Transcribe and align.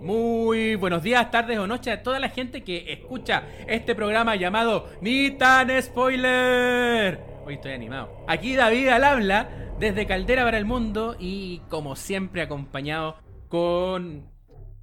Muy 0.00 0.76
buenos 0.76 1.02
días, 1.02 1.28
tardes 1.30 1.58
o 1.58 1.66
noches 1.66 1.92
a 1.92 2.02
toda 2.02 2.20
la 2.20 2.28
gente 2.28 2.62
que 2.62 2.92
escucha 2.92 3.42
este 3.66 3.96
programa 3.96 4.36
llamado 4.36 4.88
Ni 5.00 5.32
tan 5.32 5.70
spoiler. 5.82 7.18
Hoy 7.44 7.54
estoy 7.54 7.72
animado. 7.72 8.24
Aquí 8.28 8.54
David 8.54 8.88
al 8.88 9.02
habla 9.02 9.48
desde 9.80 10.06
Caldera 10.06 10.44
para 10.44 10.56
el 10.56 10.64
Mundo 10.64 11.16
y 11.18 11.62
como 11.68 11.96
siempre 11.96 12.42
acompañado 12.42 13.16
con 13.48 14.28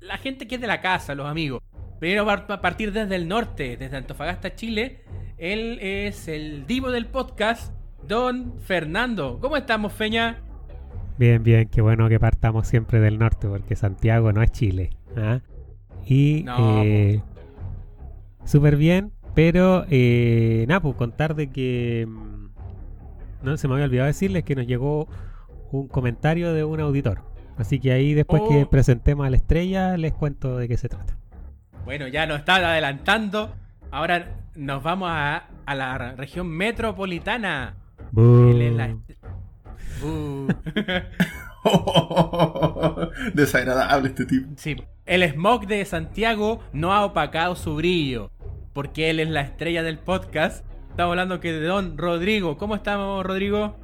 la 0.02 0.18
gente 0.18 0.48
que 0.48 0.56
es 0.56 0.62
de 0.62 0.68
la 0.68 0.82
casa, 0.82 1.16
los 1.16 1.28
amigos. 1.28 1.62
Primero 2.00 2.30
a 2.30 2.62
partir 2.62 2.92
desde 2.92 3.16
el 3.16 3.30
norte, 3.30 3.78
desde 3.78 3.96
Antofagasta, 3.96 4.56
Chile. 4.56 5.06
Él 5.38 5.80
es 5.82 6.28
el 6.28 6.68
divo 6.68 6.92
del 6.92 7.06
podcast, 7.06 7.74
Don 8.06 8.60
Fernando. 8.60 9.40
¿Cómo 9.40 9.56
estamos, 9.56 9.94
Feña? 9.94 10.42
Bien, 11.18 11.42
bien, 11.42 11.70
qué 11.70 11.82
bueno 11.82 12.10
que 12.10 12.20
partamos 12.20 12.68
siempre 12.68 13.00
del 13.00 13.18
norte, 13.18 13.48
porque 13.48 13.78
Santiago 13.78 14.34
no 14.34 14.44
es 14.44 14.52
Chile. 14.52 14.90
¿Ah? 15.18 15.42
Y 16.06 16.46
eh, 16.48 17.22
súper 18.46 18.76
bien, 18.76 19.12
pero 19.34 19.86
eh, 19.90 20.66
nada, 20.68 20.82
pues 20.82 20.96
contar 20.96 21.36
de 21.36 21.50
que 21.50 22.06
mm, 22.08 22.50
no 23.44 23.58
se 23.58 23.68
me 23.68 23.74
había 23.74 23.86
olvidado 23.86 24.08
decirles 24.08 24.44
que 24.44 24.56
nos 24.56 24.68
llegó 24.68 25.08
un 25.72 25.88
comentario 25.88 26.54
de 26.54 26.64
un 26.64 26.80
auditor. 26.80 27.22
Así 27.58 27.80
que 27.80 27.92
ahí 27.92 28.14
después 28.14 28.44
que 28.50 28.64
oh. 28.64 28.70
presentemos 28.70 29.26
a 29.26 29.30
la 29.30 29.38
estrella 29.38 29.98
les 29.98 30.14
cuento 30.14 30.58
de 30.58 30.68
qué 30.68 30.78
se 30.78 30.90
trata. 30.90 31.18
Bueno, 31.86 32.08
ya 32.08 32.26
nos 32.26 32.40
está 32.40 32.56
adelantando. 32.56 33.54
Ahora 33.92 34.36
nos 34.56 34.84
vamos 34.84 35.10
a, 35.12 35.48
a 35.66 35.76
la 35.76 36.16
región 36.16 36.50
metropolitana. 36.50 37.76
Desagradable 43.34 44.10
este 44.10 44.26
tipo. 44.26 44.50
Sí. 44.58 44.76
El 45.06 45.22
smog 45.22 45.68
de 45.68 45.86
Santiago 45.86 46.62
no 46.74 46.92
ha 46.92 47.06
opacado 47.06 47.56
su 47.56 47.76
brillo. 47.76 48.32
Porque 48.74 49.12
él 49.12 49.20
es 49.20 49.30
la 49.30 49.42
estrella 49.42 49.84
del 49.84 50.00
podcast. 50.00 50.66
Estamos 50.90 51.12
hablando 51.12 51.40
que 51.40 51.54
de 51.54 51.66
Don 51.66 51.96
Rodrigo. 51.96 52.58
¿Cómo 52.58 52.76
estamos, 52.76 53.24
Rodrigo? 53.24 53.78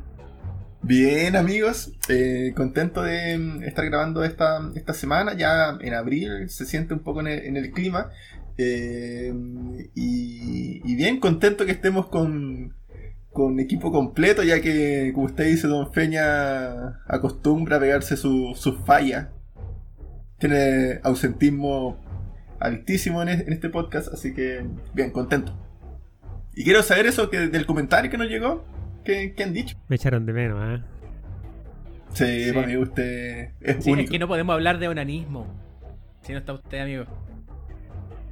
Bien, 0.82 1.36
amigos. 1.36 1.92
Eh, 2.10 2.54
contento 2.56 3.04
de 3.04 3.38
mm, 3.38 3.64
estar 3.64 3.86
grabando 3.86 4.24
esta, 4.24 4.72
esta 4.74 4.94
semana. 4.94 5.36
Ya 5.36 5.78
en 5.80 5.94
abril 5.94 6.50
se 6.50 6.66
siente 6.66 6.96
un 6.96 7.02
poco 7.02 7.22
en 7.22 7.56
el, 7.56 7.72
clima. 7.72 8.10
Eh, 8.58 9.32
y, 9.94 10.96
bien, 10.96 11.20
contento 11.20 11.68
que 11.68 11.72
estemos 11.72 12.08
con, 12.08 12.74
con 13.32 13.60
equipo 13.60 13.92
completo, 13.92 14.42
ya 14.42 14.60
que, 14.60 15.12
como 15.14 15.28
usted 15.28 15.46
dice, 15.46 15.68
Don 15.68 15.94
Feña 15.94 17.04
acostumbra 17.08 17.78
a 17.78 17.80
pegarse 17.80 18.18
sus 18.18 18.60
su 18.60 18.74
fallas. 18.86 19.28
Tiene 20.42 21.00
ausentismo 21.03 22.00
altísimo 22.59 23.22
en, 23.22 23.30
este 23.30 23.70
podcast, 23.70 24.11
así 24.11 24.34
que 24.34 24.66
bien, 24.92 25.11
contento. 25.11 25.53
Y 26.56 26.64
quiero 26.64 26.81
saber 26.81 27.06
eso 27.06 27.30
que 27.30 27.47
del 27.47 27.67
comentario 27.67 28.09
que 28.09 28.17
nos 28.17 28.28
llegó, 28.28 28.66
¿qué, 29.06 29.36
han 29.44 29.53
dicho? 29.53 29.78
Me 29.88 29.97
echaron 29.97 30.25
de 30.25 30.34
menos, 30.34 30.80
¿eh? 30.80 30.84
Sí, 32.14 32.52
para 32.53 32.66
mí 32.66 32.75
usted 32.75 33.52
es 33.62 33.84
sí, 33.84 33.92
Es 33.92 34.09
que 34.09 34.17
no 34.17 34.28
podemos 34.28 34.53
hablar 34.56 34.80
de 34.80 34.88
onanismo. 34.88 35.45
Si 36.23 36.34
no 36.34 36.39
está 36.39 36.53
usted, 36.53 36.80
amigo. 36.80 37.06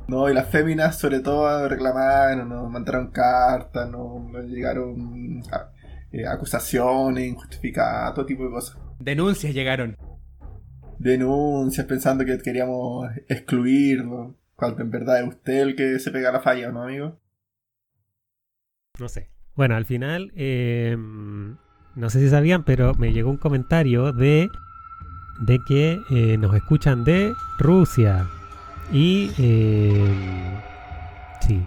No, 0.07 0.27
y 0.31 0.33
las 0.33 0.49
féminas 0.49 0.97
sobre 0.97 1.19
todo 1.19 1.69
reclamaron, 1.69 2.49
nos 2.49 2.71
mandaron 2.71 3.11
cartas, 3.11 3.87
nos, 3.87 4.45
llegaron 4.47 5.43
eh, 6.11 6.25
acusaciones 6.25 7.27
injustificadas, 7.27 8.15
todo 8.15 8.25
tipo 8.25 8.45
de 8.45 8.49
cosas. 8.49 8.77
Denuncias 8.97 9.53
llegaron. 9.53 9.95
Denuncias 10.99 11.87
pensando 11.87 12.25
que 12.25 12.37
queríamos 12.39 13.09
excluirlo, 13.29 14.35
cuando 14.55 14.81
en 14.81 14.91
verdad 14.91 15.21
es 15.21 15.29
usted 15.29 15.61
el 15.61 15.75
que 15.75 15.97
se 15.97 16.11
pega 16.11 16.31
la 16.31 16.41
falla, 16.41 16.71
¿no, 16.71 16.83
amigo? 16.83 17.17
No 18.99 19.07
sé. 19.07 19.29
Bueno, 19.55 19.75
al 19.75 19.85
final, 19.85 20.31
em, 20.35 21.55
no 21.95 22.09
sé 22.09 22.19
si 22.19 22.29
sabían, 22.29 22.65
pero 22.65 22.93
me 22.95 23.13
llegó 23.13 23.29
un 23.29 23.37
comentario 23.37 24.11
de, 24.11 24.49
de 25.39 25.59
que 25.65 26.01
eh, 26.11 26.37
nos 26.37 26.53
escuchan 26.53 27.05
de 27.05 27.33
Rusia. 27.57 28.27
Y. 28.91 29.31
Eh, 29.37 30.61
sí. 31.47 31.65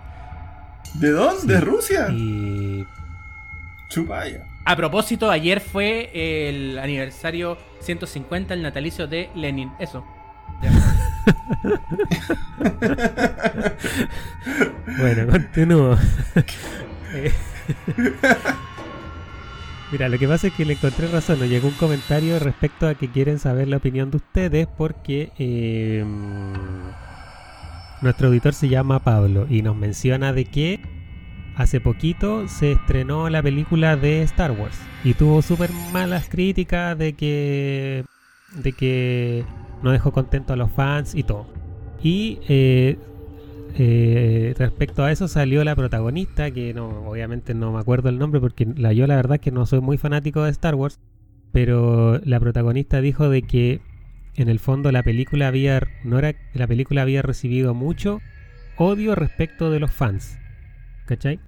¿De 1.01 1.11
dónde? 1.11 1.55
¿De 1.55 1.61
Rusia? 1.61 2.09
Y. 2.11 2.87
Chupaya. 3.89 4.52
A 4.65 4.77
propósito, 4.77 5.31
ayer 5.31 5.61
fue 5.61 6.49
el 6.49 6.79
aniversario 6.79 7.59
150, 7.81 8.55
el 8.55 8.63
natalicio 8.63 9.07
de 9.07 9.29
Lenin. 9.35 9.71
Eso. 9.79 10.03
bueno, 14.99 15.31
continúo. 15.31 15.99
Mira, 19.93 20.09
lo 20.09 20.19
que 20.19 20.27
pasa 20.27 20.47
es 20.47 20.55
que 20.55 20.65
le 20.65 20.73
encontré 20.75 21.09
razón. 21.09 21.39
Nos 21.39 21.49
llegó 21.49 21.69
un 21.69 21.75
comentario 21.75 22.39
respecto 22.39 22.89
a 22.89 22.95
que 22.95 23.11
quieren 23.11 23.39
saber 23.39 23.69
la 23.69 23.77
opinión 23.77 24.11
de 24.11 24.17
ustedes 24.19 24.67
porque 24.67 25.33
eh, 25.39 26.05
nuestro 28.01 28.29
auditor 28.29 28.55
se 28.55 28.69
llama 28.69 29.01
Pablo 29.01 29.47
y 29.49 29.63
nos 29.63 29.77
menciona 29.77 30.33
de 30.33 30.47
que 30.47 30.81
hace 31.57 31.81
poquito 31.81 32.49
se 32.49 32.73
estrenó 32.73 33.29
la 33.29 33.43
película 33.43 33.97
de 33.97 34.23
Star 34.23 34.53
Wars 34.53 34.79
y 35.05 35.15
tuvo 35.15 35.43
súper 35.43 35.71
malas 35.93 36.29
críticas 36.29 36.97
de 36.97 37.13
que 37.15 38.05
de 38.57 38.73
que 38.73 39.45
no 39.83 39.91
dejó 39.91 40.13
contento 40.13 40.53
a 40.53 40.57
los 40.57 40.71
fans 40.71 41.15
y 41.15 41.23
todo. 41.23 41.47
Y 42.03 42.39
eh, 42.49 42.99
eh, 43.79 44.55
respecto 44.59 45.03
a 45.03 45.13
eso 45.13 45.29
salió 45.29 45.65
la 45.65 45.75
protagonista, 45.75 46.51
que 46.51 46.75
no, 46.75 47.09
obviamente 47.09 47.55
no 47.55 47.73
me 47.73 47.81
acuerdo 47.81 48.09
el 48.09 48.19
nombre 48.19 48.41
porque 48.41 48.67
la, 48.77 48.93
yo 48.93 49.07
la 49.07 49.17
verdad 49.17 49.37
es 49.37 49.41
que 49.41 49.51
no 49.51 49.67
soy 49.67 49.81
muy 49.81 49.99
fanático 49.99 50.43
de 50.43 50.51
Star 50.51 50.75
Wars, 50.75 51.01
pero 51.53 52.21
la 52.25 52.39
protagonista 52.41 53.01
dijo 53.01 53.29
de 53.29 53.43
que 53.43 53.81
en 54.35 54.49
el 54.49 54.59
fondo 54.59 54.93
la 54.93 55.03
película 55.03 55.49
había 55.49 55.83
no 56.05 56.19
era 56.19 56.35
la 56.55 56.67
película 56.67 57.03
había 57.03 57.21
recibido 57.21 57.75
mucho 57.75 58.21
odio 58.77 59.15
respecto 59.15 59.71
de 59.71 59.79
los 59.79 59.91
fans 59.91 60.39
¿cachai? 61.07 61.41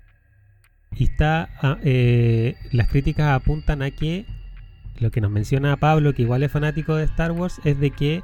y 0.96 1.04
está 1.04 1.50
ah, 1.60 1.78
eh, 1.82 2.56
las 2.72 2.88
críticas 2.88 3.34
apuntan 3.34 3.82
a 3.82 3.90
que 3.90 4.26
lo 4.98 5.10
que 5.10 5.20
nos 5.20 5.30
menciona 5.30 5.76
Pablo 5.76 6.14
que 6.14 6.22
igual 6.22 6.42
es 6.42 6.52
fanático 6.52 6.94
de 6.94 7.04
Star 7.04 7.32
Wars 7.32 7.60
es 7.64 7.78
de 7.80 7.90
que 7.90 8.22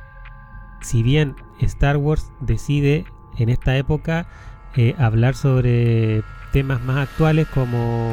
si 0.82 1.02
bien 1.02 1.34
Star 1.60 1.96
Wars 1.96 2.30
decide 2.40 3.04
en 3.38 3.48
esta 3.48 3.76
época 3.76 4.28
eh, 4.76 4.94
hablar 4.98 5.34
sobre 5.34 6.22
temas 6.52 6.82
más 6.82 7.08
actuales 7.08 7.48
como 7.48 8.12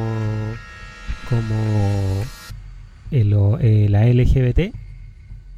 como 1.29 2.23
eh, 3.11 3.87
la 3.89 4.05
LGBT 4.05 4.75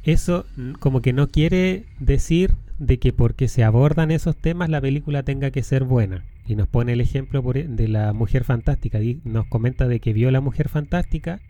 eso 0.02 0.44
como 0.78 1.00
que 1.00 1.12
no 1.12 1.28
quiere 1.28 1.86
decir 1.98 2.54
de 2.78 2.98
que 2.98 3.12
porque 3.12 3.48
se 3.48 3.64
abordan 3.64 4.10
esos 4.10 4.36
temas 4.36 4.70
la 4.70 4.80
película 4.80 5.22
tenga 5.22 5.50
que 5.50 5.62
ser 5.62 5.84
buena. 5.84 6.24
Y 6.50 6.56
nos 6.56 6.66
pone 6.66 6.94
el 6.94 7.00
ejemplo 7.00 7.44
e, 7.54 7.68
de 7.68 7.86
la 7.86 8.12
Mujer 8.12 8.42
Fantástica. 8.42 8.98
Nos 9.22 9.46
comenta 9.46 9.86
de 9.86 10.00
que 10.00 10.12
vio 10.12 10.32
la 10.32 10.40
Mujer 10.40 10.68
Fantástica, 10.68 11.40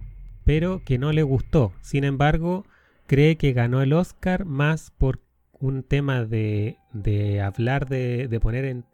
pero 0.44 0.84
que 0.84 0.98
no 0.98 1.10
le 1.12 1.22
gustó. 1.22 1.72
Sin 1.80 2.04
embargo, 2.04 2.66
cree 3.06 3.36
que 3.36 3.54
ganó 3.54 3.80
el 3.80 3.94
Oscar 3.94 4.44
más 4.44 4.90
por 4.90 5.22
un 5.58 5.84
tema 5.84 6.26
de, 6.26 6.76
de 6.92 7.40
hablar, 7.40 7.88
de, 7.88 8.28
de, 8.28 8.40
poner 8.40 8.66
en, 8.66 8.84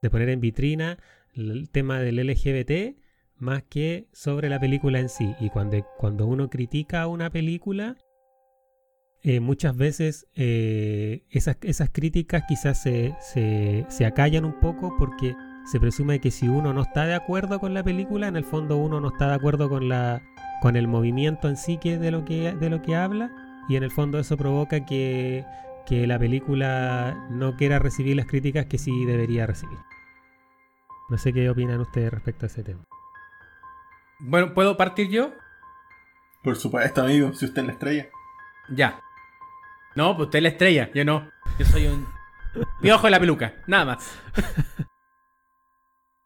de 0.00 0.08
poner 0.08 0.30
en 0.30 0.40
vitrina 0.40 0.98
el 1.34 1.68
tema 1.68 2.00
del 2.00 2.16
LGBT, 2.16 2.96
más 3.36 3.64
que 3.64 4.08
sobre 4.14 4.48
la 4.48 4.58
película 4.60 4.98
en 4.98 5.10
sí. 5.10 5.34
Y 5.40 5.50
cuando, 5.50 5.76
cuando 5.98 6.26
uno 6.26 6.48
critica 6.48 7.06
una 7.06 7.28
película, 7.28 7.98
eh, 9.28 9.40
muchas 9.40 9.76
veces 9.76 10.28
eh, 10.36 11.24
esas, 11.30 11.56
esas, 11.62 11.90
críticas 11.90 12.44
quizás 12.46 12.80
se, 12.80 13.16
se, 13.88 14.06
acallan 14.06 14.44
un 14.44 14.60
poco 14.60 14.94
porque 14.96 15.34
se 15.64 15.80
presume 15.80 16.20
que 16.20 16.30
si 16.30 16.46
uno 16.46 16.72
no 16.72 16.82
está 16.82 17.06
de 17.06 17.16
acuerdo 17.16 17.58
con 17.58 17.74
la 17.74 17.82
película, 17.82 18.28
en 18.28 18.36
el 18.36 18.44
fondo 18.44 18.76
uno 18.76 19.00
no 19.00 19.08
está 19.08 19.26
de 19.26 19.34
acuerdo 19.34 19.68
con, 19.68 19.88
la, 19.88 20.22
con 20.62 20.76
el 20.76 20.86
movimiento 20.86 21.48
en 21.48 21.56
sí 21.56 21.76
que 21.76 21.98
de, 21.98 22.12
lo 22.12 22.24
que, 22.24 22.54
de 22.54 22.70
lo 22.70 22.82
que 22.82 22.94
habla 22.94 23.32
y 23.68 23.74
en 23.74 23.82
el 23.82 23.90
fondo 23.90 24.20
eso 24.20 24.36
provoca 24.36 24.86
que, 24.86 25.44
que 25.86 26.06
la 26.06 26.20
película 26.20 27.26
no 27.28 27.56
quiera 27.56 27.80
recibir 27.80 28.14
las 28.14 28.26
críticas 28.26 28.66
que 28.66 28.78
sí 28.78 28.92
debería 29.06 29.44
recibir. 29.44 29.78
No 31.08 31.18
sé 31.18 31.32
qué 31.32 31.50
opinan 31.50 31.80
ustedes 31.80 32.12
respecto 32.12 32.46
a 32.46 32.48
ese 32.48 32.62
tema. 32.62 32.84
Bueno, 34.20 34.54
¿puedo 34.54 34.76
partir 34.76 35.08
yo? 35.08 35.32
Por 36.44 36.54
supuesto, 36.54 37.02
amigo, 37.02 37.32
si 37.34 37.46
usted 37.46 37.62
es 37.62 37.66
la 37.66 37.72
estrella. 37.72 38.06
Ya. 38.68 39.00
No, 39.96 40.16
pues 40.16 40.26
usted 40.26 40.38
es 40.38 40.42
la 40.42 40.48
estrella, 40.50 40.90
yo 40.94 41.04
no. 41.04 41.30
Yo 41.58 41.66
soy 41.66 41.86
un 41.86 42.06
piojo 42.80 43.06
de 43.06 43.10
la 43.10 43.20
peluca, 43.20 43.54
nada 43.66 43.84
más. 43.84 44.18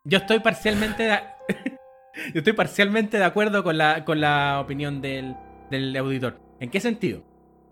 Yo 0.04 0.18
estoy 0.18 0.40
parcialmente 0.40 1.04
de... 1.04 1.20
yo 2.34 2.38
estoy 2.38 2.52
parcialmente 2.52 3.18
de 3.18 3.24
acuerdo 3.24 3.62
con 3.62 3.78
la, 3.78 4.04
con 4.04 4.20
la 4.20 4.60
opinión 4.60 5.00
del, 5.00 5.36
del 5.70 5.96
auditor. 5.96 6.40
¿En 6.58 6.70
qué 6.70 6.80
sentido? 6.80 7.22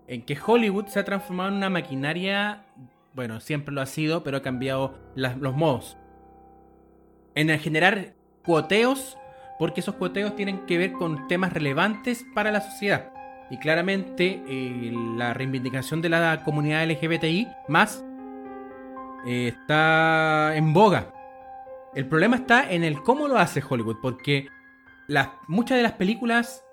en 0.09 0.23
que 0.23 0.37
Hollywood 0.43 0.87
se 0.87 0.99
ha 0.99 1.05
transformado 1.05 1.49
en 1.49 1.55
una 1.55 1.69
maquinaria, 1.69 2.65
bueno, 3.13 3.39
siempre 3.39 3.73
lo 3.73 3.79
ha 3.79 3.85
sido, 3.85 4.23
pero 4.23 4.37
ha 4.37 4.41
cambiado 4.41 4.97
los 5.15 5.55
modos. 5.55 5.97
En 7.35 7.47
generar 7.59 8.15
cuoteos, 8.43 9.19
porque 9.59 9.81
esos 9.81 9.95
cuoteos 9.95 10.35
tienen 10.35 10.65
que 10.65 10.79
ver 10.79 10.93
con 10.93 11.27
temas 11.27 11.53
relevantes 11.53 12.25
para 12.33 12.51
la 12.51 12.59
sociedad. 12.59 13.13
Y 13.49 13.57
claramente 13.57 14.43
eh, 14.47 14.91
la 15.17 15.33
reivindicación 15.33 16.01
de 16.01 16.09
la 16.09 16.43
comunidad 16.43 16.87
LGBTI 16.87 17.47
más 17.67 18.03
eh, 19.25 19.47
está 19.47 20.55
en 20.55 20.73
boga. 20.73 21.13
El 21.95 22.07
problema 22.07 22.35
está 22.35 22.71
en 22.71 22.83
el 22.83 23.01
cómo 23.01 23.27
lo 23.27 23.37
hace 23.37 23.63
Hollywood, 23.67 23.97
porque 24.01 24.47
muchas 25.47 25.77
de 25.77 25.83
las 25.83 25.93
películas 25.93 26.63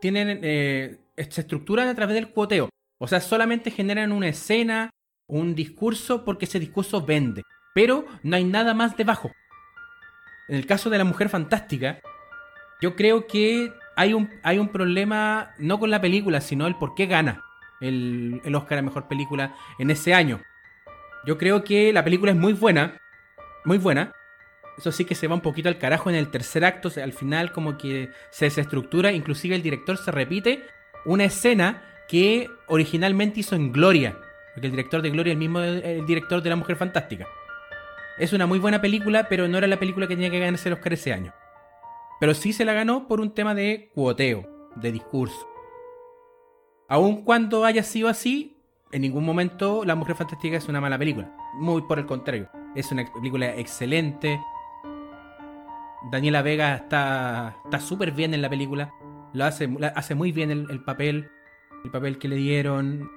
tienen 0.00 0.40
eh, 0.42 0.98
se 1.16 1.40
estructuran 1.42 1.88
a 1.88 1.94
través 1.94 2.14
del 2.14 2.30
cuoteo. 2.30 2.68
O 2.98 3.08
sea, 3.08 3.20
solamente 3.20 3.70
generan 3.70 4.12
una 4.12 4.28
escena, 4.28 4.90
un 5.26 5.54
discurso, 5.54 6.24
porque 6.24 6.44
ese 6.44 6.60
discurso 6.60 7.04
vende. 7.04 7.42
Pero 7.74 8.04
no 8.22 8.36
hay 8.36 8.44
nada 8.44 8.74
más 8.74 8.96
debajo. 8.96 9.30
En 10.48 10.56
el 10.56 10.66
caso 10.66 10.90
de 10.90 10.98
la 10.98 11.04
mujer 11.04 11.28
fantástica, 11.28 12.00
yo 12.82 12.96
creo 12.96 13.26
que 13.26 13.72
hay 14.00 14.14
un, 14.14 14.30
hay 14.42 14.58
un 14.58 14.68
problema 14.68 15.52
no 15.58 15.78
con 15.78 15.90
la 15.90 16.00
película, 16.00 16.40
sino 16.40 16.66
el 16.66 16.74
por 16.74 16.94
qué 16.94 17.04
gana 17.04 17.44
el, 17.82 18.40
el 18.44 18.54
Oscar 18.54 18.78
a 18.78 18.82
Mejor 18.82 19.08
Película 19.08 19.54
en 19.78 19.90
ese 19.90 20.14
año. 20.14 20.40
Yo 21.26 21.36
creo 21.36 21.64
que 21.64 21.92
la 21.92 22.02
película 22.02 22.32
es 22.32 22.38
muy 22.38 22.54
buena, 22.54 22.98
muy 23.66 23.76
buena. 23.76 24.12
Eso 24.78 24.90
sí 24.90 25.04
que 25.04 25.14
se 25.14 25.26
va 25.26 25.34
un 25.34 25.42
poquito 25.42 25.68
al 25.68 25.76
carajo 25.76 26.08
en 26.08 26.16
el 26.16 26.30
tercer 26.30 26.64
acto, 26.64 26.90
al 27.02 27.12
final 27.12 27.52
como 27.52 27.76
que 27.76 28.08
se 28.30 28.46
desestructura, 28.46 29.12
inclusive 29.12 29.54
el 29.54 29.62
director 29.62 29.98
se 29.98 30.10
repite 30.10 30.64
una 31.04 31.24
escena 31.24 31.82
que 32.08 32.48
originalmente 32.68 33.40
hizo 33.40 33.54
en 33.54 33.70
Gloria, 33.70 34.16
porque 34.54 34.68
el 34.68 34.72
director 34.72 35.02
de 35.02 35.10
Gloria 35.10 35.32
es 35.32 35.34
el 35.34 35.38
mismo 35.38 35.60
el 35.60 36.06
director 36.06 36.40
de 36.40 36.48
La 36.48 36.56
Mujer 36.56 36.76
Fantástica. 36.76 37.26
Es 38.16 38.32
una 38.32 38.46
muy 38.46 38.58
buena 38.58 38.80
película, 38.80 39.24
pero 39.28 39.46
no 39.46 39.58
era 39.58 39.66
la 39.66 39.78
película 39.78 40.06
que 40.06 40.14
tenía 40.14 40.30
que 40.30 40.38
ganarse 40.38 40.70
el 40.70 40.74
Oscar 40.74 40.94
ese 40.94 41.12
año. 41.12 41.34
Pero 42.20 42.34
sí 42.34 42.52
se 42.52 42.64
la 42.64 42.74
ganó 42.74 43.08
por 43.08 43.20
un 43.20 43.32
tema 43.32 43.54
de 43.54 43.90
cuoteo, 43.94 44.70
de 44.76 44.92
discurso. 44.92 45.48
Aun 46.88 47.22
cuando 47.24 47.64
haya 47.64 47.82
sido 47.82 48.08
así, 48.08 48.56
en 48.92 49.02
ningún 49.02 49.24
momento 49.24 49.84
La 49.84 49.94
Mujer 49.94 50.16
Fantástica 50.16 50.56
es 50.56 50.68
una 50.68 50.80
mala 50.80 50.98
película. 50.98 51.34
Muy 51.54 51.82
por 51.82 51.98
el 51.98 52.06
contrario. 52.06 52.48
Es 52.74 52.92
una 52.92 53.10
película 53.12 53.56
excelente. 53.56 54.40
Daniela 56.10 56.42
Vega 56.42 56.74
está 56.76 57.54
súper 57.80 58.12
bien 58.12 58.34
en 58.34 58.42
la 58.42 58.50
película. 58.50 58.92
Lo 59.32 59.44
hace, 59.44 59.68
hace 59.94 60.14
muy 60.14 60.32
bien 60.32 60.50
el, 60.50 60.66
el 60.70 60.82
papel. 60.82 61.30
El 61.84 61.90
papel 61.90 62.18
que 62.18 62.28
le 62.28 62.36
dieron. 62.36 63.10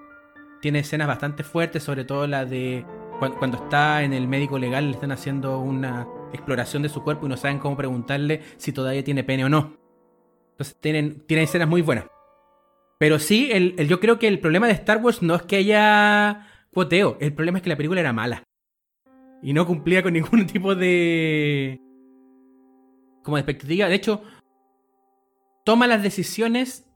Tiene 0.61 0.79
escenas 0.79 1.07
bastante 1.07 1.43
fuertes, 1.43 1.83
sobre 1.83 2.05
todo 2.05 2.25
la 2.25 2.45
de 2.45 2.85
cuan- 3.19 3.33
cuando 3.37 3.57
está 3.57 4.03
en 4.03 4.13
el 4.13 4.27
médico 4.29 4.57
legal, 4.57 4.85
le 4.85 4.91
están 4.91 5.11
haciendo 5.11 5.59
una 5.59 6.07
exploración 6.33 6.83
de 6.83 6.89
su 6.89 7.03
cuerpo 7.03 7.25
y 7.25 7.29
no 7.29 7.37
saben 7.37 7.59
cómo 7.59 7.77
preguntarle 7.77 8.41
si 8.57 8.73
todavía 8.73 9.03
tiene 9.03 9.23
pene 9.23 9.45
o 9.45 9.49
no. 9.49 9.77
Entonces 10.51 10.75
tienen, 10.79 11.21
tienen 11.25 11.45
escenas 11.45 11.67
muy 11.69 11.81
buenas. 11.81 12.05
Pero 12.99 13.19
sí, 13.19 13.49
el, 13.51 13.75
el- 13.77 13.87
yo 13.87 13.99
creo 13.99 14.19
que 14.19 14.27
el 14.27 14.39
problema 14.39 14.67
de 14.67 14.73
Star 14.73 14.97
Wars 14.97 15.21
no 15.21 15.35
es 15.35 15.41
que 15.43 15.57
haya 15.57 16.47
cuoteo. 16.73 17.17
El 17.19 17.33
problema 17.33 17.57
es 17.57 17.63
que 17.63 17.69
la 17.69 17.75
película 17.77 17.99
era 18.01 18.13
mala. 18.13 18.43
Y 19.41 19.53
no 19.53 19.65
cumplía 19.65 20.03
con 20.03 20.13
ningún 20.13 20.45
tipo 20.47 20.75
de... 20.75 21.79
Como 23.23 23.37
de 23.37 23.41
expectativa. 23.41 23.87
De 23.87 23.95
hecho, 23.95 24.21
toma 25.65 25.87
las 25.87 26.03
decisiones 26.03 26.87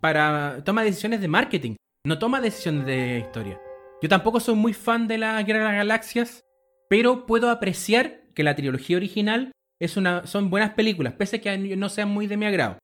para... 0.00 0.62
Toma 0.64 0.84
decisiones 0.84 1.20
de 1.20 1.28
marketing. 1.28 1.76
No 2.06 2.18
toma 2.18 2.40
decisiones 2.40 2.86
de 2.86 3.18
historia. 3.18 3.60
Yo 4.00 4.08
tampoco 4.08 4.38
soy 4.40 4.54
muy 4.54 4.72
fan 4.72 5.08
de 5.08 5.18
la 5.18 5.42
Guerra 5.42 5.60
de 5.60 5.64
las 5.66 5.74
Galaxias. 5.76 6.40
Pero 6.88 7.26
puedo 7.26 7.50
apreciar 7.50 8.17
que 8.38 8.44
la 8.44 8.54
trilogía 8.54 8.96
original 8.96 9.50
es 9.82 9.96
una, 9.96 10.24
son 10.24 10.48
buenas 10.48 10.70
películas. 10.74 11.14
Pese 11.14 11.36
a 11.36 11.40
que 11.40 11.58
no 11.76 11.88
sean 11.88 12.08
muy 12.08 12.28
de 12.28 12.36
mi 12.36 12.46
agrado. 12.46 12.78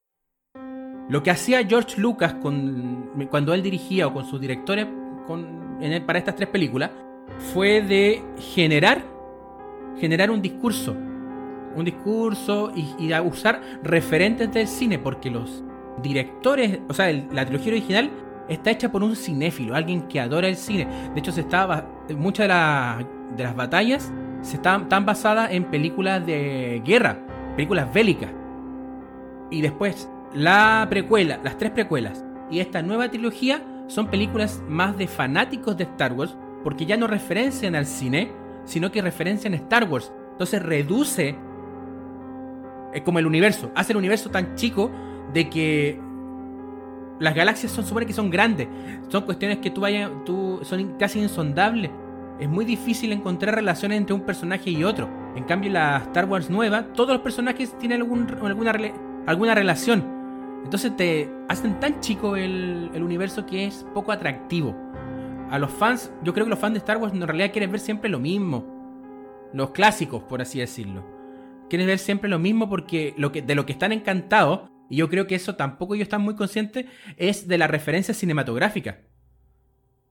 Lo 1.07 1.23
que 1.23 1.31
hacía 1.31 1.65
George 1.65 2.01
Lucas 2.01 2.33
con, 2.41 3.09
cuando 3.29 3.53
él 3.53 3.63
dirigía 3.63 4.05
o 4.07 4.13
con 4.13 4.25
sus 4.25 4.41
directores 4.41 4.85
para 6.05 6.19
estas 6.19 6.35
tres 6.35 6.49
películas 6.49 6.91
fue 7.53 7.81
de 7.81 8.21
generar, 8.37 9.01
generar 9.97 10.29
un 10.29 10.41
discurso. 10.41 10.91
Un 11.73 11.85
discurso 11.85 12.73
y, 12.75 13.13
usar 13.23 13.61
referentes 13.81 14.51
del 14.51 14.67
cine, 14.67 14.99
porque 14.99 15.31
los 15.31 15.63
directores, 16.03 16.79
o 16.89 16.93
sea, 16.93 17.13
la 17.31 17.45
trilogía 17.45 17.71
original 17.71 18.11
está 18.49 18.71
hecha 18.71 18.91
por 18.91 19.03
un 19.03 19.15
cinéfilo, 19.15 19.73
alguien 19.73 20.01
que 20.09 20.19
adora 20.19 20.49
el 20.49 20.57
cine. 20.57 20.85
De 21.13 21.19
hecho, 21.21 21.31
se 21.31 21.39
estaba, 21.41 21.87
muchas 22.09 22.43
de, 22.43 22.47
la- 22.49 23.07
de 23.37 23.43
las 23.45 23.55
batallas 23.55 24.11
se 24.45 24.57
están, 24.57 24.83
están 24.83 25.05
basadas 25.05 25.51
en 25.51 25.65
películas 25.65 26.25
de 26.25 26.81
guerra, 26.85 27.17
películas 27.55 27.91
bélicas. 27.91 28.29
Y 29.49 29.61
después, 29.61 30.07
la 30.33 30.85
precuela, 30.89 31.39
las 31.43 31.57
tres 31.57 31.71
precuelas 31.71 32.23
y 32.51 32.59
esta 32.59 32.83
nueva 32.83 33.09
trilogía 33.09 33.63
son 33.87 34.07
películas 34.07 34.61
más 34.69 34.97
de 34.97 35.07
fanáticos 35.07 35.75
de 35.77 35.85
Star 35.85 36.13
Wars, 36.13 36.37
porque 36.63 36.85
ya 36.85 36.95
no 36.95 37.07
referencian 37.07 37.75
al 37.75 37.87
cine, 37.87 38.31
sino 38.65 38.91
que 38.91 39.01
referencian 39.01 39.53
a 39.53 39.57
Star 39.57 39.89
Wars. 39.89 40.11
Entonces 40.31 40.61
reduce 40.61 41.35
es 42.93 43.01
como 43.01 43.19
el 43.19 43.25
universo, 43.25 43.71
hace 43.75 43.93
el 43.93 43.97
universo 43.97 44.29
tan 44.29 44.55
chico 44.55 44.91
de 45.33 45.49
que 45.49 45.99
las 47.19 47.33
galaxias 47.33 47.71
son 47.71 47.85
supone 47.85 48.05
que 48.05 48.13
son 48.13 48.29
grandes, 48.29 48.67
son 49.09 49.23
cuestiones 49.23 49.57
que 49.57 49.71
tú 49.71 49.81
vayas, 49.81 50.11
tú 50.25 50.59
son 50.63 50.97
casi 50.97 51.19
insondables. 51.19 51.91
Es 52.39 52.49
muy 52.49 52.65
difícil 52.65 53.13
encontrar 53.13 53.55
relaciones 53.55 53.97
entre 53.97 54.13
un 54.13 54.21
personaje 54.21 54.69
y 54.69 54.83
otro. 54.83 55.09
En 55.35 55.45
cambio, 55.45 55.71
la 55.71 55.97
Star 55.97 56.25
Wars 56.25 56.49
nueva, 56.49 56.93
todos 56.93 57.11
los 57.11 57.21
personajes 57.21 57.77
tienen 57.77 58.01
algún, 58.01 58.27
alguna, 58.43 58.73
alguna 59.25 59.55
relación. 59.55 60.61
Entonces 60.63 60.95
te 60.97 61.29
hacen 61.47 61.79
tan 61.79 62.01
chico 62.01 62.35
el, 62.35 62.89
el 62.93 63.03
universo 63.03 63.45
que 63.45 63.65
es 63.65 63.85
poco 63.93 64.11
atractivo. 64.11 64.75
A 65.49 65.59
los 65.59 65.71
fans, 65.71 66.11
yo 66.23 66.33
creo 66.33 66.45
que 66.45 66.49
los 66.49 66.59
fans 66.59 66.73
de 66.73 66.79
Star 66.79 66.97
Wars 66.97 67.13
en 67.13 67.21
realidad 67.21 67.51
quieren 67.51 67.71
ver 67.71 67.79
siempre 67.79 68.09
lo 68.09 68.19
mismo. 68.19 68.65
Los 69.53 69.71
clásicos, 69.71 70.23
por 70.23 70.41
así 70.41 70.59
decirlo. 70.59 71.05
Quieren 71.69 71.87
ver 71.87 71.99
siempre 71.99 72.29
lo 72.29 72.39
mismo 72.39 72.69
porque 72.69 73.13
lo 73.17 73.31
que, 73.31 73.41
de 73.41 73.55
lo 73.55 73.65
que 73.65 73.71
están 73.71 73.91
encantados, 73.91 74.69
y 74.89 74.97
yo 74.97 75.09
creo 75.09 75.27
que 75.27 75.35
eso 75.35 75.55
tampoco 75.55 75.95
ellos 75.95 76.05
están 76.05 76.21
muy 76.21 76.35
conscientes, 76.35 76.85
es 77.15 77.47
de 77.47 77.57
la 77.57 77.67
referencia 77.67 78.13
cinematográfica. 78.13 78.99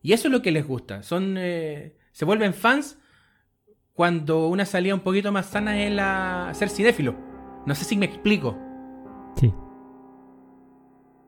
Y 0.03 0.13
eso 0.13 0.29
es 0.29 0.33
lo 0.33 0.43
que 0.43 0.53
les 0.53 0.67
gusta. 0.67 1.03
Son, 1.03 1.37
eh, 1.39 1.97
se 2.15 2.25
vuelven 2.25 2.55
fans 2.55 2.99
cuando 3.93 4.49
una 4.49 4.65
salida 4.65 4.95
un 4.95 5.01
poquito 5.03 5.31
más 5.33 5.47
sana 5.47 5.79
es 5.83 5.93
la 5.93 6.51
ser 6.55 6.69
cinéfilo. 6.71 7.15
No 7.67 7.75
sé 7.75 7.85
si 7.85 7.97
me 7.97 8.07
explico. 8.07 8.59
Sí. 9.37 9.53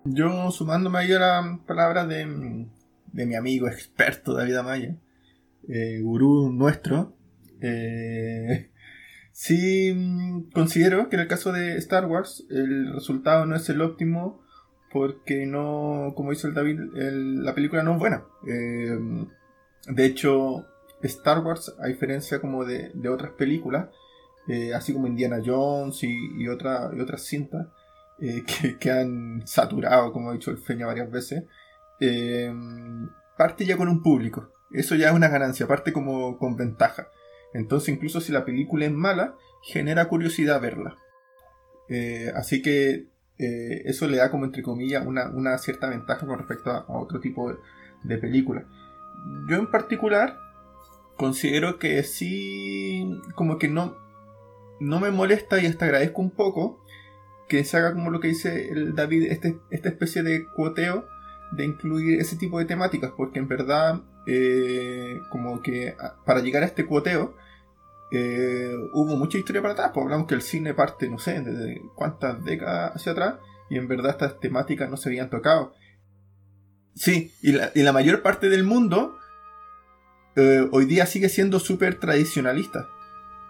Yo 0.04 0.50
sumándome 0.50 0.98
ahí 1.00 1.12
a 1.12 1.18
las 1.18 1.58
palabras 1.66 2.08
de, 2.08 2.66
de 3.12 3.26
mi 3.26 3.34
amigo 3.34 3.66
experto 3.68 4.34
David 4.34 4.56
Amaya, 4.56 4.96
eh, 5.68 6.00
gurú 6.02 6.52
nuestro, 6.52 7.16
eh, 7.60 8.70
sí 9.32 10.46
considero 10.54 11.08
que 11.08 11.16
en 11.16 11.22
el 11.22 11.28
caso 11.28 11.50
de 11.52 11.76
Star 11.78 12.06
Wars 12.06 12.46
el 12.50 12.92
resultado 12.94 13.46
no 13.46 13.56
es 13.56 13.68
el 13.68 13.80
óptimo 13.82 14.40
porque 14.92 15.44
no, 15.46 16.12
como 16.16 16.30
dice 16.30 16.46
el 16.46 16.54
David, 16.54 16.78
el- 16.96 17.42
la 17.44 17.54
película 17.54 17.82
no 17.82 17.94
es 17.94 17.98
buena. 17.98 18.22
Eh, 18.48 18.96
de 19.88 20.04
hecho, 20.04 20.66
Star 21.02 21.40
Wars, 21.40 21.74
a 21.82 21.86
diferencia 21.86 22.40
como 22.40 22.64
de, 22.64 22.90
de 22.94 23.08
otras 23.08 23.32
películas, 23.32 23.88
eh, 24.48 24.72
así 24.74 24.92
como 24.92 25.06
Indiana 25.06 25.38
Jones 25.44 26.02
y, 26.04 26.16
y, 26.38 26.48
otra- 26.48 26.90
y 26.96 27.00
otras 27.00 27.22
cintas, 27.22 27.66
eh, 28.20 28.44
que, 28.62 28.78
que 28.78 28.90
han 28.90 29.46
saturado, 29.46 30.12
como 30.12 30.30
ha 30.30 30.34
dicho 30.34 30.50
el 30.50 30.58
Feña 30.58 30.86
varias 30.86 31.10
veces, 31.10 31.44
eh, 32.00 32.52
parte 33.36 33.64
ya 33.66 33.76
con 33.76 33.88
un 33.88 34.02
público. 34.02 34.50
Eso 34.72 34.94
ya 34.94 35.08
es 35.10 35.14
una 35.14 35.28
ganancia, 35.28 35.66
parte 35.66 35.92
como 35.92 36.38
con 36.38 36.56
ventaja. 36.56 37.08
Entonces, 37.54 37.90
incluso 37.90 38.20
si 38.20 38.32
la 38.32 38.44
película 38.44 38.84
es 38.86 38.92
mala, 38.92 39.34
genera 39.62 40.08
curiosidad 40.08 40.60
verla. 40.60 40.96
Así 42.34 42.62
que 42.62 43.06
eso 43.38 44.08
le 44.08 44.16
da 44.16 44.30
como 44.30 44.44
entre 44.44 44.62
comillas 44.62 45.06
una, 45.06 45.30
una 45.30 45.56
cierta 45.58 45.88
ventaja 45.88 46.26
con 46.26 46.38
respecto 46.38 46.70
a, 46.70 46.78
a 46.78 46.98
otro 46.98 47.20
tipo 47.20 47.50
de, 47.52 47.58
de 48.02 48.18
películas. 48.18 48.64
Yo 49.48 49.56
en 49.56 49.70
particular 49.70 50.36
considero 51.16 51.78
que 51.78 52.02
sí, 52.02 53.20
como 53.34 53.58
que 53.58 53.68
no, 53.68 53.96
no 54.80 55.00
me 55.00 55.10
molesta 55.10 55.60
y 55.60 55.66
hasta 55.66 55.86
agradezco 55.86 56.20
un 56.20 56.30
poco 56.30 56.84
que 57.48 57.64
se 57.64 57.76
haga 57.76 57.92
como 57.92 58.10
lo 58.10 58.20
que 58.20 58.28
dice 58.28 58.68
el 58.70 58.94
David, 58.94 59.30
este, 59.30 59.58
esta 59.70 59.88
especie 59.88 60.22
de 60.22 60.46
cuoteo 60.54 61.06
de 61.52 61.64
incluir 61.64 62.20
ese 62.20 62.36
tipo 62.36 62.58
de 62.58 62.64
temáticas, 62.64 63.12
porque 63.16 63.38
en 63.38 63.48
verdad, 63.48 64.02
eh, 64.26 65.20
como 65.30 65.62
que 65.62 65.94
para 66.24 66.40
llegar 66.40 66.62
a 66.64 66.66
este 66.66 66.86
cuoteo, 66.86 67.36
eh, 68.10 68.74
hubo 68.92 69.16
mucha 69.16 69.38
historia 69.38 69.62
para 69.62 69.74
atrás, 69.74 69.90
pues 69.94 70.04
hablamos 70.04 70.26
que 70.26 70.34
el 70.34 70.42
cine 70.42 70.74
parte, 70.74 71.08
no 71.08 71.18
sé, 71.18 71.40
desde 71.40 71.80
cuántas 71.94 72.44
décadas 72.44 72.96
hacia 72.96 73.12
atrás, 73.12 73.34
y 73.70 73.78
en 73.78 73.88
verdad 73.88 74.10
estas 74.10 74.40
temáticas 74.40 74.90
no 74.90 74.96
se 74.96 75.08
habían 75.08 75.30
tocado. 75.30 75.74
Sí, 76.94 77.32
y 77.42 77.52
la, 77.52 77.70
y 77.74 77.82
la 77.82 77.92
mayor 77.92 78.22
parte 78.22 78.48
del 78.48 78.64
mundo 78.64 79.15
eh, 80.36 80.68
hoy 80.70 80.84
día 80.84 81.06
sigue 81.06 81.30
siendo 81.30 81.58
súper 81.58 81.98
tradicionalista. 81.98 82.88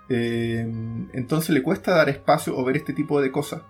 Eh, 0.09 0.61
entonces 1.13 1.51
le 1.51 1.63
cuesta 1.63 1.93
dar 1.93 2.09
espacio 2.09 2.57
o 2.57 2.65
ver 2.65 2.77
este 2.77 2.93
tipo 2.93 3.21
de 3.21 3.33
cosas. 3.33 3.63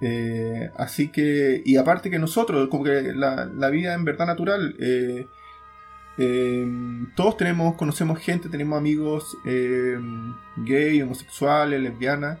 Eh, 0.00 0.70
así 0.76 1.08
que, 1.08 1.62
y 1.64 1.76
aparte 1.76 2.10
que 2.10 2.18
nosotros, 2.18 2.68
como 2.68 2.84
que 2.84 3.12
la, 3.12 3.70
vida 3.70 3.94
en 3.94 4.04
verdad 4.04 4.26
natural, 4.26 4.76
todos 7.16 7.36
tenemos, 7.36 7.74
conocemos 7.74 8.20
gente, 8.20 8.48
tenemos 8.48 8.78
amigos 8.78 9.36
gay, 9.44 11.02
homosexuales, 11.02 11.80
lesbianas, 11.80 12.38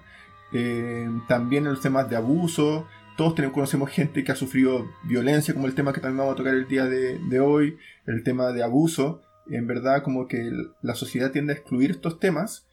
también 1.26 1.64
en 1.64 1.72
los 1.72 1.80
temas 1.80 2.08
de 2.08 2.16
abuso, 2.16 2.86
todos 3.16 3.34
tenemos, 3.34 3.54
conocemos 3.54 3.90
gente 3.90 4.22
que 4.22 4.30
ha 4.30 4.36
sufrido 4.36 4.86
violencia, 5.02 5.54
como 5.54 5.66
el 5.66 5.74
tema 5.74 5.92
que 5.92 6.00
también 6.00 6.18
vamos 6.18 6.34
a 6.34 6.36
tocar 6.36 6.54
el 6.54 6.68
día 6.68 6.84
de 6.86 7.40
hoy, 7.40 7.78
el 8.06 8.22
tema 8.22 8.52
de 8.52 8.62
abuso, 8.62 9.22
en 9.50 9.66
verdad 9.66 10.02
como 10.02 10.26
que 10.26 10.50
la 10.82 10.94
sociedad 10.94 11.30
tiende 11.30 11.52
a 11.52 11.56
excluir 11.56 11.90
estos 11.90 12.18
temas, 12.18 12.66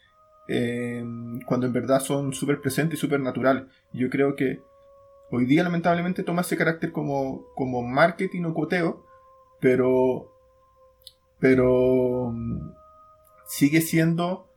eh, 0.48 1.04
cuando 1.46 1.68
en 1.68 1.74
verdad 1.74 2.00
son 2.00 2.34
súper 2.34 2.62
presentes 2.62 2.98
y 2.98 3.02
súper 3.02 3.20
naturales. 3.20 3.64
Yo 3.94 4.10
creo 4.10 4.36
que 4.36 4.62
hoy 5.30 5.46
día 5.46 5.64
lamentablemente 5.64 6.24
toma 6.24 6.42
ese 6.42 6.58
carácter 6.58 6.92
como, 6.92 7.46
como 7.56 7.84
marketing 7.84 8.44
o 8.46 8.54
coteo, 8.54 9.06
pero 9.60 10.32
pero 11.40 12.32
mm, 12.32 12.72
sigue 13.48 13.82
siendo 13.82 14.48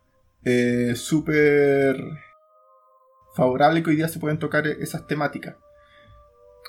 eh, 0.45 0.95
súper 0.97 1.97
favorable 3.35 3.83
que 3.83 3.91
hoy 3.91 3.97
día 3.97 4.09
se 4.09 4.21
pueden 4.21 4.39
tocar 4.39 4.67
esas 4.67 5.07
temáticas. 5.07 5.57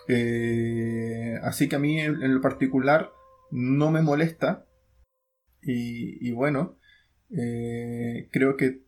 Eh, 0.08 1.40
así 1.44 1.68
que 1.68 1.76
a 1.76 1.80
mí 1.80 2.00
en 2.00 2.34
lo 2.34 2.42
particular 2.42 3.12
no 3.52 3.92
me 3.92 4.02
molesta 4.02 4.66
y, 5.66 6.32
bueno, 6.32 6.78
eh, 7.32 8.30
creo 8.32 8.56
que 8.56 8.82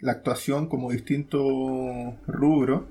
la 0.00 0.12
actuación 0.12 0.68
como 0.68 0.90
distinto 0.90 2.18
rubro 2.26 2.88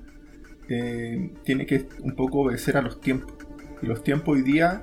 eh, 0.68 1.32
tiene 1.44 1.66
que 1.66 1.88
un 2.00 2.14
poco 2.14 2.40
obedecer 2.40 2.76
a 2.76 2.82
los 2.82 3.00
tiempos. 3.00 3.34
Y 3.82 3.86
los 3.86 4.02
tiempos 4.02 4.36
hoy 4.36 4.42
día 4.42 4.82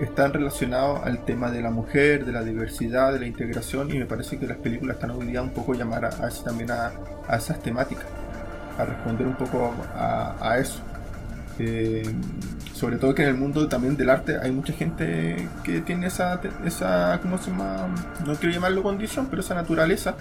están 0.00 0.32
relacionados 0.32 1.00
al 1.04 1.24
tema 1.24 1.50
de 1.50 1.60
la 1.60 1.70
mujer, 1.70 2.24
de 2.24 2.32
la 2.32 2.42
diversidad, 2.42 3.12
de 3.12 3.20
la 3.20 3.26
integración 3.26 3.90
y 3.90 3.98
me 3.98 4.06
parece 4.06 4.38
que 4.38 4.46
las 4.46 4.56
películas 4.56 4.96
están 4.96 5.10
hoy 5.10 5.26
día 5.26 5.42
un 5.42 5.50
poco 5.50 5.74
llamadas 5.74 6.20
a, 6.20 6.44
también 6.44 6.70
a, 6.70 6.92
esas 7.36 7.62
temáticas, 7.62 8.06
a 8.78 8.84
responder 8.84 9.26
un 9.26 9.36
poco 9.36 9.72
a 9.94 10.58
eso. 10.58 10.82
Eh, 11.58 12.02
sobre 12.72 12.96
todo 12.96 13.14
que 13.14 13.22
en 13.22 13.28
el 13.28 13.34
mundo 13.34 13.68
también 13.68 13.96
del 13.96 14.10
arte 14.10 14.38
hay 14.42 14.50
mucha 14.50 14.72
gente 14.72 15.48
que 15.62 15.80
tiene 15.82 16.06
esa, 16.06 16.40
esa 16.64 17.18
¿cómo 17.20 17.38
se 17.38 17.50
llama? 17.50 17.88
No 18.26 18.34
quiero 18.34 18.54
llamarlo 18.54 18.82
condición, 18.82 19.26
pero 19.28 19.42
esa 19.42 19.54
naturaleza. 19.54 20.16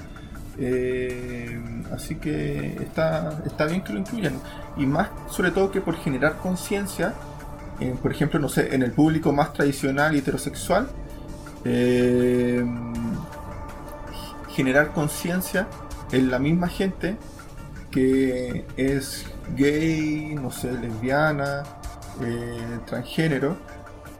Eh, 0.57 1.59
así 1.93 2.15
que 2.15 2.75
está, 2.81 3.41
está 3.45 3.65
bien 3.65 3.81
que 3.81 3.93
lo 3.93 3.99
incluyan. 3.99 4.33
Y 4.77 4.85
más 4.85 5.09
sobre 5.29 5.51
todo 5.51 5.71
que 5.71 5.81
por 5.81 5.95
generar 5.97 6.37
conciencia 6.37 7.13
eh, 7.81 7.95
por 7.99 8.11
ejemplo, 8.11 8.39
no 8.39 8.47
sé, 8.47 8.75
en 8.75 8.83
el 8.83 8.91
público 8.91 9.33
más 9.33 9.53
tradicional 9.53 10.15
heterosexual, 10.15 10.87
eh, 11.65 12.63
generar 14.49 14.91
conciencia 14.93 15.67
en 16.11 16.29
la 16.29 16.37
misma 16.37 16.67
gente 16.67 17.17
que 17.91 18.65
es 18.77 19.25
gay, 19.55 20.33
no 20.35 20.51
sé, 20.51 20.71
lesbiana, 20.71 21.63
eh, 22.23 22.79
transgénero, 22.85 23.57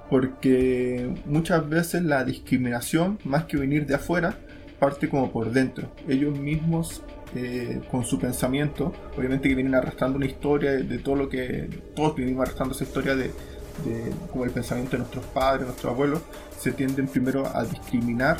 porque 0.09 1.13
muchas 1.25 1.67
veces 1.67 2.03
la 2.03 2.23
discriminación, 2.23 3.17
más 3.23 3.45
que 3.45 3.57
venir 3.57 3.85
de 3.85 3.95
afuera, 3.95 4.35
parte 4.79 5.09
como 5.09 5.31
por 5.31 5.51
dentro. 5.51 5.89
Ellos 6.07 6.37
mismos 6.37 7.01
eh, 7.35 7.81
con 7.89 8.03
su 8.03 8.19
pensamiento, 8.19 8.93
obviamente 9.17 9.47
que 9.47 9.55
vienen 9.55 9.75
arrastrando 9.75 10.17
una 10.17 10.25
historia 10.25 10.71
de, 10.71 10.97
todo 10.97 11.15
lo 11.15 11.29
que 11.29 11.69
todos 11.95 12.15
venimos 12.15 12.41
arrastrando 12.41 12.75
esa 12.75 12.83
historia 12.83 13.15
de, 13.15 13.31
de 13.85 14.11
como 14.31 14.43
el 14.43 14.51
pensamiento 14.51 14.91
de 14.91 14.99
nuestros 14.99 15.25
padres, 15.27 15.65
nuestros 15.65 15.93
abuelos, 15.93 16.21
se 16.59 16.71
tienden 16.73 17.07
primero 17.07 17.47
a 17.55 17.63
discriminar 17.63 18.37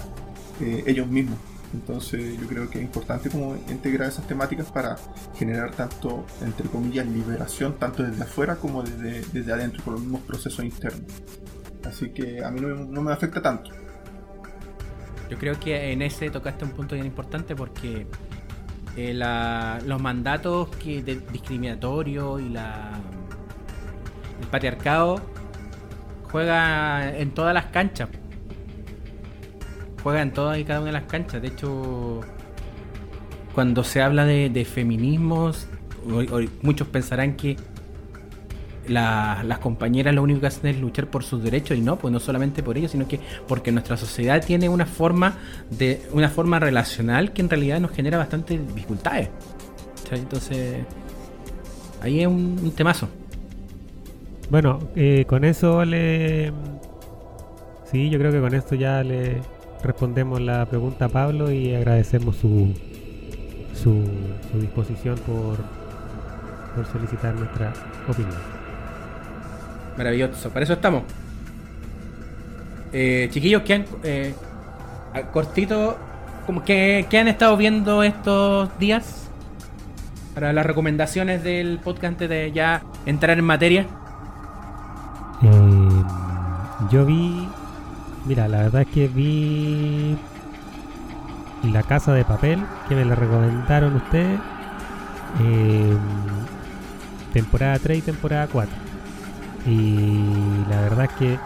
eh, 0.60 0.84
ellos 0.88 1.08
mismos. 1.08 1.38
Entonces 1.74 2.38
yo 2.40 2.48
creo 2.48 2.70
que 2.70 2.80
es 2.80 2.84
importante 2.84 3.30
como 3.30 3.56
integrar 3.70 4.10
esas 4.10 4.28
temáticas 4.28 4.70
para 4.72 4.98
generar 5.36 5.72
tanto, 5.72 6.26
entre 6.42 6.68
comillas, 6.70 7.06
liberación, 7.08 7.78
tanto 7.80 8.04
desde 8.04 8.24
afuera 8.24 8.58
como 8.58 8.84
desde, 8.84 9.22
desde 9.32 9.54
adentro, 9.54 9.82
por 9.84 9.94
los 9.94 10.02
mismos 10.02 10.22
procesos 10.22 10.66
internos. 10.66 11.04
Así 11.86 12.10
que 12.10 12.44
a 12.44 12.52
mí 12.52 12.60
no, 12.60 12.76
no 12.76 13.02
me 13.02 13.12
afecta 13.14 13.42
tanto. 13.42 13.72
Yo 15.30 15.38
creo 15.38 15.58
que 15.60 15.92
en 15.94 16.02
ese 16.02 16.30
tocaste 16.30 16.66
un 16.66 16.72
punto 16.72 16.96
bien 16.96 17.08
importante 17.08 17.56
porque 17.56 18.06
eh, 18.98 19.14
los 19.86 20.02
mandatos 20.02 20.68
que 20.76 21.02
de- 21.02 21.22
discriminatorios 21.32 22.42
y 22.42 22.50
la 22.50 23.00
el 24.42 24.48
patriarcado 24.48 25.22
juega 26.32 27.16
en 27.18 27.32
todas 27.32 27.54
las 27.54 27.68
canchas. 27.68 28.10
Juega 30.04 30.22
en 30.22 30.32
todas 30.32 30.58
y 30.58 30.64
cada 30.64 30.80
una 30.80 30.88
de 30.88 30.94
las 30.94 31.04
canchas. 31.04 31.42
De 31.42 31.50
hecho, 31.50 32.22
cuando 33.54 33.84
se 33.84 34.02
habla 34.02 34.26
de, 34.26 34.66
feminismos, 34.66 35.68
muchos 36.62 36.88
pensarán 36.88 37.36
que 37.36 37.58
la- 38.88 39.44
las 39.46 39.60
compañeras 39.60 40.14
lo 40.16 40.24
único 40.24 40.42
que 40.42 40.48
hacen 40.48 40.68
es 40.72 40.80
luchar 40.82 41.08
por 41.08 41.24
sus 41.24 41.44
derechos 41.44 41.78
y 41.78 41.82
no, 41.82 41.98
pues 41.98 42.12
no 42.12 42.20
solamente 42.20 42.64
por 42.64 42.78
ellos, 42.78 42.92
sino 42.92 43.08
que 43.08 43.20
porque 43.48 43.72
nuestra 43.72 43.96
sociedad 43.96 44.44
tiene 44.44 44.70
una 44.70 44.86
forma 44.88 45.36
de 45.70 46.02
una 46.14 46.30
forma 46.30 46.60
relacional 46.60 47.32
que 47.32 47.42
en 47.42 47.50
realidad 47.50 47.80
nos 47.80 47.92
genera 47.92 48.18
bastantes 48.18 48.60
dificultades. 48.74 49.30
Entonces, 50.12 50.78
ahí 52.02 52.22
es 52.22 52.28
un, 52.28 52.60
un 52.62 52.72
temazo. 52.72 53.08
Bueno, 54.50 54.80
eh, 54.96 55.24
con 55.28 55.46
eso 55.46 55.86
le... 55.86 56.52
Sí, 57.90 58.10
yo 58.10 58.20
creo 58.20 58.32
que 58.32 58.42
con 58.42 58.54
esto 58.54 58.76
ya 58.76 59.04
le 59.04 59.38
respondemos 59.84 60.40
la 60.42 60.66
pregunta 60.66 61.06
a 61.06 61.10
Pablo 61.10 61.52
y 61.52 61.74
agradecemos 61.74 62.36
su, 62.36 62.74
su, 63.74 64.04
su 64.52 64.60
disposición 64.60 65.16
por, 65.20 65.58
por 66.76 66.86
solicitar 66.92 67.36
nuestra 67.36 67.74
opinión. 68.08 68.36
Maravilloso, 69.98 70.50
para 70.50 70.64
eso 70.64 70.74
estamos. 70.74 71.04
Eh, 72.94 73.30
chiquillos, 73.32 73.62
que 73.64 73.74
han 73.74 73.86
eh, 74.04 74.34
cortito, 75.32 75.98
como 76.46 76.64
que, 76.64 77.06
que 77.10 77.20
han 77.20 77.28
estado 77.28 77.56
viendo 77.58 78.04
estos 78.04 78.70
días 78.80 79.30
para 80.34 80.54
las 80.54 80.66
recomendaciones 80.66 81.44
del 81.44 81.80
podcast 81.80 82.06
antes 82.06 82.30
de 82.30 82.52
ya 82.52 82.84
entrar 83.06 83.38
en 83.38 83.46
materia. 83.46 83.86
Eh, 85.44 86.04
yo 86.92 87.06
vi... 87.06 87.48
Mira, 88.24 88.48
la 88.48 88.60
verdad 88.64 88.82
es 88.84 88.88
que 88.88 89.08
vi 89.08 90.22
La 91.62 91.84
Casa 91.84 92.14
de 92.14 92.26
Papel, 92.26 92.70
que 92.88 92.96
me 92.96 93.06
la 93.06 93.16
recomendaron 93.16 93.96
ustedes. 93.96 94.44
eh, 95.34 96.00
temporada 97.32 97.80
3 97.80 98.00
y 98.00 98.02
temporada 98.04 98.48
4. 98.48 98.82
Y 99.66 100.66
la 100.66 100.82
verdad 100.82 101.06
es 101.06 101.12
que 101.12 101.46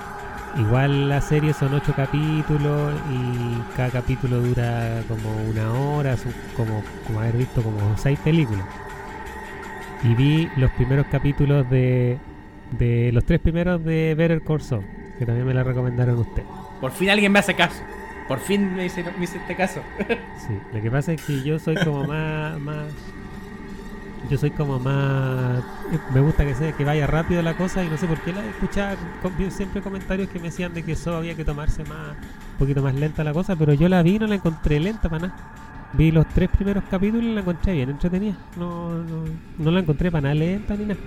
igual 0.53 1.10
la 1.10 1.22
serie 1.22 1.53
son 1.53 1.74
8 1.74 1.94
capítulos 1.96 3.01
y 3.05 3.65
cada 3.75 3.91
capítulo 3.91 4.41
dura 4.41 5.05
como 5.08 5.44
una 5.44 5.74
hora, 5.74 6.17
como, 6.53 6.86
como 7.03 7.20
haber 7.22 7.38
visto 7.38 7.63
como 7.63 7.98
6 7.98 8.20
películas. 8.20 8.70
Y 10.01 10.15
vi 10.15 10.51
los 10.55 10.72
primeros 10.72 11.08
capítulos 11.08 11.67
de, 11.70 12.22
de 12.70 13.12
los 13.13 13.25
tres 13.25 13.39
primeros 13.41 13.84
de 13.84 14.15
Better 14.15 14.44
Saul, 14.62 14.88
que 15.17 15.25
también 15.25 15.48
me 15.48 15.53
la 15.53 15.63
recomendaron 15.63 16.20
ustedes. 16.20 16.54
Por 16.82 16.91
fin 16.91 17.10
alguien 17.10 17.32
me 17.32 17.39
hace 17.39 17.55
caso. 17.55 17.82
Por 18.27 18.39
fin 18.39 18.75
me 18.75 18.86
hice, 18.86 19.03
me 19.17 19.24
hice 19.24 19.38
este 19.38 19.55
caso. 19.55 19.82
Sí, 20.48 20.53
lo 20.74 20.82
que 20.82 20.91
pasa 20.91 21.13
es 21.13 21.22
que 21.22 21.41
yo 21.44 21.58
soy 21.58 21.75
como 21.75 22.03
más, 22.08 22.60
más, 22.60 22.86
yo 24.29 24.38
soy 24.38 24.51
como 24.51 24.79
más, 24.79 25.63
me 26.13 26.20
gusta 26.20 26.46
que 26.46 26.53
se, 26.53 26.74
que 26.74 26.84
vaya 26.84 27.08
rápido 27.08 27.41
la 27.41 27.55
cosa 27.55 27.84
y 27.84 27.89
no 27.89 27.98
sé 27.98 28.05
por 28.05 28.20
qué 28.20 28.34
la 28.34 28.46
escuchaba 28.46 28.96
siempre 29.50 29.82
comentarios 29.82 30.29
que 30.29 30.39
me 30.39 30.46
decían 30.46 30.74
de 30.74 30.84
que 30.84 30.94
eso 30.94 31.15
había 31.15 31.36
que 31.36 31.46
tomarse 31.46 31.84
más, 31.84 32.10
un 32.10 32.58
poquito 32.60 32.82
más 32.82 32.94
lenta 32.96 33.24
la 33.24 33.34
cosa, 33.34 33.55
pero 33.55 33.74
yo 33.74 33.88
la 33.89 34.03
vi 34.03 34.15
y 34.15 34.20
no 34.20 34.27
la 34.27 34.36
encontré 34.36 34.79
lenta 34.79 35.10
para 35.10 35.27
nada. 35.27 35.36
Vi 35.94 36.12
los 36.12 36.27
tres 36.27 36.50
primeros 36.50 36.84
capítulos 36.89 37.24
y 37.24 37.34
la 37.34 37.41
encontré 37.41 37.74
bien 37.74 37.89
entretenida. 37.89 38.36
No, 38.58 38.89
no, 38.89 39.24
no 39.58 39.72
la 39.72 39.79
encontré 39.79 40.12
para 40.12 40.24
nada 40.24 40.36
lenta 40.36 40.75
ni 40.75 40.86
nada. 40.86 41.00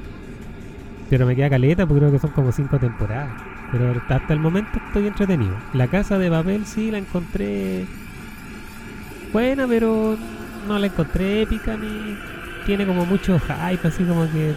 Pero 1.10 1.26
me 1.26 1.36
queda 1.36 1.50
caleta 1.50 1.86
porque 1.86 2.00
creo 2.00 2.12
que 2.12 2.18
son 2.18 2.30
como 2.30 2.52
cinco 2.52 2.78
temporadas. 2.78 3.32
Pero 3.70 4.02
hasta 4.08 4.32
el 4.32 4.40
momento 4.40 4.78
estoy 4.86 5.06
entretenido. 5.06 5.54
La 5.74 5.88
casa 5.88 6.18
de 6.18 6.30
papel 6.30 6.64
sí 6.66 6.90
la 6.90 6.98
encontré 6.98 7.86
buena, 9.32 9.66
pero 9.66 10.16
no 10.66 10.78
la 10.78 10.86
encontré 10.86 11.42
épica 11.42 11.76
ni 11.76 12.16
tiene 12.64 12.86
como 12.86 13.06
mucho 13.06 13.38
hype, 13.38 13.88
así 13.88 14.04
como 14.04 14.30
que 14.30 14.54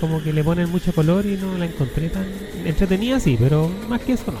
como 0.00 0.22
que 0.22 0.32
le 0.32 0.44
ponen 0.44 0.70
mucho 0.70 0.92
color 0.92 1.26
y 1.26 1.36
no 1.36 1.58
la 1.58 1.66
encontré 1.66 2.08
tan 2.08 2.26
entretenida, 2.64 3.20
sí, 3.20 3.36
pero 3.38 3.68
más 3.88 4.00
que 4.02 4.12
eso 4.12 4.32
no. 4.32 4.38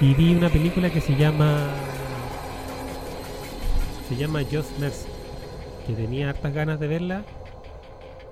Y 0.00 0.14
vi 0.14 0.34
una 0.34 0.48
película 0.48 0.90
que 0.90 1.00
se 1.00 1.14
llama. 1.14 1.68
Se 4.08 4.16
llama 4.16 4.40
Just 4.50 4.78
Mercy. 4.78 5.08
Que 5.86 5.92
tenía 5.92 6.30
hartas 6.30 6.54
ganas 6.54 6.80
de 6.80 6.88
verla. 6.88 7.22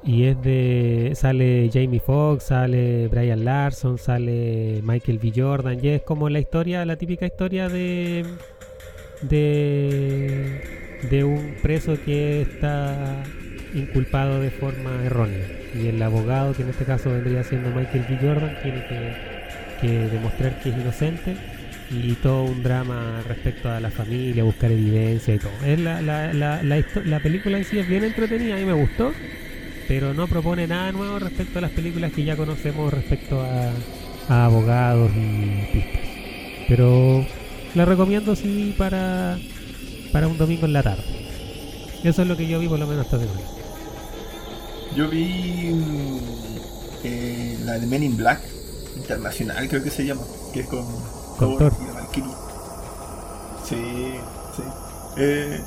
Y 0.09 0.25
es 0.25 0.43
de. 0.43 1.13
Sale 1.15 1.69
Jamie 1.71 2.01
Foxx, 2.01 2.45
sale 2.45 3.09
Brian 3.09 3.45
Larson, 3.45 3.99
sale 3.99 4.81
Michael 4.83 5.19
B. 5.19 5.33
Jordan. 5.37 5.79
Y 5.83 5.89
es 5.89 6.03
como 6.03 6.31
la 6.31 6.41
historia, 6.41 6.87
la 6.87 6.97
típica 6.97 7.27
historia 7.27 7.69
de. 7.69 8.25
de. 9.21 10.63
de 11.11 11.25
un 11.25 11.57
preso 11.63 11.99
que 12.07 12.41
está 12.41 13.23
inculpado 13.75 14.41
de 14.41 14.51
forma 14.51 15.05
errónea. 15.05 15.47
Y 15.75 15.89
el 15.89 16.03
abogado, 16.03 16.55
que 16.55 16.63
en 16.63 16.71
este 16.71 16.87
caso 16.87 17.11
vendría 17.11 17.45
siendo 17.45 17.69
Michael 17.69 18.07
B. 18.09 18.17
Jordan, 18.17 18.57
tiene 18.63 18.87
que, 18.87 19.13
que 19.83 20.09
demostrar 20.09 20.59
que 20.63 20.71
es 20.71 20.77
inocente 20.79 21.37
y 21.91 22.15
todo 22.15 22.45
un 22.45 22.63
drama 22.63 23.23
respecto 23.29 23.71
a 23.71 23.79
la 23.79 23.91
familia, 23.91 24.43
buscar 24.43 24.73
evidencia 24.73 25.35
y 25.35 25.39
todo. 25.39 25.53
Es 25.67 25.79
la, 25.79 26.01
la, 26.01 26.33
la, 26.33 26.63
la, 26.63 26.83
la 27.05 27.21
película 27.21 27.59
en 27.59 27.65
sí 27.65 27.79
es 27.79 27.87
bien 27.87 28.05
entretenida, 28.05 28.57
mí 28.57 28.65
me 28.65 28.73
gustó, 28.73 29.13
pero 29.89 30.13
no 30.13 30.29
propone 30.29 30.67
nada 30.67 30.93
nuevo 30.93 31.19
respecto 31.19 31.59
a 31.59 31.63
las 31.63 31.71
películas 31.71 32.13
que 32.13 32.23
ya 32.23 32.37
conocemos 32.37 32.93
respecto 32.93 33.41
a, 33.41 33.73
a 34.29 34.45
abogados 34.45 35.11
y 35.17 35.73
pistas. 35.73 36.01
Pero 36.69 37.25
la 37.75 37.85
recomiendo 37.87 38.37
sí 38.37 38.75
para, 38.77 39.39
para 40.13 40.29
un 40.29 40.37
domingo 40.37 40.67
en 40.67 40.75
la 40.75 40.83
tarde. 40.83 41.05
Eso 42.05 42.23
es 42.23 42.29
lo 42.29 42.37
que 42.37 42.47
yo 42.47 42.61
vi 42.61 42.69
por 42.69 42.79
lo 42.79 42.87
menos 42.87 43.07
esta 43.07 43.19
semana. 43.19 43.41
Yo 44.95 45.09
vi 45.09 45.73
mm, 45.73 46.19
eh, 47.05 47.59
la 47.65 47.79
de 47.79 47.87
Men 47.87 48.03
in 48.03 48.17
Black 48.17 48.41
Internacional, 48.97 49.69
creo 49.69 49.83
que 49.83 49.91
se 49.91 50.05
llama, 50.05 50.23
que 50.53 50.61
es 50.61 50.67
con, 50.67 50.85
Con 51.39 51.57
Thor. 51.57 51.73
y 51.81 51.95
Valkyrie. 51.95 52.31
Sí, 53.67 53.77
sí. 54.57 54.63
Eh, 55.17 55.61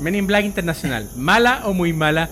Men 0.00 0.14
in 0.16 0.26
Black 0.26 0.44
Internacional. 0.44 1.08
¿Mala 1.14 1.62
o 1.66 1.72
muy 1.74 1.92
mala? 1.92 2.28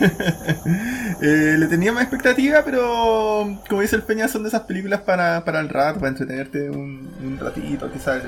eh, 1.22 1.56
le 1.58 1.66
tenía 1.66 1.92
más 1.92 2.02
expectativa, 2.04 2.62
pero 2.64 3.58
como 3.68 3.80
dice 3.82 3.96
el 3.96 4.02
Peña, 4.02 4.28
son 4.28 4.42
de 4.42 4.48
esas 4.48 4.62
películas 4.62 5.00
para, 5.00 5.44
para 5.44 5.60
el 5.60 5.68
rato, 5.68 5.98
para 6.00 6.10
entretenerte 6.10 6.70
un, 6.70 7.10
un 7.22 7.38
ratito, 7.40 7.90
quizás 7.92 8.22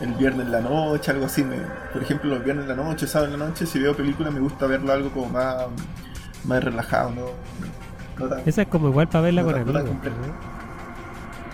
el, 0.00 0.08
el 0.08 0.14
viernes 0.14 0.46
en 0.46 0.52
la 0.52 0.60
noche, 0.60 1.10
algo 1.10 1.26
así. 1.26 1.42
Me- 1.44 1.56
por 1.92 2.02
ejemplo, 2.02 2.30
los 2.30 2.44
viernes 2.44 2.68
en 2.68 2.76
la 2.76 2.82
noche, 2.84 3.06
sábado 3.06 3.32
en 3.32 3.38
la 3.40 3.46
noche, 3.46 3.66
si 3.66 3.78
veo 3.78 3.96
películas 3.96 4.32
me 4.32 4.40
gusta 4.40 4.66
verlo 4.66 4.92
algo 4.92 5.10
como 5.10 5.26
más, 5.30 5.56
más 6.44 6.62
relajado, 6.62 7.10
¿no? 7.10 7.26
no 8.18 8.28
tan- 8.28 8.42
Esa 8.46 8.62
es 8.62 8.68
como 8.68 8.88
igual 8.88 9.08
para 9.08 9.22
verla 9.24 9.42
No 9.42 9.48
con 9.48 9.56
amigos. 9.60 9.90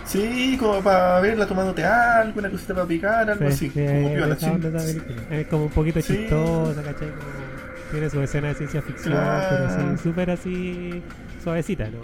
Sí, 0.05 0.57
como 0.61 0.81
para 0.83 1.21
verla 1.21 1.47
tomándote 1.47 1.85
algo, 1.85 2.39
una 2.41 2.51
cosita 2.51 2.75
para 2.75 2.87
picar, 2.87 3.31
algo 3.31 3.47
Sí, 3.51 3.53
así. 3.55 3.71
sí, 3.71 3.81
como 3.87 4.09
es 4.09 4.15
piola, 4.15 4.35
esa 4.35 4.53
película. 4.53 5.23
Es 5.31 5.47
como 5.47 5.65
un 5.65 5.71
poquito 5.71 6.01
Sí. 6.03 6.13
chistosa, 6.17 6.83
¿cachai? 6.83 7.09
Como- 7.09 7.52
tiene 7.93 8.11
su 8.11 8.21
escena 8.21 8.49
de 8.49 8.55
ciencia 8.55 8.83
ficción, 8.83 9.15
pero 9.15 9.67
Claro. 9.69 9.97
sí, 9.97 10.03
súper 10.03 10.31
así 10.31 11.03
suavecita, 11.45 11.89
¿no? 11.91 11.99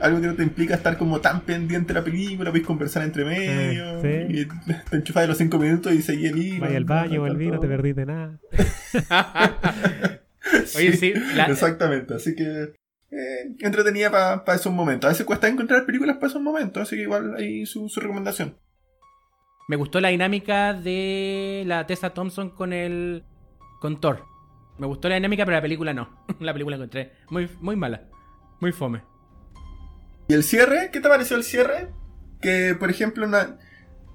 Algo 0.00 0.20
que 0.20 0.26
no 0.26 0.34
te 0.34 0.42
implica 0.42 0.74
estar 0.74 0.96
como 0.98 1.20
tan 1.20 1.40
pendiente 1.40 1.92
de 1.94 2.00
la 2.00 2.04
película, 2.04 2.50
podéis 2.50 2.66
conversar 2.66 3.02
entre 3.02 3.24
medio, 3.24 3.98
Eh, 4.04 4.26
sí. 4.28 4.40
y 4.40 4.44
te 4.90 4.96
enchufas 4.96 5.22
de 5.24 5.28
los 5.28 5.38
5 5.38 5.58
minutos 5.58 5.92
y 5.94 6.02
seguís 6.02 6.30
el 6.32 6.38
hilo. 6.38 6.60
Vaya 6.66 6.76
al 6.76 6.84
baño, 6.84 7.20
volví, 7.22 7.48
no 7.50 7.58
te 7.60 7.66
perdí 7.66 7.94
perdís 7.94 7.96
de 7.96 8.06
nada. 8.06 8.38
Oye, 10.76 10.92
sí, 10.96 11.12
la- 11.34 11.46
Exactamente, 11.46 12.14
así 12.14 12.34
que 12.36 12.74
eh, 13.10 13.54
entretenida 13.60 14.10
para 14.10 14.54
esos 14.56 14.72
momentos. 14.72 15.08
A 15.08 15.12
veces 15.12 15.26
cuesta 15.26 15.48
encontrar 15.48 15.84
películas 15.86 16.16
para 16.16 16.28
esos 16.28 16.42
momentos, 16.42 16.82
así 16.82 16.96
que 16.96 17.02
igual 17.02 17.34
ahí 17.36 17.64
su, 17.66 17.88
su 17.88 18.00
recomendación. 18.00 18.56
me 19.68 19.76
gustó 19.76 20.00
la 20.00 20.08
dinámica 20.08 20.72
de 20.74 21.64
la 21.66 21.86
Tessa 21.86 22.10
Thompson 22.10 22.50
con 22.50 22.72
el. 22.72 23.24
con 23.80 23.98
Thor. 24.00 24.24
Me 24.78 24.86
gustó 24.86 25.08
la 25.08 25.14
dinámica, 25.14 25.44
pero 25.44 25.56
la 25.56 25.62
película 25.62 25.94
no. 25.94 26.08
la 26.40 26.52
película 26.52 26.76
encontré 26.76 27.12
muy, 27.30 27.48
muy 27.60 27.76
mala. 27.76 28.02
Muy 28.60 28.72
fome. 28.72 29.02
¿Y 30.28 30.34
el 30.34 30.42
cierre? 30.42 30.90
¿Qué 30.92 31.00
te 31.00 31.08
pareció 31.08 31.36
el 31.36 31.44
cierre? 31.44 31.88
Que, 32.40 32.74
por 32.78 32.90
ejemplo, 32.90 33.26
una, 33.26 33.58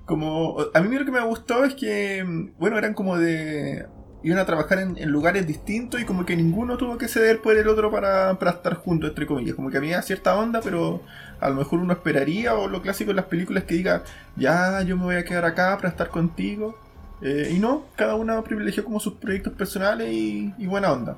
como 0.05 0.57
a 0.73 0.81
mí 0.81 0.97
lo 0.97 1.05
que 1.05 1.11
me 1.11 1.21
gustó 1.21 1.63
es 1.63 1.73
que, 1.73 2.23
bueno, 2.59 2.77
eran 2.77 2.93
como 2.93 3.17
de... 3.17 3.87
Iban 4.23 4.37
a 4.37 4.45
trabajar 4.45 4.77
en, 4.77 4.97
en 4.97 5.09
lugares 5.09 5.47
distintos 5.47 5.99
y 5.99 6.05
como 6.05 6.25
que 6.27 6.35
ninguno 6.35 6.77
tuvo 6.77 6.99
que 6.99 7.07
ceder 7.07 7.41
por 7.41 7.57
el 7.57 7.67
otro 7.67 7.89
para, 7.89 8.37
para 8.37 8.51
estar 8.51 8.75
juntos, 8.75 9.09
entre 9.09 9.25
comillas. 9.25 9.55
Como 9.55 9.71
que 9.71 9.77
había 9.77 9.99
cierta 10.03 10.37
onda, 10.37 10.61
pero 10.61 11.01
a 11.39 11.49
lo 11.49 11.55
mejor 11.55 11.79
uno 11.79 11.93
esperaría, 11.93 12.53
o 12.53 12.67
lo 12.67 12.83
clásico 12.83 13.09
en 13.09 13.15
las 13.15 13.25
películas 13.25 13.63
que 13.63 13.73
diga, 13.73 14.03
ya, 14.35 14.83
yo 14.83 14.95
me 14.95 15.05
voy 15.05 15.15
a 15.15 15.25
quedar 15.25 15.45
acá 15.45 15.75
para 15.77 15.89
estar 15.89 16.09
contigo. 16.09 16.77
Eh, 17.21 17.53
y 17.55 17.59
no, 17.59 17.85
cada 17.95 18.15
uno 18.15 18.43
privilegió 18.43 18.83
como 18.83 18.99
sus 18.99 19.13
proyectos 19.13 19.53
personales 19.53 20.11
y, 20.11 20.53
y 20.57 20.65
buena 20.67 20.91
onda. 20.91 21.15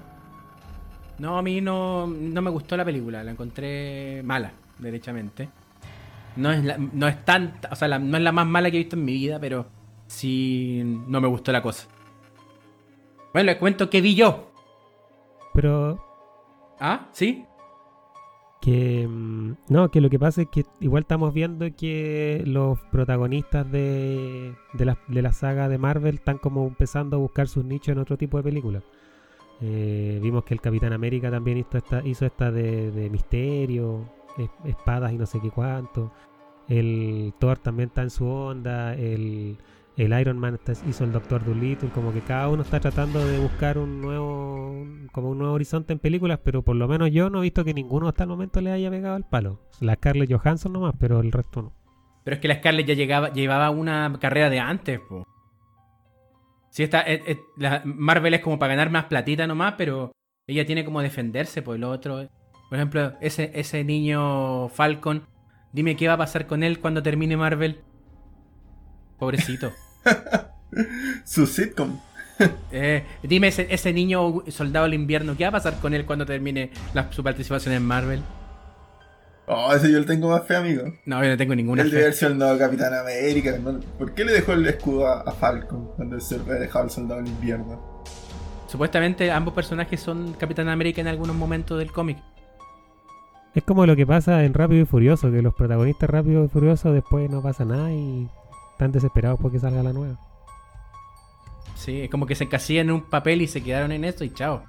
No, 1.19 1.37
a 1.37 1.41
mí 1.41 1.61
no, 1.61 2.07
no 2.07 2.41
me 2.41 2.49
gustó 2.49 2.75
la 2.75 2.83
película. 2.85 3.23
La 3.23 3.31
encontré 3.31 4.21
mala, 4.23 4.51
derechamente. 4.79 5.49
No 6.35 6.51
es, 6.51 6.63
la- 6.63 6.77
no 6.77 7.07
es 7.07 7.23
tan. 7.23 7.53
O 7.71 7.75
sea, 7.75 7.87
la- 7.87 7.99
no 7.99 8.17
es 8.17 8.23
la 8.23 8.31
más 8.31 8.47
mala 8.47 8.69
que 8.71 8.77
he 8.77 8.79
visto 8.81 8.95
en 8.95 9.05
mi 9.05 9.13
vida, 9.13 9.39
pero 9.39 9.67
sí 10.07 10.81
no 11.07 11.21
me 11.21 11.27
gustó 11.27 11.51
la 11.51 11.61
cosa. 11.61 11.87
Bueno, 13.33 13.47
les 13.47 13.57
cuento 13.57 13.89
que 13.89 14.01
vi 14.01 14.15
yo. 14.15 14.51
Pero 15.53 16.03
¿Ah? 16.79 17.07
¿Sí? 17.11 17.45
Que 18.63 19.05
mm, 19.09 19.55
no, 19.67 19.91
que 19.91 19.99
lo 19.99 20.09
que 20.09 20.17
pasa 20.17 20.43
es 20.43 20.47
que 20.47 20.65
igual 20.79 21.01
estamos 21.03 21.33
viendo 21.33 21.65
que 21.75 22.43
los 22.45 22.79
protagonistas 22.91 23.69
de, 23.69 24.53
de, 24.71 24.85
la, 24.85 24.97
de 25.09 25.21
la 25.21 25.33
saga 25.33 25.67
de 25.67 25.77
Marvel 25.77 26.15
están 26.15 26.37
como 26.37 26.65
empezando 26.65 27.17
a 27.17 27.19
buscar 27.19 27.49
sus 27.49 27.65
nichos 27.65 27.89
en 27.89 27.97
otro 27.99 28.17
tipo 28.17 28.37
de 28.37 28.43
películas. 28.43 28.83
Eh, 29.61 30.19
vimos 30.23 30.45
que 30.45 30.53
el 30.53 30.61
Capitán 30.61 30.93
América 30.93 31.29
también 31.29 31.57
hizo 31.57 31.77
esta, 31.77 32.01
hizo 32.07 32.25
esta 32.25 32.51
de, 32.51 32.91
de 32.91 33.09
misterio, 33.09 34.09
es- 34.37 34.49
espadas 34.71 35.11
y 35.11 35.17
no 35.17 35.25
sé 35.25 35.41
qué 35.41 35.51
cuánto. 35.51 36.11
El 36.69 37.33
Thor 37.39 37.57
también 37.59 37.89
está 37.89 38.01
en 38.03 38.09
su 38.11 38.25
onda. 38.25 38.95
El, 38.95 39.57
el 39.97 40.19
Iron 40.19 40.39
Man 40.39 40.59
hizo 40.87 41.03
el 41.03 41.11
Doctor 41.11 41.45
Dolittle. 41.45 41.89
Como 41.89 42.13
que 42.13 42.21
cada 42.21 42.49
uno 42.49 42.63
está 42.63 42.79
tratando 42.79 43.25
de 43.25 43.39
buscar 43.39 43.77
un 43.77 44.01
nuevo, 44.01 44.85
como 45.11 45.29
un 45.31 45.37
nuevo 45.37 45.53
horizonte 45.53 45.93
en 45.93 45.99
películas. 45.99 46.39
Pero 46.43 46.63
por 46.63 46.75
lo 46.75 46.87
menos 46.87 47.11
yo 47.11 47.29
no 47.29 47.39
he 47.39 47.43
visto 47.43 47.63
que 47.63 47.73
ninguno 47.73 48.07
hasta 48.07 48.23
el 48.23 48.29
momento 48.29 48.61
le 48.61 48.71
haya 48.71 48.89
pegado 48.89 49.17
el 49.17 49.23
palo. 49.23 49.59
La 49.79 49.95
Scarlett 49.95 50.31
Johansson 50.31 50.73
nomás, 50.73 50.95
pero 50.99 51.19
el 51.19 51.31
resto 51.31 51.61
no. 51.61 51.73
Pero 52.23 52.35
es 52.35 52.41
que 52.41 52.47
la 52.47 52.55
Scarlett 52.55 52.87
ya 52.87 52.93
llegaba, 52.93 53.33
llevaba 53.33 53.69
una 53.69 54.17
carrera 54.19 54.49
de 54.49 54.59
antes, 54.59 54.99
po. 54.99 55.27
Sí, 56.69 56.83
está, 56.83 57.01
eh, 57.01 57.21
eh, 57.27 57.81
Marvel 57.83 58.33
es 58.33 58.41
como 58.41 58.57
para 58.57 58.73
ganar 58.73 58.89
más 58.89 59.05
platita 59.05 59.45
nomás, 59.45 59.75
pero 59.77 60.11
ella 60.47 60.65
tiene 60.65 60.83
como 60.83 61.01
defenderse 61.01 61.61
por 61.61 61.75
el 61.75 61.83
otro. 61.83 62.27
Por 62.69 62.77
ejemplo, 62.79 63.13
ese, 63.21 63.51
ese 63.53 63.83
niño 63.83 64.69
Falcon, 64.69 65.27
dime 65.71 65.95
qué 65.95 66.07
va 66.07 66.13
a 66.13 66.17
pasar 66.17 66.47
con 66.47 66.63
él 66.63 66.79
cuando 66.79 67.03
termine 67.03 67.37
Marvel. 67.37 67.81
Pobrecito. 69.17 69.71
Su 71.25 71.45
sitcom. 71.47 71.99
Eh, 72.71 73.03
dime 73.21 73.49
ese, 73.49 73.67
ese 73.69 73.93
niño 73.93 74.41
soldado 74.47 74.85
del 74.85 74.95
invierno, 74.95 75.37
¿qué 75.37 75.43
va 75.43 75.49
a 75.49 75.51
pasar 75.51 75.79
con 75.79 75.93
él 75.93 76.03
cuando 76.03 76.25
termine 76.25 76.71
la- 76.95 77.11
su 77.11 77.23
participación 77.23 77.75
en 77.75 77.85
Marvel? 77.85 78.23
Oh, 79.45 79.71
ese 79.73 79.91
yo 79.91 79.99
le 79.99 80.05
tengo 80.05 80.29
más 80.29 80.43
fe, 80.47 80.55
amigo. 80.55 80.81
No, 81.05 81.23
yo 81.23 81.29
no 81.29 81.37
tengo 81.37 81.53
ninguna 81.53 81.83
Él 81.83 81.89
fe. 81.91 81.97
debe 81.97 82.07
haber 82.09 82.23
el 82.31 82.37
nuevo 82.39 82.57
Capitán 82.57 82.93
América. 82.95 83.55
¿no? 83.61 83.79
¿Por 83.99 84.13
qué 84.15 84.25
le 84.25 84.31
dejó 84.33 84.53
el 84.53 84.65
escudo 84.65 85.07
a, 85.07 85.21
a 85.21 85.31
Falcon 85.31 85.91
cuando 85.95 86.19
se 86.19 86.37
le 86.37 86.41
había 86.43 86.55
dejado 86.55 86.85
el 86.85 86.91
soldado 86.91 87.19
en 87.21 87.27
invierno? 87.27 88.03
Supuestamente 88.67 89.31
ambos 89.31 89.53
personajes 89.53 89.99
son 89.99 90.33
Capitán 90.33 90.69
América 90.69 91.01
en 91.01 91.07
algunos 91.07 91.35
momentos 91.35 91.77
del 91.77 91.91
cómic. 91.91 92.17
Es 93.53 93.63
como 93.63 93.85
lo 93.85 93.95
que 93.95 94.07
pasa 94.07 94.43
en 94.43 94.53
Rápido 94.55 94.81
y 94.81 94.85
Furioso, 94.85 95.29
que 95.31 95.43
los 95.43 95.53
protagonistas 95.53 96.09
Rápido 96.09 96.43
y 96.43 96.47
Furioso 96.47 96.91
después 96.91 97.29
no 97.29 97.43
pasa 97.43 97.63
nada 97.63 97.91
y 97.93 98.27
están 98.73 98.91
desesperados 98.91 99.39
porque 99.39 99.59
salga 99.59 99.81
la 99.81 99.93
nueva. 99.93 100.19
Sí, 101.75 102.01
es 102.01 102.09
como 102.09 102.25
que 102.25 102.35
se 102.35 102.43
encasillan 102.43 102.87
en 102.87 102.91
un 102.93 103.09
papel 103.09 103.41
y 103.41 103.47
se 103.47 103.63
quedaron 103.63 103.91
en 103.91 104.05
eso 104.05 104.23
y 104.23 104.33
chao. 104.33 104.63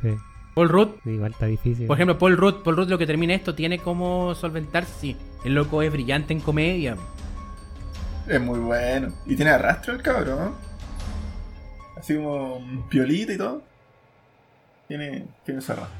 Sí, 0.00 0.16
Paul 0.54 0.68
Rudd, 0.68 0.88
igual 1.04 1.32
está 1.32 1.46
difícil. 1.46 1.86
por 1.86 1.96
ejemplo, 1.96 2.18
Paul 2.18 2.36
Rudd, 2.36 2.62
Paul 2.62 2.76
Rudd 2.76 2.88
lo 2.88 2.98
que 2.98 3.06
termina 3.06 3.34
esto 3.34 3.54
tiene 3.54 3.78
como 3.78 4.34
solventarse, 4.34 4.92
sí. 4.98 5.16
El 5.44 5.54
loco 5.54 5.82
es 5.82 5.92
brillante 5.92 6.32
en 6.32 6.40
comedia. 6.40 6.96
Es 8.26 8.40
muy 8.40 8.58
bueno. 8.58 9.12
Y 9.26 9.36
tiene 9.36 9.52
arrastre 9.52 9.94
el 9.94 10.02
cabrón, 10.02 10.38
¿no? 10.38 10.54
Así 11.96 12.14
como 12.14 12.56
un 12.56 12.88
piolita 12.88 13.32
y 13.32 13.38
todo. 13.38 13.62
Tiene, 14.86 15.26
tiene 15.44 15.60
ese 15.60 15.72
arrastre. 15.72 15.98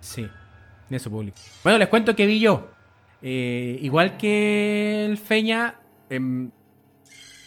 Sí, 0.00 0.28
tiene 0.88 0.98
su 0.98 1.10
público. 1.10 1.38
Bueno, 1.62 1.78
les 1.78 1.88
cuento 1.88 2.14
que 2.16 2.26
vi 2.26 2.40
yo. 2.40 2.68
Eh, 3.22 3.78
igual 3.82 4.16
que 4.16 5.04
el 5.04 5.18
Feña, 5.18 5.74
em, 6.10 6.50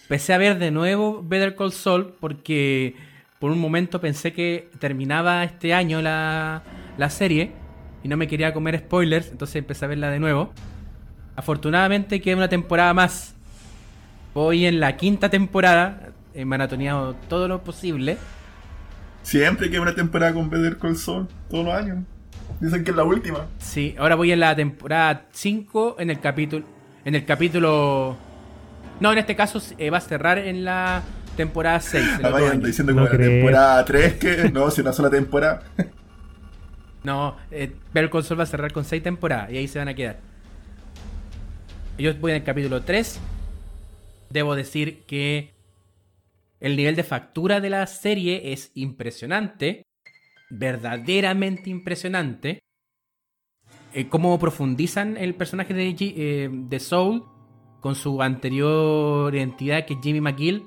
empecé 0.03 0.33
a 0.33 0.37
ver 0.37 0.59
de 0.59 0.71
nuevo 0.71 1.23
Better 1.23 1.55
Call 1.55 1.71
Saul 1.71 2.13
porque 2.19 2.95
por 3.39 3.51
un 3.51 3.59
momento 3.59 4.01
pensé 4.01 4.33
que 4.33 4.69
terminaba 4.79 5.43
este 5.43 5.73
año 5.73 6.01
la, 6.01 6.63
la 6.97 7.09
serie 7.09 7.51
y 8.03 8.07
no 8.07 8.17
me 8.17 8.27
quería 8.27 8.53
comer 8.53 8.77
spoilers, 8.79 9.31
entonces 9.31 9.55
empecé 9.55 9.85
a 9.85 9.87
verla 9.87 10.09
de 10.09 10.19
nuevo. 10.19 10.51
Afortunadamente 11.35 12.19
queda 12.19 12.35
una 12.35 12.49
temporada 12.49 12.93
más. 12.93 13.35
Voy 14.33 14.65
en 14.65 14.79
la 14.79 14.97
quinta 14.97 15.29
temporada, 15.29 16.11
he 16.33 16.45
maratoneado 16.45 17.15
todo 17.29 17.47
lo 17.47 17.63
posible. 17.63 18.17
Siempre 19.23 19.69
queda 19.69 19.81
una 19.81 19.95
temporada 19.95 20.33
con 20.33 20.49
Better 20.49 20.77
Call 20.77 20.97
Saul, 20.97 21.27
todos 21.49 21.65
los 21.65 21.73
años. 21.73 21.99
Dicen 22.59 22.83
que 22.83 22.91
es 22.91 22.97
la 22.97 23.03
última. 23.03 23.47
Sí, 23.59 23.95
ahora 23.97 24.15
voy 24.15 24.31
en 24.31 24.39
la 24.39 24.55
temporada 24.55 25.27
5 25.31 25.97
en 25.99 26.09
el 26.09 26.19
capítulo 26.19 26.65
en 27.03 27.15
el 27.15 27.25
capítulo 27.25 28.15
No, 28.99 29.11
en 29.11 29.17
este 29.17 29.35
caso 29.35 29.61
eh, 29.77 29.89
va 29.89 29.97
a 29.97 30.01
cerrar 30.01 30.37
en 30.37 30.65
la 30.65 31.03
temporada 31.35 31.79
6. 31.79 32.05
Ah, 32.23 32.29
vayan 32.29 32.61
diciendo 32.61 32.93
como 32.93 33.05
No 33.05 33.11
la 33.11 33.17
temporada 33.17 33.85
3 33.85 34.13
que 34.15 34.49
no, 34.51 34.69
si 34.71 34.81
una 34.81 34.93
sola 34.93 35.09
temporada. 35.09 35.63
No, 37.03 37.35
eh, 37.49 37.73
Better 37.93 38.11
Call 38.11 38.23
Saul 38.23 38.39
va 38.39 38.43
a 38.43 38.45
cerrar 38.45 38.71
con 38.71 38.85
6 38.85 39.01
temporadas 39.01 39.51
y 39.51 39.57
ahí 39.57 39.67
se 39.67 39.79
van 39.79 39.87
a 39.87 39.95
quedar. 39.95 40.19
Yo 41.97 42.13
voy 42.15 42.31
en 42.31 42.37
el 42.37 42.43
capítulo 42.43 42.83
3. 42.83 43.19
Debo 44.29 44.55
decir 44.55 45.01
que 45.07 45.51
el 46.59 46.75
nivel 46.75 46.95
de 46.95 47.03
factura 47.03 47.59
de 47.59 47.71
la 47.71 47.87
serie 47.87 48.53
es 48.53 48.71
impresionante. 48.75 49.83
Verdaderamente 50.51 51.69
impresionante. 51.69 52.59
Eh, 53.93 54.07
cómo 54.07 54.37
profundizan 54.37 55.17
el 55.17 55.35
personaje 55.35 55.73
de, 55.73 55.95
eh, 55.99 56.49
de 56.51 56.79
Soul 56.79 57.23
con 57.79 57.95
su 57.95 58.21
anterior 58.21 59.33
identidad 59.33 59.85
que 59.85 59.95
es 59.95 59.99
Jimmy 60.01 60.21
McGill. 60.21 60.65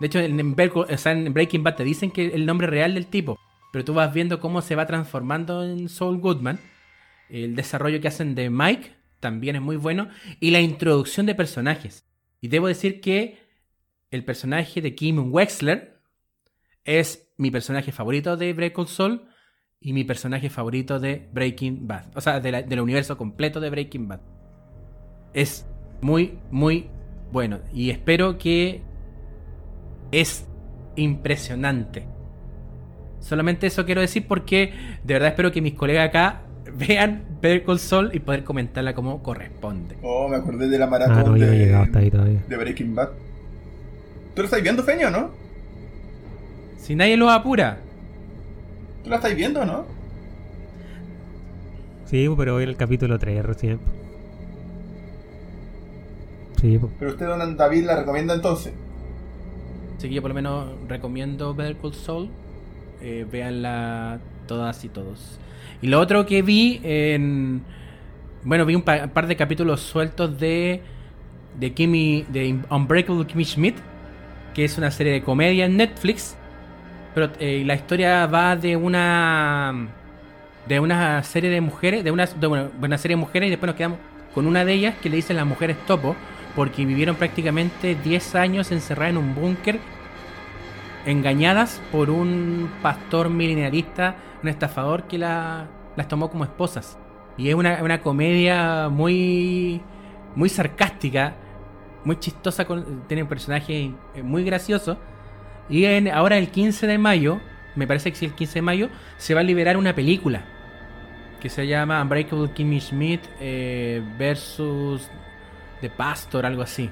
De 0.00 0.06
hecho, 0.06 0.20
en, 0.20 0.38
en 0.38 1.34
Breaking 1.34 1.62
Bad 1.62 1.76
te 1.76 1.84
dicen 1.84 2.10
que 2.10 2.26
el 2.26 2.46
nombre 2.46 2.66
real 2.66 2.94
del 2.94 3.06
tipo. 3.06 3.38
Pero 3.72 3.84
tú 3.84 3.94
vas 3.94 4.12
viendo 4.12 4.40
cómo 4.40 4.62
se 4.62 4.74
va 4.74 4.86
transformando 4.86 5.64
en 5.64 5.88
Saul 5.88 6.18
Goodman. 6.18 6.60
El 7.28 7.56
desarrollo 7.56 8.00
que 8.00 8.08
hacen 8.08 8.34
de 8.34 8.48
Mike 8.48 8.92
también 9.20 9.56
es 9.56 9.62
muy 9.62 9.76
bueno. 9.76 10.08
Y 10.40 10.50
la 10.50 10.60
introducción 10.60 11.26
de 11.26 11.34
personajes. 11.34 12.06
Y 12.40 12.48
debo 12.48 12.68
decir 12.68 13.00
que 13.00 13.38
el 14.10 14.24
personaje 14.24 14.80
de 14.80 14.94
Kim 14.94 15.32
Wexler 15.32 16.00
es 16.84 17.25
mi 17.36 17.50
personaje 17.50 17.92
favorito 17.92 18.36
de 18.36 18.52
Breaking 18.52 18.74
Call 18.76 18.88
Saul 18.88 19.22
y 19.80 19.92
mi 19.92 20.04
personaje 20.04 20.48
favorito 20.50 20.98
de 20.98 21.28
Breaking 21.32 21.86
Bad. 21.86 22.06
O 22.14 22.20
sea, 22.20 22.40
de 22.40 22.50
la- 22.52 22.62
del 22.62 22.80
universo 22.80 23.16
completo 23.16 23.60
de 23.60 23.70
Breaking 23.70 24.08
Bad. 24.08 24.20
Es 25.34 25.66
muy, 26.00 26.38
muy 26.50 26.88
bueno. 27.32 27.60
Y 27.72 27.90
espero 27.90 28.38
que 28.38 28.82
es 30.12 30.46
impresionante. 30.96 32.06
Solamente 33.20 33.66
eso 33.66 33.84
quiero 33.84 34.00
decir 34.00 34.26
porque 34.26 34.72
de 35.04 35.14
verdad 35.14 35.30
espero 35.30 35.50
que 35.52 35.60
mis 35.60 35.74
colegas 35.74 36.08
acá 36.08 36.42
vean 36.78 37.38
Better 37.42 37.64
Call 37.64 37.78
Saul 37.78 38.10
y 38.14 38.20
poder 38.20 38.44
comentarla 38.44 38.94
como 38.94 39.22
corresponde. 39.22 39.96
Oh, 40.02 40.28
me 40.28 40.36
acordé 40.36 40.68
de 40.68 40.78
la 40.78 40.86
Ah, 40.86 40.88
maratón 40.88 41.36
yo 41.36 41.44
no 41.46 41.50
de, 41.52 41.74
hasta 41.74 41.98
ahí 41.98 42.10
todavía. 42.10 42.42
de 42.48 42.56
Breaking 42.56 42.94
Bad. 42.94 43.10
¿Tú 44.34 44.42
lo 44.42 44.44
estás 44.44 44.62
viendo, 44.62 44.82
Feño, 44.82 45.10
no? 45.10 45.30
Si 46.86 46.94
nadie 46.94 47.16
lo 47.16 47.30
apura, 47.30 47.78
¿Tú 49.02 49.10
la 49.10 49.16
estás 49.16 49.34
viendo, 49.34 49.64
no? 49.64 49.84
Sí, 52.04 52.28
pero 52.36 52.54
voy 52.54 52.62
en 52.64 52.68
el 52.68 52.76
capítulo 52.76 53.18
3 53.18 53.44
recién. 53.44 53.80
Sí, 56.60 56.78
pues. 56.78 56.92
Pero 56.98 57.10
usted, 57.12 57.26
don 57.26 57.56
David, 57.56 57.84
la 57.84 57.96
recomienda 57.96 58.34
entonces. 58.34 58.72
así 59.98 60.08
que 60.08 60.14
yo 60.14 60.22
por 60.22 60.30
lo 60.30 60.34
menos 60.34 60.68
recomiendo 60.88 61.54
Better 61.54 61.76
Call 61.76 61.94
Saul. 61.94 62.28
Eh, 63.00 63.26
véanla 63.30 64.20
todas 64.46 64.84
y 64.84 64.88
todos. 64.88 65.38
Y 65.82 65.88
lo 65.88 66.00
otro 66.00 66.24
que 66.26 66.42
vi 66.42 66.80
en... 66.82 67.62
Bueno, 68.44 68.64
vi 68.64 68.74
un 68.74 68.82
pa- 68.82 69.08
par 69.08 69.26
de 69.26 69.36
capítulos 69.36 69.80
sueltos 69.80 70.38
de... 70.38 70.82
De 71.58 71.72
Kimmy... 71.74 72.24
De 72.28 72.58
Unbreakable 72.70 73.26
Kimmy 73.26 73.44
Schmidt. 73.44 73.76
Que 74.54 74.64
es 74.64 74.78
una 74.78 74.90
serie 74.90 75.12
de 75.12 75.22
comedia 75.22 75.66
en 75.66 75.76
Netflix. 75.76 76.35
Pero 77.16 77.30
eh, 77.38 77.62
la 77.64 77.74
historia 77.74 78.26
va 78.26 78.56
de 78.56 78.76
una... 78.76 79.88
De 80.68 80.78
una 80.80 81.22
serie 81.22 81.48
de 81.48 81.62
mujeres. 81.62 82.04
De 82.04 82.10
una, 82.10 82.26
de 82.26 82.46
una, 82.46 82.98
serie 82.98 83.16
de 83.16 83.20
mujeres 83.20 83.46
y 83.46 83.50
después 83.50 83.68
nos 83.68 83.74
quedamos 83.76 83.98
con 84.34 84.46
una 84.46 84.66
de 84.66 84.74
ellas 84.74 84.96
que 85.00 85.08
le 85.08 85.16
dicen 85.16 85.36
las 85.36 85.46
mujeres 85.46 85.78
topo. 85.86 86.14
Porque 86.54 86.84
vivieron 86.84 87.16
prácticamente 87.16 87.94
10 87.94 88.34
años 88.34 88.70
encerradas 88.70 89.12
en 89.12 89.16
un 89.16 89.34
búnker 89.34 89.78
engañadas 91.06 91.80
por 91.90 92.10
un 92.10 92.68
pastor 92.82 93.30
milenarista, 93.30 94.16
un 94.42 94.50
estafador 94.50 95.04
que 95.04 95.16
la- 95.16 95.68
las 95.96 96.08
tomó 96.08 96.28
como 96.28 96.44
esposas. 96.44 96.98
Y 97.38 97.48
es 97.48 97.54
una, 97.54 97.82
una 97.82 98.02
comedia 98.02 98.90
muy, 98.90 99.80
muy 100.34 100.50
sarcástica, 100.50 101.32
muy 102.04 102.18
chistosa, 102.18 102.66
con, 102.66 103.04
tiene 103.08 103.22
un 103.22 103.28
personaje 103.30 103.90
muy 104.22 104.44
gracioso. 104.44 104.98
Y 105.68 106.08
ahora 106.08 106.38
el 106.38 106.48
15 106.50 106.86
de 106.86 106.98
mayo, 106.98 107.40
me 107.74 107.86
parece 107.86 108.10
que 108.10 108.16
sí, 108.18 108.26
el 108.26 108.34
15 108.34 108.54
de 108.56 108.62
mayo, 108.62 108.88
se 109.16 109.34
va 109.34 109.40
a 109.40 109.44
liberar 109.44 109.76
una 109.76 109.94
película 109.94 110.42
que 111.40 111.48
se 111.50 111.66
llama 111.66 112.00
Unbreakable 112.02 112.50
Kimmy 112.52 112.80
Schmidt 112.80 113.20
eh, 113.40 114.02
versus 114.18 115.10
The 115.80 115.90
Pastor, 115.90 116.46
algo 116.46 116.62
así. 116.62 116.90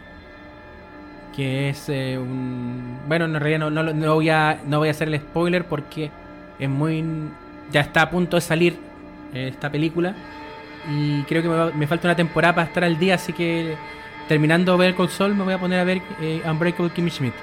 Que 1.34 1.68
es 1.70 1.88
eh, 1.88 2.16
un 2.16 3.00
bueno 3.08 3.24
en 3.24 3.34
realidad 3.34 3.58
no, 3.70 3.70
no, 3.70 4.14
voy 4.14 4.30
a 4.30 4.60
no 4.64 4.78
voy 4.78 4.88
a 4.88 4.92
hacer 4.92 5.08
el 5.08 5.18
spoiler 5.18 5.66
porque 5.66 6.10
es 6.60 6.68
muy 6.68 7.04
ya 7.72 7.80
está 7.80 8.02
a 8.02 8.10
punto 8.10 8.36
de 8.36 8.40
salir 8.40 8.78
eh, 9.32 9.48
esta 9.48 9.70
película. 9.70 10.14
Y 10.88 11.22
creo 11.24 11.42
que 11.42 11.48
me, 11.48 11.56
va- 11.56 11.72
falta 11.88 12.06
una 12.08 12.16
temporada 12.16 12.54
para 12.54 12.66
estar 12.68 12.84
al 12.84 12.98
día 12.98 13.16
así 13.16 13.32
que 13.32 13.78
terminando 14.28 14.76
ver 14.78 14.94
con 14.94 15.08
Sol 15.08 15.34
me 15.34 15.44
voy 15.44 15.54
a 15.54 15.58
poner 15.58 15.80
a 15.80 15.84
ver 15.84 16.02
Unbreakable 16.44 16.92
Kimmy 16.92 17.10
Schmidt 17.10 17.34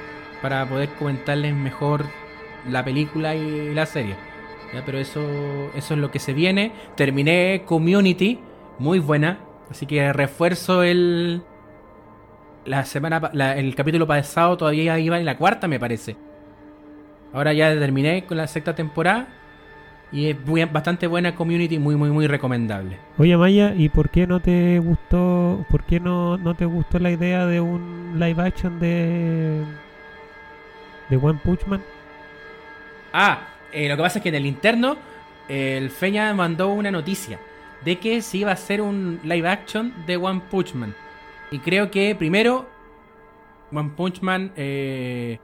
para 0.41 0.65
poder 0.67 0.89
comentarles 0.89 1.53
mejor 1.53 2.05
la 2.69 2.83
película 2.83 3.35
y 3.35 3.73
la 3.73 3.85
serie. 3.85 4.15
¿ya? 4.73 4.83
pero 4.85 4.97
eso 4.97 5.21
eso 5.75 5.93
es 5.93 5.99
lo 5.99 6.11
que 6.11 6.19
se 6.19 6.33
viene. 6.33 6.71
Terminé 6.95 7.63
Community 7.65 8.39
muy 8.79 8.99
buena. 8.99 9.39
Así 9.69 9.85
que 9.85 10.11
refuerzo 10.11 10.83
el 10.83 11.43
la 12.65 12.85
semana 12.85 13.31
el 13.55 13.73
capítulo 13.75 14.05
pasado 14.05 14.57
todavía 14.57 14.99
iba 14.99 15.17
en 15.17 15.25
la 15.25 15.37
cuarta 15.37 15.67
me 15.67 15.79
parece. 15.79 16.15
Ahora 17.33 17.53
ya 17.53 17.73
terminé 17.79 18.25
con 18.25 18.37
la 18.37 18.47
sexta 18.47 18.75
temporada 18.75 19.27
y 20.11 20.27
es 20.27 20.71
bastante 20.71 21.07
buena 21.07 21.35
community 21.35 21.79
muy 21.79 21.95
muy 21.95 22.09
muy 22.09 22.27
recomendable. 22.27 22.97
Oye 23.17 23.37
Maya, 23.37 23.73
¿y 23.75 23.89
por 23.89 24.09
qué 24.09 24.27
no 24.27 24.41
te 24.41 24.79
gustó, 24.79 25.65
por 25.69 25.83
qué 25.85 25.99
no, 25.99 26.37
no 26.37 26.53
te 26.55 26.65
gustó 26.65 26.99
la 26.99 27.11
idea 27.11 27.45
de 27.45 27.61
un 27.61 28.19
live 28.19 28.43
action 28.43 28.79
de 28.79 29.63
de 31.11 31.17
One 31.17 31.39
Punch 31.43 31.67
Man? 31.67 31.81
ah 33.13 33.47
eh, 33.71 33.87
lo 33.87 33.95
que 33.97 34.01
pasa 34.01 34.17
es 34.19 34.23
que 34.23 34.29
en 34.29 34.35
el 34.35 34.45
interno 34.47 34.95
eh, 35.47 35.77
el 35.77 35.89
Feña 35.91 36.33
mandó 36.33 36.69
una 36.69 36.89
noticia 36.91 37.39
de 37.85 37.97
que 37.99 38.21
se 38.21 38.37
iba 38.37 38.49
a 38.51 38.53
hacer 38.53 38.81
un 38.81 39.19
live 39.23 39.47
action 39.47 39.93
de 40.07 40.17
One 40.17 40.41
Punch 40.49 40.73
Man 40.73 40.95
y 41.51 41.59
creo 41.59 41.91
que 41.91 42.15
primero 42.15 42.65
One 43.71 43.91
Punch 43.95 44.21
Man 44.21 44.51
eh, 44.55 45.37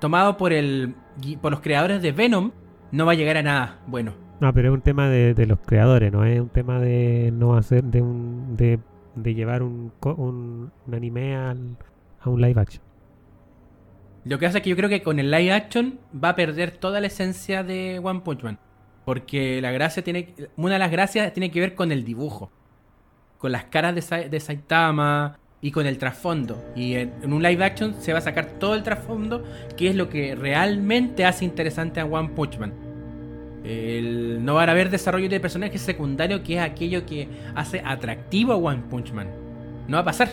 tomado 0.00 0.36
por 0.36 0.52
el 0.52 0.94
por 1.42 1.50
los 1.50 1.60
creadores 1.60 2.00
de 2.02 2.12
Venom 2.12 2.52
no 2.92 3.04
va 3.06 3.12
a 3.12 3.14
llegar 3.16 3.36
a 3.36 3.42
nada 3.42 3.78
bueno 3.86 4.12
No, 4.40 4.52
pero 4.54 4.68
es 4.68 4.74
un 4.74 4.80
tema 4.82 5.08
de, 5.08 5.34
de 5.34 5.46
los 5.46 5.58
creadores, 5.60 6.12
no 6.12 6.24
es 6.24 6.40
un 6.40 6.48
tema 6.48 6.78
de 6.80 7.30
no 7.32 7.56
hacer, 7.56 7.82
de 7.84 8.00
un 8.02 8.56
de, 8.56 8.78
de 9.16 9.34
llevar 9.34 9.62
un, 9.64 9.92
un, 10.04 10.70
un 10.86 10.94
anime 10.94 11.34
al- 11.36 11.76
a 12.20 12.30
un 12.30 12.40
live 12.40 12.60
action. 12.60 12.82
Lo 14.24 14.38
que 14.38 14.46
pasa 14.46 14.58
es 14.58 14.64
que 14.64 14.70
yo 14.70 14.76
creo 14.76 14.88
que 14.88 15.02
con 15.02 15.18
el 15.18 15.30
live 15.30 15.52
action 15.52 15.98
va 16.12 16.30
a 16.30 16.36
perder 16.36 16.72
toda 16.72 17.00
la 17.00 17.06
esencia 17.06 17.62
de 17.62 18.00
One 18.02 18.20
Punch 18.20 18.42
Man. 18.42 18.58
Porque 19.04 19.60
la 19.62 19.70
gracia 19.70 20.02
tiene. 20.04 20.34
Una 20.56 20.74
de 20.74 20.78
las 20.80 20.90
gracias 20.90 21.32
tiene 21.32 21.50
que 21.50 21.60
ver 21.60 21.74
con 21.74 21.92
el 21.92 22.04
dibujo. 22.04 22.50
Con 23.38 23.52
las 23.52 23.64
caras 23.64 23.94
de, 23.94 24.02
Sa- 24.02 24.28
de 24.28 24.40
Saitama 24.40 25.38
y 25.62 25.70
con 25.70 25.86
el 25.86 25.96
trasfondo. 25.98 26.62
Y 26.76 26.94
en, 26.94 27.12
en 27.22 27.32
un 27.32 27.42
live 27.42 27.64
action 27.64 27.94
se 28.00 28.12
va 28.12 28.18
a 28.18 28.22
sacar 28.22 28.46
todo 28.58 28.74
el 28.74 28.82
trasfondo, 28.82 29.44
que 29.76 29.88
es 29.88 29.96
lo 29.96 30.08
que 30.08 30.34
realmente 30.34 31.24
hace 31.24 31.44
interesante 31.44 32.00
a 32.00 32.04
One 32.04 32.30
Punch 32.30 32.58
Man. 32.58 32.72
El- 33.64 34.44
no 34.44 34.54
van 34.54 34.68
a 34.68 34.72
haber 34.72 34.90
desarrollo 34.90 35.28
de 35.28 35.40
personajes 35.40 35.80
secundarios, 35.80 36.40
que 36.40 36.56
es 36.56 36.60
aquello 36.60 37.06
que 37.06 37.28
hace 37.54 37.80
atractivo 37.84 38.52
a 38.52 38.56
One 38.56 38.82
Punch 38.90 39.12
Man. 39.12 39.28
No 39.86 39.96
va 39.96 40.00
a 40.02 40.04
pasar. 40.04 40.28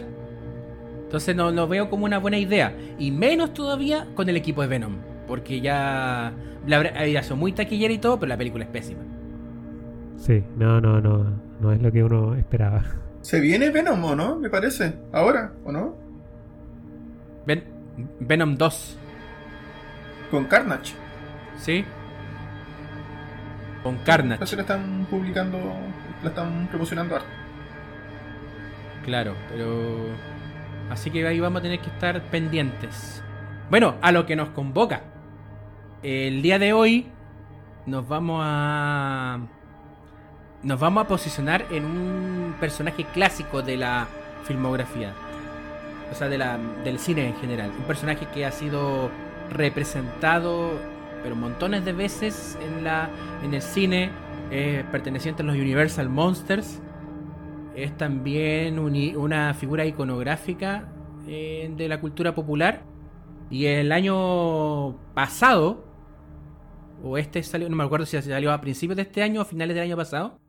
Entonces 1.06 1.36
no 1.36 1.50
lo 1.52 1.68
veo 1.68 1.90
como 1.90 2.06
una 2.06 2.18
buena 2.20 2.38
idea. 2.38 2.76
Y 3.00 3.12
menos 3.12 3.54
todavía 3.54 4.08
con 4.16 4.28
el 4.30 4.36
equipo 4.36 4.62
de 4.62 4.68
Venom. 4.68 4.98
Porque 5.28 5.62
ya. 5.62 6.34
La 6.68 6.78
había 6.78 7.22
sido 7.24 7.36
muy 7.36 7.52
taquillera 7.54 7.94
y 7.94 7.98
todo, 8.00 8.20
pero 8.20 8.30
la 8.30 8.38
película 8.38 8.64
es 8.66 8.70
pésima. 8.72 9.02
Sí, 10.18 10.44
no, 10.58 10.82
no, 10.82 11.00
no, 11.00 11.26
no 11.62 11.72
es 11.72 11.82
lo 11.82 11.92
que 11.92 12.04
uno 12.04 12.34
esperaba. 12.36 12.84
Se 13.22 13.40
viene 13.40 13.70
Venom, 13.70 14.04
¿o 14.04 14.16
no? 14.16 14.36
Me 14.38 14.50
parece. 14.50 14.94
Ahora, 15.14 15.52
¿o 15.64 15.72
no? 15.72 15.96
Ven- 17.46 17.64
Venom 18.20 18.56
2, 18.58 18.98
Con 20.32 20.46
Carnage. 20.46 20.94
¿sí? 21.60 21.86
Con 23.84 23.98
Carnage. 24.00 24.56
La 24.56 24.62
están 24.64 25.06
publicando, 25.10 25.60
la 26.24 26.30
están 26.30 26.68
promocionando 26.68 27.16
harto. 27.16 27.28
Claro, 29.04 29.34
pero. 29.52 30.08
Así 30.90 31.10
que 31.10 31.26
ahí 31.28 31.40
vamos 31.40 31.60
a 31.60 31.64
tener 31.64 31.80
que 31.80 31.90
estar 31.90 32.22
pendientes. 32.30 33.24
Bueno, 33.70 33.96
a 34.02 34.12
lo 34.12 34.26
que 34.26 34.36
nos 34.36 34.50
convoca. 34.50 35.02
El 36.04 36.42
día 36.42 36.60
de 36.60 36.74
hoy 36.74 37.08
nos 37.86 38.08
vamos 38.08 38.42
a. 38.44 39.40
Nos 40.62 40.80
vamos 40.80 41.06
a 41.06 41.08
posicionar 41.08 41.66
en 41.72 41.86
un 41.86 42.56
personaje 42.60 43.06
clásico 43.06 43.62
de 43.62 43.78
la 43.78 44.08
filmografía. 44.46 45.14
O 46.12 46.16
sea, 46.16 46.30
de 46.30 46.38
la, 46.38 46.58
del 46.84 47.00
cine 47.00 47.28
en 47.28 47.36
general. 47.36 47.72
Un 47.78 47.86
personaje 47.86 48.28
que 48.34 48.46
ha 48.46 48.52
sido 48.52 49.10
representado, 49.52 50.72
pero 51.24 51.36
montones 51.36 51.86
de 51.86 51.94
veces 51.94 52.58
en, 52.62 52.84
la, 52.84 53.10
en 53.44 53.54
el 53.54 53.62
cine. 53.62 54.12
Es 54.52 54.84
perteneciente 54.86 55.42
a 55.42 55.46
los 55.46 55.56
Universal 55.56 56.10
Monsters. 56.10 56.80
Es 57.76 57.98
también 57.98 58.80
una 58.80 59.54
figura 59.54 59.86
iconográfica 59.86 60.92
eh, 61.28 61.70
de 61.76 61.90
la 61.90 62.00
cultura 62.00 62.34
popular. 62.34 62.84
Y 63.50 63.66
el 63.66 63.92
año 63.92 64.98
pasado, 65.14 65.86
o 67.04 67.18
este 67.18 67.44
salió, 67.44 67.70
no 67.70 67.76
me 67.76 67.84
acuerdo 67.84 68.06
si 68.06 68.20
salió 68.22 68.52
a 68.52 68.62
principios 68.62 68.96
de 68.96 69.04
este 69.04 69.22
año 69.22 69.42
o 69.42 69.46
finales 69.46 69.76
del 69.76 69.84
año 69.84 69.98
pasado. 69.98 70.40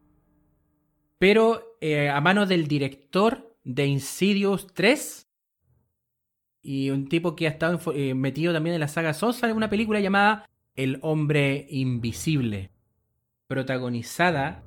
Pero 1.18 1.76
eh, 1.80 2.08
a 2.08 2.20
manos 2.20 2.48
del 2.48 2.68
director 2.68 3.56
de 3.64 3.86
Insidious 3.86 4.68
3 4.72 5.26
y 6.62 6.90
un 6.90 7.08
tipo 7.08 7.34
que 7.34 7.46
ha 7.46 7.50
estado 7.50 7.80
eh, 7.92 8.14
metido 8.14 8.52
también 8.52 8.74
en 8.74 8.80
la 8.80 8.88
saga 8.88 9.14
Saw, 9.14 9.32
sale 9.32 9.52
una 9.52 9.70
película 9.70 10.00
llamada 10.00 10.48
El 10.74 10.98
Hombre 11.02 11.66
Invisible, 11.70 12.70
protagonizada 13.46 14.64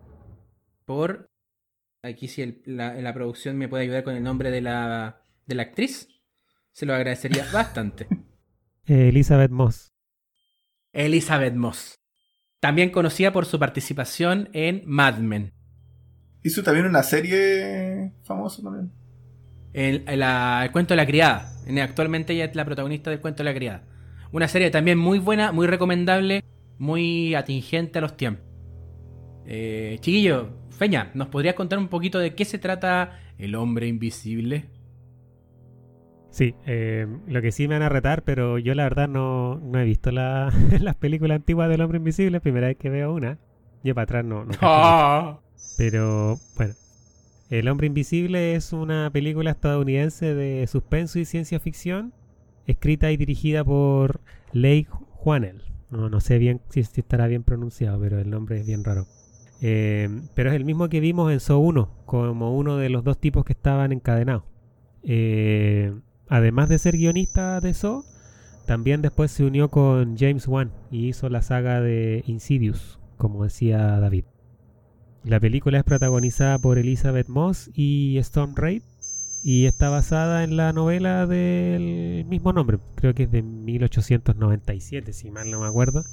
por... 0.86 1.29
Aquí 2.04 2.28
si 2.28 2.42
el- 2.42 2.62
la, 2.66 2.94
la 2.96 3.14
producción 3.14 3.58
me 3.58 3.68
puede 3.68 3.84
ayudar 3.84 4.04
con 4.04 4.16
el 4.16 4.24
nombre 4.24 4.52
de 4.52 4.62
la, 4.62 5.22
de 5.46 5.56
la 5.56 5.64
actriz, 5.64 6.08
se 6.72 6.86
lo 6.86 6.94
agradecería 6.94 7.46
bastante. 7.54 8.08
Elizabeth 8.86 9.52
Moss. 9.52 9.92
Elizabeth 10.94 11.54
Moss. 11.56 11.96
También 12.60 12.90
conocida 12.90 13.32
por 13.32 13.46
su 13.46 13.60
participación 13.60 14.50
en 14.54 14.84
Mad 14.86 15.18
Men. 15.20 15.54
Hizo 16.44 16.64
también 16.64 16.86
una 16.86 17.04
serie 17.04 18.14
famosa 18.24 18.62
también. 18.64 18.92
El, 19.74 20.04
el 20.08 20.72
cuento 20.72 20.94
de 20.94 20.98
la 20.98 21.06
criada. 21.06 21.52
En- 21.68 21.80
Actualmente 21.80 22.34
ella 22.34 22.46
es 22.46 22.56
la 22.56 22.66
protagonista 22.66 23.10
del 23.12 23.20
cuento 23.22 23.44
de 23.44 23.50
la 23.50 23.56
criada. 23.56 23.84
Una 24.32 24.48
serie 24.48 24.72
también 24.72 24.98
muy 24.98 25.20
buena, 25.20 25.52
muy 25.52 25.68
recomendable, 25.68 26.44
muy 26.78 27.36
atingente 27.36 28.00
a 28.00 28.02
los 28.02 28.16
tiempos. 28.18 28.46
Eh, 29.46 29.98
chiquillo, 30.02 30.50
Feña, 30.80 31.12
¿nos 31.14 31.28
podrías 31.28 31.56
contar 31.56 31.78
un 31.78 31.90
poquito 31.90 32.20
de 32.20 32.36
qué 32.36 32.46
se 32.46 32.58
trata 32.58 33.20
El 33.38 33.56
hombre 33.56 33.88
invisible? 33.88 34.70
Sí, 36.30 36.56
eh, 36.66 37.06
lo 37.28 37.42
que 37.42 37.52
sí 37.52 37.68
me 37.68 37.76
van 37.76 37.82
a 37.84 37.90
retar, 37.90 38.24
pero 38.24 38.58
yo 38.60 38.74
la 38.76 38.84
verdad 38.84 39.10
no, 39.10 39.60
no 39.60 39.78
he 39.78 39.84
visto 39.84 40.10
la- 40.12 40.50
las 40.80 40.96
películas 40.96 41.36
antiguas 41.36 41.68
del 41.68 41.82
Hombre 41.82 41.98
Invisible, 41.98 42.40
primera 42.40 42.68
vez 42.68 42.78
que 42.78 42.90
veo 42.90 43.14
una. 43.14 43.38
Yo 43.84 43.94
para 43.94 44.04
atrás 44.04 44.24
no. 44.24 44.46
Pero 45.78 46.40
bueno, 46.56 46.76
El 47.50 47.68
Hombre 47.68 47.88
Invisible 47.88 48.56
es 48.56 48.72
una 48.72 49.10
película 49.12 49.52
estadounidense 49.52 50.34
de 50.34 50.66
suspenso 50.68 51.20
y 51.20 51.26
ciencia 51.26 51.60
ficción, 51.60 52.14
escrita 52.68 53.12
y 53.12 53.18
dirigida 53.18 53.66
por 53.66 54.22
Leigh 54.54 54.88
Whannell. 55.26 55.62
No, 55.90 56.10
no 56.10 56.22
sé 56.22 56.38
bien 56.38 56.62
si, 56.70 56.84
si 56.84 57.02
estará 57.02 57.28
bien 57.28 57.44
pronunciado, 57.44 58.00
pero 58.00 58.18
el 58.20 58.30
nombre 58.30 58.60
es 58.62 58.66
bien 58.66 58.86
raro. 58.86 59.08
Eh, 59.62 60.10
pero 60.36 60.50
es 60.50 60.56
el 60.56 60.66
mismo 60.66 60.90
que 60.90 61.00
vimos 61.00 61.32
en 61.32 61.40
So 61.40 61.60
1, 61.60 61.90
como 62.06 62.56
uno 62.56 62.78
de 62.78 62.90
los 62.90 63.04
dos 63.04 63.20
tipos 63.20 63.46
que 63.46 63.54
estaban 63.54 63.92
encadenados. 63.92 64.44
Eh, 65.04 65.94
además 66.28 66.70
de 66.70 66.80
ser 66.80 66.96
guionista 66.96 67.60
de 67.60 67.74
So, 67.74 68.06
también 68.66 69.02
después 69.02 69.32
se 69.32 69.44
unió 69.44 69.70
con 69.70 70.18
James 70.18 70.48
Wan 70.48 70.72
y 70.92 71.08
hizo 71.08 71.30
la 71.30 71.42
saga 71.42 71.82
de 71.82 72.24
Insidious, 72.28 73.00
como 73.18 73.44
decía 73.44 74.00
David. 74.00 74.26
La 75.24 75.40
película 75.40 75.80
es 75.80 75.84
protagonizada 75.84 76.58
por 76.60 76.78
Elizabeth 76.78 77.28
Moss 77.28 77.70
y 77.74 78.18
Storm 78.20 78.56
Reid 78.56 78.84
y 79.44 79.66
está 79.66 79.90
basada 79.90 80.44
en 80.44 80.56
la 80.58 80.74
novela 80.74 81.26
del 81.26 82.26
mismo 82.26 82.54
nombre, 82.54 82.80
creo 82.96 83.14
que 83.14 83.24
es 83.24 83.32
de 83.32 83.42
1897, 83.42 85.14
si 85.14 85.32
mal 85.32 85.50
no 85.50 85.62
me 85.62 85.68
acuerdo, 85.68 86.04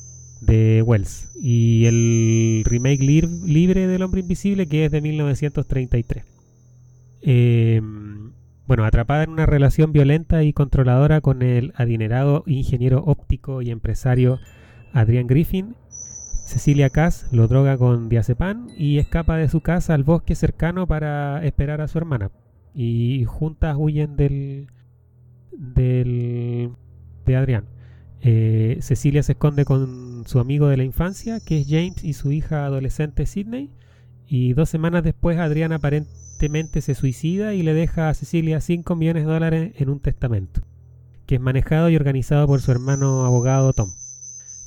de 0.40 0.82
Wells. 0.82 1.30
Y 1.40 1.86
el 1.86 2.62
remake 2.64 3.02
libre 3.02 3.86
del 3.86 4.02
Hombre 4.02 4.20
Invisible 4.20 4.66
que 4.66 4.86
es 4.86 4.92
de 4.92 5.00
1933. 5.00 6.24
Eh, 7.22 7.80
bueno, 8.66 8.84
atrapada 8.84 9.24
en 9.24 9.30
una 9.30 9.46
relación 9.46 9.92
violenta 9.92 10.42
y 10.42 10.52
controladora 10.52 11.20
con 11.20 11.42
el 11.42 11.72
adinerado 11.76 12.42
ingeniero 12.46 13.02
óptico 13.04 13.62
y 13.62 13.70
empresario 13.70 14.40
Adrian 14.92 15.26
Griffin, 15.26 15.76
Cecilia 16.46 16.90
Cass 16.90 17.26
lo 17.32 17.48
droga 17.48 17.76
con 17.76 18.08
diazepam 18.08 18.68
y 18.76 18.98
escapa 18.98 19.36
de 19.36 19.48
su 19.48 19.60
casa 19.60 19.94
al 19.94 20.04
bosque 20.04 20.36
cercano 20.36 20.86
para 20.86 21.44
esperar 21.44 21.80
a 21.80 21.88
su 21.88 21.98
hermana. 21.98 22.30
Y 22.72 23.24
juntas 23.24 23.76
huyen 23.78 24.16
del. 24.16 24.68
del. 25.50 26.70
de 27.24 27.36
Adrián. 27.36 27.64
Eh, 28.20 28.78
Cecilia 28.80 29.24
se 29.24 29.32
esconde 29.32 29.64
con 29.64 30.05
su 30.26 30.40
amigo 30.40 30.68
de 30.68 30.76
la 30.76 30.84
infancia, 30.84 31.40
que 31.40 31.60
es 31.60 31.66
James, 31.68 32.02
y 32.04 32.12
su 32.12 32.32
hija 32.32 32.66
adolescente 32.66 33.26
Sidney. 33.26 33.70
Y 34.26 34.52
dos 34.54 34.68
semanas 34.68 35.04
después, 35.04 35.38
Adrián 35.38 35.72
aparentemente 35.72 36.80
se 36.82 36.94
suicida 36.94 37.54
y 37.54 37.62
le 37.62 37.74
deja 37.74 38.08
a 38.08 38.14
Cecilia 38.14 38.60
5 38.60 38.96
millones 38.96 39.24
de 39.24 39.32
dólares 39.32 39.72
en 39.76 39.88
un 39.88 40.00
testamento, 40.00 40.62
que 41.26 41.36
es 41.36 41.40
manejado 41.40 41.88
y 41.90 41.96
organizado 41.96 42.46
por 42.46 42.60
su 42.60 42.72
hermano 42.72 43.24
abogado 43.24 43.72
Tom. 43.72 43.90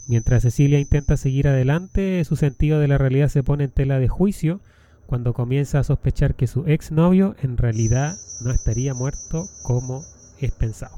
Mientras 0.07 0.43
Cecilia 0.43 0.79
intenta 0.79 1.17
seguir 1.17 1.47
adelante, 1.47 2.23
su 2.25 2.35
sentido 2.35 2.79
de 2.79 2.87
la 2.87 2.97
realidad 2.97 3.27
se 3.27 3.43
pone 3.43 3.65
en 3.65 3.71
tela 3.71 3.99
de 3.99 4.07
juicio 4.07 4.61
cuando 5.05 5.33
comienza 5.33 5.79
a 5.79 5.83
sospechar 5.83 6.35
que 6.35 6.47
su 6.47 6.65
exnovio 6.65 7.35
en 7.41 7.57
realidad 7.57 8.15
no 8.41 8.51
estaría 8.51 8.93
muerto 8.93 9.49
como 9.63 10.03
es 10.39 10.51
pensado. 10.51 10.97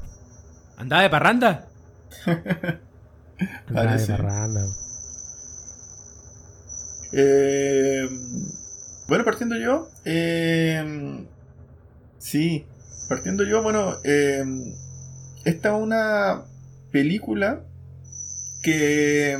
¿Andaba 0.76 1.02
de 1.02 1.10
parranda? 1.10 1.66
De 3.68 3.74
Parece. 3.74 4.12
parranda. 4.12 4.66
Eh, 7.12 8.08
bueno, 9.08 9.24
partiendo 9.24 9.56
yo. 9.56 9.88
eh, 10.04 11.26
sí, 12.18 12.66
partiendo 13.08 13.44
yo, 13.44 13.62
bueno, 13.62 13.96
eh, 14.04 14.44
esta 15.44 15.76
es 15.76 15.82
una 15.82 16.44
película 16.90 17.62
que, 18.62 19.36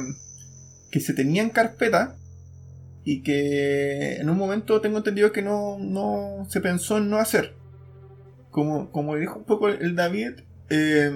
que 0.90 1.00
se 1.00 1.14
tenía 1.14 1.42
en 1.42 1.50
carpeta 1.50 2.16
y 3.04 3.22
que 3.22 4.16
en 4.16 4.30
un 4.30 4.38
momento 4.38 4.80
tengo 4.80 4.98
entendido 4.98 5.32
que 5.32 5.42
no, 5.42 5.78
no 5.78 6.46
se 6.48 6.60
pensó 6.60 6.98
en 6.98 7.10
no 7.10 7.18
hacer. 7.18 7.54
Como, 8.50 8.90
como 8.92 9.16
dijo 9.16 9.38
un 9.38 9.44
poco 9.44 9.68
el 9.68 9.96
David, 9.96 10.40
eh, 10.68 11.10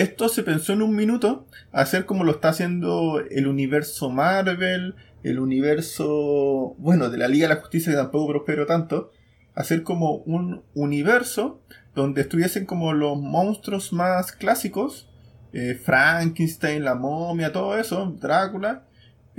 esto 0.00 0.28
se 0.28 0.42
pensó 0.42 0.72
en 0.72 0.82
un 0.82 0.94
minuto 0.94 1.46
hacer 1.72 2.06
como 2.06 2.24
lo 2.24 2.32
está 2.32 2.50
haciendo 2.50 3.20
el 3.30 3.46
universo 3.46 4.10
Marvel, 4.10 4.94
el 5.22 5.38
universo, 5.38 6.74
bueno, 6.78 7.10
de 7.10 7.18
la 7.18 7.28
Liga 7.28 7.48
de 7.48 7.54
la 7.54 7.60
Justicia 7.60 7.92
que 7.92 7.98
tampoco 7.98 8.28
prosperó 8.28 8.66
tanto, 8.66 9.12
hacer 9.54 9.82
como 9.82 10.16
un 10.18 10.62
universo 10.74 11.60
donde 11.94 12.20
estuviesen 12.20 12.64
como 12.64 12.92
los 12.92 13.18
monstruos 13.18 13.92
más 13.92 14.32
clásicos, 14.32 15.08
eh, 15.52 15.74
Frankenstein, 15.74 16.84
la 16.84 16.94
momia, 16.94 17.52
todo 17.52 17.76
eso, 17.76 18.16
Drácula, 18.20 18.84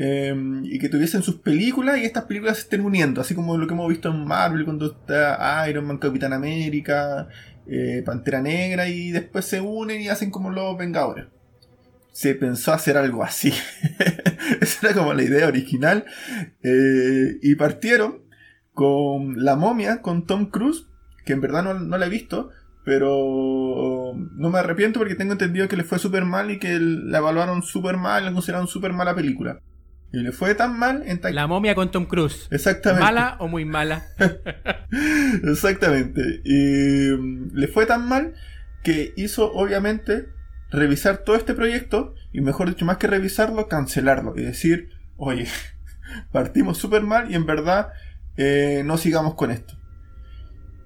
eh, 0.01 0.33
y 0.63 0.79
que 0.79 0.89
tuviesen 0.89 1.23
sus 1.23 1.35
películas 1.35 1.97
y 1.99 2.05
estas 2.05 2.23
películas 2.23 2.55
se 2.55 2.63
estén 2.63 2.81
uniendo, 2.81 3.21
así 3.21 3.35
como 3.35 3.57
lo 3.57 3.67
que 3.67 3.73
hemos 3.73 3.89
visto 3.89 4.09
en 4.09 4.25
Marvel 4.25 4.63
cuando 4.63 4.87
está 4.87 5.69
Iron 5.69 5.85
Man, 5.85 5.97
Capitán 5.97 6.33
América, 6.33 7.27
eh, 7.69 8.03
Pantera 8.05 8.41
Negra 8.41 8.87
y 8.87 9.11
después 9.11 9.45
se 9.45 9.61
unen 9.61 10.01
y 10.01 10.09
hacen 10.09 10.31
como 10.31 10.49
los 10.49 10.77
Vengadores. 10.77 11.27
Se 12.11 12.35
pensó 12.35 12.73
hacer 12.73 12.97
algo 12.97 13.23
así. 13.23 13.53
Esa 14.61 14.87
era 14.87 14.95
como 14.95 15.13
la 15.13 15.23
idea 15.23 15.47
original. 15.47 16.05
Eh, 16.63 17.37
y 17.41 17.55
partieron 17.55 18.23
con 18.73 19.43
La 19.43 19.55
momia, 19.55 20.01
con 20.01 20.25
Tom 20.25 20.49
Cruise, 20.49 20.87
que 21.25 21.33
en 21.33 21.41
verdad 21.41 21.63
no, 21.63 21.73
no 21.75 21.97
la 21.97 22.07
he 22.07 22.09
visto, 22.09 22.49
pero 22.83 24.13
no 24.15 24.49
me 24.49 24.59
arrepiento 24.59 24.99
porque 24.99 25.15
tengo 25.15 25.33
entendido 25.33 25.67
que 25.67 25.77
le 25.77 25.83
fue 25.83 25.99
súper 25.99 26.25
mal 26.25 26.49
y 26.49 26.59
que 26.59 26.79
la 26.79 27.19
evaluaron 27.19 27.61
súper 27.61 27.97
mal, 27.97 28.25
la 28.25 28.33
consideraron 28.33 28.67
súper 28.67 28.93
mala 28.93 29.15
película. 29.15 29.59
Y 30.11 30.17
le 30.17 30.31
fue 30.31 30.55
tan 30.55 30.77
mal 30.77 31.03
en 31.05 31.19
La 31.35 31.45
momia 31.45 31.75
con 31.75 31.91
Tom 31.91 32.05
Cruise. 32.05 32.47
Exactamente. 32.49 33.03
¿Mala 33.03 33.35
o 33.39 33.47
muy 33.47 33.63
mala? 33.65 34.07
Exactamente. 35.43 36.41
Y 36.43 37.11
mm, 37.15 37.51
le 37.53 37.67
fue 37.67 37.85
tan 37.85 38.07
mal 38.07 38.33
que 38.83 39.13
hizo, 39.17 39.51
obviamente, 39.53 40.29
revisar 40.71 41.19
todo 41.19 41.35
este 41.35 41.53
proyecto 41.53 42.15
y, 42.31 42.41
mejor 42.41 42.69
dicho, 42.69 42.85
más 42.85 42.97
que 42.97 43.07
revisarlo, 43.07 43.67
cancelarlo. 43.67 44.33
Y 44.35 44.41
decir, 44.41 44.89
oye, 45.15 45.47
partimos 46.31 46.79
súper 46.79 47.03
mal 47.03 47.29
y 47.31 47.35
en 47.35 47.45
verdad 47.45 47.89
eh, 48.37 48.81
no 48.85 48.97
sigamos 48.97 49.35
con 49.35 49.51
esto. 49.51 49.75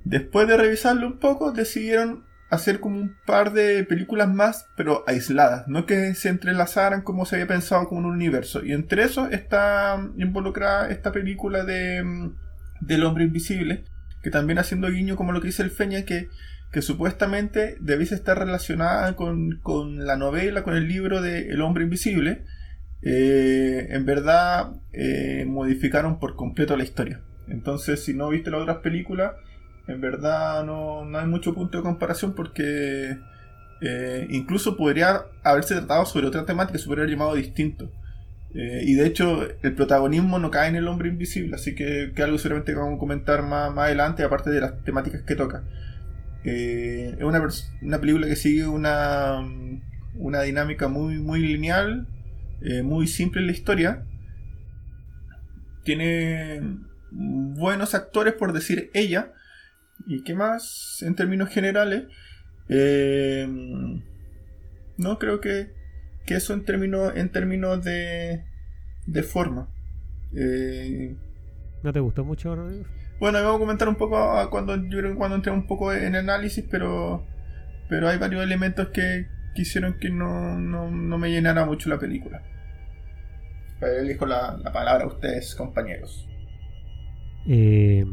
Después 0.04 0.50
de 0.50 0.58
revisarlo 0.58 1.08
un 1.08 1.20
poco, 1.20 1.54
decidieron 1.54 2.26
hacer 2.54 2.80
como 2.80 3.00
un 3.00 3.16
par 3.26 3.54
de 3.54 3.84
películas 3.84 4.34
más, 4.34 4.68
pero 4.76 5.04
aisladas, 5.08 5.68
no 5.68 5.86
que 5.86 6.13
se 6.16 6.30
entrelazaran 6.30 7.02
como 7.02 7.26
se 7.26 7.36
había 7.36 7.48
pensado 7.48 7.88
como 7.88 8.02
un 8.02 8.13
universo. 8.13 8.63
Y 8.63 8.74
entre 8.74 9.04
eso 9.04 9.28
está 9.30 9.98
involucrada 10.18 10.89
esta 10.89 11.12
película 11.12 11.63
de 11.63 12.04
mm, 12.04 12.32
del 12.82 13.04
hombre 13.04 13.24
invisible, 13.24 13.84
que 14.22 14.30
también 14.30 14.60
haciendo 14.60 14.89
guiño 14.89 15.16
como 15.16 15.32
lo 15.32 15.42
que 15.42 15.48
dice 15.48 15.63
el 15.63 15.72
Feña, 15.72 16.04
que, 16.04 16.30
que 16.72 16.82
supuestamente 16.82 17.78
debiese 17.80 18.16
estar 18.16 18.38
relacionada 18.38 19.16
con, 19.16 19.60
con, 19.62 20.06
la 20.06 20.18
novela, 20.18 20.63
con 20.63 20.76
el 20.76 20.88
libro 20.88 21.22
de 21.22 21.50
El 21.50 21.62
hombre 21.62 21.84
invisible, 21.84 22.44
eh, 23.02 23.88
en 23.89 24.06
verdad 24.06 24.72
eh, 24.94 25.46
modificaron 25.48 26.20
por 26.20 26.36
completo 26.36 26.78
la 26.78 26.84
historia. 26.84 27.22
Entonces, 27.48 28.04
si 28.04 28.13
no 28.13 28.30
viste 28.30 28.52
las 28.52 28.62
otras 28.62 28.78
películas, 28.78 29.34
en 29.88 30.02
verdad 30.02 30.63
no, 30.63 31.06
no 31.06 31.17
hay 31.17 31.28
mucho 31.28 31.54
punto 31.54 31.78
de 31.78 31.84
comparación 31.84 32.34
porque 32.34 33.17
eh, 33.86 34.28
incluso 34.30 34.78
podría 34.78 35.26
haberse 35.43 35.76
tratado 35.76 36.06
sobre 36.06 36.28
otra 36.28 36.46
temática, 36.46 36.80
se 36.80 36.89
haber 36.89 37.10
llamado 37.10 37.36
distinto. 37.36 37.91
Eh, 38.56 38.84
y 38.86 38.93
de 38.93 39.06
hecho, 39.06 39.46
el 39.62 39.74
protagonismo 39.74 40.39
no 40.39 40.52
cae 40.52 40.69
en 40.69 40.78
el 40.78 40.88
hombre 40.88 41.10
invisible, 41.10 41.56
así 41.56 41.76
que, 41.76 42.13
que 42.15 42.24
algo 42.24 42.38
seguramente 42.38 42.74
vamos 42.74 42.96
a 42.96 43.00
comentar 43.00 43.41
más, 43.43 43.74
más 43.74 43.86
adelante, 43.88 44.24
aparte 44.24 44.52
de 44.52 44.62
las 44.62 44.82
temáticas 44.84 45.24
que 45.24 45.36
toca. 45.36 45.63
Eh, 46.46 47.15
es 47.17 47.24
una, 47.24 47.46
una, 47.82 48.00
película 48.00 48.28
que 48.28 48.38
sigue 48.38 48.67
una, 48.67 49.46
una 50.15 50.41
dinámica 50.43 50.88
muy, 50.88 51.17
muy 51.17 51.41
lineal, 51.41 52.08
muy 52.84 53.08
simple 53.08 53.41
en 53.41 53.48
la 53.48 53.54
historia. 53.54 54.06
Tiene 55.84 56.62
buenos 57.12 57.93
actores, 57.93 58.34
por 58.34 58.54
decir 58.54 58.89
ella. 58.93 59.34
¿Y 60.06 60.24
qué 60.24 60.36
más 60.36 61.02
en 61.02 61.16
términos 61.16 61.50
generales? 61.50 62.06
no 64.98 65.20
creo 65.20 65.42
que 65.42 65.84
que 66.26 66.36
eso 66.36 66.54
en 66.54 66.63
términos, 66.63 67.13
en 67.16 67.30
términos 67.30 67.84
de, 67.84 68.44
de 69.06 69.24
forma. 69.24 69.68
Eh, 70.36 71.16
¿No 71.84 71.92
te 71.92 72.00
gustó 72.00 72.24
mucho, 72.24 72.56
Bueno, 73.20 73.39
vamos 73.39 73.56
a 73.56 73.60
comentar 73.60 73.89
un 73.89 73.96
poco 73.96 74.18
cuando 74.50 74.76
yo 74.76 75.00
creo 75.00 75.12
que 75.12 75.18
cuando 75.18 75.36
entré 75.36 75.52
un 75.52 75.68
poco 75.68 75.94
en 75.94 76.16
análisis, 76.16 76.66
pero 76.70 77.26
pero 77.89 78.08
hay 78.08 78.18
varios 78.18 78.44
elementos 78.44 78.88
que, 78.89 79.28
quisieron 79.54 80.00
que 80.00 80.10
no, 80.10 80.58
no, 80.58 80.89
no, 80.89 81.18
me 81.18 81.30
llenara 81.30 81.66
mucho 81.66 81.89
la 81.89 82.00
película. 82.00 82.42
Pero 83.80 84.00
elijo 84.00 84.26
la, 84.26 84.58
la 84.63 84.72
palabra 84.72 85.04
a 85.04 85.08
ustedes, 85.08 85.54
compañeros. 85.56 86.28
Eh, 87.48 88.06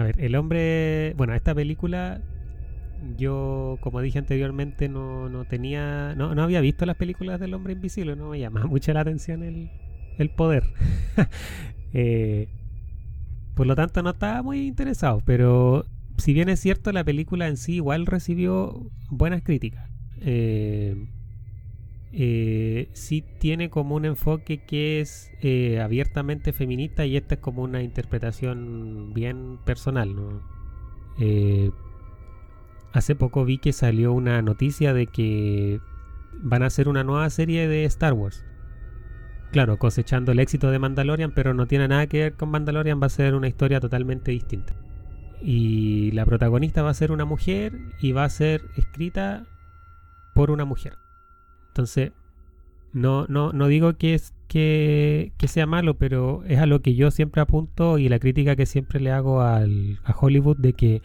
a 0.00 0.04
ver, 0.04 0.20
el 0.20 0.34
hombre. 0.36 1.14
Bueno, 1.16 1.34
esta 1.34 1.54
película 1.54 2.20
yo, 3.16 3.78
como 3.80 4.00
dije 4.00 4.18
anteriormente, 4.18 4.88
no, 4.88 5.28
no 5.28 5.44
tenía, 5.44 6.14
no, 6.16 6.34
no, 6.34 6.42
había 6.42 6.60
visto 6.60 6.86
las 6.86 6.96
películas 6.96 7.40
del 7.40 7.54
hombre 7.54 7.72
invisible, 7.72 8.16
no 8.16 8.30
me 8.30 8.38
llamaba 8.38 8.66
mucho 8.68 8.92
la 8.92 9.00
atención 9.00 9.42
el, 9.42 9.70
el 10.18 10.30
poder. 10.30 10.64
eh, 11.92 12.48
por 13.54 13.66
lo 13.66 13.74
tanto, 13.74 14.02
no 14.02 14.10
estaba 14.10 14.42
muy 14.42 14.66
interesado, 14.66 15.22
pero 15.24 15.86
si 16.16 16.32
bien 16.32 16.48
es 16.48 16.60
cierto, 16.60 16.92
la 16.92 17.04
película 17.04 17.48
en 17.48 17.56
sí 17.56 17.76
igual 17.76 18.06
recibió 18.06 18.90
buenas 19.08 19.42
críticas. 19.42 19.90
Eh, 20.20 21.08
eh, 22.12 22.88
sí 22.92 23.24
tiene 23.38 23.70
como 23.70 23.94
un 23.94 24.04
enfoque 24.04 24.58
que 24.64 25.00
es 25.00 25.30
eh, 25.42 25.80
abiertamente 25.80 26.52
feminista 26.52 27.06
y 27.06 27.16
esta 27.16 27.36
es 27.36 27.40
como 27.40 27.62
una 27.62 27.82
interpretación 27.82 29.12
bien 29.14 29.58
personal. 29.64 30.14
Eh, 31.20 31.70
hace 32.92 33.14
poco 33.14 33.44
vi 33.44 33.58
que 33.58 33.72
salió 33.72 34.12
una 34.12 34.42
noticia 34.42 34.92
de 34.92 35.06
que 35.06 35.80
van 36.42 36.62
a 36.62 36.66
hacer 36.66 36.88
una 36.88 37.04
nueva 37.04 37.30
serie 37.30 37.68
de 37.68 37.84
Star 37.84 38.12
Wars. 38.12 38.44
Claro, 39.52 39.78
cosechando 39.78 40.32
el 40.32 40.40
éxito 40.40 40.70
de 40.70 40.78
Mandalorian, 40.78 41.32
pero 41.32 41.54
no 41.54 41.66
tiene 41.66 41.88
nada 41.88 42.06
que 42.06 42.20
ver 42.20 42.34
con 42.34 42.50
Mandalorian, 42.50 43.00
va 43.00 43.06
a 43.06 43.10
ser 43.10 43.34
una 43.34 43.48
historia 43.48 43.80
totalmente 43.80 44.30
distinta. 44.30 44.74
Y 45.42 46.10
la 46.12 46.24
protagonista 46.24 46.82
va 46.82 46.90
a 46.90 46.94
ser 46.94 47.12
una 47.12 47.24
mujer 47.24 47.78
y 48.00 48.12
va 48.12 48.24
a 48.24 48.30
ser 48.30 48.62
escrita 48.76 49.44
por 50.34 50.50
una 50.50 50.64
mujer. 50.64 50.98
Entonces, 51.80 52.12
no, 52.92 53.26
no, 53.28 53.52
no 53.52 53.66
digo 53.66 53.94
que, 53.94 54.12
es, 54.12 54.34
que, 54.48 55.32
que, 55.38 55.48
sea 55.48 55.66
malo, 55.66 55.94
pero 55.94 56.44
es 56.44 56.58
a 56.58 56.66
lo 56.66 56.82
que 56.82 56.94
yo 56.94 57.10
siempre 57.10 57.40
apunto 57.40 57.96
y 57.96 58.10
la 58.10 58.18
crítica 58.18 58.54
que 58.54 58.66
siempre 58.66 59.00
le 59.00 59.10
hago 59.10 59.40
al, 59.40 59.98
a 60.04 60.14
Hollywood 60.14 60.58
de 60.58 60.74
que 60.74 61.02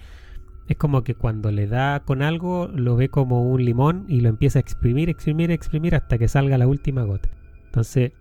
es 0.67 0.75
como 0.75 1.03
que 1.05 1.15
cuando 1.15 1.49
le 1.51 1.67
da 1.67 2.01
con 2.01 2.21
algo, 2.21 2.67
lo 2.73 2.97
ve 2.97 3.07
como 3.07 3.49
un 3.49 3.63
limón 3.63 4.05
y 4.09 4.19
lo 4.19 4.27
empieza 4.27 4.59
a 4.59 4.61
exprimir, 4.61 5.09
exprimir, 5.09 5.49
exprimir 5.49 5.95
hasta 5.95 6.17
que 6.17 6.27
salga 6.27 6.57
la 6.57 6.67
última 6.67 7.03
gota. 7.03 7.29
Entonces, 7.67 8.11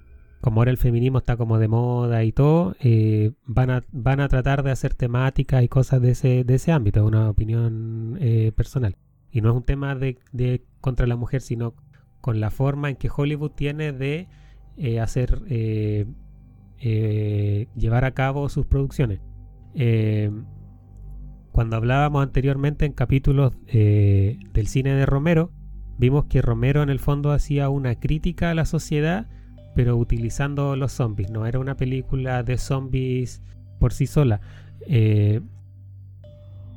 como 0.41 0.61
ahora 0.61 0.71
el 0.71 0.79
feminismo 0.79 1.19
está 1.19 1.37
como 1.37 1.59
de 1.59 1.67
moda 1.67 2.23
y 2.23 2.31
todo, 2.31 2.77
eh, 2.79 3.33
van, 3.47 3.71
a, 3.71 3.85
van 3.91 4.21
a 4.21 4.29
tratar 4.29 4.63
de 4.63 4.71
hacer 4.71 4.95
temáticas 4.95 5.65
y 5.65 5.69
cosas 5.69 6.01
de 6.01 6.11
ese, 6.13 6.45
de 6.45 6.55
ese 6.55 6.71
ámbito, 6.71 7.05
una 7.05 7.29
opinión 7.31 8.17
eh, 8.21 8.53
personal. 8.55 8.97
Y 9.33 9.41
no 9.41 9.51
es 9.51 9.57
un 9.57 9.65
tema 9.65 9.97
de, 9.97 10.19
de, 10.31 10.63
contra 10.81 11.09
la 11.09 11.17
mujer, 11.17 11.41
sino 11.41 11.75
con 12.25 12.41
la 12.41 12.51
forma 12.51 12.89
en 12.89 12.97
que 12.97 13.11
Hollywood 13.15 13.51
tiene 13.51 13.93
de 13.93 14.29
eh, 14.79 14.99
hacer, 14.99 15.43
eh, 15.47 16.07
eh, 16.79 17.69
llevar 17.77 18.07
a 18.07 18.13
cabo 18.13 18.49
sus 18.49 18.65
producciones. 18.65 19.21
Cuando 21.53 21.77
hablábamos 21.77 22.23
anteriormente 22.23 22.87
en 22.87 22.93
capítulos 22.95 23.53
del 23.67 24.67
cine 24.69 24.95
de 24.95 25.05
Romero, 25.05 25.53
vimos 25.99 26.25
que 26.25 26.41
Romero 26.41 26.83
en 26.83 26.89
el 26.89 26.99
fondo 26.99 27.31
hacía 27.31 27.69
una 27.69 27.95
crítica 28.01 28.51
a 28.51 28.55
la 28.55 28.65
sociedad, 28.65 29.29
pero 29.75 29.95
utilizando 29.99 30.77
los 30.77 30.93
zombies. 30.93 31.31
No 31.31 31.45
era 31.45 31.59
una 31.59 31.77
película 31.77 32.43
de 32.43 32.57
zombies 32.57 33.43
por 33.79 33.93
sí 33.93 34.07
sola. 34.07 34.41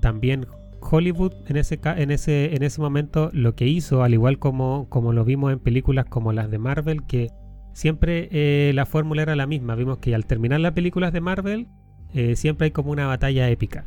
También 0.01 0.45
Hollywood 0.89 1.33
en 1.47 1.57
ese, 1.57 1.79
en, 1.83 2.11
ese, 2.11 2.55
en 2.55 2.63
ese 2.63 2.81
momento 2.81 3.29
lo 3.33 3.55
que 3.55 3.67
hizo, 3.67 4.03
al 4.03 4.13
igual 4.13 4.39
como, 4.39 4.87
como 4.89 5.13
lo 5.13 5.25
vimos 5.25 5.51
en 5.51 5.59
películas 5.59 6.05
como 6.05 6.33
las 6.33 6.49
de 6.49 6.57
Marvel, 6.57 7.05
que 7.05 7.29
siempre 7.73 8.29
eh, 8.31 8.71
la 8.73 8.85
fórmula 8.85 9.21
era 9.21 9.35
la 9.35 9.47
misma. 9.47 9.75
Vimos 9.75 9.99
que 9.99 10.15
al 10.15 10.25
terminar 10.25 10.59
las 10.59 10.73
películas 10.73 11.13
de 11.13 11.21
Marvel, 11.21 11.67
eh, 12.13 12.35
siempre 12.35 12.65
hay 12.65 12.71
como 12.71 12.91
una 12.91 13.07
batalla 13.07 13.49
épica. 13.49 13.85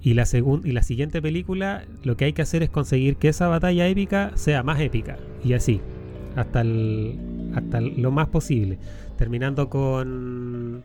Y 0.00 0.14
la, 0.14 0.24
y 0.64 0.72
la 0.72 0.82
siguiente 0.82 1.20
película 1.20 1.84
lo 2.04 2.16
que 2.16 2.26
hay 2.26 2.32
que 2.32 2.42
hacer 2.42 2.62
es 2.62 2.70
conseguir 2.70 3.16
que 3.16 3.28
esa 3.28 3.48
batalla 3.48 3.88
épica 3.88 4.32
sea 4.36 4.62
más 4.62 4.80
épica. 4.80 5.16
Y 5.44 5.54
así, 5.54 5.80
hasta, 6.36 6.62
hasta 7.54 7.80
lo 7.80 8.10
más 8.12 8.28
posible. 8.28 8.78
Terminando 9.16 9.68
con, 9.68 10.84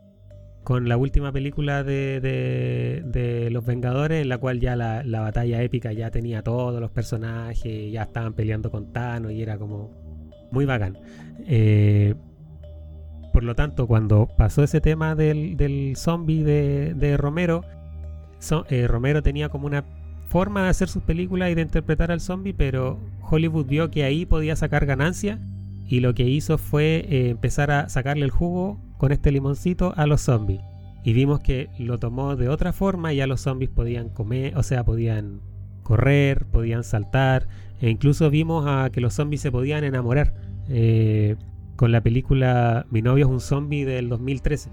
con 0.63 0.87
la 0.87 0.97
última 0.97 1.31
película 1.31 1.83
de, 1.83 2.21
de, 2.21 3.03
de, 3.05 3.49
Los 3.49 3.65
Vengadores, 3.65 4.21
en 4.21 4.29
la 4.29 4.37
cual 4.37 4.59
ya 4.59 4.75
la, 4.75 5.03
la, 5.03 5.21
batalla 5.21 5.61
épica 5.61 5.91
ya 5.91 6.09
tenía 6.09 6.41
todos 6.41 6.79
los 6.79 6.91
personajes, 6.91 7.91
ya 7.91 8.03
estaban 8.03 8.33
peleando 8.33 8.71
con 8.71 8.93
Thanos 8.93 9.31
y 9.33 9.41
era 9.41 9.57
como 9.57 9.91
muy 10.51 10.65
bacán. 10.65 10.97
Eh, 11.47 12.15
por 13.33 13.43
lo 13.43 13.55
tanto, 13.55 13.87
cuando 13.87 14.29
pasó 14.37 14.63
ese 14.63 14.79
tema 14.79 15.15
del, 15.15 15.57
del 15.57 15.95
zombie 15.97 16.43
de, 16.43 16.93
de 16.93 17.17
Romero, 17.17 17.65
eh, 18.69 18.87
Romero 18.87 19.23
tenía 19.23 19.49
como 19.49 19.65
una 19.65 19.83
forma 20.27 20.63
de 20.63 20.69
hacer 20.69 20.87
sus 20.87 21.03
películas 21.03 21.49
y 21.51 21.55
de 21.55 21.61
interpretar 21.61 22.11
al 22.11 22.21
zombie, 22.21 22.53
pero 22.53 22.99
Hollywood 23.21 23.65
vio 23.65 23.91
que 23.91 24.03
ahí 24.03 24.25
podía 24.25 24.55
sacar 24.55 24.85
ganancia 24.85 25.39
y 25.87 25.99
lo 25.99 26.13
que 26.13 26.23
hizo 26.23 26.57
fue 26.57 27.05
eh, 27.09 27.29
empezar 27.29 27.71
a 27.71 27.89
sacarle 27.89 28.25
el 28.25 28.31
jugo 28.31 28.79
con 28.97 29.11
este 29.11 29.31
limoncito 29.31 29.93
a 29.95 30.07
los 30.07 30.21
zombies. 30.21 30.61
Y 31.03 31.13
vimos 31.13 31.41
que 31.41 31.69
lo 31.77 31.99
tomó 31.99 32.35
de 32.35 32.49
otra 32.49 32.71
forma 32.71 33.13
y 33.13 33.17
ya 33.17 33.27
los 33.27 33.41
zombies 33.41 33.69
podían 33.69 34.09
comer, 34.09 34.57
o 34.57 34.63
sea, 34.63 34.83
podían 34.85 35.41
correr, 35.83 36.45
podían 36.45 36.83
saltar, 36.83 37.47
e 37.81 37.89
incluso 37.89 38.29
vimos 38.29 38.65
a 38.67 38.89
que 38.89 39.01
los 39.01 39.13
zombies 39.13 39.41
se 39.41 39.51
podían 39.51 39.83
enamorar. 39.83 40.33
Eh, 40.69 41.35
con 41.75 41.91
la 41.91 42.01
película 42.01 42.85
Mi 42.89 43.01
novio 43.01 43.25
es 43.25 43.31
un 43.31 43.41
zombie 43.41 43.85
del 43.85 44.07
2013, 44.07 44.69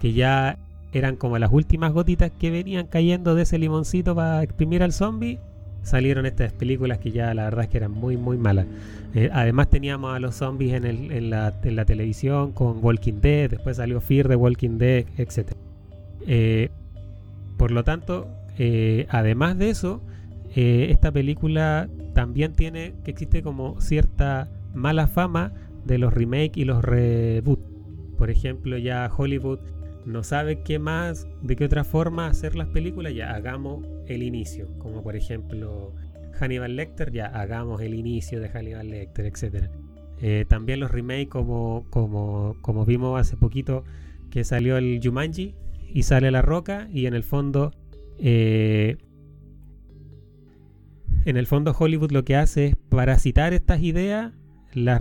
que 0.00 0.12
ya 0.12 0.58
eran 0.92 1.16
como 1.16 1.38
las 1.38 1.52
últimas 1.52 1.92
gotitas 1.92 2.30
que 2.30 2.50
venían 2.50 2.86
cayendo 2.86 3.34
de 3.34 3.42
ese 3.42 3.58
limoncito 3.58 4.14
para 4.14 4.42
exprimir 4.42 4.82
al 4.82 4.92
zombie. 4.92 5.40
Salieron 5.84 6.26
estas 6.26 6.52
películas 6.52 6.98
que 6.98 7.12
ya 7.12 7.32
la 7.34 7.44
verdad 7.44 7.64
es 7.64 7.70
que 7.70 7.76
eran 7.76 7.92
muy 7.92 8.16
muy 8.16 8.36
malas. 8.36 8.66
Eh, 9.14 9.30
además 9.32 9.70
teníamos 9.70 10.14
a 10.14 10.18
los 10.18 10.34
zombies 10.34 10.74
en, 10.74 10.84
el, 10.84 11.12
en, 11.12 11.30
la, 11.30 11.54
en, 11.62 11.76
la, 11.76 11.84
televisión 11.84 12.50
con 12.50 12.84
Walking 12.84 13.20
Dead, 13.20 13.50
después 13.50 13.76
salió 13.76 14.00
Fear 14.00 14.26
de 14.26 14.34
Walking 14.34 14.78
Dead, 14.78 15.04
etc. 15.16 15.52
Eh, 16.26 16.70
por 17.56 17.70
lo 17.70 17.84
tanto, 17.84 18.26
eh, 18.58 19.06
además 19.10 19.56
de 19.56 19.70
eso, 19.70 20.02
esta 20.56 21.12
película 21.12 21.88
también 22.12 22.54
tiene 22.54 22.94
que 23.04 23.12
existe 23.12 23.42
como 23.42 23.80
cierta 23.80 24.48
mala 24.72 25.06
fama 25.06 25.52
de 25.84 25.98
los 25.98 26.12
remakes 26.12 26.56
y 26.56 26.64
los 26.64 26.84
reboots 26.84 27.74
por 28.16 28.30
ejemplo, 28.30 28.78
ya 28.78 29.10
Hollywood 29.14 29.60
no 30.06 30.22
sabe 30.22 30.62
qué 30.62 30.78
más, 30.78 31.26
de 31.42 31.56
qué 31.56 31.64
otra 31.64 31.84
forma 31.84 32.26
hacer 32.26 32.56
las 32.56 32.68
películas, 32.68 33.14
ya 33.14 33.34
hagamos 33.34 33.86
el 34.06 34.22
inicio. 34.22 34.68
Como 34.78 35.02
por 35.02 35.16
ejemplo 35.16 35.94
Hannibal 36.32 36.76
Lecter, 36.76 37.12
ya 37.12 37.26
hagamos 37.26 37.80
el 37.80 37.94
inicio 37.94 38.40
de 38.40 38.48
Hannibal 38.48 38.88
Lecter, 38.88 39.26
etc. 39.26 39.70
Eh, 40.20 40.44
también 40.48 40.80
los 40.80 40.90
remakes 40.90 41.28
como, 41.28 41.86
como, 41.90 42.56
como 42.60 42.84
vimos 42.84 43.20
hace 43.20 43.36
poquito 43.36 43.84
que 44.30 44.44
salió 44.44 44.76
el 44.76 45.00
Jumanji 45.02 45.54
y 45.92 46.02
sale 46.02 46.30
La 46.30 46.42
Roca 46.42 46.88
y 46.92 47.06
en 47.06 47.14
el 47.14 47.22
fondo... 47.22 47.72
Eh, 48.18 48.96
en 51.24 51.36
el 51.38 51.46
fondo 51.46 51.74
Hollywood 51.78 52.10
lo 52.10 52.24
que 52.24 52.36
hace 52.36 52.66
es 52.66 52.76
parasitar 52.76 53.54
estas 53.54 53.80
ideas, 53.82 54.32
las, 54.74 55.00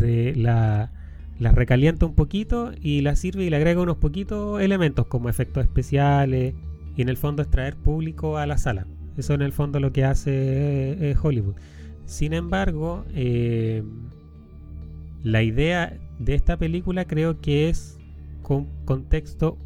la, 0.00 0.92
las 1.38 1.54
recalienta 1.54 2.06
un 2.06 2.14
poquito 2.14 2.72
y 2.80 3.00
las 3.00 3.18
sirve 3.18 3.44
y 3.44 3.50
le 3.50 3.56
agrega 3.56 3.80
unos 3.80 3.96
poquitos 3.96 4.60
elementos 4.60 5.06
como 5.06 5.28
efectos 5.28 5.64
especiales 5.64 6.54
y 6.96 7.02
en 7.02 7.08
el 7.08 7.16
fondo 7.16 7.42
extraer 7.42 7.76
público 7.76 8.38
a 8.38 8.46
la 8.46 8.58
sala. 8.58 8.86
Eso 9.16 9.34
en 9.34 9.42
el 9.42 9.52
fondo 9.52 9.80
lo 9.80 9.92
que 9.92 10.04
hace 10.04 10.30
eh, 10.32 11.16
Hollywood. 11.20 11.54
Sin 12.06 12.32
embargo, 12.32 13.04
eh, 13.14 13.82
la 15.22 15.42
idea 15.42 15.98
de 16.18 16.34
esta 16.34 16.56
película 16.56 17.06
creo 17.06 17.40
que 17.40 17.68
es 17.68 17.98
con 18.42 18.66
contexto 18.84 19.56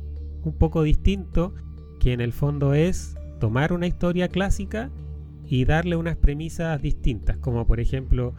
un 0.44 0.52
poco 0.52 0.82
distinto, 0.82 1.54
que 2.00 2.12
en 2.12 2.20
el 2.20 2.32
fondo 2.32 2.74
es 2.74 3.16
tomar 3.40 3.72
una 3.72 3.86
historia 3.86 4.28
clásica 4.28 4.90
y 5.46 5.64
darle 5.64 5.96
unas 5.96 6.16
premisas 6.16 6.80
distintas, 6.80 7.36
como 7.38 7.66
por 7.66 7.80
ejemplo 7.80 8.34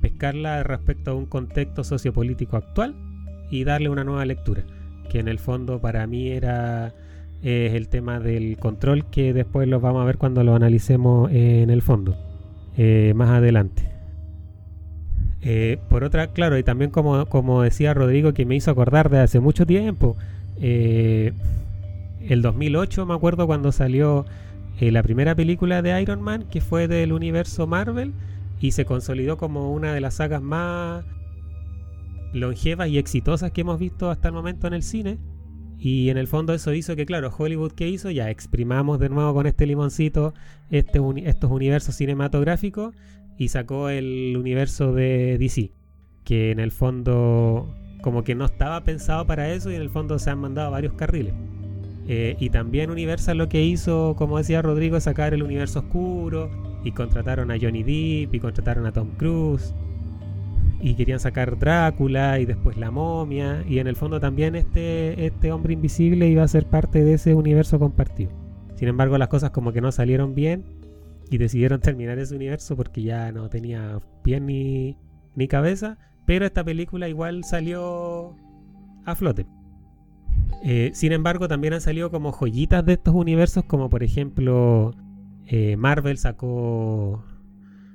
pescarla 0.00 0.62
respecto 0.62 1.12
a 1.12 1.14
un 1.14 1.26
contexto 1.26 1.84
sociopolítico 1.84 2.56
actual 2.56 2.94
y 3.50 3.64
darle 3.64 3.88
una 3.88 4.04
nueva 4.04 4.24
lectura, 4.24 4.64
que 5.10 5.18
en 5.18 5.28
el 5.28 5.38
fondo 5.38 5.80
para 5.80 6.06
mí 6.06 6.28
era 6.28 6.94
el 7.42 7.88
tema 7.88 8.20
del 8.20 8.58
control 8.58 9.06
que 9.06 9.32
después 9.32 9.66
lo 9.66 9.80
vamos 9.80 10.02
a 10.02 10.04
ver 10.04 10.18
cuando 10.18 10.44
lo 10.44 10.54
analicemos 10.54 11.30
en 11.32 11.70
el 11.70 11.82
fondo, 11.82 12.16
eh, 12.76 13.12
más 13.14 13.30
adelante. 13.30 13.88
Eh, 15.42 15.78
por 15.88 16.04
otra, 16.04 16.28
claro, 16.28 16.58
y 16.58 16.62
también 16.62 16.90
como, 16.90 17.24
como, 17.26 17.62
decía 17.62 17.94
Rodrigo, 17.94 18.34
que 18.34 18.44
me 18.44 18.56
hizo 18.56 18.70
acordar 18.70 19.08
de 19.08 19.20
hace 19.20 19.40
mucho 19.40 19.64
tiempo, 19.64 20.16
eh, 20.60 21.32
el 22.28 22.42
2008 22.42 23.06
me 23.06 23.14
acuerdo 23.14 23.46
cuando 23.46 23.72
salió 23.72 24.26
la 24.80 25.02
primera 25.02 25.34
película 25.34 25.82
de 25.82 26.00
Iron 26.00 26.22
Man, 26.22 26.44
que 26.50 26.62
fue 26.62 26.88
del 26.88 27.12
universo 27.12 27.66
Marvel, 27.66 28.14
y 28.60 28.72
se 28.72 28.84
consolidó 28.84 29.38
como 29.38 29.72
una 29.72 29.94
de 29.94 30.00
las 30.00 30.14
sagas 30.14 30.42
más 30.42 31.04
longevas 32.32 32.88
y 32.88 32.98
exitosas 32.98 33.50
que 33.50 33.62
hemos 33.62 33.78
visto 33.78 34.10
hasta 34.10 34.28
el 34.28 34.34
momento 34.34 34.66
en 34.66 34.74
el 34.74 34.82
cine. 34.82 35.18
Y 35.78 36.10
en 36.10 36.18
el 36.18 36.26
fondo 36.26 36.52
eso 36.52 36.74
hizo 36.74 36.94
que, 36.94 37.06
claro, 37.06 37.32
Hollywood 37.36 37.72
que 37.72 37.88
hizo, 37.88 38.10
ya 38.10 38.28
exprimamos 38.28 39.00
de 39.00 39.08
nuevo 39.08 39.32
con 39.32 39.46
este 39.46 39.64
limoncito 39.64 40.34
este 40.70 41.00
estos 41.24 41.50
universos 41.50 41.94
cinematográficos 41.94 42.94
y 43.38 43.48
sacó 43.48 43.88
el 43.88 44.36
universo 44.36 44.92
de 44.92 45.38
DC, 45.38 45.72
que 46.24 46.50
en 46.50 46.60
el 46.60 46.70
fondo 46.70 47.74
como 48.02 48.24
que 48.24 48.34
no 48.34 48.44
estaba 48.44 48.84
pensado 48.84 49.26
para 49.26 49.52
eso 49.52 49.70
y 49.70 49.74
en 49.74 49.82
el 49.82 49.88
fondo 49.88 50.18
se 50.18 50.28
han 50.28 50.38
mandado 50.38 50.70
varios 50.70 50.92
carriles. 50.92 51.32
Eh, 52.08 52.36
y 52.38 52.50
también 52.50 52.90
Universal 52.90 53.38
lo 53.38 53.48
que 53.48 53.62
hizo, 53.62 54.16
como 54.18 54.36
decía 54.36 54.60
Rodrigo, 54.60 54.98
es 54.98 55.04
sacar 55.04 55.32
el 55.32 55.42
universo 55.42 55.78
oscuro 55.80 56.69
y 56.84 56.92
contrataron 56.92 57.50
a 57.50 57.58
Johnny 57.60 57.82
Depp 57.82 58.34
y 58.34 58.40
contrataron 58.40 58.86
a 58.86 58.92
Tom 58.92 59.10
Cruise 59.16 59.74
y 60.80 60.94
querían 60.94 61.20
sacar 61.20 61.58
Drácula 61.58 62.40
y 62.40 62.46
después 62.46 62.76
la 62.76 62.90
momia 62.90 63.62
y 63.68 63.78
en 63.78 63.86
el 63.86 63.96
fondo 63.96 64.18
también 64.18 64.54
este, 64.54 65.26
este 65.26 65.52
hombre 65.52 65.74
invisible 65.74 66.28
iba 66.28 66.42
a 66.42 66.48
ser 66.48 66.66
parte 66.66 67.04
de 67.04 67.14
ese 67.14 67.34
universo 67.34 67.78
compartido. 67.78 68.32
Sin 68.76 68.88
embargo 68.88 69.18
las 69.18 69.28
cosas 69.28 69.50
como 69.50 69.72
que 69.72 69.82
no 69.82 69.92
salieron 69.92 70.34
bien 70.34 70.64
y 71.30 71.38
decidieron 71.38 71.80
terminar 71.82 72.18
ese 72.18 72.34
universo 72.34 72.76
porque 72.76 73.02
ya 73.02 73.30
no 73.32 73.48
tenía 73.50 74.00
pie 74.22 74.40
ni, 74.40 74.96
ni 75.34 75.48
cabeza, 75.48 75.98
pero 76.24 76.46
esta 76.46 76.64
película 76.64 77.08
igual 77.08 77.44
salió 77.44 78.34
a 79.04 79.14
flote. 79.14 79.46
Eh, 80.62 80.90
sin 80.94 81.12
embargo, 81.12 81.48
también 81.48 81.74
han 81.74 81.80
salido 81.80 82.10
como 82.10 82.32
joyitas 82.32 82.84
de 82.84 82.94
estos 82.94 83.14
universos, 83.14 83.64
como 83.64 83.88
por 83.88 84.02
ejemplo 84.02 84.94
eh, 85.52 85.76
Marvel 85.76 86.16
sacó 86.16 87.24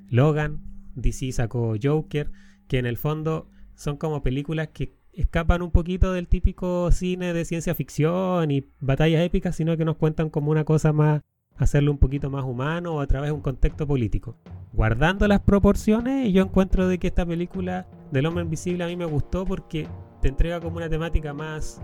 Logan, 0.10 0.60
DC 0.96 1.32
sacó 1.32 1.76
Joker, 1.82 2.30
que 2.68 2.80
en 2.80 2.86
el 2.86 2.98
fondo 2.98 3.48
son 3.76 3.96
como 3.96 4.22
películas 4.24 4.68
que 4.74 4.98
escapan 5.14 5.62
un 5.62 5.72
poquito 5.72 6.12
del 6.12 6.28
típico 6.28 6.92
cine 6.92 7.32
de 7.32 7.46
ciencia 7.46 7.74
ficción 7.74 8.52
y 8.52 8.68
batallas 8.82 9.22
épicas, 9.22 9.56
sino 9.56 9.78
que 9.78 9.86
nos 9.86 9.96
cuentan 9.96 10.30
como 10.30 10.52
una 10.52 10.66
cosa 10.66 10.92
más, 10.92 11.22
hacerlo 11.56 11.92
un 11.92 11.98
poquito 11.98 12.30
más 12.30 12.44
humano 12.44 12.96
o 12.96 13.00
a 13.00 13.08
través 13.08 13.30
de 13.30 13.32
un 13.32 13.42
contexto 13.42 13.88
político. 13.88 14.36
Guardando 14.74 15.26
las 15.26 15.40
proporciones, 15.40 16.34
yo 16.34 16.44
encuentro 16.44 16.90
de 16.90 16.98
que 16.98 17.08
esta 17.08 17.26
película 17.26 17.88
del 18.12 18.26
hombre 18.26 18.44
invisible 18.44 18.84
a 18.84 18.88
mí 18.88 18.98
me 18.98 19.06
gustó 19.06 19.46
porque 19.46 19.88
te 20.22 20.28
entrega 20.28 20.60
como 20.60 20.76
una 20.76 20.90
temática 20.90 21.34
más 21.34 21.82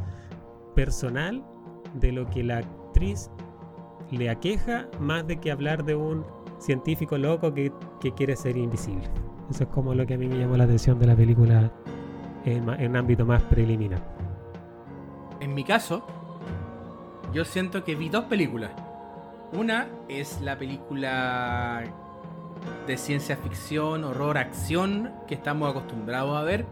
personal 0.75 1.41
de 1.93 2.11
lo 2.11 2.29
que 2.29 2.43
la 2.43 2.57
actriz 2.57 3.29
le 4.17 4.29
aqueja, 4.29 4.87
más 4.99 5.25
de 5.27 5.37
que 5.37 5.51
hablar 5.51 5.83
de 5.83 5.95
un 5.95 6.25
científico 6.59 7.17
loco 7.17 7.53
que, 7.53 7.71
quiere 8.15 8.35
ser 8.35 8.57
invisible. 8.57 9.07
Eso 9.49 9.63
es 9.63 9.69
como 9.69 9.93
lo 9.93 10.05
que 10.05 10.15
a 10.15 10.17
mí 10.17 10.27
me 10.27 10.37
llamó 10.37 10.57
la 10.57 10.65
atención 10.65 10.99
de 10.99 11.07
la 11.07 11.15
película 11.15 11.71
en, 12.45 12.69
un 12.69 12.95
ámbito 12.95 13.25
más 13.25 13.41
preliminar. 13.43 14.01
En 15.39 15.53
mi 15.53 15.63
caso, 15.63 16.05
yo 17.33 17.45
siento 17.45 17.83
que 17.83 17.95
vi 17.95 18.09
dos 18.09 18.25
películas. 18.25 18.71
Una 19.53 19.87
es 20.07 20.39
la 20.41 20.57
película 20.57 21.83
de 22.87 22.97
ciencia 22.97 23.37
ficción, 23.37 24.03
horror, 24.03 24.37
acción 24.37 25.11
que 25.27 25.35
estamos 25.35 25.69
acostumbrados 25.69 26.37
a 26.37 26.43
ver 26.43 26.65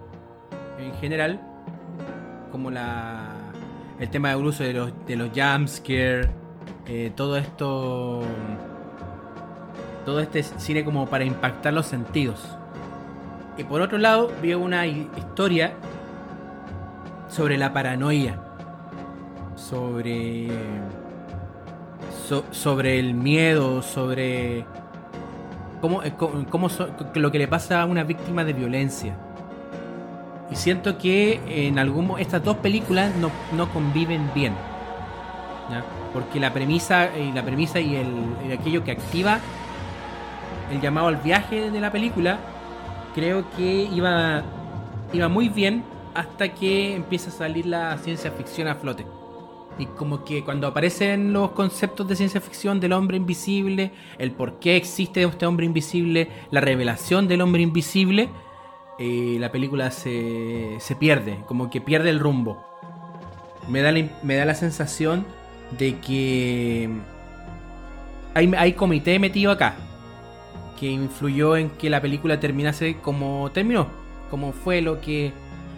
en 0.78 0.94
general, 0.96 1.42
como 2.52 2.72
la 2.72 3.50
el 4.00 4.10
tema 4.10 4.30
del 4.30 4.46
uso 4.46 4.64
de 4.64 4.74
los, 4.74 4.94
de 5.06 5.16
los 5.18 5.30
jumpscare, 5.36 6.30
eh, 6.92 7.12
todo 7.16 7.38
esto, 7.38 8.22
todo 10.06 10.20
este 10.20 10.42
cine 10.42 10.84
como 10.84 11.06
para 11.06 11.24
impactar 11.24 11.72
los 11.72 11.86
sentidos. 11.86 12.58
Y 13.58 13.64
por 13.64 13.82
otro 13.82 14.00
lado, 14.00 14.32
vi 14.42 14.56
una 14.56 14.88
historia 14.88 15.74
sobre 17.28 17.60
la 17.60 17.74
paranoia, 17.74 18.40
sobre, 19.56 20.48
sobre 22.52 22.98
el 22.98 23.14
miedo, 23.14 23.84
sobre 23.84 24.66
cómo, 25.82 26.02
eh, 26.02 26.14
cómo, 26.18 26.70
lo 27.14 27.32
que 27.32 27.38
le 27.38 27.48
pasa 27.48 27.84
a 27.84 27.86
una 27.86 28.04
víctima 28.04 28.44
de 28.44 28.54
violencia 28.54 29.16
y 30.52 30.56
siento 30.56 30.98
que 30.98 31.40
en 31.48 31.78
algún 31.78 32.20
estas 32.20 32.44
dos 32.44 32.58
películas 32.58 33.12
no, 33.16 33.72
conviven 33.72 34.32
bien. 34.34 34.54
Porque 36.14 36.40
la 36.40 36.54
premisa 36.54 37.16
y 37.18 37.32
la 37.32 37.44
premisa 37.44 37.80
y, 37.80 37.96
el, 37.96 38.52
aquello 38.52 38.84
que 38.84 38.92
activa 38.92 39.40
el 40.72 40.82
llamado 40.82 41.08
al 41.08 41.18
viaje 41.18 41.72
de 41.72 41.80
la 41.80 41.92
película, 41.92 42.40
creo 43.16 43.50
que 43.58 43.84
iba, 43.84 44.44
iba 45.14 45.28
muy 45.28 45.50
bien 45.50 45.84
hasta 46.14 46.54
que 46.54 46.96
empieza 46.96 47.30
a 47.30 47.34
salir 47.34 47.66
la 47.66 47.98
ciencia 47.98 48.32
ficción 48.32 48.68
a 48.68 48.76
flote. 48.76 49.06
Y 49.78 49.86
como 49.86 50.26
que 50.26 50.44
cuando 50.44 50.68
aparecen 50.68 51.32
los 51.32 51.52
conceptos 51.52 52.08
de 52.08 52.16
ciencia 52.16 52.42
ficción 52.42 52.80
del 52.80 52.92
hombre 52.92 53.18
invisible, 53.18 53.94
el 54.18 54.32
por 54.32 54.60
qué 54.60 54.76
existe 54.76 55.24
este 55.24 55.46
hombre 55.46 55.66
invisible, 55.66 56.30
la 56.52 56.60
revelación 56.60 57.28
del 57.28 57.42
hombre 57.42 57.62
invisible, 57.62 58.30
eh, 58.98 59.38
la 59.40 59.52
película 59.52 59.92
se, 59.92 60.76
se, 60.80 60.96
pierde, 60.98 61.40
como 61.46 61.70
que 61.70 61.80
pierde 61.80 62.10
el 62.10 62.20
rumbo. 62.20 62.62
Me 63.70 63.82
da 63.82 63.94
la, 63.94 64.06
me 64.24 64.36
da 64.36 64.44
la 64.44 64.56
sensación 64.56 65.26
de 65.78 65.98
que 65.98 66.90
hay, 68.34 68.52
hay 68.58 68.74
comité 68.74 69.20
metido 69.20 69.52
acá, 69.52 69.76
que 70.80 70.88
influyó 70.88 71.58
en 71.58 71.70
que 71.72 71.90
la 71.90 72.02
película 72.02 72.40
terminase 72.40 72.98
como 72.98 73.52
terminó, 73.52 73.88
como 74.30 74.54
fue 74.54 74.82
lo 74.82 75.02
que, 75.02 75.34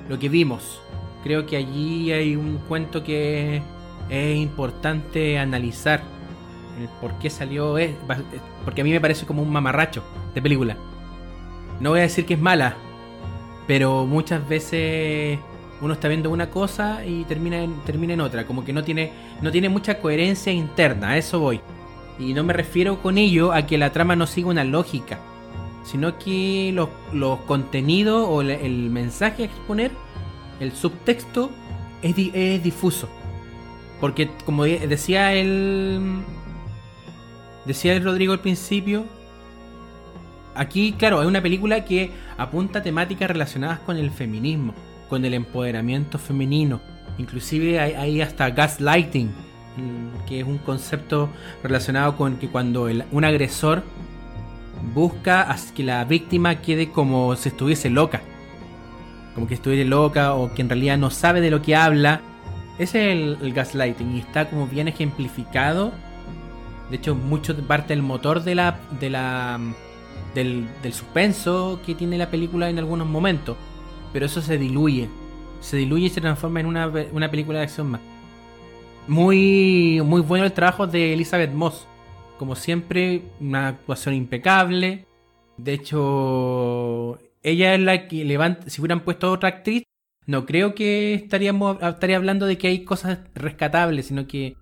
lo 0.10 0.20
que 0.20 0.30
vimos. 0.30 0.82
Creo 1.24 1.46
que 1.46 1.58
allí 1.58 2.12
hay 2.12 2.36
un 2.36 2.58
cuento 2.68 3.04
que 3.04 3.62
es 4.10 4.38
importante 4.38 5.38
analizar. 5.40 6.02
El 6.80 6.88
por 7.00 7.18
qué 7.20 7.30
salió, 7.30 7.76
porque 8.64 8.82
a 8.82 8.84
mí 8.84 8.92
me 8.92 9.02
parece 9.02 9.26
como 9.26 9.42
un 9.42 9.52
mamarracho 9.52 10.04
de 10.34 10.42
película. 10.42 10.78
No 11.80 11.92
voy 11.92 12.00
a 12.00 12.04
decir 12.04 12.26
que 12.26 12.36
es 12.36 12.40
mala, 12.40 12.76
pero 13.68 14.06
muchas 14.06 14.48
veces 14.48 15.40
uno 15.82 15.94
está 15.94 16.08
viendo 16.08 16.30
una 16.30 16.50
cosa 16.50 17.06
y 17.06 17.24
termina 17.26 17.62
en, 17.64 17.74
termina 17.82 18.14
en 18.14 18.22
otra. 18.22 18.46
Como 18.46 18.64
que 18.64 18.72
no 18.74 18.84
tiene, 18.84 19.12
no 19.42 19.52
tiene 19.52 19.68
mucha 19.70 20.00
coherencia 20.00 20.52
interna, 20.52 21.10
a 21.10 21.18
eso 21.18 21.40
voy. 21.40 21.60
Y 22.20 22.34
no 22.34 22.44
me 22.44 22.54
refiero 22.54 23.02
con 23.02 23.18
ello 23.18 23.52
a 23.52 23.66
que 23.66 23.78
la 23.78 23.92
trama 23.92 24.16
no 24.16 24.28
siga 24.28 24.50
una 24.50 24.64
lógica, 24.64 25.20
sino 25.84 26.20
que 26.20 26.72
los, 27.12 27.40
contenidos 27.48 28.28
o 28.30 28.42
el 28.42 28.90
mensaje 28.92 29.44
a 29.44 29.46
exponer 29.48 29.92
el 30.60 30.72
subtexto 30.74 31.50
es, 32.04 32.16
di- 32.16 32.32
es 32.34 32.62
difuso. 32.64 33.10
Porque 34.00 34.30
como 34.46 34.66
de- 34.66 34.88
decía 34.88 35.34
el... 35.34 36.22
Decía 37.66 37.94
el 37.94 38.04
Rodrigo 38.04 38.34
al 38.34 38.40
principio, 38.40 39.06
aquí, 40.56 40.94
claro, 40.94 41.22
es 41.22 41.28
una 41.28 41.42
película 41.42 41.86
que 41.86 42.12
apunta 42.38 42.82
temáticas 42.82 43.30
relacionadas 43.30 43.80
con 43.80 43.98
el 43.98 44.10
feminismo, 44.10 44.74
con 45.12 45.26
el 45.26 45.34
empoderamiento 45.34 46.18
femenino. 46.18 46.80
Inclusive 47.18 47.82
hay, 47.82 48.22
hasta 48.22 48.50
gaslighting, 48.50 49.28
mm, 49.28 50.26
que 50.26 50.40
es 50.40 50.48
un 50.48 50.58
concepto 50.58 51.30
relacionado 51.62 52.16
con 52.16 52.38
que 52.38 52.48
cuando 52.48 52.88
un 53.12 53.26
agresor 53.26 53.84
busca 54.96 55.54
que 55.76 55.84
la 55.84 56.06
víctima 56.06 56.62
quede 56.62 56.92
como 56.92 57.36
si 57.36 57.50
estuviese 57.50 57.90
loca. 57.90 58.22
Como 59.36 59.48
que 59.48 59.56
estuviese 59.56 59.84
loca 59.84 60.34
o 60.34 60.54
que 60.54 60.62
en 60.62 60.70
realidad 60.70 60.98
no 60.98 61.10
sabe 61.10 61.42
de 61.42 61.52
lo 61.52 61.62
que 61.62 61.76
habla. 61.76 62.22
Ese 62.80 63.12
es 63.12 63.38
el, 63.42 63.54
gaslighting 63.54 64.16
y 64.16 64.20
está 64.20 64.50
como 64.50 64.66
bien 64.66 64.88
ejemplificado. 64.88 65.92
De 66.90 66.96
hecho, 66.96 67.16
mucho 67.16 67.54
parte 67.68 67.94
del 67.94 68.02
motor 68.02 68.44
de 68.44 68.56
la, 68.56 68.80
de 69.02 69.10
la, 69.10 69.60
del, 70.34 70.70
del 70.82 70.94
suspenso 70.94 71.82
que 71.86 71.96
tiene 71.96 72.18
la 72.18 72.30
película 72.32 72.70
en 72.70 72.80
algunos 72.80 73.08
momentos. 73.08 73.58
Pero 74.14 74.26
eso 74.26 74.42
se 74.42 74.58
diluye. 74.58 75.10
Se 75.62 75.78
diluye 75.78 76.06
y 76.08 76.10
se 76.10 76.22
transforma 76.22 76.60
en 76.60 76.66
una, 76.66 76.92
una 77.12 77.30
película 77.32 77.60
de 77.60 77.66
acción 77.66 77.92
más. 77.92 78.02
Muy, 79.08 80.02
muy 80.04 80.22
bueno 80.22 80.46
el 80.46 80.54
trabajo 80.54 80.88
de 80.88 81.14
Elizabeth 81.14 81.52
Moss. 81.54 81.88
Como 82.38 82.56
siempre, 82.56 83.22
una 83.40 83.68
actuación 83.70 84.16
impecable. 84.16 85.06
De 85.58 85.74
hecho, 85.74 87.20
ella 87.44 87.76
es 87.76 87.80
la 87.82 88.08
que 88.08 88.24
levanta. 88.26 88.70
Si 88.70 88.82
hubieran 88.82 89.02
puesto 89.02 89.32
otra 89.32 89.50
actriz, 89.50 89.84
no 90.26 90.46
creo 90.46 90.74
que 90.76 91.14
estaríamos 91.14 91.78
estaría 91.82 92.18
hablando 92.18 92.46
de 92.46 92.58
que 92.58 92.68
hay 92.68 92.84
cosas 92.84 93.20
rescatables, 93.36 94.08
sino 94.08 94.28
que 94.28 94.56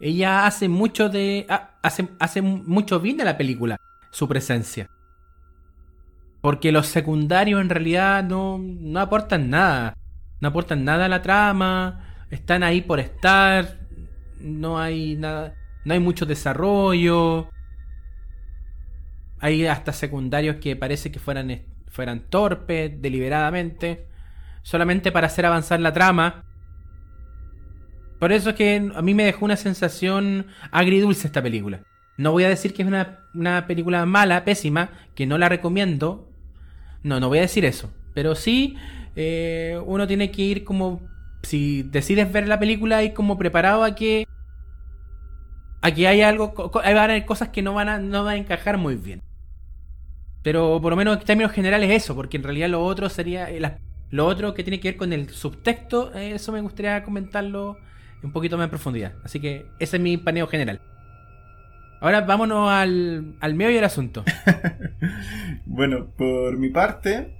ella 0.00 0.46
hace 0.46 0.68
mucho 0.68 1.08
de. 1.08 1.46
ha- 1.48 1.78
hace, 1.82 2.08
hace 2.18 2.42
mucho 2.42 3.00
bien 3.00 3.16
de 3.16 3.24
la 3.24 3.36
película, 3.36 3.76
su 4.10 4.28
presencia. 4.28 4.88
Porque 6.46 6.70
los 6.70 6.86
secundarios 6.86 7.60
en 7.60 7.68
realidad 7.68 8.22
no, 8.22 8.58
no 8.58 9.00
aportan 9.00 9.50
nada. 9.50 9.96
No 10.38 10.46
aportan 10.46 10.84
nada 10.84 11.06
a 11.06 11.08
la 11.08 11.20
trama. 11.20 12.22
Están 12.30 12.62
ahí 12.62 12.82
por 12.82 13.00
estar. 13.00 13.80
No 14.38 14.78
hay 14.78 15.16
nada. 15.16 15.56
No 15.84 15.94
hay 15.94 15.98
mucho 15.98 16.24
desarrollo. 16.24 17.50
Hay 19.40 19.66
hasta 19.66 19.92
secundarios 19.92 20.58
que 20.58 20.76
parece 20.76 21.10
que 21.10 21.18
fueran, 21.18 21.62
fueran 21.88 22.20
torpes, 22.30 22.92
deliberadamente. 23.02 24.06
Solamente 24.62 25.10
para 25.10 25.26
hacer 25.26 25.46
avanzar 25.46 25.80
la 25.80 25.92
trama. 25.92 26.44
Por 28.20 28.30
eso 28.30 28.50
es 28.50 28.54
que 28.54 28.88
a 28.94 29.02
mí 29.02 29.14
me 29.14 29.24
dejó 29.24 29.46
una 29.46 29.56
sensación 29.56 30.46
agridulce 30.70 31.26
esta 31.26 31.42
película. 31.42 31.80
No 32.18 32.30
voy 32.30 32.44
a 32.44 32.48
decir 32.48 32.72
que 32.72 32.82
es 32.82 32.88
una, 32.88 33.18
una 33.34 33.66
película 33.66 34.06
mala, 34.06 34.44
pésima, 34.44 34.90
que 35.16 35.26
no 35.26 35.38
la 35.38 35.48
recomiendo. 35.48 36.30
No, 37.06 37.20
no 37.20 37.28
voy 37.28 37.38
a 37.38 37.42
decir 37.42 37.64
eso. 37.64 37.88
Pero 38.14 38.34
sí, 38.34 38.76
eh, 39.14 39.80
uno 39.86 40.08
tiene 40.08 40.32
que 40.32 40.42
ir 40.42 40.64
como... 40.64 41.00
Si 41.44 41.84
decides 41.84 42.32
ver 42.32 42.48
la 42.48 42.58
película, 42.58 43.04
ir 43.04 43.14
como 43.14 43.38
preparado 43.38 43.84
a 43.84 43.94
que... 43.94 44.26
A 45.82 45.92
que 45.92 46.08
hay 46.08 46.22
algo... 46.22 46.52
haber 46.82 47.24
cosas 47.24 47.50
que 47.50 47.62
no 47.62 47.74
van 47.74 47.88
a, 47.88 47.98
no 48.00 48.24
van 48.24 48.34
a 48.34 48.38
encajar 48.38 48.76
muy 48.76 48.96
bien. 48.96 49.22
Pero 50.42 50.80
por 50.82 50.90
lo 50.90 50.96
menos 50.96 51.18
en 51.18 51.24
términos 51.24 51.52
generales 51.52 51.90
eso, 51.92 52.16
porque 52.16 52.38
en 52.38 52.42
realidad 52.42 52.68
lo 52.70 52.84
otro 52.84 53.08
sería... 53.08 53.48
eh, 53.52 53.78
lo 54.10 54.26
otro 54.26 54.52
que 54.52 54.64
tiene 54.64 54.80
que 54.80 54.90
ver 54.90 54.96
con 54.96 55.12
el 55.12 55.28
subtexto, 55.30 56.12
eh, 56.12 56.32
eso 56.34 56.50
me 56.50 56.60
gustaría 56.60 57.04
comentarlo 57.04 57.76
un 58.24 58.32
poquito 58.32 58.56
más 58.56 58.64
en 58.64 58.70
profundidad. 58.70 59.12
Así 59.22 59.38
que 59.38 59.66
ese 59.78 59.96
es 59.98 60.02
mi 60.02 60.16
paneo 60.16 60.48
general. 60.48 60.80
Ahora 62.00 62.22
vámonos 62.22 62.70
al, 62.70 63.36
al 63.40 63.54
meollo 63.54 63.76
del 63.76 63.84
asunto. 63.84 64.24
Bueno, 65.68 66.06
por 66.16 66.56
mi 66.56 66.70
parte, 66.70 67.36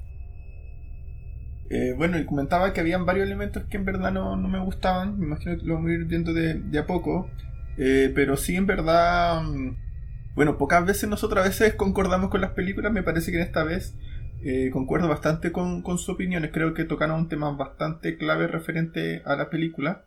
eh, 1.70 1.94
bueno, 1.96 2.18
y 2.18 2.26
comentaba 2.26 2.72
que 2.72 2.80
habían 2.80 3.06
varios 3.06 3.26
elementos 3.26 3.64
que 3.64 3.76
en 3.76 3.84
verdad 3.84 4.12
no, 4.12 4.36
no 4.36 4.48
me 4.48 4.58
gustaban. 4.60 5.18
Me 5.18 5.26
imagino 5.26 5.56
que 5.56 5.64
lo 5.64 5.74
vamos 5.74 5.90
a 5.90 5.94
ir 5.94 6.04
viendo 6.04 6.32
de, 6.32 6.54
de 6.54 6.78
a 6.78 6.86
poco. 6.86 7.30
Eh, 7.78 8.12
pero 8.14 8.36
sí, 8.36 8.56
en 8.56 8.66
verdad, 8.66 9.42
mm, 9.42 9.76
bueno, 10.34 10.58
pocas 10.58 10.84
veces 10.84 11.08
nosotros 11.08 11.44
a 11.44 11.48
veces 11.48 11.74
concordamos 11.74 12.30
con 12.30 12.40
las 12.40 12.52
películas. 12.52 12.92
Me 12.92 13.02
parece 13.02 13.30
que 13.30 13.38
en 13.38 13.44
esta 13.44 13.64
vez 13.64 13.96
eh, 14.42 14.70
concuerdo 14.72 15.08
bastante 15.08 15.50
con, 15.52 15.82
con 15.82 15.98
sus 15.98 16.10
opiniones. 16.10 16.50
Creo 16.52 16.74
que 16.74 16.84
tocaron 16.84 17.20
un 17.20 17.28
tema 17.28 17.50
bastante 17.50 18.16
clave 18.16 18.46
referente 18.46 19.22
a 19.24 19.34
la 19.36 19.50
película. 19.50 20.04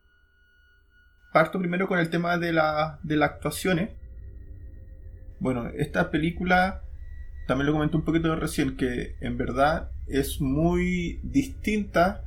Parto 1.34 1.60
primero 1.60 1.88
con 1.88 2.00
el 2.00 2.10
tema 2.10 2.38
de, 2.38 2.54
la, 2.54 3.00
de 3.04 3.18
las 3.18 3.32
actuaciones. 3.32 3.90
Bueno, 5.40 5.68
esta 5.78 6.12
película 6.12 6.82
también 7.48 7.68
lo 7.68 7.74
comenté 7.74 7.98
un 7.98 8.06
poquito 8.06 8.36
recién, 8.36 8.76
que 8.78 9.16
en 9.22 9.38
verdad 9.38 9.92
es 10.08 10.42
muy 10.42 11.20
distinta 11.24 12.24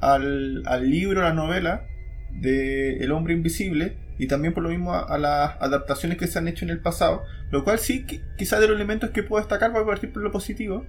al, 0.00 0.62
libro, 0.88 1.20
a 1.20 1.24
la 1.24 1.34
novela 1.34 1.86
de 2.30 2.98
El 3.04 3.12
hombre 3.12 3.34
invisible 3.34 3.96
y 4.18 4.26
también 4.26 4.54
por 4.54 4.62
lo 4.62 4.70
mismo 4.70 4.94
a, 4.94 5.18
las 5.18 5.56
adaptaciones 5.60 6.18
que 6.18 6.26
se 6.26 6.38
han 6.38 6.48
hecho 6.48 6.64
en 6.64 6.70
el 6.70 6.80
pasado, 6.80 7.22
lo 7.50 7.64
cual 7.64 7.78
sí, 7.78 8.04
qui- 8.06 8.22
quizás 8.36 8.60
de 8.60 8.68
los 8.68 8.76
elementos 8.76 9.10
que 9.10 9.22
puedo 9.22 9.42
destacar, 9.42 9.72
voy 9.72 9.82
a 9.82 9.86
partir 9.86 10.12
por 10.12 10.22
lo 10.22 10.30
positivo, 10.30 10.86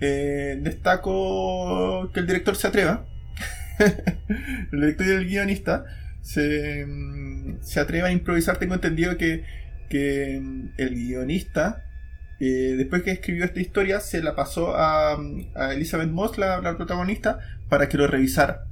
eh, 0.00 0.58
destaco 0.60 2.10
que 2.12 2.20
el 2.20 2.26
director 2.26 2.56
se 2.56 2.68
atreva, 2.68 3.06
el 4.72 4.80
director 4.80 5.06
y 5.06 5.10
el 5.10 5.26
guionista 5.26 5.84
se, 6.20 6.84
mm, 6.86 7.58
se 7.62 7.80
atreva 7.80 8.08
a 8.08 8.12
improvisar, 8.12 8.58
tengo 8.58 8.74
entendido 8.74 9.16
que, 9.16 9.44
que 9.88 10.40
mm, 10.40 10.70
el 10.76 10.94
guionista 10.94 11.84
eh, 12.40 12.74
después 12.76 13.02
que 13.02 13.10
escribió 13.10 13.44
esta 13.44 13.60
historia, 13.60 14.00
se 14.00 14.22
la 14.22 14.36
pasó 14.36 14.76
a, 14.76 15.18
a 15.54 15.74
Elizabeth 15.74 16.10
Moss, 16.10 16.38
la, 16.38 16.76
protagonista, 16.76 17.40
para 17.68 17.88
que 17.88 17.98
lo 17.98 18.06
revisara. 18.06 18.64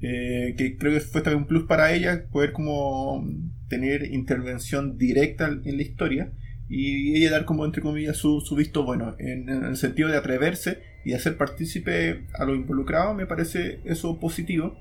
Eh, 0.00 0.54
que 0.58 0.76
creo 0.76 0.92
que 0.92 1.00
fue 1.00 1.22
también 1.22 1.42
un 1.42 1.48
plus 1.48 1.64
para 1.64 1.92
ella, 1.92 2.26
poder 2.30 2.52
como 2.52 3.24
tener 3.68 4.12
intervención 4.12 4.98
directa 4.98 5.46
en 5.46 5.76
la 5.76 5.82
historia 5.82 6.32
y 6.68 7.16
ella 7.16 7.30
dar 7.30 7.44
como 7.44 7.64
entre 7.64 7.80
comillas 7.80 8.16
su, 8.16 8.40
su 8.40 8.54
visto 8.54 8.84
bueno, 8.84 9.14
en, 9.18 9.48
el 9.48 9.76
sentido 9.76 10.08
de 10.08 10.16
atreverse 10.16 10.82
y 11.04 11.14
hacer 11.14 11.36
partícipe 11.36 12.26
a 12.34 12.44
lo 12.44 12.54
involucrado, 12.54 13.14
me 13.14 13.26
parece 13.26 13.80
eso 13.84 14.18
positivo. 14.18 14.76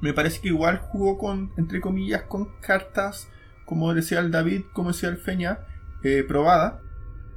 Me 0.00 0.12
parece 0.14 0.40
que 0.40 0.48
igual 0.48 0.78
jugó 0.78 1.18
con, 1.18 1.52
entre 1.56 1.80
comillas, 1.80 2.22
con 2.22 2.48
cartas, 2.60 3.28
como 3.72 3.94
decía 3.94 4.20
el 4.20 4.30
David, 4.30 4.62
como 4.72 4.92
decía 4.92 5.08
el 5.08 5.16
Feña, 5.16 5.60
eh, 6.04 6.24
probada. 6.26 6.80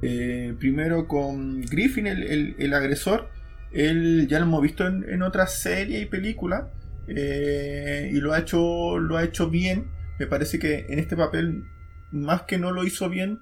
Eh, 0.02 0.54
primero 0.58 1.08
con 1.08 1.62
Griffin, 1.62 2.06
el, 2.06 2.54
el- 2.58 2.74
agresor. 2.74 3.30
Él 3.72 4.26
ya 4.28 4.38
lo 4.38 4.44
hemos 4.46 4.60
visto 4.62 4.86
en, 4.86 5.04
en 5.08 5.22
otras 5.22 5.58
series 5.60 6.02
y 6.02 6.06
películas. 6.06 6.64
eh, 7.08 8.10
y 8.12 8.18
lo 8.20 8.32
ha 8.34 8.40
hecho. 8.40 8.98
Lo 8.98 9.16
ha 9.16 9.24
hecho 9.24 9.48
bien. 9.48 9.86
Me 10.18 10.26
parece 10.26 10.58
que 10.58 10.86
en 10.88 10.98
este 10.98 11.16
papel, 11.16 11.64
más 12.12 12.42
que 12.42 12.58
no 12.58 12.72
lo 12.72 12.84
hizo 12.84 13.08
bien, 13.08 13.38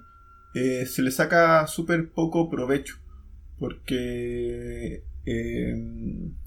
se 0.53 1.01
le 1.01 1.11
saca 1.11 1.67
súper 1.67 2.09
poco 2.11 2.49
provecho. 2.49 2.95
Porque 3.59 5.03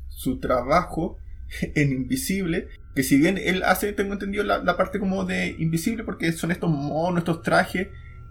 su 0.08 0.38
trabajo 0.40 1.18
en 1.74 1.92
Invisible, 1.92 2.68
que 2.98 3.04
si 3.04 3.16
bien 3.16 3.38
él 3.38 3.62
hace, 3.62 3.92
tengo 3.92 4.14
entendido, 4.14 4.42
la, 4.42 4.76
parte 4.76 4.98
como 4.98 5.24
de 5.24 5.54
Invisible, 5.60 6.02
porque 6.02 6.32
son 6.32 6.50
estos 6.50 6.68
monos, 6.68 7.18
estos 7.20 7.42
trajes 7.42 7.90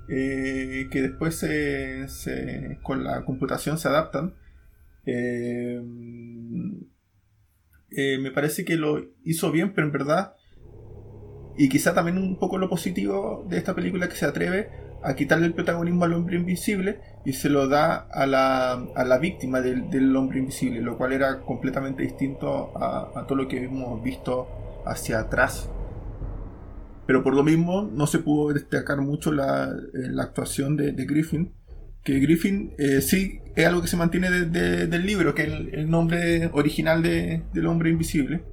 eh, 0.09 0.89
que 0.91 1.01
después 1.03 1.36
se, 1.38 2.09
se- 2.09 2.78
con 2.84 3.05
la 3.05 3.24
computación 3.24 3.78
se 3.78 3.88
adaptan. 3.88 4.34
Eh, 5.05 5.82
eh, 7.91 8.18
me 8.18 8.30
parece 8.32 8.65
que 8.65 8.76
lo 8.76 9.09
hizo 9.24 9.53
bien, 9.53 9.72
pero 9.74 9.88
en 9.88 9.93
verdad, 9.93 10.34
y 11.57 11.70
quizá 11.70 11.93
también 11.93 12.18
un 12.18 12.38
poco 12.38 12.57
lo 12.57 12.70
positivo 12.70 13.45
de 13.49 13.59
esta 13.59 13.74
película 13.74 14.09
que 14.09 14.18
se 14.18 14.26
atreve 14.26 14.70
a 15.04 15.16
quitarle 15.16 15.45
el 15.45 15.54
protagonismo 15.54 16.06
al 16.06 16.14
hombre 16.14 16.38
invisible 16.38 17.00
y 17.26 17.34
se 17.34 17.50
lo 17.50 17.68
da 17.68 17.95
a 18.12 18.26
la, 18.26 18.72
a 18.74 19.04
la 19.04 19.18
víctima 19.20 19.62
del, 19.62 19.89
del 19.89 20.16
hombre 20.16 20.39
invisible, 20.39 20.82
lo 20.82 20.98
cual 20.98 21.14
era 21.14 21.41
completamente 21.41 22.04
distinto 22.04 22.72
a, 22.78 23.26
todo 23.28 23.38
lo 23.38 23.48
que 23.48 23.64
hemos 23.64 24.02
visto 24.04 24.48
hacia 24.86 25.20
atrás. 25.20 25.70
Pero 27.06 27.24
por 27.24 27.34
lo 27.36 27.43
mismo 27.43 27.84
no 27.84 28.08
se 28.08 28.20
pudo 28.20 28.54
destacar 28.54 29.00
mucho 29.02 29.32
la, 29.32 29.66
eh, 29.66 30.10
la 30.10 30.24
actuación 30.24 30.76
de, 30.76 30.91
de 30.91 31.06
Griffin. 31.06 31.54
Que 32.04 32.20
Griffin 32.20 32.74
eh, 32.78 33.02
sí 33.02 33.39
es 33.56 33.66
algo 33.66 33.82
que 33.82 33.88
se 33.88 33.98
mantiene 33.98 34.30
de- 34.30 34.45
de- 34.45 34.88
del 34.88 35.06
libro, 35.06 35.34
que 35.36 35.43
es 35.43 35.48
el, 35.50 35.74
el 35.74 35.89
nombre 35.89 36.50
original 36.54 37.02
de- 37.04 37.43
del 37.54 37.68
hombre 37.68 37.89
invisible. 37.91 38.43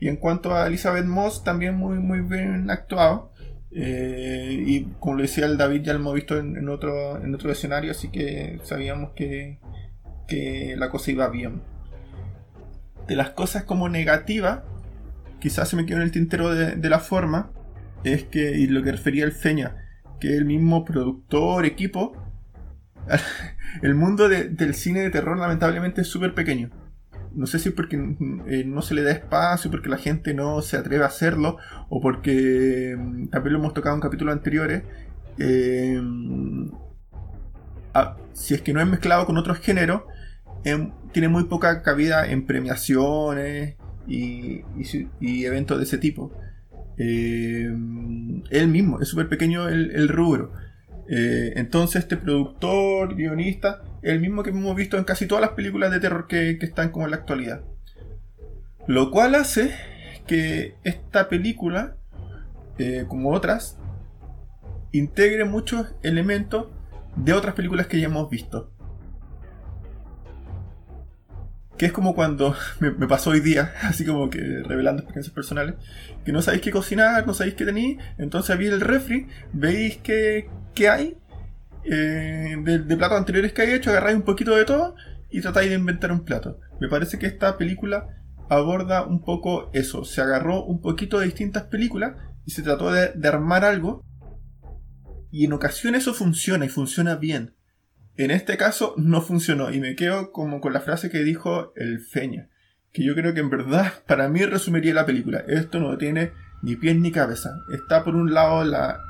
Y 0.00 0.08
en 0.08 0.16
cuanto 0.16 0.54
a 0.54 0.66
Elizabeth 0.66 1.04
Moss, 1.06 1.44
también 1.44 1.76
muy, 1.76 1.98
muy 1.98 2.20
bien 2.20 2.68
actuado. 2.70 3.32
Eh, 3.76 4.62
y 4.66 4.84
como 5.00 5.16
lo 5.16 5.22
decía 5.22 5.46
el 5.46 5.56
David, 5.56 5.82
ya 5.82 5.92
lo 5.92 5.98
hemos 5.98 6.14
visto 6.14 6.38
en, 6.38 6.68
otro, 6.68 7.22
en 7.22 7.34
otro 7.34 7.50
escenario, 7.50 7.90
así 7.90 8.08
que 8.08 8.60
sabíamos 8.62 9.10
que, 9.16 9.58
que 10.28 10.74
la 10.76 10.90
cosa 10.90 11.10
iba 11.10 11.28
bien. 11.28 11.62
de 13.08 13.16
las 13.16 13.30
cosas 13.30 13.64
como 13.64 13.88
negativas, 13.88 14.60
quizás 15.40 15.68
se 15.68 15.76
me 15.76 15.86
quedó 15.86 15.98
en 15.98 16.04
el 16.04 16.12
tintero 16.12 16.54
de, 16.54 16.88
la 16.88 17.00
forma, 17.00 17.50
es 18.04 18.24
que, 18.24 18.56
y 18.56 18.68
lo 18.68 18.82
que 18.82 18.92
refería 18.92 19.24
el 19.24 19.32
Feña, 19.32 19.76
que 20.20 20.36
el 20.36 20.44
mismo 20.44 20.84
productor, 20.84 21.66
equipo, 21.66 22.16
el 23.82 23.94
mundo 23.94 24.28
del 24.28 24.74
cine 24.74 25.00
de 25.00 25.10
terror 25.10 25.36
lamentablemente 25.36 26.02
es 26.02 26.06
súper 26.06 26.32
pequeño. 26.32 26.70
No 27.34 27.46
sé 27.46 27.58
si 27.58 27.70
es 27.70 27.74
porque 27.74 27.96
eh, 27.96 28.64
no 28.64 28.82
se 28.82 28.94
le 28.94 29.02
da 29.02 29.10
espacio, 29.10 29.70
porque 29.70 29.88
la 29.88 29.98
gente 29.98 30.34
no 30.34 30.62
se 30.62 30.76
atreve 30.76 31.04
a 31.04 31.08
hacerlo, 31.08 31.58
o 31.88 32.00
porque 32.00 32.96
mm, 32.98 33.28
también 33.28 33.54
lo 33.54 33.58
hemos 33.58 33.74
tocado 33.74 33.94
en 33.94 34.00
capítulos 34.00 34.32
anteriores. 34.32 34.82
Eh, 35.38 36.00
si 38.32 38.54
es 38.54 38.62
que 38.62 38.72
no 38.72 38.80
es 38.80 38.86
mezclado 38.86 39.26
con 39.26 39.36
otros 39.36 39.58
géneros, 39.58 40.02
em, 40.64 40.92
tiene 41.12 41.28
muy 41.28 41.44
poca 41.44 41.82
cabida 41.82 42.26
en 42.26 42.46
premiaciones 42.46 43.76
y, 44.06 44.64
eventos 45.20 45.78
de 45.78 45.84
ese 45.84 45.98
tipo. 45.98 46.32
Eh, 46.98 47.72
él 48.50 48.68
mismo, 48.68 49.00
es 49.00 49.08
súper 49.08 49.28
pequeño 49.28 49.68
el, 49.68 50.08
rubro. 50.08 50.52
Entonces 51.06 52.02
este 52.02 52.16
productor, 52.16 53.14
guionista, 53.14 53.82
el 54.04 54.20
mismo 54.20 54.42
que 54.42 54.50
hemos 54.50 54.76
visto 54.76 54.98
en 54.98 55.04
casi 55.04 55.26
todas 55.26 55.42
las 55.42 55.52
películas 55.52 55.90
de 55.90 55.98
terror 55.98 56.26
que, 56.26 56.50
están 56.60 56.90
como 56.90 57.06
en 57.06 57.12
la 57.12 57.16
actualidad. 57.16 57.62
Lo 58.86 59.10
cual 59.10 59.34
hace 59.34 59.74
que 60.26 60.76
esta 60.84 61.28
película, 61.28 61.96
eh, 62.78 63.06
como 63.08 63.32
otras, 63.32 63.78
integre 64.92 65.44
muchos 65.44 65.94
elementos 66.02 66.66
de 67.16 67.32
otras 67.32 67.54
películas 67.54 67.86
que 67.86 67.98
ya 67.98 68.06
hemos 68.06 68.28
visto. 68.28 68.70
Que 71.78 71.86
es 71.86 71.92
como 71.92 72.14
cuando 72.14 72.54
me, 72.80 72.90
pasó 73.08 73.30
hoy 73.30 73.40
día, 73.40 73.72
así 73.82 74.04
como 74.04 74.28
que 74.28 74.38
revelando 74.38 75.00
experiencias 75.00 75.34
personales, 75.34 75.76
que 76.24 76.32
no 76.32 76.42
sabéis 76.42 76.62
qué 76.62 76.70
cocinar, 76.70 77.26
no 77.26 77.32
sabéis 77.32 77.54
qué 77.54 77.64
tenéis, 77.64 77.98
entonces 78.18 78.50
abrí 78.50 78.66
el 78.66 78.80
refri, 78.80 79.28
veis 79.52 79.96
qué, 79.96 80.48
hay 80.90 81.16
eh, 81.84 82.56
de, 82.58 82.96
platos 82.96 83.18
anteriores 83.18 83.52
que 83.52 83.62
hay 83.62 83.72
hecho, 83.72 83.90
agarráis 83.90 84.16
un 84.16 84.22
poquito 84.22 84.54
de 84.54 84.64
todo 84.64 84.94
y 85.30 85.40
tratáis 85.40 85.70
de 85.70 85.76
inventar 85.76 86.12
un 86.12 86.24
plato. 86.24 86.60
Me 86.80 86.88
parece 86.88 87.18
que 87.18 87.26
esta 87.26 87.56
película 87.58 88.08
aborda 88.48 89.04
un 89.04 89.22
poco 89.22 89.70
eso, 89.72 90.04
se 90.04 90.20
agarró 90.20 90.64
un 90.64 90.80
poquito 90.80 91.18
de 91.18 91.26
distintas 91.26 91.64
películas 91.64 92.16
y 92.44 92.50
se 92.50 92.62
trató 92.62 92.92
de 92.92 93.28
armar 93.28 93.64
algo 93.64 94.04
y 95.34 95.46
en 95.46 95.52
ocasiones 95.52 96.02
eso 96.02 96.14
funciona 96.14 96.64
y 96.64 96.68
funciona 96.68 97.16
bien. 97.16 97.56
En 98.16 98.30
este 98.30 98.56
caso 98.56 98.94
no 98.96 99.20
funcionó 99.20 99.72
y 99.72 99.80
me 99.80 99.96
quedo 99.96 100.30
como 100.30 100.60
con 100.60 100.72
la 100.72 100.80
frase 100.80 101.10
que 101.10 101.24
dijo 101.24 101.72
el 101.74 101.98
Feña, 101.98 102.48
que 102.92 103.04
yo 103.04 103.16
creo 103.16 103.34
que 103.34 103.40
en 103.40 103.50
verdad 103.50 103.92
para 104.06 104.28
mí 104.28 104.44
resumiría 104.44 104.94
la 104.94 105.06
película. 105.06 105.42
Esto 105.48 105.80
no 105.80 105.98
tiene 105.98 106.30
ni 106.62 106.76
pies 106.76 106.94
ni 106.94 107.10
cabeza. 107.10 107.50
Está 107.72 108.04
por 108.04 108.14
un 108.14 108.32
lado 108.32 108.62
la 108.62 109.00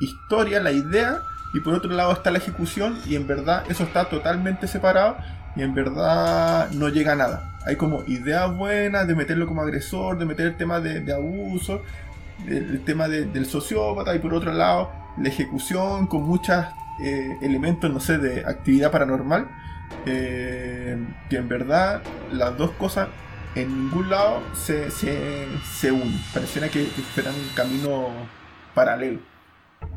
historia, 0.00 0.60
la 0.60 0.72
idea, 0.72 1.20
y 1.52 1.60
por 1.60 1.74
otro 1.74 1.90
lado 1.90 2.12
está 2.12 2.30
la 2.30 2.38
ejecución 2.38 2.98
y 3.06 3.16
en 3.16 3.26
verdad 3.26 3.64
eso 3.68 3.84
está 3.84 4.08
totalmente 4.08 4.66
separado 4.66 5.16
y 5.56 5.62
en 5.62 5.74
verdad 5.74 6.70
no 6.72 6.88
llega 6.88 7.12
a 7.12 7.16
nada. 7.16 7.52
Hay 7.66 7.76
como 7.76 8.04
ideas 8.06 8.54
buenas 8.56 9.06
de 9.06 9.14
meterlo 9.14 9.46
como 9.46 9.62
agresor, 9.62 10.18
de 10.18 10.24
meter 10.24 10.46
el 10.46 10.56
tema 10.56 10.80
de, 10.80 11.12
abuso, 11.12 11.82
el, 12.46 12.82
tema 12.84 13.08
del 13.08 13.46
sociópata 13.46 14.14
y 14.14 14.18
por 14.18 14.34
otro 14.34 14.52
lado 14.52 14.90
la 15.18 15.28
ejecución 15.28 16.06
con 16.06 16.22
muchos 16.22 16.64
eh, 17.02 17.36
elementos, 17.42 17.90
no 17.90 18.00
sé, 18.00 18.18
de 18.18 18.44
actividad 18.44 18.90
paranormal, 18.90 19.48
eh, 20.06 20.98
que 21.28 21.36
en 21.36 21.48
verdad 21.48 22.02
las 22.32 22.56
dos 22.56 22.70
cosas 22.72 23.08
en 23.54 23.84
ningún 23.84 24.10
lado 24.10 24.42
se, 24.54 24.90
se, 24.90 25.92
unen. 25.92 26.20
Pareciera 26.32 26.68
que, 26.68 26.82
esperan 26.82 27.34
un 27.34 27.48
camino 27.54 28.08
paralelo. 28.74 29.20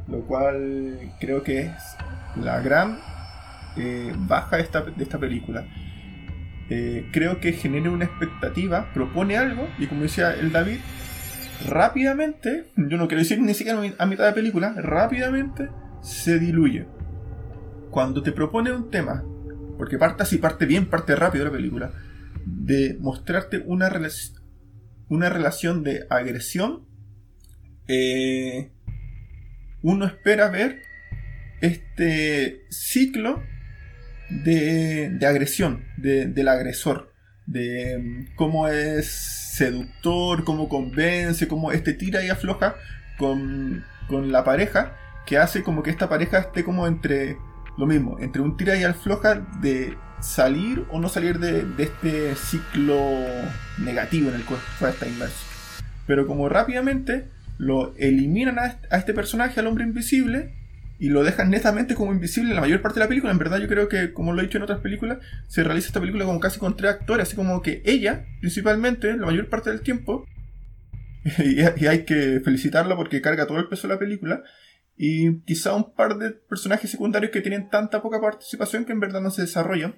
Lo 0.08 0.22
cual 0.22 1.14
creo 1.20 1.44
que 1.44 1.62
es 1.62 1.74
la 2.36 2.62
gran 2.62 3.00
eh, 3.78 4.14
baja 4.16 4.58
de 4.58 4.64
esta, 4.64 4.82
de 4.82 5.04
esta 5.04 5.18
película. 5.18 5.66
creo 7.12 7.40
que 7.40 7.54
genera 7.54 7.92
una 7.92 8.06
expectativa, 8.06 8.92
propone 8.94 9.38
algo, 9.38 9.68
y 9.78 9.88
como 9.88 10.04
decía 10.04 10.34
el 10.34 10.52
David, 10.52 10.80
rápidamente, 11.68 12.72
yo 12.76 12.98
no 12.98 13.08
quiero 13.08 13.22
decir 13.22 13.40
ni 13.40 13.54
siquiera 13.54 13.82
a 13.98 14.06
mitad 14.06 14.26
de 14.26 14.34
película, 14.34 14.74
rápidamente 14.78 15.70
se 16.02 16.40
diluye. 16.40 16.86
Cuando 17.90 18.24
te 18.24 18.32
propone 18.32 18.72
un 18.72 18.90
tema, 18.90 19.24
porque 19.78 19.98
parte 19.98 20.24
así, 20.24 20.38
parte 20.38 20.66
bien, 20.66 20.90
parte 20.90 21.16
rápido 21.16 21.46
la 21.46 21.52
película, 21.52 21.92
de 22.46 22.98
mostrarte 23.00 23.64
una, 23.66 23.90
una 25.10 25.30
relación 25.30 25.84
de 25.84 26.06
agresión, 26.10 26.86
eh, 27.88 28.72
uno 29.84 30.06
espera 30.06 30.50
ver 30.50 30.82
este 31.62 32.66
ciclo 32.70 33.44
de, 34.30 35.10
de 35.10 35.28
agresión 35.28 35.86
del 35.98 36.48
agresor, 36.48 37.14
de 37.46 38.00
mm, 38.00 38.36
cómo 38.36 38.68
es 38.68 39.08
seductor, 39.08 40.44
cómo 40.44 40.68
convence, 40.68 41.48
cómo 41.48 41.72
este 41.72 41.94
tira 41.94 42.24
y 42.24 42.30
afloja 42.30 42.76
con, 43.18 43.86
la 44.10 44.44
pareja, 44.44 44.98
que 45.26 45.38
hace 45.38 45.64
como 45.64 45.84
que 45.84 45.90
esta 45.90 46.10
pareja 46.10 46.40
esté 46.40 46.64
como 46.64 46.88
entre 46.88 47.38
lo 47.78 47.86
mismo, 47.86 48.20
entre 48.20 48.42
un 48.42 48.58
tira 48.58 48.76
y 48.76 48.84
afloja 48.84 49.36
de 49.62 49.98
salir 50.20 50.86
o 50.92 51.00
no 51.00 51.10
salir 51.10 51.40
de, 51.40 51.66
este 51.78 52.36
ciclo 52.36 52.98
negativo 53.80 54.30
en 54.30 54.36
el 54.36 54.46
cual 54.46 54.60
fue 54.78 54.90
esta 54.90 55.08
inmerso. 55.08 55.46
Pero 56.06 56.28
como 56.28 56.50
rápidamente 56.50 57.30
lo 57.64 57.96
eliminan 57.98 58.60
a 58.60 58.98
este 58.98 59.14
personaje, 59.14 59.60
al 59.60 59.68
hombre 59.68 59.84
invisible, 59.84 60.54
y 61.00 61.10
lo 61.10 61.24
dejan 61.24 61.50
netamente 61.50 61.96
como 61.96 62.14
invisible 62.14 62.54
la 62.54 62.62
mayor 62.62 62.82
parte 62.82 63.00
de 63.00 63.06
la 63.06 63.10
película. 63.10 63.34
En 63.34 63.38
verdad, 63.38 63.60
yo 63.60 63.68
creo 63.68 63.90
que, 63.90 64.14
como 64.14 64.32
lo 64.32 64.40
he 64.40 64.46
dicho 64.46 64.58
en 64.58 64.64
otras 64.64 64.80
películas, 64.80 65.18
se 65.48 65.64
realiza 65.64 65.88
esta 65.88 66.00
película 66.00 66.24
con 66.26 66.40
casi 66.40 66.60
con 66.60 66.78
tres 66.78 66.92
actores, 66.92 67.28
así 67.28 67.36
como 67.36 67.62
que 67.62 67.82
ella, 67.86 68.26
principalmente, 68.40 69.16
la 69.18 69.26
mayor 69.26 69.50
parte 69.50 69.70
del 69.70 69.82
tiempo, 69.82 70.26
y, 71.40 71.60
hay 71.86 72.06
que 72.06 72.40
felicitarla 72.40 72.96
porque 72.96 73.22
carga 73.22 73.48
todo 73.48 73.60
el 73.60 73.68
peso 73.68 73.88
de 73.88 73.96
la 73.96 74.00
película, 74.00 74.44
y 74.96 75.42
quizá 75.42 75.74
un 75.74 75.94
par 75.94 76.18
de 76.18 76.32
personajes 76.32 76.90
secundarios 76.90 77.32
que 77.32 77.42
tienen 77.42 77.70
tanta 77.70 78.02
poca 78.02 78.22
participación 78.22 78.86
que 78.86 78.94
en 78.94 79.02
verdad 79.02 79.20
no 79.20 79.32
se 79.32 79.42
desarrollan. 79.42 79.96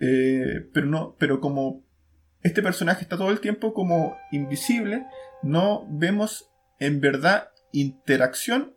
Eh, 0.00 0.68
pero 0.72 0.86
no, 0.86 1.14
pero 1.20 1.40
como 1.40 1.84
este 2.42 2.62
personaje 2.62 3.02
está 3.02 3.16
todo 3.16 3.30
el 3.30 3.38
tiempo 3.40 3.74
como 3.74 4.16
invisible, 4.32 5.04
no 5.44 5.86
vemos 5.88 6.49
en 6.80 7.00
verdad 7.00 7.50
interacción 7.72 8.74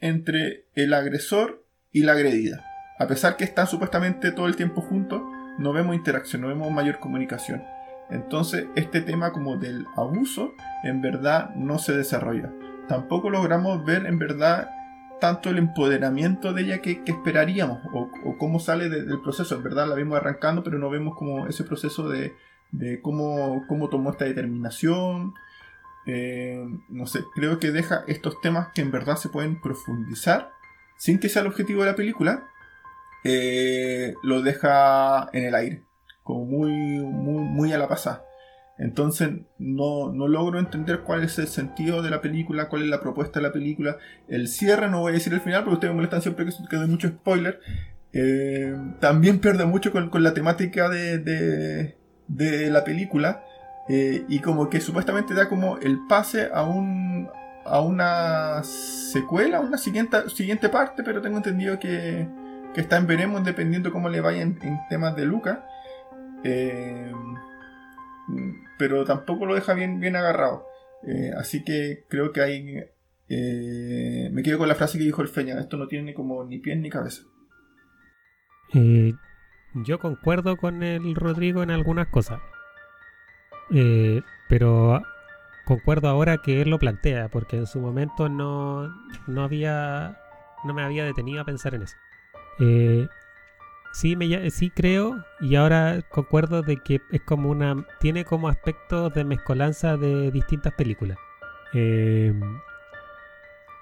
entre 0.00 0.66
el 0.74 0.92
agresor 0.92 1.64
y 1.92 2.02
la 2.02 2.12
agredida. 2.12 2.64
A 2.98 3.06
pesar 3.06 3.36
que 3.36 3.44
están 3.44 3.66
supuestamente 3.66 4.32
todo 4.32 4.46
el 4.46 4.56
tiempo 4.56 4.82
juntos, 4.82 5.22
no 5.58 5.72
vemos 5.72 5.96
interacción, 5.96 6.42
no 6.42 6.48
vemos 6.48 6.70
mayor 6.70 6.98
comunicación. 6.98 7.62
Entonces 8.10 8.66
este 8.76 9.00
tema 9.00 9.32
como 9.32 9.56
del 9.56 9.86
abuso 9.96 10.52
en 10.82 11.00
verdad 11.00 11.54
no 11.54 11.78
se 11.78 11.96
desarrolla. 11.96 12.52
Tampoco 12.88 13.30
logramos 13.30 13.84
ver 13.84 14.04
en 14.06 14.18
verdad 14.18 14.68
tanto 15.20 15.48
el 15.48 15.58
empoderamiento 15.58 16.52
de 16.52 16.62
ella 16.62 16.82
que, 16.82 17.02
esperaríamos 17.06 17.78
o, 17.94 18.36
cómo 18.38 18.60
sale 18.60 18.90
del 18.90 19.20
proceso. 19.22 19.54
En 19.56 19.62
verdad 19.62 19.88
la 19.88 19.94
vimos 19.94 20.18
arrancando, 20.18 20.62
pero 20.62 20.78
no 20.78 20.90
vemos 20.90 21.16
como 21.16 21.46
ese 21.46 21.64
proceso 21.64 22.08
de, 22.10 22.34
cómo, 23.00 23.64
cómo 23.68 23.88
tomó 23.88 24.10
esta 24.10 24.26
determinación, 24.26 25.32
eh, 26.06 26.64
no 26.88 27.06
sé, 27.06 27.20
creo 27.34 27.58
que 27.58 27.72
deja 27.72 28.04
estos 28.06 28.40
temas 28.40 28.68
que 28.74 28.82
en 28.82 28.90
verdad 28.90 29.16
se 29.16 29.30
pueden 29.30 29.60
profundizar 29.60 30.50
sin 30.96 31.18
que 31.18 31.28
sea 31.28 31.42
el 31.42 31.48
objetivo 31.48 31.82
de 31.82 31.90
la 31.90 31.96
película, 31.96 32.48
eh, 33.24 34.14
lo 34.22 34.42
deja 34.42 35.28
en 35.32 35.44
el 35.44 35.54
aire, 35.54 35.82
como 36.22 36.44
muy, 36.44 36.70
muy, 36.70 37.72
a 37.72 37.78
la 37.78 37.88
pasada. 37.88 38.24
Entonces 38.76 39.30
no, 39.58 40.12
logro 40.12 40.58
entender 40.58 41.00
cuál 41.00 41.22
es 41.22 41.38
el 41.38 41.46
sentido 41.46 42.02
de 42.02 42.10
la 42.10 42.20
película, 42.20 42.68
cuál 42.68 42.82
es 42.82 42.88
la 42.88 43.00
propuesta 43.00 43.40
de 43.40 43.46
la 43.46 43.52
película. 43.52 43.98
El 44.28 44.48
cierre, 44.48 44.90
no 44.90 45.00
voy 45.00 45.10
a 45.10 45.14
decir 45.14 45.32
el 45.32 45.40
final 45.40 45.62
porque 45.62 45.74
ustedes 45.74 45.92
me 45.92 45.96
molestan 45.96 46.22
siempre 46.22 46.46
que, 46.46 46.76
doy 46.76 46.88
mucho 46.88 47.08
spoiler. 47.08 47.60
Eh, 48.12 48.74
también 49.00 49.38
pierde 49.40 49.64
mucho 49.64 49.92
con, 49.92 50.10
la 50.22 50.34
temática 50.34 50.88
de, 50.88 51.18
de 52.28 52.70
la 52.70 52.84
película. 52.84 53.44
Eh, 53.88 54.24
y 54.28 54.38
como 54.40 54.70
que 54.70 54.80
supuestamente 54.80 55.34
da 55.34 55.48
como 55.48 55.76
el 55.78 56.06
pase 56.06 56.48
a 56.52 56.62
un 56.62 57.28
a 57.66 57.80
una 57.80 58.62
secuela, 58.62 59.60
una 59.60 59.78
siguiente, 59.78 60.28
siguiente 60.28 60.68
parte, 60.68 61.02
pero 61.02 61.22
tengo 61.22 61.38
entendido 61.38 61.78
que, 61.78 62.28
que 62.74 62.80
está 62.82 62.98
en 62.98 63.06
veremos 63.06 63.42
dependiendo 63.42 63.90
cómo 63.90 64.10
le 64.10 64.20
vaya 64.20 64.42
en, 64.42 64.58
temas 64.90 65.16
de 65.16 65.24
Luca. 65.24 65.66
Eh, 66.44 67.10
pero 68.78 69.04
tampoco 69.04 69.46
lo 69.46 69.54
deja 69.54 69.72
bien, 69.72 69.98
bien 69.98 70.14
agarrado. 70.14 70.66
Eh, 71.06 71.30
así 71.38 71.64
que 71.64 72.04
creo 72.08 72.32
que 72.32 72.42
hay... 72.42 72.84
me 74.30 74.42
quedo 74.42 74.58
con 74.58 74.68
la 74.68 74.74
frase 74.74 74.98
que 74.98 75.04
dijo 75.04 75.22
el 75.22 75.28
Feña, 75.28 75.58
esto 75.58 75.78
no 75.78 75.88
tiene 75.88 76.12
como 76.12 76.44
ni 76.44 76.58
pies 76.58 76.78
ni 76.78 76.90
cabeza. 76.90 77.22
yo 78.74 79.98
concuerdo 79.98 80.58
con 80.58 80.82
el 80.82 81.14
Rodrigo 81.14 81.62
en 81.62 81.70
algunas 81.70 82.08
cosas. 82.08 82.40
Eh, 83.70 84.22
pero 84.48 85.02
concuerdo 85.64 86.08
ahora 86.08 86.38
que 86.38 86.62
él 86.62 86.70
lo 86.70 86.78
plantea, 86.78 87.28
porque 87.28 87.56
en 87.56 87.66
su 87.66 87.80
momento 87.80 88.28
no, 88.28 88.88
no 89.26 89.42
había. 89.42 90.18
no 90.64 90.74
me 90.74 90.82
había 90.82 91.04
detenido 91.04 91.40
a 91.40 91.44
pensar 91.44 91.74
en 91.74 91.82
eso. 91.82 91.96
Eh, 92.60 93.08
sí, 93.92 94.16
me, 94.16 94.50
sí 94.50 94.70
creo, 94.70 95.24
y 95.40 95.56
ahora 95.56 96.02
concuerdo 96.10 96.62
de 96.62 96.76
que 96.76 97.00
es 97.10 97.22
como 97.22 97.50
una. 97.50 97.86
tiene 98.00 98.24
como 98.24 98.48
aspectos 98.48 99.12
de 99.14 99.24
mezcolanza 99.24 99.96
de 99.96 100.30
distintas 100.30 100.72
películas. 100.74 101.18
Eh, 101.72 102.32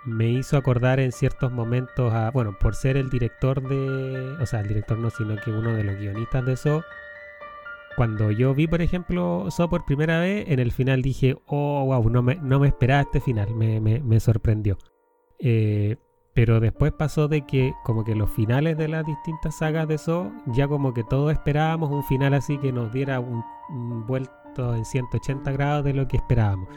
me 0.05 0.31
hizo 0.31 0.57
acordar 0.57 0.99
en 1.01 1.13
ciertos 1.13 1.53
momentos 1.53 2.13
a, 2.13 2.31
bueno, 2.31 2.57
por 2.59 2.75
ser 2.75 2.97
el 2.97 3.09
director 3.09 3.63
de, 3.63 4.37
o 4.41 4.47
sea, 4.47 4.61
el 4.61 4.69
director 4.69 4.99
no, 4.99 5.11
sino 5.11 5.37
que 5.37 5.51
uno 5.51 5.75
de 5.75 5.85
los 5.85 5.97
guionistas 5.97 6.45
de 6.45 6.55
eso, 6.55 6.85
cuando 7.97 8.31
yo 8.31 8.55
vi, 8.55 8.67
por 8.67 8.83
ejemplo, 8.83 9.47
So 9.51 9.69
por 9.69 9.85
primera 9.85 10.21
vez, 10.21 10.45
en 10.49 10.59
el 10.59 10.73
final 10.73 11.03
dije, 11.03 11.37
oh, 11.47 11.85
wow, 11.85 12.09
no 12.11 12.23
me, 12.23 12.37
no 12.37 12.59
me 12.59 12.69
esperaba 12.69 13.03
este 13.03 13.21
final, 13.21 13.55
me, 13.55 13.81
me, 13.81 14.21
sorprendió. 14.21 14.79
Eh, 15.39 15.97
pero 16.35 16.61
después 16.61 16.93
pasó 16.93 17.29
de 17.29 17.43
que 17.47 17.75
como 17.85 18.05
que 18.05 18.15
los 18.15 18.31
finales 18.31 18.79
de 18.79 18.89
las 18.89 19.05
distintas 19.05 19.59
sagas 19.59 19.87
de 19.89 19.99
So, 19.99 20.33
ya 20.47 20.67
como 20.69 20.95
que 20.95 21.05
todos 21.05 21.33
esperábamos 21.33 21.91
un 21.91 22.05
final 22.05 22.35
así 22.35 22.59
que 22.59 22.73
nos 22.73 22.93
diera 22.93 23.21
un, 23.21 23.45
un 23.69 24.07
vuelto 24.07 24.75
en 24.75 24.85
180 24.85 25.53
grados 25.53 25.85
de 25.85 25.93
lo 25.93 26.09
que 26.09 26.17
esperábamos. 26.17 26.69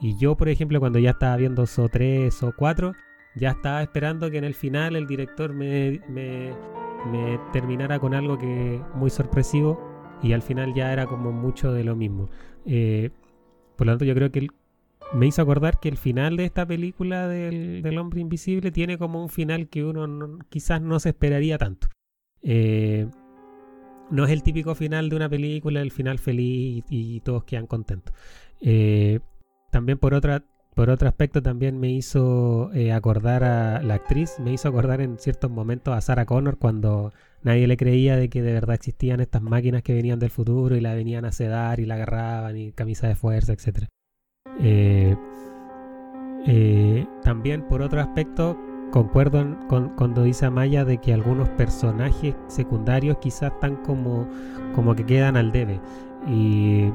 Y 0.00 0.16
yo, 0.16 0.36
por 0.36 0.48
ejemplo, 0.48 0.80
cuando 0.80 0.98
ya 0.98 1.10
estaba 1.10 1.36
viendo 1.36 1.66
So 1.66 1.88
3 1.88 2.42
o 2.42 2.52
4, 2.56 2.92
ya 3.36 3.50
estaba 3.50 3.82
esperando 3.82 4.30
que 4.30 4.38
en 4.38 4.44
el 4.44 4.54
final 4.54 4.96
el 4.96 5.06
director 5.06 5.52
me, 5.52 6.00
me, 6.08 6.52
me 7.10 7.38
terminara 7.52 7.98
con 7.98 8.14
algo 8.14 8.38
que 8.38 8.80
muy 8.94 9.10
sorpresivo 9.10 9.91
y 10.22 10.32
al 10.32 10.42
final 10.42 10.72
ya 10.74 10.92
era 10.92 11.06
como 11.06 11.32
mucho 11.32 11.72
de 11.72 11.84
lo 11.84 11.96
mismo. 11.96 12.28
Eh, 12.64 13.10
por 13.76 13.86
lo 13.86 13.92
tanto, 13.92 14.04
yo 14.04 14.14
creo 14.14 14.30
que 14.30 14.48
me 15.14 15.26
hizo 15.26 15.42
acordar 15.42 15.80
que 15.80 15.88
el 15.88 15.96
final 15.96 16.36
de 16.36 16.44
esta 16.44 16.64
película 16.66 17.28
del, 17.28 17.98
hombre 17.98 18.20
invisible 18.20 18.70
tiene 18.70 18.98
como 18.98 19.22
un 19.22 19.28
final 19.28 19.68
que 19.68 19.84
uno 19.84 20.38
quizás 20.48 20.80
no 20.80 20.98
se 21.00 21.10
esperaría 21.10 21.58
tanto. 21.58 21.88
Eh, 22.42 23.08
no 24.10 24.24
es 24.24 24.30
el 24.30 24.42
típico 24.42 24.74
final 24.74 25.08
de 25.08 25.16
una 25.16 25.28
película, 25.28 25.80
el 25.80 25.90
final 25.90 26.18
feliz 26.18 26.84
y, 26.88 27.20
todos 27.20 27.44
quedan 27.44 27.66
contentos. 27.66 28.14
Eh, 28.60 29.20
también 29.70 29.98
por 29.98 30.14
otra 30.14 30.44
por 30.74 30.90
otro 30.90 31.08
aspecto 31.08 31.42
también 31.42 31.78
me 31.78 31.90
hizo 31.90 32.70
acordar 32.94 33.44
a 33.44 33.82
la 33.82 33.94
actriz, 33.94 34.38
me 34.38 34.52
hizo 34.52 34.68
acordar 34.68 35.00
en 35.00 35.18
ciertos 35.18 35.50
momentos 35.50 35.94
a 35.94 36.00
Sarah 36.00 36.26
Connor 36.26 36.58
cuando 36.58 37.12
nadie 37.42 37.66
le 37.66 37.76
creía 37.76 38.16
de 38.16 38.28
que 38.28 38.42
de 38.42 38.52
verdad 38.52 38.74
existían 38.74 39.20
estas 39.20 39.42
máquinas 39.42 39.82
que 39.82 39.94
venían 39.94 40.18
del 40.18 40.30
futuro 40.30 40.76
y 40.76 40.80
la 40.80 40.94
venían 40.94 41.24
a 41.24 41.32
sedar 41.32 41.80
y 41.80 41.86
la 41.86 41.94
agarraban 41.94 42.56
y 42.56 42.72
camisa 42.72 43.08
de 43.08 43.14
fuerza, 43.14 43.52
etc. 43.52 43.86
Eh, 44.60 45.16
eh, 46.46 47.06
también 47.22 47.62
por 47.68 47.82
otro 47.82 48.00
aspecto 48.00 48.58
concuerdo 48.90 49.56
con, 49.68 49.90
cuando 49.90 50.22
dice 50.22 50.46
Amaya 50.46 50.84
de 50.84 50.98
que 50.98 51.14
algunos 51.14 51.48
personajes 51.50 52.34
secundarios 52.48 53.16
quizás 53.18 53.52
están 53.52 53.76
como, 53.76 54.28
como 54.74 54.94
que 54.94 55.06
quedan 55.06 55.36
al 55.36 55.52
debe. 55.52 55.80
Y 56.28 56.90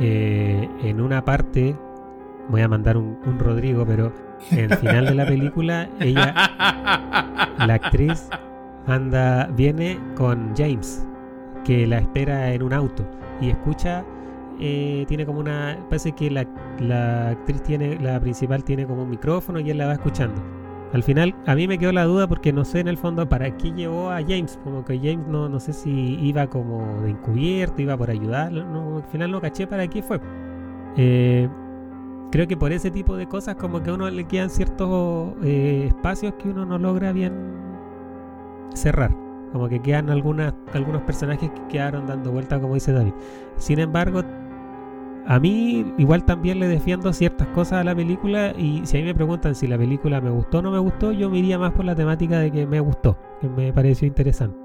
eh, 0.00 0.68
en 0.82 1.00
una 1.00 1.24
parte, 1.24 1.76
voy 2.48 2.62
a 2.62 2.68
mandar 2.68 2.96
un, 2.96 3.18
un 3.26 3.38
Rodrigo, 3.38 3.84
pero 3.86 4.12
en 4.50 4.70
el 4.70 4.76
final 4.76 5.06
de 5.06 5.14
la 5.14 5.26
película, 5.26 5.88
ella, 6.00 6.34
la 7.58 7.74
actriz, 7.74 8.28
anda, 8.86 9.46
viene 9.56 9.98
con 10.16 10.54
James, 10.56 11.06
que 11.64 11.86
la 11.86 11.98
espera 11.98 12.52
en 12.52 12.62
un 12.62 12.72
auto 12.72 13.06
y 13.40 13.50
escucha, 13.50 14.04
eh, 14.60 15.04
tiene 15.08 15.26
como 15.26 15.40
una, 15.40 15.78
parece 15.88 16.12
que 16.12 16.30
la, 16.30 16.46
la, 16.78 17.30
actriz 17.30 17.62
tiene, 17.62 17.98
la 18.00 18.20
principal 18.20 18.62
tiene 18.64 18.86
como 18.86 19.02
un 19.02 19.10
micrófono 19.10 19.60
y 19.60 19.70
él 19.70 19.78
la 19.78 19.86
va 19.86 19.92
escuchando. 19.94 20.40
Al 20.92 21.02
final, 21.02 21.34
a 21.46 21.56
mí 21.56 21.66
me 21.66 21.76
quedó 21.76 21.90
la 21.90 22.04
duda 22.04 22.28
porque 22.28 22.52
no 22.52 22.64
sé 22.64 22.78
en 22.78 22.86
el 22.86 22.96
fondo 22.96 23.28
para 23.28 23.56
qué 23.56 23.72
llevó 23.72 24.10
a 24.10 24.20
James, 24.22 24.60
como 24.62 24.84
que 24.84 24.98
James 24.98 25.26
no, 25.26 25.48
no 25.48 25.58
sé 25.58 25.72
si 25.72 25.90
iba 26.20 26.46
como 26.46 27.02
de 27.02 27.10
encubierto, 27.10 27.82
iba 27.82 27.96
por 27.96 28.10
ayudar, 28.10 28.52
no, 28.52 28.98
al 28.98 29.04
final 29.04 29.32
no 29.32 29.40
caché 29.40 29.66
para 29.66 29.88
qué 29.88 30.02
fue. 30.02 30.20
Eh, 30.96 31.48
creo 32.30 32.46
que 32.46 32.56
por 32.56 32.72
ese 32.72 32.90
tipo 32.90 33.16
de 33.16 33.26
cosas 33.26 33.56
como 33.56 33.82
que 33.82 33.90
a 33.90 33.94
uno 33.94 34.08
le 34.10 34.24
quedan 34.24 34.50
ciertos 34.50 35.34
eh, 35.42 35.84
espacios 35.88 36.34
que 36.34 36.48
uno 36.48 36.64
no 36.64 36.78
logra 36.78 37.12
bien 37.12 37.32
cerrar. 38.74 39.16
Como 39.52 39.68
que 39.68 39.80
quedan 39.80 40.10
algunas, 40.10 40.52
algunos 40.72 41.02
personajes 41.02 41.50
que 41.50 41.66
quedaron 41.68 42.06
dando 42.06 42.32
vuelta, 42.32 42.60
como 42.60 42.74
dice 42.74 42.92
David. 42.92 43.12
Sin 43.56 43.78
embargo, 43.78 44.22
a 45.26 45.38
mí 45.38 45.94
igual 45.96 46.24
también 46.24 46.58
le 46.58 46.68
defiendo 46.68 47.12
ciertas 47.12 47.46
cosas 47.48 47.80
a 47.80 47.84
la 47.84 47.94
película 47.94 48.52
y 48.58 48.82
si 48.84 48.98
a 48.98 49.00
mí 49.00 49.06
me 49.06 49.14
preguntan 49.14 49.54
si 49.54 49.66
la 49.66 49.78
película 49.78 50.20
me 50.20 50.30
gustó 50.30 50.58
o 50.58 50.62
no 50.62 50.70
me 50.70 50.78
gustó, 50.78 51.12
yo 51.12 51.30
me 51.30 51.38
iría 51.38 51.58
más 51.58 51.72
por 51.72 51.84
la 51.84 51.94
temática 51.94 52.40
de 52.40 52.50
que 52.50 52.66
me 52.66 52.80
gustó, 52.80 53.16
que 53.40 53.48
me 53.48 53.72
pareció 53.72 54.06
interesante. 54.06 54.58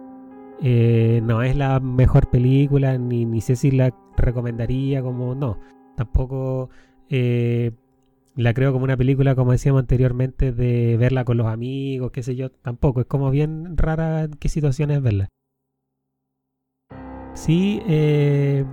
Eh, 0.61 1.21
no 1.23 1.41
es 1.41 1.55
la 1.55 1.79
mejor 1.79 2.27
película, 2.27 2.97
ni, 2.97 3.25
ni 3.25 3.39
sé 3.41 3.55
si 3.55 3.71
la 3.71 3.93
recomendaría 4.17 5.01
como 5.01 5.33
no. 5.35 5.57
Tampoco 5.95 6.69
eh, 7.09 7.71
la 8.35 8.53
creo 8.53 8.71
como 8.71 8.85
una 8.85 8.97
película, 8.97 9.35
como 9.35 9.51
decíamos 9.51 9.81
anteriormente, 9.81 10.51
de 10.51 10.95
verla 10.97 11.25
con 11.25 11.37
los 11.37 11.47
amigos, 11.47 12.11
qué 12.11 12.23
sé 12.23 12.35
yo, 12.35 12.49
tampoco. 12.51 13.01
Es 13.01 13.07
como 13.07 13.31
bien 13.31 13.75
rara 13.77 14.23
en 14.23 14.31
qué 14.33 14.49
situaciones 14.49 15.01
verla. 15.01 15.27
Sí, 17.33 17.81
eh, 17.87 18.65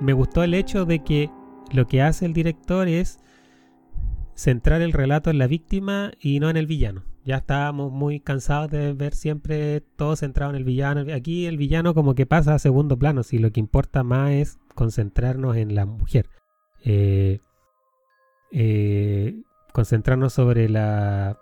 me 0.00 0.12
gustó 0.12 0.42
el 0.42 0.54
hecho 0.54 0.84
de 0.84 1.02
que 1.02 1.30
lo 1.72 1.86
que 1.86 2.02
hace 2.02 2.26
el 2.26 2.32
director 2.32 2.88
es 2.88 3.20
centrar 4.34 4.80
el 4.80 4.92
relato 4.92 5.30
en 5.30 5.38
la 5.38 5.46
víctima 5.46 6.12
y 6.20 6.40
no 6.40 6.50
en 6.50 6.56
el 6.56 6.66
villano. 6.66 7.04
Ya 7.24 7.36
estábamos 7.36 7.92
muy 7.92 8.20
cansados 8.20 8.70
de 8.70 8.94
ver 8.94 9.14
siempre 9.14 9.82
todo 9.96 10.16
centrado 10.16 10.50
en 10.50 10.56
el 10.56 10.64
villano. 10.64 11.04
Aquí 11.14 11.46
el 11.46 11.58
villano 11.58 11.94
como 11.94 12.14
que 12.14 12.26
pasa 12.26 12.54
a 12.54 12.58
segundo 12.58 12.98
plano, 12.98 13.22
si 13.22 13.38
lo 13.38 13.52
que 13.52 13.60
importa 13.60 14.02
más 14.02 14.30
es 14.32 14.58
concentrarnos 14.74 15.56
en 15.56 15.74
la 15.74 15.84
mujer. 15.84 16.26
Eh, 16.84 17.40
eh, 18.52 19.42
concentrarnos 19.72 20.32
sobre 20.32 20.68
la, 20.68 21.38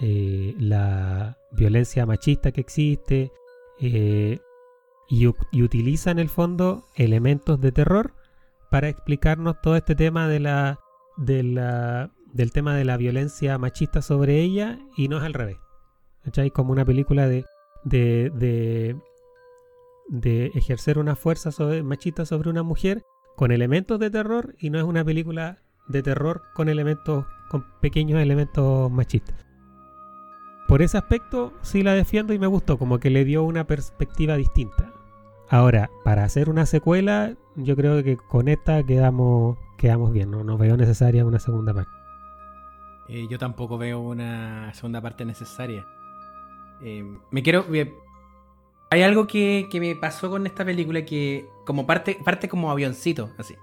eh, 0.00 0.54
la 0.58 1.38
violencia 1.52 2.06
machista 2.06 2.52
que 2.52 2.60
existe 2.60 3.32
eh, 3.80 4.38
y, 5.08 5.26
utiliza 5.26 6.10
en 6.10 6.18
el 6.18 6.28
fondo 6.28 6.86
elementos 6.94 7.60
de 7.60 7.72
terror 7.72 8.14
para 8.70 8.88
explicarnos 8.88 9.60
todo 9.60 9.76
este 9.76 9.94
tema 9.94 10.28
de 10.28 10.40
la, 10.40 10.78
de 11.16 11.42
la, 11.42 12.12
del 12.32 12.52
tema 12.52 12.76
de 12.76 12.84
la 12.84 12.96
violencia 12.96 13.58
machista 13.58 14.02
sobre 14.02 14.40
ella 14.40 14.78
y 14.96 15.08
no 15.08 15.18
es 15.18 15.24
al 15.24 15.34
revés. 15.34 15.58
¿Cachai? 16.24 16.50
Como 16.50 16.72
una 16.72 16.84
película 16.84 17.26
de, 17.26 17.44
de, 17.84 18.30
de, 18.34 18.96
de 20.08 20.46
ejercer 20.54 20.98
una 20.98 21.16
fuerza 21.16 21.50
sobre, 21.50 21.82
machista 21.82 22.26
sobre 22.26 22.50
una 22.50 22.62
mujer 22.62 23.02
con 23.36 23.52
elementos 23.52 23.98
de 23.98 24.10
terror 24.10 24.54
y 24.58 24.70
no 24.70 24.78
es 24.78 24.84
una 24.84 25.04
película 25.04 25.58
de 25.90 26.02
terror 26.02 26.42
con 26.54 26.68
elementos, 26.68 27.26
con 27.48 27.64
pequeños 27.80 28.20
elementos 28.20 28.90
machistas. 28.90 29.46
Por 30.68 30.82
ese 30.82 30.98
aspecto 30.98 31.52
sí 31.62 31.82
la 31.82 31.94
defiendo 31.94 32.32
y 32.32 32.38
me 32.38 32.46
gustó, 32.46 32.78
como 32.78 33.00
que 33.00 33.10
le 33.10 33.24
dio 33.24 33.42
una 33.42 33.66
perspectiva 33.66 34.36
distinta. 34.36 34.92
Ahora, 35.48 35.90
para 36.04 36.22
hacer 36.22 36.48
una 36.48 36.64
secuela, 36.64 37.34
yo 37.56 37.74
creo 37.74 38.04
que 38.04 38.16
con 38.16 38.46
esta 38.46 38.84
quedamos, 38.84 39.58
quedamos 39.76 40.12
bien, 40.12 40.30
no, 40.30 40.44
no 40.44 40.56
veo 40.56 40.76
necesaria 40.76 41.24
una 41.24 41.40
segunda 41.40 41.74
parte. 41.74 41.90
Eh, 43.08 43.26
yo 43.28 43.36
tampoco 43.38 43.76
veo 43.76 43.98
una 43.98 44.72
segunda 44.74 45.00
parte 45.00 45.24
necesaria. 45.24 45.84
Eh, 46.80 47.04
me 47.32 47.42
quiero. 47.42 47.66
hay 48.90 49.02
algo 49.02 49.26
que, 49.26 49.66
que, 49.68 49.80
me 49.80 49.96
pasó 49.96 50.30
con 50.30 50.46
esta 50.46 50.64
película 50.64 51.04
que, 51.04 51.48
como 51.66 51.84
parte, 51.84 52.16
parte 52.24 52.48
como 52.48 52.70
avioncito, 52.70 53.30
así. 53.36 53.56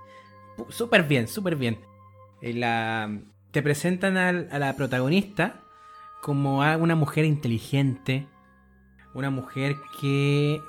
Súper 0.68 1.04
bien, 1.04 1.30
súper 1.30 1.56
bien. 1.56 1.80
Eh, 2.42 2.54
la, 2.54 3.20
te 3.52 3.62
presentan 3.62 4.18
a, 4.18 4.32
la 4.32 4.76
protagonista 4.76 5.62
como 6.22 6.64
a 6.64 6.78
una 6.78 6.96
mujer 6.96 7.26
inteligente, 7.26 8.28
una 9.14 9.30
mujer 9.30 9.76
que 10.00 10.62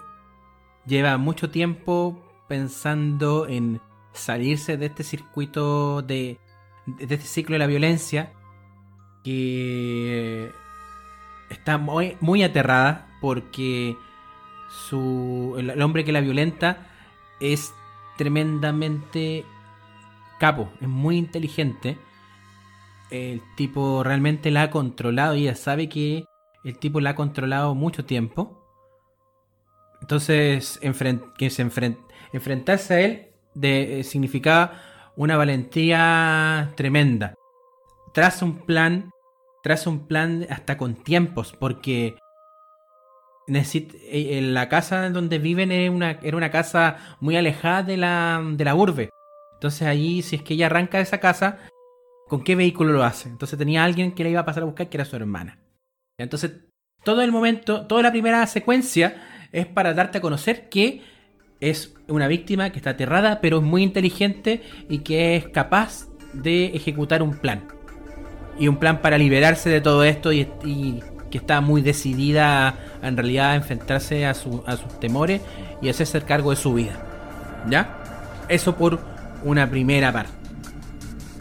lleva 0.86 1.16
mucho 1.18 1.50
tiempo 1.50 2.24
pensando 2.48 3.46
en 3.46 3.80
salirse 4.12 4.76
de 4.76 4.86
este 4.86 5.04
circuito 5.04 6.02
de, 6.02 6.38
de 6.86 7.14
este 7.14 7.26
ciclo 7.26 7.54
de 7.54 7.58
la 7.58 7.66
violencia, 7.66 8.32
que 9.22 10.50
está 11.50 11.78
muy, 11.78 12.42
aterrada 12.42 13.08
porque 13.20 13.96
su, 14.70 15.54
el 15.58 15.82
hombre 15.82 16.04
que 16.04 16.12
la 16.12 16.20
violenta 16.20 16.86
es 17.40 17.74
tremendamente 18.16 19.44
capo, 20.38 20.70
es 20.80 20.88
muy 20.88 21.16
inteligente. 21.16 21.98
El 23.10 23.42
tipo 23.56 24.02
realmente 24.02 24.50
la 24.50 24.62
ha 24.62 24.70
controlado 24.70 25.34
y 25.34 25.42
ella 25.42 25.54
sabe 25.54 25.88
que 25.88 26.24
el 26.64 26.78
tipo 26.78 27.00
la 27.00 27.10
ha 27.10 27.14
controlado 27.14 27.74
mucho 27.74 28.04
tiempo. 28.04 28.64
Entonces, 30.00 30.80
que 31.36 31.50
se 31.50 31.62
enfrentarse 32.32 32.94
a 32.94 33.00
él 33.00 33.28
de, 33.54 34.00
eh, 34.00 34.04
significaba 34.04 34.80
una 35.16 35.36
valentía 35.36 36.72
tremenda. 36.76 37.34
Traza 38.14 38.44
un 38.44 38.58
plan, 38.58 39.10
traza 39.62 39.90
un 39.90 40.06
plan 40.06 40.46
hasta 40.48 40.76
con 40.76 40.94
tiempos, 40.94 41.54
porque 41.58 42.16
eh, 43.48 44.38
en 44.38 44.54
la 44.54 44.68
casa 44.68 45.10
donde 45.10 45.38
viven 45.38 45.72
era 45.72 45.90
una, 45.90 46.10
era 46.22 46.36
una 46.36 46.50
casa 46.50 46.96
muy 47.20 47.36
alejada 47.36 47.82
de 47.82 47.96
la, 47.96 48.42
de 48.44 48.64
la 48.64 48.74
urbe. 48.74 49.10
Entonces 49.58 49.82
allí, 49.88 50.22
si 50.22 50.36
es 50.36 50.42
que 50.42 50.54
ella 50.54 50.66
arranca 50.66 50.98
de 50.98 51.02
esa 51.02 51.18
casa, 51.18 51.58
¿con 52.28 52.44
qué 52.44 52.54
vehículo 52.54 52.92
lo 52.92 53.02
hace? 53.02 53.28
Entonces 53.28 53.58
tenía 53.58 53.82
alguien 53.82 54.12
que 54.12 54.22
le 54.22 54.30
iba 54.30 54.40
a 54.40 54.44
pasar 54.44 54.62
a 54.62 54.66
buscar, 54.66 54.88
que 54.88 54.96
era 54.96 55.04
su 55.04 55.16
hermana. 55.16 55.58
Entonces, 56.16 56.52
todo 57.02 57.22
el 57.22 57.32
momento, 57.32 57.86
toda 57.86 58.02
la 58.02 58.12
primera 58.12 58.46
secuencia 58.46 59.48
es 59.50 59.66
para 59.66 59.94
darte 59.94 60.18
a 60.18 60.20
conocer 60.20 60.68
que 60.68 61.02
es 61.60 61.96
una 62.06 62.28
víctima 62.28 62.70
que 62.70 62.78
está 62.78 62.90
aterrada, 62.90 63.40
pero 63.40 63.58
es 63.58 63.64
muy 63.64 63.82
inteligente 63.82 64.62
y 64.88 64.98
que 64.98 65.34
es 65.34 65.48
capaz 65.48 66.06
de 66.32 66.66
ejecutar 66.66 67.20
un 67.22 67.36
plan. 67.36 67.64
Y 68.60 68.68
un 68.68 68.76
plan 68.76 69.02
para 69.02 69.18
liberarse 69.18 69.70
de 69.70 69.80
todo 69.80 70.04
esto 70.04 70.32
y, 70.32 70.46
que 71.30 71.38
está 71.38 71.60
muy 71.60 71.82
decidida 71.82 72.78
en 73.02 73.16
realidad 73.16 73.50
a 73.50 73.54
enfrentarse 73.56 74.24
a, 74.24 74.34
sus 74.34 74.62
temores 75.00 75.42
y 75.82 75.88
hacerse 75.88 76.22
cargo 76.22 76.50
de 76.50 76.56
su 76.56 76.74
vida. 76.74 77.64
¿Ya? 77.68 77.98
Eso 78.48 78.76
por 78.76 79.17
una 79.44 79.68
primera 79.68 80.12
parte. 80.12 80.32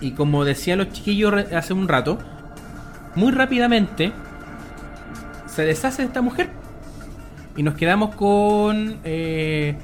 Y 0.02 0.12
como 0.12 0.45
decían 0.45 0.80
los 0.80 0.91
chiquillos 0.91 1.34
hace 1.54 1.74
un 1.74 1.88
rato, 1.88 2.20
muy 3.16 3.32
rápidamente 3.32 4.12
se 5.48 5.66
deshace 5.66 6.04
de 6.04 6.08
esta 6.08 6.22
mujer. 6.22 6.50
Y 7.56 7.64
nos 7.64 7.74
quedamos 7.74 8.16
con 8.16 9.00
eh, 9.04 9.76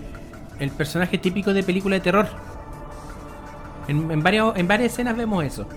el 0.59 0.69
personaje 0.69 1.17
típico 1.17 1.53
de 1.53 1.63
película 1.63 1.95
de 1.95 2.01
terror. 2.01 2.27
En, 3.87 4.11
en, 4.11 4.23
en 4.25 4.67
varias 4.67 4.91
escenas 4.91 5.17
vemos 5.17 5.43
eso. 5.43 5.67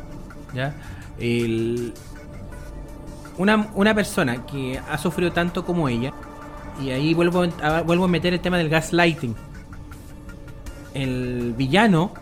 ¿ya? 0.55 0.74
una, 3.39 3.68
una, 3.74 3.95
persona 3.95 4.47
que 4.47 4.80
ha 4.91 4.99
sufrido 4.99 5.32
tanto 5.32 5.64
como 5.64 5.89
ella, 5.89 6.12
y 6.82 6.91
ahí 6.91 7.14
vuelvo 7.14 7.45
a, 7.62 7.82
vuelvo 7.82 8.05
a 8.05 8.09
meter 8.09 8.34
el 8.34 8.41
tema 8.41 8.59
del 8.59 8.68
gaslighting. 8.68 9.34
El 10.95 11.55
villano, 11.57 12.12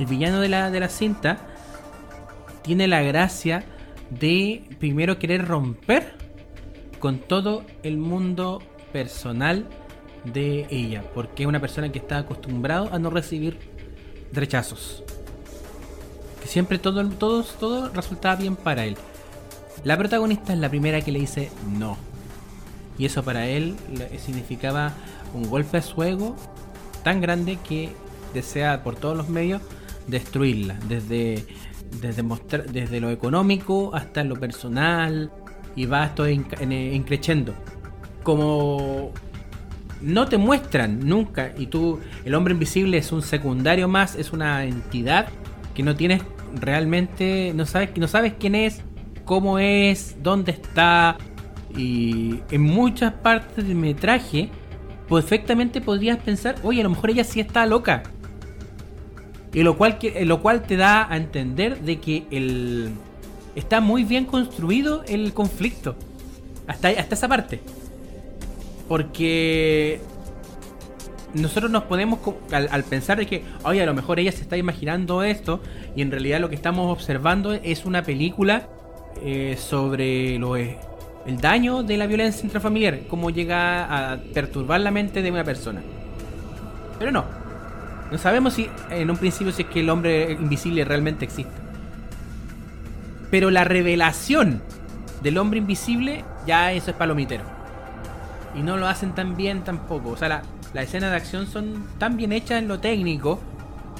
el 0.00 0.06
villano 0.06 0.40
de 0.40 0.48
la, 0.48 0.70
de 0.70 0.80
la 0.80 0.88
cinta, 0.88 1.38
tiene 2.62 2.88
la 2.88 3.02
gracia 3.02 3.64
de 4.08 4.64
primero 4.78 5.18
querer 5.18 5.46
romper 5.46 6.14
con 6.98 7.18
todo 7.18 7.64
el 7.82 7.98
mundo 7.98 8.62
personal 8.94 9.66
de 10.24 10.66
ella, 10.70 11.04
porque 11.14 11.42
es 11.42 11.48
una 11.48 11.60
persona 11.60 11.92
que 11.92 11.98
está 11.98 12.16
acostumbrado 12.16 12.88
a 12.92 12.98
no 12.98 13.10
recibir 13.10 13.58
rechazos. 14.32 15.04
Que 16.40 16.48
siempre 16.48 16.78
todo, 16.78 17.06
todo, 17.10 17.42
todo 17.42 17.90
resultaba 17.90 18.36
bien 18.36 18.56
para 18.56 18.86
él. 18.86 18.96
La 19.84 19.98
protagonista 19.98 20.54
es 20.54 20.58
la 20.60 20.70
primera 20.70 21.02
que 21.02 21.12
le 21.12 21.20
dice 21.20 21.50
no. 21.68 21.98
Y 22.98 23.04
eso 23.04 23.22
para 23.22 23.46
él 23.46 23.76
significaba 24.18 24.94
un 25.34 25.48
golpe 25.48 25.76
a 25.76 25.82
su 25.82 26.02
ego 26.02 26.36
tan 27.04 27.20
grande 27.20 27.58
que 27.68 27.90
desea 28.32 28.82
por 28.82 28.96
todos 28.96 29.14
los 29.14 29.28
medios 29.28 29.60
destruirla. 30.06 30.76
Desde, 30.88 31.44
desde, 32.00 32.22
mostrar, 32.22 32.70
desde 32.70 33.00
lo 33.00 33.10
económico 33.10 33.94
hasta 33.94 34.24
lo 34.24 34.36
personal. 34.36 35.30
Y 35.76 35.86
va 35.86 36.06
esto 36.06 36.28
increciendo. 36.28 37.54
Como 38.22 39.12
no 40.00 40.26
te 40.26 40.38
muestran 40.38 41.06
nunca 41.06 41.52
y 41.56 41.66
tú 41.66 42.00
el 42.24 42.34
hombre 42.34 42.54
invisible 42.54 42.96
es 42.96 43.12
un 43.12 43.22
secundario 43.22 43.86
más 43.88 44.14
es 44.14 44.32
una 44.32 44.64
entidad 44.64 45.28
que 45.74 45.82
no 45.82 45.94
tienes 45.94 46.22
realmente 46.54 47.52
no 47.54 47.66
sabes 47.66 47.90
no 47.96 48.08
sabes 48.08 48.34
quién 48.38 48.54
es 48.54 48.80
cómo 49.24 49.58
es 49.58 50.16
dónde 50.22 50.52
está 50.52 51.18
y 51.76 52.40
en 52.50 52.62
muchas 52.62 53.12
partes 53.12 53.66
del 53.66 53.76
metraje 53.76 54.48
perfectamente 55.08 55.80
podrías 55.80 56.18
pensar 56.18 56.56
oye 56.62 56.80
a 56.80 56.84
lo 56.84 56.90
mejor 56.90 57.10
ella 57.10 57.24
sí 57.24 57.40
está 57.40 57.66
loca 57.66 58.02
y 59.52 59.62
lo 59.62 59.76
cual 59.76 59.98
lo 60.24 60.42
cual 60.42 60.62
te 60.62 60.76
da 60.76 61.10
a 61.10 61.16
entender 61.16 61.80
de 61.80 61.98
que 61.98 62.24
el 62.30 62.92
está 63.54 63.80
muy 63.80 64.04
bien 64.04 64.24
construido 64.24 65.02
el 65.08 65.32
conflicto. 65.32 65.96
Hasta 66.66 66.88
hasta 66.88 67.14
esa 67.14 67.28
parte. 67.28 67.60
Porque 68.88 70.00
nosotros 71.34 71.70
nos 71.70 71.84
podemos, 71.84 72.18
al, 72.52 72.84
pensar 72.84 73.18
de 73.18 73.26
que, 73.26 73.44
oye, 73.62 73.82
a 73.82 73.86
lo 73.86 73.94
mejor 73.94 74.18
ella 74.18 74.32
se 74.32 74.42
está 74.42 74.56
imaginando 74.56 75.22
esto, 75.22 75.60
y 75.94 76.02
en 76.02 76.10
realidad 76.10 76.40
lo 76.40 76.48
que 76.48 76.56
estamos 76.56 76.90
observando 76.92 77.52
es 77.52 77.84
una 77.84 78.02
película 78.02 78.68
eh, 79.22 79.56
sobre 79.58 80.38
lo, 80.38 80.56
el 80.56 81.40
daño 81.40 81.82
de 81.82 81.96
la 81.96 82.06
violencia 82.06 82.44
intrafamiliar, 82.44 83.00
cómo 83.08 83.30
llega 83.30 84.12
a 84.12 84.18
perturbar 84.34 84.80
la 84.80 84.90
mente 84.90 85.22
de 85.22 85.30
una 85.30 85.44
persona. 85.44 85.82
Pero 86.98 87.12
no, 87.12 87.24
no 88.10 88.18
sabemos 88.18 88.54
si 88.54 88.68
en 88.90 89.10
un 89.10 89.16
principio 89.16 89.52
si 89.52 89.62
es 89.62 89.68
que 89.68 89.80
el 89.80 89.90
hombre 89.90 90.32
invisible 90.32 90.84
realmente 90.84 91.24
existe. 91.24 91.52
Pero 93.30 93.50
la 93.50 93.64
revelación 93.64 94.62
del 95.22 95.38
hombre 95.38 95.58
invisible, 95.58 96.24
ya 96.46 96.72
eso 96.72 96.90
es 96.90 96.96
palomitero 96.96 97.60
y 98.54 98.62
no 98.62 98.76
lo 98.76 98.88
hacen 98.88 99.12
tan 99.12 99.36
bien 99.36 99.62
tampoco. 99.62 100.10
O 100.10 100.16
sea, 100.16 100.28
las 100.28 100.42
la 100.72 100.82
escenas 100.82 101.10
de 101.10 101.16
acción 101.16 101.46
son 101.46 101.86
tan 101.98 102.16
bien 102.16 102.32
hechas 102.32 102.58
en 102.58 102.68
lo 102.68 102.80
técnico, 102.80 103.40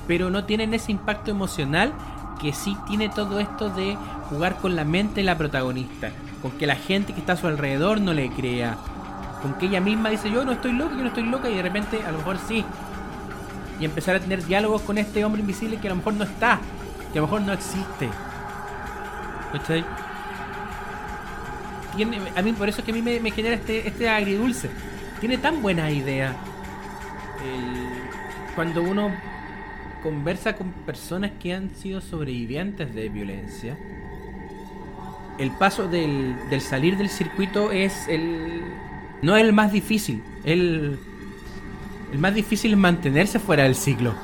pero 0.06 0.30
no 0.30 0.44
tienen 0.44 0.74
ese 0.74 0.92
impacto 0.92 1.30
emocional 1.30 1.92
que 2.40 2.52
sí 2.52 2.76
tiene 2.86 3.08
todo 3.08 3.38
esto 3.38 3.68
de 3.70 3.96
jugar 4.28 4.56
con 4.56 4.76
la 4.76 4.84
mente 4.84 5.16
de 5.16 5.24
la 5.24 5.36
protagonista. 5.36 6.10
Con 6.42 6.52
que 6.52 6.66
la 6.66 6.76
gente 6.76 7.12
que 7.12 7.20
está 7.20 7.34
a 7.34 7.36
su 7.36 7.46
alrededor 7.46 8.00
no 8.00 8.14
le 8.14 8.30
crea. 8.30 8.76
Con 9.42 9.54
que 9.54 9.66
ella 9.66 9.80
misma 9.80 10.10
dice 10.10 10.30
yo 10.30 10.44
no 10.44 10.52
estoy 10.52 10.72
loca, 10.72 10.92
yo 10.92 11.02
no 11.02 11.08
estoy 11.08 11.24
loca 11.24 11.50
y 11.50 11.56
de 11.56 11.62
repente 11.62 12.02
a 12.06 12.12
lo 12.12 12.18
mejor 12.18 12.38
sí. 12.38 12.64
Y 13.80 13.84
empezar 13.86 14.14
a 14.14 14.20
tener 14.20 14.44
diálogos 14.44 14.82
con 14.82 14.98
este 14.98 15.24
hombre 15.24 15.40
invisible 15.40 15.78
que 15.78 15.88
a 15.88 15.90
lo 15.90 15.96
mejor 15.96 16.14
no 16.14 16.24
está, 16.24 16.60
que 17.12 17.18
a 17.18 17.22
lo 17.22 17.26
mejor 17.26 17.42
no 17.42 17.52
existe. 17.52 18.08
¿Cachai? 19.52 19.84
a 22.36 22.42
mí 22.42 22.52
por 22.52 22.68
eso 22.68 22.80
es 22.80 22.84
que 22.84 22.92
a 22.92 22.94
mí 22.94 23.02
me, 23.02 23.30
genera 23.30 23.56
este, 23.56 23.88
este 23.88 24.08
agridulce. 24.08 24.70
Tiene 25.18 25.38
tan 25.38 25.62
buena 25.62 25.90
idea. 25.90 26.36
cuando 28.54 28.82
uno 28.82 29.10
conversa 30.02 30.56
con 30.56 30.72
personas 30.72 31.32
que 31.40 31.52
han 31.54 31.70
sido 31.74 32.00
sobrevivientes 32.00 32.94
de 32.94 33.08
violencia, 33.08 33.76
el 35.38 35.50
paso 35.52 35.88
del, 35.88 36.36
salir 36.60 36.96
del 36.96 37.08
circuito 37.08 37.72
es 37.72 38.08
el. 38.08 38.62
no 39.22 39.36
es 39.36 39.44
el 39.44 39.52
más 39.52 39.72
difícil. 39.72 40.22
El, 40.44 40.98
el 42.12 42.18
más 42.18 42.34
difícil 42.34 42.72
es 42.72 42.78
mantenerse 42.78 43.38
fuera 43.38 43.64
del 43.64 43.74
ciclo. 43.74 44.14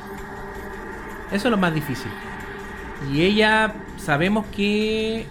Eso 1.30 1.48
es 1.48 1.50
lo 1.50 1.56
más 1.56 1.74
difícil. 1.74 2.10
Y 3.12 3.22
ella 3.22 3.74
sabemos 3.96 4.46
que 4.46 5.26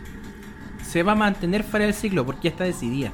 se 0.84 1.04
va 1.04 1.14
a 1.14 1.16
mantener 1.16 1.64
fuera 1.64 1.86
del 1.86 1.94
ciclo 1.94 2.26
porque 2.26 2.44
ya 2.44 2.50
está 2.52 2.64
decidida. 2.64 3.12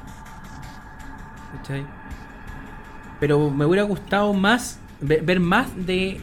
Pero 3.20 3.50
me 3.50 3.66
hubiera 3.66 3.84
gustado 3.84 4.32
más 4.32 4.78
ver, 5.00 5.40
más 5.40 5.68
de 5.76 6.20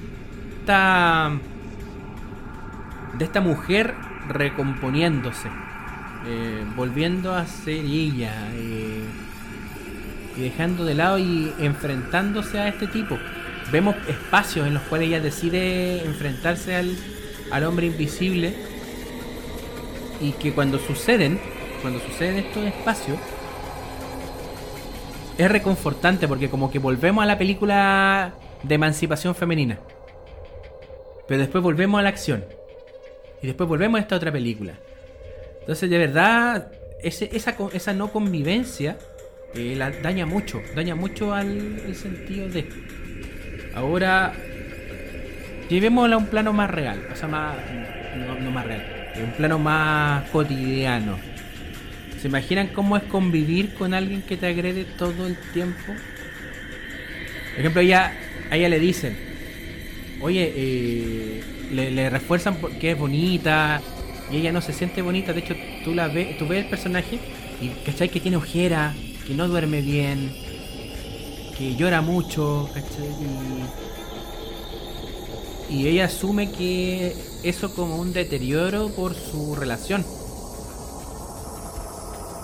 esta 0.59 1.31
de 3.17 3.25
esta 3.25 3.41
mujer 3.41 3.95
recomponiéndose, 4.29 5.49
eh, 6.25 6.65
volviendo 6.75 7.33
a 7.35 7.45
ser 7.45 7.83
ella 7.85 8.33
eh, 8.53 9.03
y 10.39 10.43
dejando 10.43 10.85
de 10.85 10.95
lado 10.95 11.19
y 11.19 11.53
enfrentándose 11.59 12.59
a 12.59 12.69
este 12.69 12.87
tipo. 12.87 13.17
Vemos 13.71 13.95
espacios 14.07 14.65
en 14.65 14.73
los 14.73 14.83
cuales 14.83 15.09
ella 15.09 15.19
decide 15.19 16.03
enfrentarse 16.05 16.75
al, 16.75 16.95
al 17.51 17.63
hombre 17.65 17.87
invisible 17.87 18.55
y 20.21 20.31
que 20.31 20.53
cuando 20.53 20.79
suceden, 20.79 21.39
cuando 21.81 21.99
suceden 21.99 22.37
estos 22.37 22.65
espacios, 22.65 23.17
es 25.37 25.51
reconfortante 25.51 26.27
porque 26.27 26.49
como 26.49 26.71
que 26.71 26.79
volvemos 26.79 27.21
a 27.23 27.27
la 27.27 27.37
película 27.37 28.33
de 28.63 28.75
emancipación 28.75 29.35
femenina. 29.35 29.79
Pero 31.27 31.41
después 31.41 31.63
volvemos 31.63 31.99
a 31.99 32.03
la 32.03 32.09
acción. 32.09 32.45
Y 33.41 33.47
después 33.47 33.69
volvemos 33.69 33.99
a 33.99 34.01
esta 34.01 34.15
otra 34.15 34.31
película. 34.31 34.73
Entonces, 35.59 35.89
de 35.89 35.97
verdad, 35.97 36.71
ese, 37.01 37.29
esa, 37.31 37.55
esa 37.71 37.93
no 37.93 38.11
convivencia 38.11 38.97
eh, 39.55 39.75
la 39.75 39.91
daña 39.91 40.25
mucho. 40.25 40.61
Daña 40.75 40.95
mucho 40.95 41.33
al, 41.33 41.95
sentido 41.95 42.49
de... 42.49 42.67
Ahora, 43.75 44.33
llevémosla 45.69 46.15
a 46.15 46.17
un 46.19 46.27
plano 46.27 46.53
más 46.53 46.69
real. 46.69 47.07
O 47.11 47.15
sea, 47.15 47.27
más... 47.27 47.55
no 48.41 48.51
más 48.51 48.65
real 48.65 48.99
un 49.23 49.31
plano 49.31 49.59
más 49.59 50.29
cotidiano. 50.29 51.17
¿Se 52.21 52.27
imaginan 52.27 52.67
cómo 52.67 52.97
es 52.97 53.03
convivir 53.03 53.73
con 53.75 53.93
alguien 53.93 54.21
que 54.21 54.37
te 54.37 54.47
agrede 54.47 54.85
todo 54.85 55.27
el 55.27 55.37
tiempo? 55.53 55.93
Por 57.51 57.59
ejemplo, 57.59 57.81
ella, 57.81 58.13
a 58.49 58.57
ella 58.57 58.69
le 58.69 58.79
dicen, 58.79 59.17
oye, 60.21 60.51
eh, 60.55 61.43
le, 61.71 62.09
refuerzan 62.09 62.57
que 62.79 62.91
es 62.91 62.97
bonita 62.97 63.81
y 64.31 64.37
ella 64.37 64.51
no 64.51 64.61
se 64.61 64.73
siente 64.73 65.01
bonita. 65.01 65.33
De 65.33 65.39
hecho, 65.39 65.55
tú 65.83 65.93
la 65.93 66.07
ves, 66.07 66.37
tú 66.37 66.47
ves 66.47 66.63
el 66.65 66.69
personaje 66.69 67.19
y 67.61 67.69
cachai 67.85 68.09
que 68.09 68.19
tiene 68.19 68.37
ojera, 68.37 68.93
que 69.29 69.35
no 69.35 69.47
duerme 69.47 69.81
bien, 69.81 70.35
que 71.55 71.75
llora 71.75 72.01
mucho. 72.01 72.67
Y, 75.69 75.75
y 75.75 75.87
ella 75.87 76.05
asume 76.05 76.51
que 76.51 77.15
eso 77.43 77.75
como 77.75 77.97
un 77.97 78.11
deterioro 78.11 78.89
por 78.89 79.13
su 79.13 79.53
relación. 79.53 80.03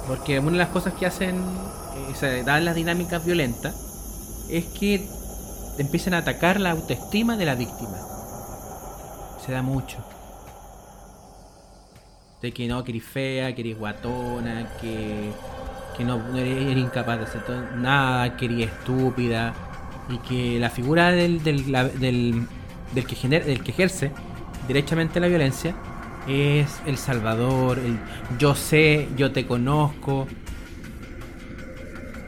Porque 0.07 0.37
una 0.37 0.51
de 0.51 0.57
las 0.59 0.69
cosas 0.69 0.93
que 0.93 1.07
hacen, 1.07 1.37
eh, 1.37 2.13
se 2.13 2.43
dan 2.43 2.65
las 2.65 2.75
dinámicas 2.75 3.25
violentas, 3.25 3.73
es 4.51 4.65
que 4.65 5.09
empiezan 5.79 6.13
a 6.13 6.19
atacar 6.19 6.59
la 6.59 6.69
autoestima 6.69 7.35
de 7.35 7.45
la 7.47 7.55
víctima. 7.55 7.97
Se 9.43 9.51
da 9.51 9.63
mucho. 9.63 10.05
De 12.43 12.51
que 12.51 12.67
no, 12.67 12.83
que 12.83 13.01
fea, 13.01 13.55
que 13.55 13.61
eres 13.61 13.79
guatona, 13.79 14.69
que, 14.79 15.31
que 15.95 16.03
no 16.03 16.35
eres 16.37 16.77
incapaz 16.77 17.17
de 17.19 17.23
hacer 17.25 17.41
nada, 17.75 18.35
que 18.37 18.45
eres 18.45 18.67
estúpida. 18.71 19.53
Y 20.09 20.17
que 20.19 20.59
la 20.59 20.69
figura 20.69 21.11
del, 21.11 21.43
del, 21.43 21.71
del, 21.99 23.05
que, 23.07 23.15
genera, 23.15 23.45
del 23.45 23.63
que 23.63 23.71
ejerce 23.71 24.11
derechamente 24.67 25.19
la 25.19 25.27
violencia 25.27 25.75
es 26.27 26.79
el 26.85 26.97
salvador, 26.97 27.79
el 27.79 27.97
yo 28.37 28.53
sé, 28.55 29.07
yo 29.15 29.31
te 29.31 29.45
conozco. 29.45 30.27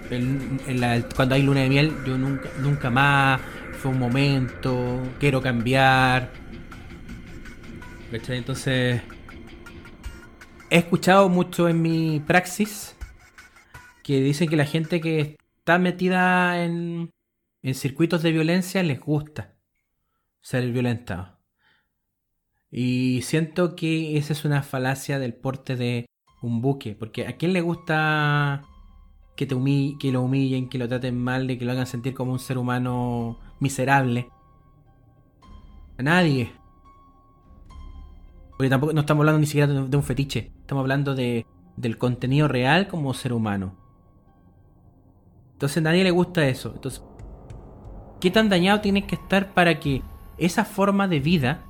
El- 0.09 1.05
cuando 1.15 1.35
hay 1.35 1.43
luna 1.43 1.61
de 1.61 1.69
miel, 1.69 1.93
yo 2.05 2.17
nunca, 2.17 2.49
nunca 2.59 2.89
más, 2.89 3.41
fue 3.79 3.91
un 3.91 3.99
momento, 3.99 5.01
quiero 5.19 5.41
cambiar. 5.41 6.31
Entonces, 8.11 9.01
he 10.69 10.77
escuchado 10.77 11.29
mucho 11.29 11.67
en 11.69 11.81
mi 11.81 12.19
praxis 12.25 12.95
que 14.07 14.21
dicen 14.21 14.47
que 14.47 14.55
la 14.55 14.65
gente 14.65 15.01
que 15.01 15.35
está 15.57 15.77
metida 15.79 16.63
en, 16.63 17.11
en 17.61 17.75
circuitos 17.75 18.23
de 18.23 18.31
violencia 18.31 18.81
les 18.81 19.01
gusta 19.01 19.57
ser 20.39 20.71
violentado. 20.71 21.37
Y 22.71 23.21
siento 23.23 23.75
que 23.75 24.17
esa 24.17 24.31
es 24.31 24.45
una 24.45 24.63
falacia 24.63 25.19
del 25.19 25.33
porte 25.33 25.75
de 25.75 26.05
un 26.41 26.61
buque, 26.61 26.95
porque 26.95 27.27
¿a 27.27 27.35
quién 27.35 27.51
le 27.51 27.59
gusta 27.59 28.63
que 29.35 29.45
te 29.45 29.55
humille, 29.55 29.97
que 29.99 30.13
lo 30.13 30.21
humillen, 30.21 30.69
que 30.69 30.77
lo 30.77 30.87
traten 30.87 31.21
mal, 31.21 31.45
de 31.45 31.57
que 31.57 31.65
lo 31.65 31.73
hagan 31.73 31.85
sentir 31.85 32.13
como 32.13 32.31
un 32.31 32.39
ser 32.39 32.57
humano 32.57 33.39
miserable? 33.59 34.29
A 35.97 36.03
nadie. 36.03 36.53
Porque 38.51 38.69
tampoco 38.69 38.93
no 38.93 39.01
estamos 39.01 39.23
hablando 39.23 39.39
ni 39.41 39.47
siquiera 39.47 39.67
de, 39.67 39.97
un 39.97 40.03
fetiche, 40.03 40.53
estamos 40.61 40.83
hablando 40.83 41.13
de, 41.13 41.45
del 41.75 41.97
contenido 41.97 42.47
real 42.47 42.87
como 42.87 43.13
ser 43.13 43.33
humano. 43.33 43.86
Entonces 45.57 45.79
a 45.79 45.81
nadie 45.81 46.03
le 46.03 46.11
gusta 46.11 46.47
eso. 46.47 46.71
Entonces, 46.75 47.01
¿qué 48.21 48.29
tan 48.29 48.47
dañado 48.47 48.79
tienes 48.79 49.05
que 49.05 49.15
estar 49.15 49.53
para 49.55 49.79
que 49.79 50.03
esa 50.37 50.63
forma 50.65 51.07
de 51.07 51.19
vida 51.19 51.61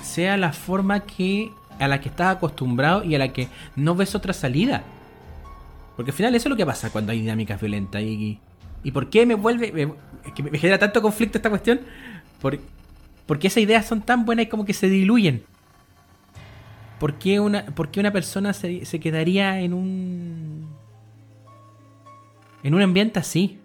sea 0.00 0.36
la 0.36 0.52
forma 0.52 1.00
que 1.00 1.50
a 1.80 1.88
la 1.88 2.00
que 2.00 2.08
estás 2.08 2.36
acostumbrado 2.36 3.02
y 3.02 3.16
a 3.16 3.18
la 3.18 3.32
que 3.32 3.48
no 3.74 3.96
ves 3.96 4.14
otra 4.14 4.32
salida? 4.32 4.84
Porque 5.96 6.12
al 6.12 6.16
final 6.16 6.34
eso 6.36 6.48
es 6.48 6.50
lo 6.50 6.56
que 6.56 6.64
pasa 6.64 6.90
cuando 6.90 7.10
hay 7.10 7.20
dinámicas 7.20 7.60
violentas. 7.60 8.00
¿Y, 8.00 8.38
y 8.84 8.90
por 8.92 9.10
qué 9.10 9.26
me 9.26 9.34
vuelve... 9.34 9.92
que 10.32 10.42
me 10.44 10.56
genera 10.56 10.78
tanto 10.78 11.02
conflicto 11.02 11.38
esta 11.38 11.50
cuestión? 11.50 11.80
Por- 12.40 12.60
porque 13.26 13.48
esas 13.48 13.64
ideas 13.64 13.86
son 13.86 14.02
tan 14.02 14.24
buenas 14.24 14.46
y 14.46 14.48
como 14.48 14.64
que 14.64 14.72
se 14.72 14.88
diluyen. 14.88 15.42
¿Por 17.00 17.14
qué 17.14 17.40
una, 17.40 17.66
por 17.66 17.90
qué 17.90 17.98
una 17.98 18.12
persona 18.12 18.52
se, 18.52 18.84
se 18.84 19.00
quedaría 19.00 19.58
en 19.58 19.74
un... 19.74 20.81
en 22.62 22.74
un 22.74 22.82
ambiente 22.82 23.18
así? 23.18 23.60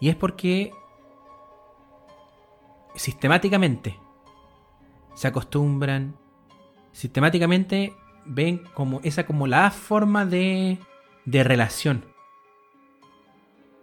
Y 0.00 0.08
es 0.08 0.16
porque 0.16 0.72
sistemáticamente 2.94 3.98
se 5.14 5.28
acostumbran, 5.28 6.16
sistemáticamente 6.92 7.94
ven 8.24 8.62
como 8.74 9.00
esa 9.02 9.26
como 9.26 9.46
la 9.46 9.70
forma 9.70 10.24
de, 10.24 10.78
de 11.24 11.44
relación. 11.44 12.04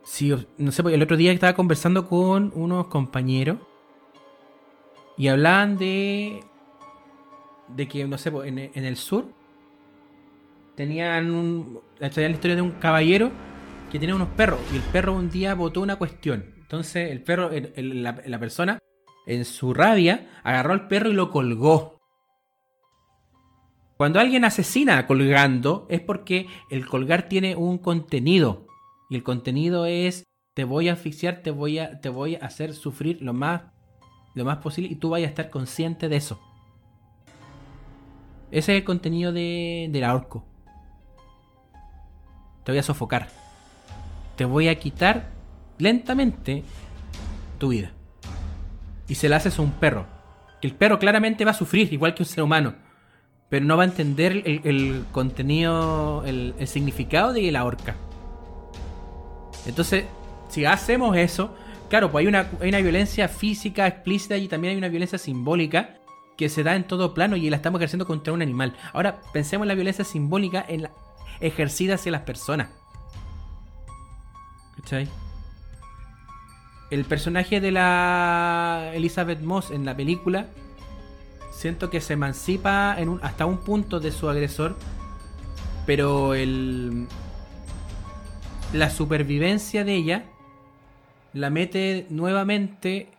Si, 0.03 0.33
no 0.57 0.71
sé, 0.71 0.83
porque 0.83 0.95
el 0.95 1.03
otro 1.03 1.17
día 1.17 1.31
estaba 1.31 1.53
conversando 1.53 2.07
con 2.07 2.51
unos 2.55 2.87
compañeros 2.87 3.57
y 5.17 5.27
hablaban 5.27 5.77
de 5.77 6.43
de 7.67 7.87
que, 7.87 8.07
no 8.07 8.17
sé, 8.17 8.31
pues, 8.31 8.47
en 8.47 8.85
el 8.85 8.95
sur 8.95 9.36
tenían 10.77 11.31
un, 11.31 11.81
la 11.97 12.07
historia 12.07 12.55
de 12.55 12.61
un 12.61 12.73
caballero 12.73 13.31
que 13.91 13.97
tenía 13.97 14.13
unos 14.13 14.29
perros 14.29 14.59
y 14.71 14.75
el 14.75 14.83
perro 14.83 15.13
un 15.13 15.29
día 15.29 15.55
votó 15.55 15.81
una 15.81 15.95
cuestión. 15.95 16.53
Entonces 16.59 17.11
el 17.11 17.23
perro, 17.23 17.49
la 17.75 18.39
persona, 18.39 18.77
en 19.25 19.43
su 19.43 19.73
rabia, 19.73 20.29
agarró 20.43 20.73
al 20.73 20.87
perro 20.87 21.09
y 21.09 21.13
lo 21.13 21.31
colgó. 21.31 21.97
Cuando 23.97 24.19
alguien 24.19 24.45
asesina 24.45 25.07
colgando 25.07 25.87
es 25.89 25.99
porque 25.99 26.45
el 26.69 26.85
colgar 26.85 27.27
tiene 27.27 27.55
un 27.55 27.79
contenido 27.79 28.67
y 29.09 29.15
el 29.15 29.23
contenido 29.23 29.87
es 29.87 30.25
te 30.53 30.63
voy 30.63 30.89
a 30.89 30.93
asfixiar, 30.93 31.41
te 31.41 31.49
voy 31.49 31.79
a, 31.79 31.99
te 32.01 32.09
voy 32.09 32.35
a 32.35 32.45
hacer 32.45 32.75
sufrir 32.75 33.19
lo 33.23 33.33
más, 33.33 33.63
lo 34.35 34.45
más 34.45 34.57
posible 34.57 34.91
y 34.91 34.95
tú 34.95 35.09
vayas 35.09 35.29
a 35.29 35.31
estar 35.31 35.49
consciente 35.49 36.07
de 36.07 36.17
eso. 36.17 36.39
Ese 38.51 38.73
es 38.73 38.79
el 38.79 38.83
contenido 38.83 39.33
de, 39.33 39.89
del 39.91 40.03
ahorco. 40.03 40.45
Te 42.67 42.73
voy 42.73 42.79
a 42.79 42.83
sofocar. 42.83 43.29
Te 44.35 44.43
voy 44.43 44.67
a 44.67 44.77
quitar 44.77 45.29
lentamente 45.77 46.65
tu 47.59 47.69
vida. 47.69 47.93
Y 49.07 49.15
se 49.15 49.29
la 49.29 49.37
haces 49.37 49.57
a 49.57 49.61
un 49.61 49.71
perro. 49.71 50.05
El 50.61 50.73
perro 50.75 50.99
claramente 50.99 51.45
va 51.45 51.51
a 51.51 51.53
sufrir 51.53 51.93
igual 51.93 52.13
que 52.13 52.23
un 52.23 52.27
ser 52.27 52.43
humano. 52.43 52.75
Pero 53.47 53.63
no 53.63 53.77
va 53.77 53.83
a 53.83 53.85
entender 53.85 54.43
el, 54.43 55.05
contenido, 55.13 56.25
el, 56.25 56.55
el 56.59 56.67
significado 56.67 57.31
de 57.31 57.49
la 57.53 57.63
horca. 57.63 57.95
Entonces, 59.65 60.03
si 60.49 60.65
hacemos 60.65 61.15
eso, 61.15 61.55
claro, 61.89 62.11
pues 62.11 62.23
hay 62.23 62.27
una, 62.27 62.49
hay 62.59 62.67
una 62.67 62.79
violencia 62.79 63.29
física 63.29 63.87
explícita 63.87 64.35
y 64.35 64.49
también 64.49 64.73
hay 64.73 64.77
una 64.77 64.89
violencia 64.89 65.17
simbólica 65.17 65.99
que 66.35 66.49
se 66.49 66.63
da 66.63 66.75
en 66.75 66.83
todo 66.83 67.13
plano 67.13 67.37
y 67.37 67.49
la 67.49 67.55
estamos 67.55 67.79
ejerciendo 67.79 68.05
contra 68.05 68.33
un 68.33 68.41
animal. 68.41 68.75
Ahora, 68.91 69.21
pensemos 69.31 69.63
en 69.63 69.69
la 69.69 69.75
violencia 69.75 70.03
simbólica 70.03 70.65
en 70.67 70.81
la, 70.81 70.91
ejercida 71.39 71.95
hacia 71.95 72.11
las 72.11 72.21
personas. 72.21 72.69
¿Cachai? 74.77 75.07
El 76.89 77.03
personaje 77.05 77.59
de 77.59 77.71
la 77.71 78.91
Elizabeth 78.93 79.41
Moss 79.41 79.71
en 79.71 79.85
la 79.85 79.95
película 79.95 80.47
siento 81.51 81.89
que 81.89 81.99
se 81.99 82.13
emancipa 82.13 82.95
en 82.97 83.19
hasta 83.21 83.45
un 83.45 83.57
punto 83.57 83.99
de 83.99 84.11
su 84.11 84.29
agresor, 84.29 84.77
pero 85.85 86.33
el 86.33 87.07
la 88.73 88.89
supervivencia 88.89 89.83
de 89.85 89.95
ella 89.95 90.23
la 91.33 91.49
mete 91.49 92.05
nuevamente 92.09 93.09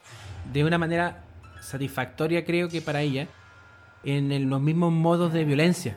de 0.52 0.64
una 0.64 0.78
manera 0.78 1.24
satisfactoria 1.60 2.44
creo 2.44 2.68
que 2.68 2.82
para 2.82 3.00
ella 3.00 3.28
en 4.04 4.48
los 4.48 4.60
mismos 4.60 4.92
modos 4.92 5.32
de 5.32 5.44
violencia. 5.44 5.96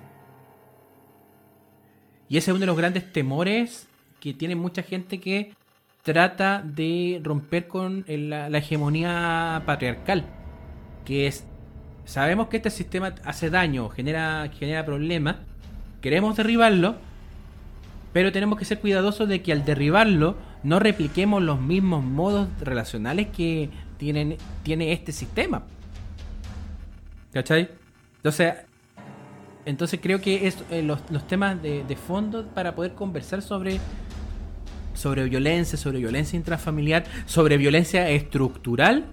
Y 2.32 2.38
ese 2.38 2.49
es 2.49 2.55
uno 2.55 2.61
de 2.61 2.67
los 2.67 2.77
grandes 2.77 3.11
temores 3.11 3.89
que 4.21 4.34
tiene 4.34 4.55
mucha 4.55 4.84
gente 4.84 5.19
que 5.19 5.53
trata 6.01 6.63
de 6.63 7.19
romper 7.21 7.67
con 7.67 8.05
la, 8.07 8.49
la 8.49 8.57
hegemonía 8.57 9.61
patriarcal. 9.65 10.23
Que 11.03 11.27
es, 11.27 11.43
sabemos 12.05 12.47
que 12.47 12.55
este 12.55 12.69
sistema 12.69 13.13
hace 13.25 13.49
daño, 13.49 13.89
genera, 13.89 14.49
genera 14.57 14.86
problemas, 14.86 15.36
queremos 15.99 16.38
derribarlo, 16.38 16.95
pero 18.13 18.32
tenemos 18.32 18.57
que 18.57 18.63
ser 18.63 18.79
cuidadosos 18.79 19.27
de 19.27 19.41
que 19.41 19.51
al 19.51 19.65
derribarlo 19.65 20.38
no 20.63 20.79
repliquemos 20.79 21.43
los 21.43 21.59
mismos 21.59 22.01
modos 22.01 22.47
relacionales 22.61 23.27
que 23.27 23.69
tienen, 23.97 24.38
tiene 24.63 24.93
este 24.93 25.11
sistema. 25.11 25.63
¿Cachai? 27.34 27.67
Entonces, 28.15 28.53
entonces 29.66 29.99
creo 30.01 30.22
que 30.22 30.47
eh, 30.47 30.84
los, 30.84 31.28
temas 31.28 31.62
de, 31.62 31.84
de 31.84 31.95
fondo 31.95 32.47
para 32.47 32.76
poder 32.76 32.93
conversar 32.93 33.41
sobre 33.41 33.80
sobre 34.93 35.24
violencia, 35.24 35.78
sobre 35.78 35.99
violencia 35.99 36.38
intrafamiliar, 36.38 37.05
sobre 37.26 37.57
violencia 37.57 38.09
estructural, 38.09 39.05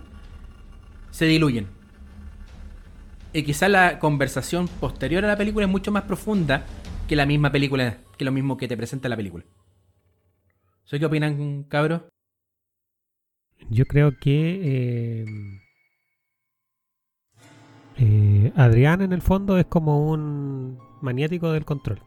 se 1.10 1.24
diluyen. 1.26 1.68
Y 3.32 3.42
quizás 3.42 3.70
la 3.70 3.98
conversación 3.98 4.68
posterior 4.68 5.24
a 5.24 5.28
la 5.28 5.36
película 5.36 5.66
es 5.66 5.70
mucho 5.70 5.92
más 5.92 6.02
profunda 6.02 6.64
que 7.06 7.16
la 7.16 7.26
misma 7.26 7.52
película, 7.52 7.98
que 8.16 8.24
lo 8.24 8.32
mismo 8.32 8.56
que 8.56 8.68
te 8.68 8.76
presenta 8.76 9.08
la 9.08 9.16
película. 9.16 9.44
¿Soy 10.84 10.98
qué 10.98 11.06
opinan, 11.06 11.64
cabros? 11.64 12.02
yo 13.70 13.86
creo 13.86 14.16
que 14.18 14.60
eh, 15.22 15.26
eh, 17.98 18.52
Adrián 18.54 19.02
en 19.02 19.12
el 19.12 19.22
fondo 19.22 19.58
es 19.58 19.66
como 19.66 20.10
un 20.10 20.78
maniático 21.00 21.52
del 21.52 21.64
control. 21.64 22.00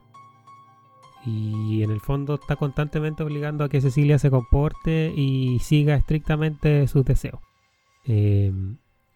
Y 1.25 1.83
en 1.83 1.91
el 1.91 1.99
fondo 1.99 2.35
está 2.35 2.55
constantemente 2.55 3.23
obligando 3.23 3.63
a 3.63 3.69
que 3.69 3.81
Cecilia 3.81 4.17
se 4.17 4.31
comporte 4.31 5.13
y 5.15 5.59
siga 5.59 5.95
estrictamente 5.95 6.87
sus 6.87 7.05
deseos. 7.05 7.41
Eh, 8.05 8.51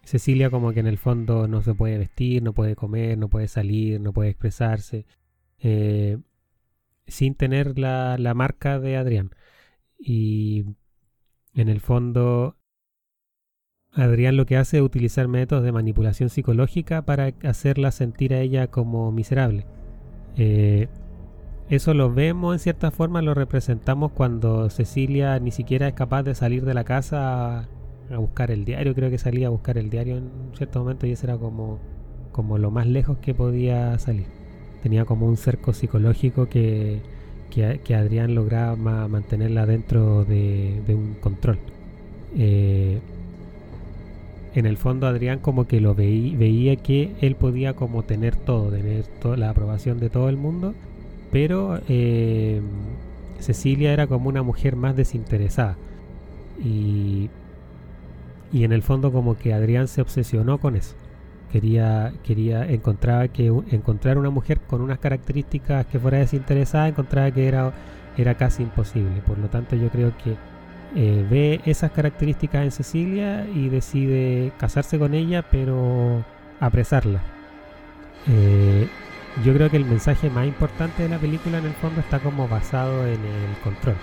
Cecilia 0.04 0.50
como 0.50 0.72
que 0.72 0.80
en 0.80 0.86
el 0.86 0.98
fondo 0.98 1.48
no 1.48 1.62
se 1.62 1.74
puede 1.74 1.98
vestir, 1.98 2.42
no 2.42 2.52
puede 2.52 2.76
comer, 2.76 3.18
no 3.18 3.28
puede 3.28 3.48
salir, 3.48 4.00
no 4.00 4.12
puede 4.12 4.30
expresarse, 4.30 5.04
eh, 5.58 6.18
sin 7.06 7.34
tener 7.34 7.78
la, 7.78 8.16
la 8.18 8.34
marca 8.34 8.78
de 8.78 8.96
Adrián. 8.96 9.30
Y 9.98 10.64
en 11.54 11.68
el 11.68 11.80
fondo 11.80 12.56
Adrián 13.96 14.36
lo 14.36 14.44
que 14.44 14.58
hace 14.58 14.76
es 14.76 14.82
utilizar 14.82 15.26
métodos 15.26 15.64
de 15.64 15.72
manipulación 15.72 16.28
psicológica 16.28 17.02
para 17.02 17.32
hacerla 17.42 17.90
sentir 17.90 18.34
a 18.34 18.40
ella 18.40 18.66
como 18.66 19.10
miserable. 19.10 19.66
Eh, 20.36 20.88
eso 21.70 21.94
lo 21.94 22.12
vemos 22.12 22.54
en 22.54 22.58
cierta 22.58 22.90
forma, 22.90 23.22
lo 23.22 23.32
representamos 23.34 24.12
cuando 24.12 24.68
Cecilia 24.68 25.38
ni 25.40 25.50
siquiera 25.50 25.88
es 25.88 25.94
capaz 25.94 26.22
de 26.24 26.34
salir 26.34 26.64
de 26.64 26.74
la 26.74 26.84
casa 26.84 27.68
a 28.10 28.18
buscar 28.18 28.50
el 28.50 28.64
diario, 28.64 28.94
creo 28.94 29.10
que 29.10 29.18
salía 29.18 29.48
a 29.48 29.50
buscar 29.50 29.78
el 29.78 29.90
diario 29.90 30.18
en 30.18 30.30
cierto 30.54 30.78
momento 30.80 31.06
y 31.06 31.12
eso 31.12 31.26
era 31.26 31.38
como, 31.38 31.80
como 32.32 32.58
lo 32.58 32.70
más 32.70 32.86
lejos 32.86 33.18
que 33.18 33.34
podía 33.34 33.98
salir. 33.98 34.26
Tenía 34.82 35.06
como 35.06 35.26
un 35.26 35.38
cerco 35.38 35.72
psicológico 35.72 36.48
que, 36.48 37.00
que, 37.50 37.94
Adrián 37.94 38.34
lograba 38.34 38.76
mantenerla 39.08 39.66
dentro 39.66 40.24
de, 40.24 40.82
un 40.88 41.14
control. 41.14 41.58
Eh, 42.36 43.00
en 44.56 44.66
el 44.66 44.76
fondo 44.76 45.06
Adrián 45.06 45.38
como 45.38 45.68
que 45.68 45.80
lo 45.80 45.94
veía 45.94 46.76
que 46.76 47.14
él 47.20 47.36
podía 47.36 47.74
como 47.74 48.02
tener 48.02 48.34
todo, 48.34 48.70
tener 48.70 49.04
la 49.36 49.50
aprobación 49.50 50.00
de 50.00 50.10
todo 50.10 50.28
el 50.28 50.36
mundo, 50.36 50.74
pero 51.30 51.80
eh, 51.88 52.60
Cecilia 53.38 53.92
era 53.92 54.08
como 54.08 54.28
una 54.28 54.42
mujer 54.42 54.74
más 54.74 54.96
desinteresada. 54.96 55.76
Y 56.64 57.30
y 58.52 58.64
en 58.64 58.72
el 58.72 58.82
fondo 58.82 59.12
como 59.12 59.36
que 59.36 59.52
Adrián 59.52 59.88
se 59.88 60.00
obsesionó 60.00 60.58
con 60.58 60.76
eso. 60.76 60.94
Quería, 61.52 62.12
quería 62.24 62.64
encontrar 62.66 63.30
que 63.30 63.46
encontrar 63.70 64.18
una 64.18 64.30
mujer 64.30 64.60
con 64.60 64.80
unas 64.80 64.98
características 64.98 65.86
que 65.86 65.98
fuera 65.98 66.18
desinteresada, 66.18 66.88
encontraba 66.88 67.30
que 67.30 67.46
era, 67.46 67.72
era 68.16 68.34
casi 68.34 68.62
imposible. 68.62 69.22
Por 69.26 69.38
lo 69.38 69.48
tanto, 69.48 69.76
yo 69.76 69.88
creo 69.90 70.12
que 70.22 70.36
eh, 70.94 71.26
ve 71.28 71.60
esas 71.64 71.90
características 71.90 72.64
en 72.64 72.70
Cecilia 72.70 73.46
y 73.54 73.68
decide 73.68 74.52
casarse 74.58 74.98
con 74.98 75.14
ella, 75.14 75.42
pero 75.50 76.24
apresarla. 76.60 77.20
Eh, 78.28 78.88
yo 79.44 79.52
creo 79.54 79.70
que 79.70 79.76
el 79.76 79.84
mensaje 79.84 80.30
más 80.30 80.46
importante 80.46 81.02
de 81.02 81.08
la 81.08 81.18
película 81.18 81.58
en 81.58 81.66
el 81.66 81.74
fondo 81.74 82.00
está 82.00 82.18
como 82.20 82.48
basado 82.48 83.06
en 83.06 83.20
el 83.24 83.56
control 83.62 83.96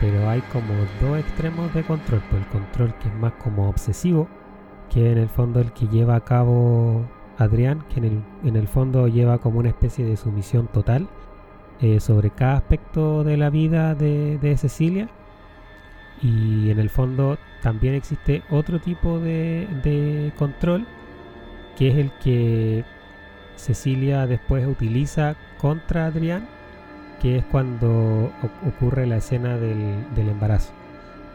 pero 0.00 0.28
hay 0.28 0.40
como 0.52 0.74
dos 1.00 1.18
extremos 1.18 1.72
de 1.74 1.82
control. 1.82 2.22
Pues 2.30 2.42
el 2.42 2.48
control 2.48 2.94
que 2.98 3.08
es 3.08 3.14
más 3.14 3.32
como 3.34 3.68
obsesivo, 3.68 4.28
que 4.90 5.12
en 5.12 5.18
el 5.18 5.28
fondo 5.28 5.60
el 5.60 5.72
que 5.72 5.86
lleva 5.88 6.16
a 6.16 6.24
cabo 6.24 7.04
Adrián, 7.38 7.84
que 7.88 8.00
en 8.00 8.04
el, 8.04 8.22
en 8.44 8.56
el 8.56 8.68
fondo 8.68 9.08
lleva 9.08 9.38
como 9.38 9.58
una 9.58 9.68
especie 9.68 10.04
de 10.04 10.16
sumisión 10.16 10.68
total 10.68 11.08
eh, 11.80 12.00
sobre 12.00 12.30
cada 12.30 12.56
aspecto 12.56 13.24
de 13.24 13.36
la 13.36 13.50
vida 13.50 13.94
de, 13.94 14.38
de, 14.38 14.56
Cecilia. 14.56 15.08
Y 16.22 16.70
en 16.70 16.78
el 16.78 16.90
fondo 16.90 17.38
también 17.62 17.94
existe 17.94 18.42
otro 18.50 18.80
tipo 18.80 19.18
de, 19.18 19.68
de 19.82 20.32
control, 20.38 20.86
que 21.76 21.88
es 21.88 21.96
el 21.96 22.10
que 22.22 22.84
Cecilia 23.56 24.26
después 24.26 24.66
utiliza 24.66 25.36
contra 25.58 26.06
Adrián 26.06 26.48
que 27.20 27.38
es 27.38 27.44
cuando 27.44 28.32
ocurre 28.66 29.06
la 29.06 29.16
escena 29.16 29.56
del, 29.56 30.04
embarazo. 30.16 30.72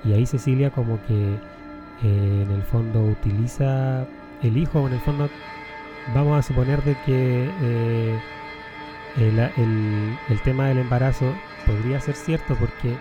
Y 0.03 0.13
ahí 0.13 0.25
Cecilia 0.25 0.71
como 0.71 1.01
que 1.05 1.33
eh, 2.03 2.43
en 2.43 2.51
el 2.51 2.63
fondo 2.63 3.03
utiliza 3.03 4.05
el 4.41 4.57
hijo, 4.57 4.87
en 4.87 4.93
el 4.93 4.99
fondo 4.99 5.29
vamos 6.15 6.39
a 6.39 6.41
suponer 6.47 6.83
de 6.83 6.95
que 7.05 7.49
eh, 7.61 8.19
el, 9.17 9.39
el, 10.29 10.41
tema 10.43 10.67
del 10.67 10.79
embarazo 10.79 11.33
podría 11.65 11.99
ser 11.99 12.15
cierto 12.15 12.55
porque 12.55 12.95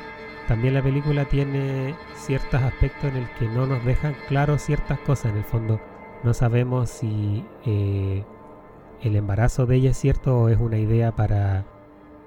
también 0.51 0.75
la 0.75 0.83
película 0.83 1.27
tiene 1.27 1.95
ciertos 2.17 2.61
aspectos 2.61 3.05
en 3.05 3.19
el 3.19 3.31
que 3.39 3.47
no 3.47 3.67
nos 3.67 3.85
dejan 3.85 4.17
claro 4.27 4.59
ciertas 4.59 4.99
cosas. 4.99 5.31
En 5.31 5.39
el 5.39 5.45
fondo 5.45 5.81
no 6.25 6.35
sabemos 6.35 6.91
si 6.91 7.45
eh, 7.65 8.25
el 9.01 9.15
embarazo 9.15 9.67
de 9.67 9.77
ella 9.77 9.91
es 9.91 9.97
cierto 9.97 10.37
o 10.37 10.49
es 10.49 10.59
una 10.59 10.77
idea 10.77 11.15
para 11.15 11.67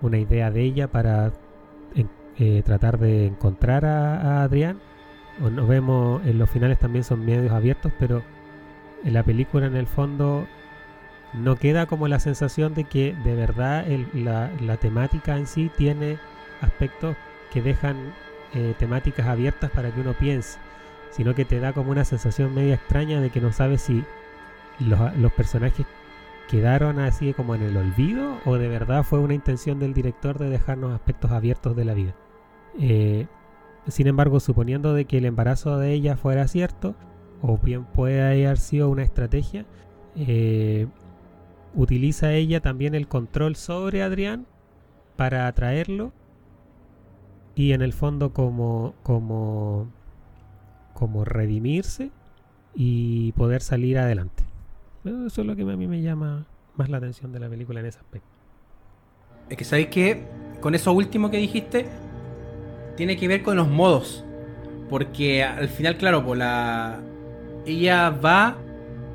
una 0.01 0.19
idea 0.19 0.51
de 0.51 0.61
ella 0.61 0.89
para 0.89 1.33
eh, 2.37 2.61
tratar 2.63 2.97
de 2.97 3.25
encontrar 3.25 3.83
a, 3.83 4.43
Adrián. 4.43 4.79
Nos 5.41 5.67
vemos 5.67 6.25
en 6.25 6.39
los 6.39 6.49
finales 6.49 6.79
también 6.79 7.03
son 7.03 7.25
medios 7.25 7.51
abiertos, 7.51 7.91
pero 7.99 8.23
en 9.03 9.13
la 9.13 9.23
película 9.23 9.65
en 9.65 9.75
el 9.75 9.87
fondo 9.87 10.47
no 11.33 11.57
queda 11.57 11.87
como 11.87 12.07
la 12.07 12.21
sensación 12.21 12.73
de 12.73 12.85
que 12.85 13.17
de 13.25 13.35
verdad 13.35 13.85
la, 14.13 14.77
temática 14.77 15.35
en 15.35 15.45
sí 15.45 15.69
tiene 15.75 16.19
aspectos 16.61 17.17
que 17.53 17.61
dejan 17.61 18.13
eh, 18.53 18.73
temáticas 18.79 19.27
abiertas 19.27 19.69
para 19.71 19.91
que 19.91 20.01
uno 20.01 20.13
piense, 20.13 20.57
sino 21.11 21.35
que 21.35 21.45
te 21.45 21.59
da 21.59 21.71
como 21.73 21.91
una 21.91 22.03
sensación 22.03 22.53
media 22.53 22.75
extraña 22.75 23.21
de 23.21 23.29
que 23.29 23.41
no 23.41 23.53
sabes 23.53 23.81
si 23.81 24.03
los, 24.79 25.15
los 25.17 25.31
personajes 25.31 25.85
quedaron 26.49 26.99
así 26.99 27.33
como 27.33 27.55
en 27.55 27.61
el 27.61 27.77
olvido 27.77 28.37
o 28.45 28.57
de 28.57 28.67
verdad 28.67 29.03
fue 29.03 29.19
una 29.19 29.33
intención 29.33 29.79
del 29.79 29.93
director 29.93 30.37
de 30.37 30.49
dejarnos 30.49 30.93
aspectos 30.93 31.31
abiertos 31.31 31.75
de 31.75 31.85
la 31.85 31.93
vida. 31.93 32.15
Eh, 32.79 33.27
sin 33.87 34.07
embargo, 34.07 34.39
suponiendo 34.39 34.93
de 34.93 35.05
que 35.05 35.17
el 35.17 35.25
embarazo 35.25 35.77
de 35.77 35.93
ella 35.93 36.17
fuera 36.17 36.47
cierto, 36.47 36.95
o 37.41 37.57
bien 37.57 37.85
puede 37.85 38.21
haber 38.21 38.57
sido 38.57 38.89
una 38.89 39.03
estrategia, 39.03 39.65
eh, 40.15 40.87
utiliza 41.75 42.33
ella 42.33 42.61
también 42.61 42.95
el 42.95 43.07
control 43.07 43.55
sobre 43.55 44.01
Adrián 44.01 44.45
para 45.15 45.47
atraerlo 45.47 46.13
y 47.55 47.73
en 47.73 47.81
el 47.81 47.93
fondo 47.93 48.33
como 48.33 48.93
como 49.03 49.87
como 50.93 51.25
redimirse 51.25 52.11
y 52.75 53.31
poder 53.33 53.61
salir 53.61 53.97
adelante. 53.97 54.43
Eso 55.03 55.41
es 55.41 55.47
lo 55.47 55.55
que 55.55 55.63
a 55.63 55.77
mí 55.77 55.87
me 55.87 56.01
llama 56.01 56.45
más 56.75 56.89
la 56.89 56.97
atención 56.97 57.31
de 57.31 57.39
la 57.39 57.49
película 57.49 57.79
en 57.79 57.87
ese 57.87 57.99
aspecto. 57.99 58.27
Es 59.49 59.57
que 59.57 59.65
sabéis 59.65 59.87
que 59.87 60.23
con 60.61 60.75
eso 60.75 60.93
último 60.93 61.29
que 61.29 61.37
dijiste, 61.37 61.87
tiene 62.95 63.17
que 63.17 63.27
ver 63.27 63.43
con 63.43 63.57
los 63.57 63.67
modos. 63.67 64.23
Porque 64.89 65.43
al 65.43 65.69
final, 65.69 65.97
claro, 65.97 66.23
pues 66.25 66.39
la. 66.39 66.99
Ella 67.65 68.09
va. 68.09 68.57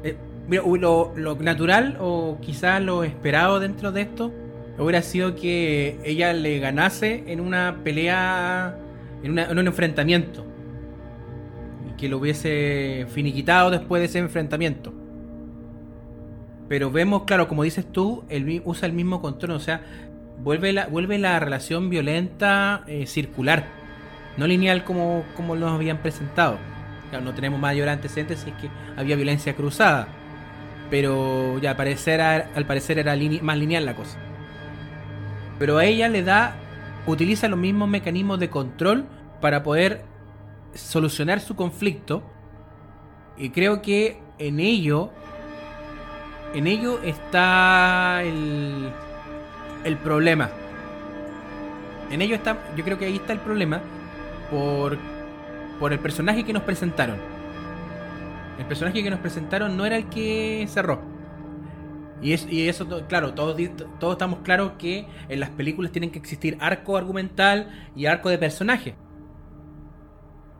Eh, 0.02 0.16
lo, 0.50 1.12
natural 1.40 1.96
o 2.00 2.38
quizás 2.40 2.82
lo 2.82 3.04
esperado 3.04 3.60
dentro 3.60 3.92
de 3.92 4.02
esto 4.02 4.32
hubiera 4.78 5.02
sido 5.02 5.34
que 5.34 5.98
ella 6.04 6.32
le 6.32 6.58
ganase 6.58 7.24
en 7.26 7.40
una 7.40 7.80
pelea, 7.82 8.76
en, 9.22 9.38
en 9.38 9.58
un 9.58 9.66
enfrentamiento. 9.66 10.44
Y 11.88 11.96
que 11.96 12.08
lo 12.08 12.18
hubiese 12.18 13.06
finiquitado 13.10 13.70
después 13.70 14.00
de 14.00 14.06
ese 14.06 14.18
enfrentamiento. 14.18 14.92
Pero 16.68 16.90
vemos, 16.90 17.24
claro, 17.24 17.48
como 17.48 17.62
dices 17.62 17.90
tú, 17.90 18.24
él 18.28 18.62
usa 18.64 18.86
el 18.86 18.92
mismo 18.92 19.22
control, 19.22 19.52
o 19.52 19.60
sea, 19.60 19.80
vuelve 20.42 20.72
la, 21.18 21.38
relación 21.40 21.88
violenta 21.88 22.84
eh, 22.86 23.06
circular, 23.06 23.66
no 24.36 24.46
lineal 24.46 24.84
como, 24.84 25.24
como 25.34 25.56
nos 25.56 25.72
habían 25.72 25.98
presentado. 25.98 26.58
no 27.22 27.34
tenemos 27.34 27.58
mayor 27.58 27.88
antecedentes 27.88 28.40
si 28.40 28.50
es 28.50 28.56
que 28.56 28.68
había 28.96 29.16
violencia 29.16 29.54
cruzada, 29.56 30.08
pero 30.90 31.58
ya 31.58 31.70
al 31.70 31.76
parecer, 31.76 32.20
al 32.20 32.66
parecer 32.66 32.98
era 32.98 33.16
más 33.42 33.56
lineal 33.56 33.86
la 33.86 33.94
cosa. 33.94 34.18
Pero 35.58 35.78
a 35.78 35.84
ella 35.84 36.08
le 36.08 36.22
da, 36.22 36.56
utiliza 37.06 37.48
los 37.48 37.58
mismos 37.58 37.88
mecanismos 37.88 38.38
de 38.38 38.50
control 38.50 39.06
para 39.40 39.62
poder 39.62 40.04
solucionar 40.74 41.40
su 41.40 41.56
conflicto. 41.56 42.22
Y 43.36 43.50
creo 43.50 43.82
que 43.82 44.20
en 44.38 44.60
ello 44.60 45.12
en 46.54 46.66
ello 46.66 47.00
está 47.02 48.22
el, 48.22 48.90
el 49.84 49.96
problema. 49.98 50.50
En 52.10 52.22
ello 52.22 52.34
está, 52.34 52.56
yo 52.74 52.84
creo 52.84 52.98
que 52.98 53.04
ahí 53.04 53.16
está 53.16 53.34
el 53.34 53.40
problema 53.40 53.80
por, 54.50 54.96
por 55.78 55.92
el 55.92 55.98
personaje 55.98 56.44
que 56.44 56.52
nos 56.52 56.62
presentaron. 56.62 57.16
El 58.58 58.64
personaje 58.64 59.02
que 59.02 59.10
nos 59.10 59.20
presentaron 59.20 59.76
no 59.76 59.84
era 59.84 59.96
el 59.96 60.06
que 60.06 60.66
cerró. 60.68 61.00
Y, 62.20 62.32
es, 62.32 62.46
y 62.50 62.68
eso, 62.68 62.86
claro, 63.08 63.34
todos, 63.34 63.56
todos 64.00 64.14
estamos 64.14 64.40
claros 64.40 64.72
que 64.78 65.06
en 65.28 65.40
las 65.40 65.50
películas 65.50 65.92
tienen 65.92 66.10
que 66.10 66.18
existir 66.18 66.56
arco 66.60 66.96
argumental 66.96 67.90
y 67.94 68.06
arco 68.06 68.28
de 68.28 68.38
personaje. 68.38 68.96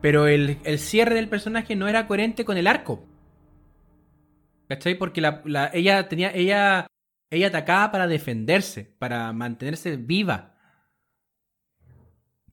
Pero 0.01 0.27
el, 0.27 0.59
el 0.63 0.77
cierre 0.79 1.15
del 1.15 1.29
personaje 1.29 1.75
no 1.75 1.87
era 1.87 2.05
coherente 2.07 2.43
con 2.45 2.57
el 2.57 2.67
arco. 2.67 3.05
¿Cachai? 4.67 4.95
Porque 4.97 5.21
la, 5.21 5.41
la- 5.45 5.71
ella 5.73 6.07
tenía. 6.07 6.31
Ella. 6.33 6.87
Ella 7.31 7.47
atacaba 7.47 7.91
para 7.91 8.07
defenderse, 8.07 8.85
para 8.97 9.31
mantenerse 9.33 9.97
viva. 9.97 10.55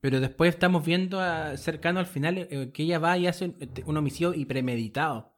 Pero 0.01 0.21
después 0.21 0.51
estamos 0.55 0.85
viendo 0.87 1.21
a- 1.21 1.57
cercano 1.57 2.01
al 2.01 2.07
final 2.07 2.39
eh, 2.39 2.71
que 2.73 2.83
ella 2.85 2.99
va 2.99 3.19
y 3.19 3.27
hace 3.27 3.45
un, 3.47 3.57
un 3.87 3.97
homicidio 3.97 4.35
y 4.35 4.45
premeditado. 4.47 5.35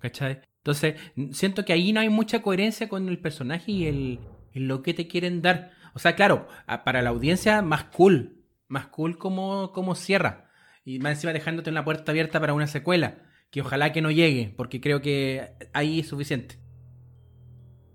¿Cachai? 0.00 0.40
Entonces, 0.60 0.96
siento 1.32 1.64
que 1.64 1.72
ahí 1.72 1.92
no 1.92 2.00
hay 2.00 2.10
mucha 2.10 2.42
coherencia 2.42 2.88
con 2.88 3.08
el 3.08 3.18
personaje 3.18 3.72
y 3.72 3.86
el, 3.86 4.20
y 4.52 4.60
lo 4.60 4.82
que 4.82 4.94
te 4.94 5.08
quieren 5.08 5.40
dar. 5.42 5.72
O 5.94 5.98
sea, 5.98 6.14
claro, 6.14 6.48
para 6.84 7.02
la 7.02 7.10
audiencia 7.10 7.62
más 7.62 7.84
cool. 7.84 8.44
Más 8.68 8.86
cool 8.86 9.18
como, 9.18 9.72
como 9.72 9.94
cierra. 9.94 10.50
Y 10.84 10.98
más 10.98 11.12
encima 11.12 11.32
dejándote 11.32 11.70
una 11.70 11.84
puerta 11.84 12.12
abierta 12.12 12.40
para 12.40 12.54
una 12.54 12.66
secuela. 12.66 13.22
Que 13.50 13.62
ojalá 13.62 13.92
que 13.92 14.02
no 14.02 14.10
llegue, 14.10 14.52
porque 14.56 14.80
creo 14.80 15.00
que 15.00 15.54
ahí 15.72 16.00
es 16.00 16.08
suficiente. 16.08 16.58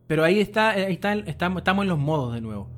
Pero 0.07 0.23
ahí 0.23 0.39
está, 0.39 0.71
ahí 0.71 0.93
está, 0.93 1.13
estamos, 1.13 1.61
estamos 1.61 1.83
en 1.83 1.89
los 1.89 1.99
modos 1.99 2.33
de 2.33 2.41
nuevo. 2.41 2.69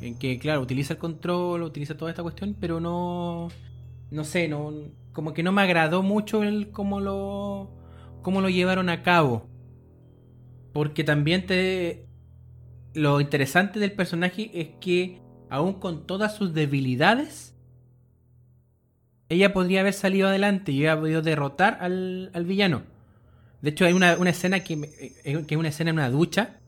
En 0.00 0.18
que, 0.18 0.38
claro, 0.38 0.60
utiliza 0.60 0.94
el 0.94 0.98
control, 0.98 1.62
utiliza 1.62 1.96
toda 1.96 2.10
esta 2.10 2.22
cuestión, 2.22 2.56
pero 2.58 2.80
no. 2.80 3.48
No 4.10 4.24
sé, 4.24 4.48
no. 4.48 4.72
Como 5.12 5.34
que 5.34 5.42
no 5.42 5.52
me 5.52 5.62
agradó 5.62 6.02
mucho 6.02 6.42
el 6.42 6.70
cómo 6.70 7.00
lo. 7.00 7.83
Cómo 8.24 8.40
lo 8.40 8.48
llevaron 8.48 8.88
a 8.88 9.04
cabo. 9.04 9.48
Porque 10.72 11.04
también 11.04 11.46
te. 11.46 12.06
Lo 12.94 13.20
interesante 13.20 13.78
del 13.78 13.92
personaje 13.92 14.50
es 14.52 14.70
que, 14.80 15.20
aún 15.50 15.74
con 15.74 16.06
todas 16.06 16.34
sus 16.34 16.54
debilidades, 16.54 17.54
ella 19.28 19.52
podría 19.52 19.80
haber 19.80 19.92
salido 19.92 20.28
adelante 20.28 20.72
y 20.72 20.86
haber 20.86 21.02
podido 21.02 21.22
derrotar 21.22 21.78
al, 21.80 22.30
villano. 22.46 22.82
De 23.62 23.70
hecho, 23.70 23.84
hay 23.84 23.92
una, 23.92 24.14
escena 24.28 24.60
que, 24.60 24.74
eh, 25.24 25.44
que 25.46 25.54
es 25.54 25.58
una 25.58 25.68
escena 25.68 25.90
en 25.90 25.96
una 25.96 26.10
ducha, 26.10 26.60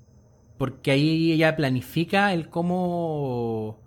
porque 0.59 0.91
ahí 0.91 1.33
ella 1.33 1.57
planifica 1.57 2.33
el 2.33 2.49
cómo. 2.49 3.81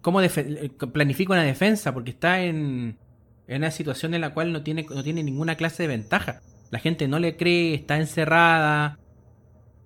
cómo 0.00 0.20
eh, 0.22 0.70
planifica 0.92 1.32
una 1.32 1.42
defensa, 1.42 1.94
porque 1.94 2.10
está 2.10 2.42
en, 2.42 2.98
en 3.50 3.62
una 3.62 3.72
situación 3.72 4.14
en 4.14 4.20
la 4.20 4.32
cual 4.32 4.52
no 4.52 4.62
tiene, 4.62 4.86
no 4.88 5.02
tiene 5.02 5.24
ninguna 5.24 5.56
clase 5.56 5.82
de 5.82 5.88
ventaja. 5.88 6.40
La 6.70 6.78
gente 6.78 7.08
no 7.08 7.18
le 7.18 7.36
cree, 7.36 7.74
está 7.74 7.96
encerrada. 7.96 8.96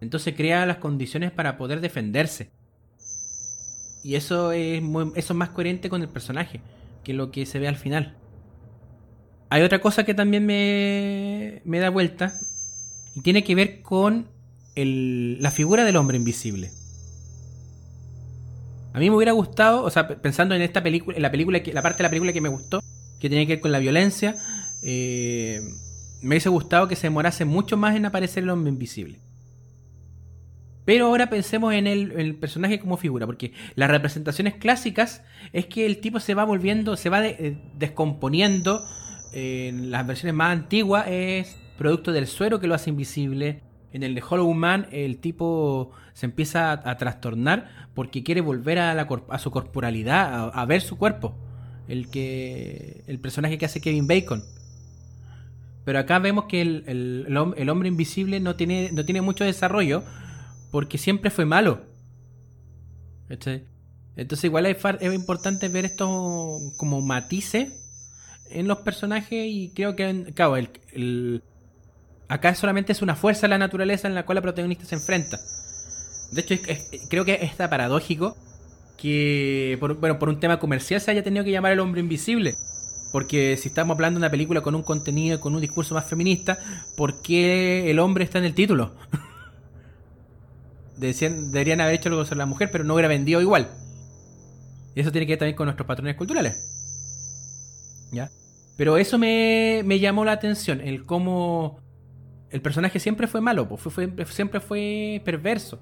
Entonces 0.03 0.35
crea 0.37 0.67
las 0.67 0.77
condiciones 0.77 1.31
para 1.33 1.57
poder 1.57 1.81
defenderse. 1.81 2.51
Y 4.03 4.17
eso 4.17 4.53
es, 4.53 4.83
muy- 4.83 5.13
eso 5.17 5.33
es 5.33 5.37
más 5.37 5.49
coherente 5.49 5.89
con 5.89 6.03
el 6.03 6.09
personaje 6.09 6.61
que 7.05 7.15
lo 7.15 7.31
que 7.31 7.47
se 7.47 7.59
ve 7.59 7.67
al 7.67 7.77
final. 7.77 8.15
Hay 9.49 9.63
otra 9.63 9.81
cosa 9.81 10.05
que 10.05 10.13
también 10.13 10.45
me, 10.45 11.63
me 11.65 11.79
da 11.79 11.89
vuelta 11.89 12.35
y 13.15 13.21
tiene 13.23 13.45
que 13.45 13.55
ver 13.55 13.81
con 13.81 14.27
el- 14.75 15.41
la 15.41 15.51
figura 15.51 15.85
del 15.87 15.97
hombre 15.97 16.19
invisible. 16.19 16.71
A 18.93 18.99
mí 18.99 19.09
me 19.09 19.17
hubiera 19.17 19.33
gustado, 19.33 19.83
o 19.85 19.91
sea, 19.91 20.07
pensando 20.07 20.55
en 20.55 20.61
esta 20.61 20.83
película, 20.83 21.17
en 21.17 21.23
la 21.23 21.31
película, 21.31 21.63
que, 21.63 21.73
la 21.73 21.81
parte 21.83 21.99
de 21.99 22.03
la 22.05 22.11
película 22.11 22.33
que 22.33 22.41
me 22.43 22.49
gustó, 22.51 22.81
que 23.21 23.29
tenía 23.29 23.47
que 23.47 23.55
ver 23.55 23.61
con 23.61 23.73
la 23.73 23.79
violencia, 23.79 24.35
eh, 24.83 25.61
me 26.21 26.31
hubiese 26.31 26.49
gustado 26.49 26.89
que 26.89 26.97
se 26.97 27.07
demorase 27.07 27.45
mucho 27.45 27.77
más 27.77 27.97
en 27.97 28.07
aparecer 28.07 28.43
el 28.43 28.51
hombre 28.51 28.71
invisible. 28.71 29.19
Pero 30.85 31.07
ahora 31.07 31.31
pensemos 31.31 31.73
en 31.73 31.87
el, 31.87 32.13
el 32.13 32.35
personaje 32.35 32.79
como 32.79 32.97
figura, 32.97 33.27
porque 33.27 33.53
las 33.75 33.91
representaciones 33.91 34.55
clásicas 34.55 35.23
es 35.53 35.67
que 35.67 35.87
el 35.87 35.99
tipo 36.01 36.21
se 36.21 36.35
va 36.35 36.45
volviendo, 36.45 36.97
se 36.97 37.09
va 37.09 37.27
eh, 37.27 37.57
descomponiendo. 37.75 38.85
eh, 39.33 39.69
en 39.69 39.91
las 39.91 40.07
versiones 40.07 40.35
más 40.35 40.53
antiguas 40.53 41.07
es 41.09 41.57
producto 41.79 42.13
del 42.13 42.27
suero 42.27 42.61
que 42.61 42.67
lo 42.67 42.75
hace 42.75 42.91
invisible. 42.91 43.63
En 43.93 44.03
el 44.03 44.15
de 44.15 44.23
Hollow 44.29 44.53
Man 44.53 44.89
el 44.91 45.19
tipo 45.19 45.93
se 46.13 46.27
empieza 46.27 46.73
a, 46.73 46.97
trastornar 46.97 47.89
porque 47.95 48.23
quiere 48.23 48.41
volver 48.41 48.79
a, 48.79 48.93
la 48.95 49.09
su 49.39 49.51
corporalidad, 49.51 50.51
a 50.53 50.65
ver 50.67 50.83
su 50.83 50.99
cuerpo. 50.99 51.35
El, 51.89 52.11
que, 52.11 53.05
el 53.07 53.19
personaje 53.19 53.59
que 53.59 53.67
hace 53.67 53.81
Kevin 53.81 54.07
Bacon. 54.07 54.43
Pero 55.85 55.99
acá 55.99 56.19
vemos 56.19 56.45
que 56.47 56.63
el, 56.63 56.85
el- 56.87 57.25
el 57.29 57.37
hom- 57.37 57.55
el 57.57 57.69
hombre 57.69 57.89
invisible 57.89 58.41
no 58.41 58.57
tiene, 58.57 58.91
no 58.93 59.05
tiene 59.05 59.21
mucho 59.21 59.45
desarrollo 59.45 60.03
porque 60.71 60.97
siempre 60.99 61.31
fue 61.31 61.45
malo. 61.45 61.83
Entonces 64.17 64.45
igual 64.45 64.67
es, 64.67 64.79
importante 65.13 65.69
ver 65.69 65.85
estos 65.85 66.73
como 66.77 67.01
matices 67.01 67.73
en 68.51 68.69
los 68.69 68.79
personajes 68.79 69.47
y 69.47 69.73
creo 69.75 69.97
que, 69.97 70.33
acá 72.29 72.55
solamente 72.55 72.93
es 72.93 73.03
una 73.03 73.17
fuerza 73.17 73.43
de 73.43 73.49
la 73.49 73.59
naturaleza 73.59 74.09
en 74.09 74.15
la 74.15 74.25
cual 74.25 74.37
la 74.37 74.43
protagonista 74.43 74.85
se 74.85 74.95
enfrenta. 74.95 75.39
De 76.33 76.41
hecho, 76.41 76.55
creo 77.09 77.25
que 77.25 77.35
está 77.45 77.69
paradójico 77.69 78.37
que, 78.97 79.77
por, 79.81 79.95
bueno, 79.99 80.19
por 80.19 80.29
un 80.29 80.41
tema 80.41 80.59
comercial 80.59 81.01
se 81.01 81.11
haya 81.11 81.23
tenido 81.23 81.45
que 81.45 81.51
llamar 81.51 81.73
el 81.73 81.81
hombre 81.81 82.01
invisible. 82.01 82.55
Porque 83.13 83.57
si 83.57 83.69
estamos 83.69 83.95
hablando 83.95 84.19
de 84.19 84.23
una 84.27 84.31
película 84.31 84.61
con 84.61 84.75
un 84.75 84.83
contenido, 84.83 85.41
con 85.41 85.55
un 85.55 85.61
discurso 85.61 85.95
más 85.95 86.05
feminista, 86.07 86.59
¿por 86.97 87.23
qué 87.23 87.91
el 87.91 87.99
hombre 88.01 88.25
está 88.25 88.39
en 88.39 88.45
el 88.45 88.55
título? 88.55 88.93
Decían- 90.99 91.51
deberían 91.51 91.81
haber 91.81 91.95
hecho 91.97 92.09
algo 92.09 92.25
sobre 92.25 92.39
la 92.39 92.47
mujer, 92.47 92.71
pero 92.71 92.85
no 92.85 92.95
hubiera 92.95 93.09
vendido 93.09 93.41
igual. 93.41 93.69
Y 94.95 95.01
eso 95.01 95.11
tiene 95.11 95.27
que 95.27 95.33
ver 95.33 95.39
también 95.41 95.57
con 95.57 95.67
nuestros 95.67 95.87
patrones 95.87 96.17
culturales. 96.17 96.57
¿Ya? 98.13 98.31
Pero 98.77 98.97
eso 98.97 99.19
me, 99.19 99.83
me 99.85 99.99
llamó 99.99 100.25
la 100.25 100.33
atención, 100.33 100.81
el 100.81 101.05
cómo 101.05 101.79
el 102.51 102.61
personaje 102.63 103.01
siempre 103.01 103.27
fue 103.27 103.41
malo, 103.41 103.67
fue, 103.77 103.91
fue- 103.91 104.27
siempre 104.27 104.61
fue 104.61 105.21
perverso. 105.25 105.81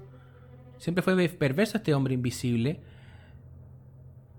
Siempre 0.79 1.01
fue 1.03 1.29
perverso 1.29 1.77
este 1.77 1.93
hombre 1.93 2.13
invisible. 2.15 2.81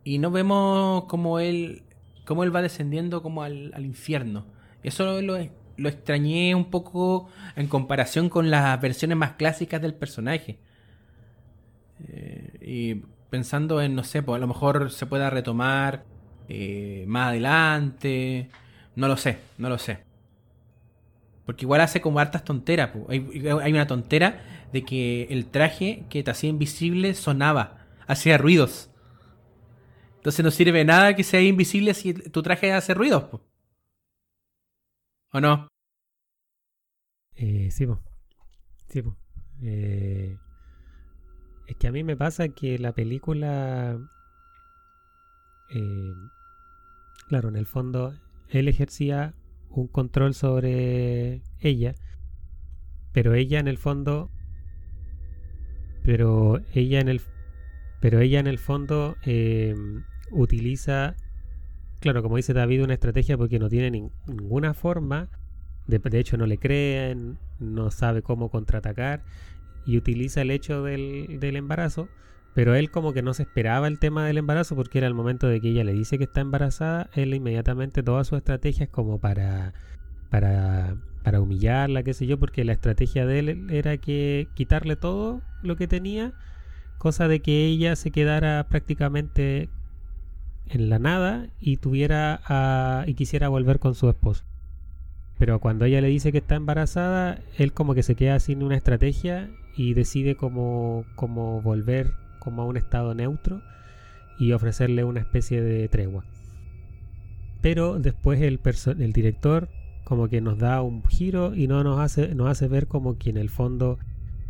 Y 0.04 0.18
no 0.18 0.30
vemos 0.30 1.04
cómo 1.04 1.40
él, 1.40 1.82
cómo 2.24 2.44
él 2.44 2.54
va 2.54 2.62
descendiendo 2.62 3.22
como 3.22 3.42
al, 3.42 3.72
al 3.74 3.84
infierno. 3.84 4.46
Eso 4.82 5.22
lo, 5.22 5.38
lo 5.76 5.88
extrañé 5.88 6.54
un 6.54 6.66
poco 6.66 7.28
en 7.56 7.66
comparación 7.68 8.28
con 8.28 8.50
las 8.50 8.80
versiones 8.80 9.16
más 9.16 9.32
clásicas 9.32 9.80
del 9.80 9.94
personaje. 9.94 10.58
Eh, 12.08 12.58
y 12.60 12.94
pensando 13.30 13.80
en, 13.80 13.94
no 13.94 14.04
sé, 14.04 14.22
pues 14.22 14.36
a 14.36 14.40
lo 14.40 14.46
mejor 14.46 14.90
se 14.90 15.06
pueda 15.06 15.30
retomar 15.30 16.04
eh, 16.48 17.04
más 17.08 17.28
adelante. 17.28 18.50
No 18.96 19.08
lo 19.08 19.16
sé, 19.16 19.38
no 19.58 19.68
lo 19.68 19.78
sé. 19.78 20.04
Porque 21.46 21.64
igual 21.64 21.80
hace 21.80 22.00
como 22.00 22.20
hartas 22.20 22.44
tonteras. 22.44 22.90
po. 22.90 23.06
Hay, 23.08 23.26
hay 23.62 23.72
una 23.72 23.86
tontera 23.86 24.66
de 24.72 24.84
que 24.84 25.24
el 25.30 25.46
traje 25.46 26.04
que 26.08 26.22
te 26.22 26.30
hacía 26.30 26.50
invisible 26.50 27.14
sonaba, 27.14 27.86
hacía 28.06 28.38
ruidos. 28.38 28.90
Entonces 30.24 30.42
no 30.42 30.50
sirve 30.50 30.86
nada 30.86 31.14
que 31.14 31.22
sea 31.22 31.42
invisible 31.42 31.92
si 31.92 32.14
tu 32.14 32.42
traje 32.42 32.72
hace 32.72 32.94
ruidos. 32.94 33.24
¿O 35.32 35.38
no? 35.38 35.68
Eh, 37.34 37.70
sí, 37.70 37.86
po. 37.86 38.00
Sí, 38.88 39.02
po. 39.02 39.18
Eh, 39.60 40.38
es 41.66 41.76
que 41.76 41.88
a 41.88 41.92
mí 41.92 42.02
me 42.04 42.16
pasa 42.16 42.48
que 42.48 42.78
la 42.78 42.92
película. 42.94 43.98
eh, 45.68 46.14
claro, 47.28 47.50
en 47.50 47.56
el 47.56 47.66
fondo, 47.66 48.18
él 48.48 48.68
ejercía 48.68 49.34
un 49.68 49.88
control 49.88 50.32
sobre 50.32 51.42
ella. 51.60 51.96
Pero 53.12 53.34
ella 53.34 53.60
en 53.60 53.68
el 53.68 53.76
fondo. 53.76 54.30
Pero 56.02 56.62
ella 56.72 57.00
en 57.00 57.10
el. 57.10 57.20
Pero 58.00 58.20
ella 58.20 58.40
en 58.40 58.46
el 58.46 58.58
fondo 58.58 59.18
eh, 59.26 59.74
utiliza. 60.30 61.14
Claro, 62.00 62.22
como 62.22 62.36
dice 62.36 62.52
David, 62.52 62.82
una 62.84 62.94
estrategia 62.94 63.36
porque 63.36 63.58
no 63.58 63.68
tiene 63.68 63.90
nin- 63.90 64.10
ninguna 64.26 64.74
forma 64.74 65.28
de, 65.86 65.98
de 65.98 66.18
hecho, 66.18 66.36
no 66.36 66.46
le 66.46 66.58
creen, 66.58 67.38
no 67.58 67.90
sabe 67.90 68.22
cómo 68.22 68.50
contraatacar 68.50 69.22
y 69.86 69.96
utiliza 69.96 70.42
el 70.42 70.50
hecho 70.50 70.82
del, 70.82 71.38
del 71.40 71.56
embarazo. 71.56 72.08
Pero 72.54 72.76
él 72.76 72.90
como 72.90 73.12
que 73.12 73.22
no 73.22 73.34
se 73.34 73.42
esperaba 73.42 73.88
el 73.88 73.98
tema 73.98 74.24
del 74.26 74.38
embarazo 74.38 74.76
porque 74.76 74.98
era 74.98 75.08
el 75.08 75.14
momento 75.14 75.48
de 75.48 75.60
que 75.60 75.70
ella 75.70 75.82
le 75.82 75.92
dice 75.92 76.18
que 76.18 76.24
está 76.24 76.40
embarazada, 76.40 77.10
él 77.14 77.34
inmediatamente 77.34 78.02
todas 78.04 78.28
sus 78.28 78.38
estrategias 78.38 78.88
como 78.88 79.18
para, 79.18 79.74
para, 80.30 80.96
para 81.24 81.40
humillarla, 81.40 82.04
qué 82.04 82.14
sé 82.14 82.26
yo, 82.28 82.38
porque 82.38 82.64
la 82.64 82.72
estrategia 82.72 83.26
de 83.26 83.38
él 83.40 83.66
era 83.70 83.96
que 83.96 84.46
quitarle 84.54 84.94
todo 84.94 85.42
lo 85.62 85.74
que 85.74 85.88
tenía, 85.88 86.32
cosa 86.98 87.26
de 87.26 87.40
que 87.42 87.66
ella 87.66 87.96
se 87.96 88.12
quedara 88.12 88.64
prácticamente 88.68 89.68
en 90.68 90.88
la 90.88 90.98
nada 90.98 91.48
y 91.60 91.76
tuviera 91.78 92.40
a- 92.46 93.04
y 93.06 93.14
quisiera 93.14 93.48
volver 93.48 93.78
con 93.78 93.94
su 93.94 94.08
esposo. 94.08 94.44
Pero 95.38 95.58
cuando 95.60 95.84
ella 95.84 96.00
le 96.00 96.08
dice 96.08 96.32
que 96.32 96.38
está 96.38 96.54
embarazada, 96.54 97.40
él 97.58 97.72
como 97.72 97.94
que 97.94 98.02
se 98.02 98.14
queda 98.14 98.38
sin 98.40 98.62
una 98.62 98.76
estrategia 98.76 99.50
y 99.76 99.94
decide 99.94 100.36
como, 100.36 101.04
como 101.16 101.60
volver 101.60 102.12
como 102.38 102.62
a 102.62 102.66
un 102.66 102.76
estado 102.76 103.14
neutro 103.14 103.60
y 104.38 104.52
ofrecerle 104.52 105.04
una 105.04 105.20
especie 105.20 105.60
de 105.62 105.88
tregua. 105.88 106.24
pero 107.60 107.98
después 107.98 108.40
el, 108.42 108.60
el 109.00 109.12
director 109.12 109.68
como 110.04 110.28
que 110.28 110.40
nos 110.42 110.58
da 110.58 110.82
un 110.82 111.02
giro 111.08 111.54
y 111.54 111.66
no 111.66 111.82
nos 111.82 111.98
hace, 111.98 112.34
nos 112.34 112.48
hace 112.50 112.68
ver 112.68 112.86
como 112.88 113.16
que 113.16 113.30
en 113.30 113.38
el 113.38 113.48
fondo 113.48 113.98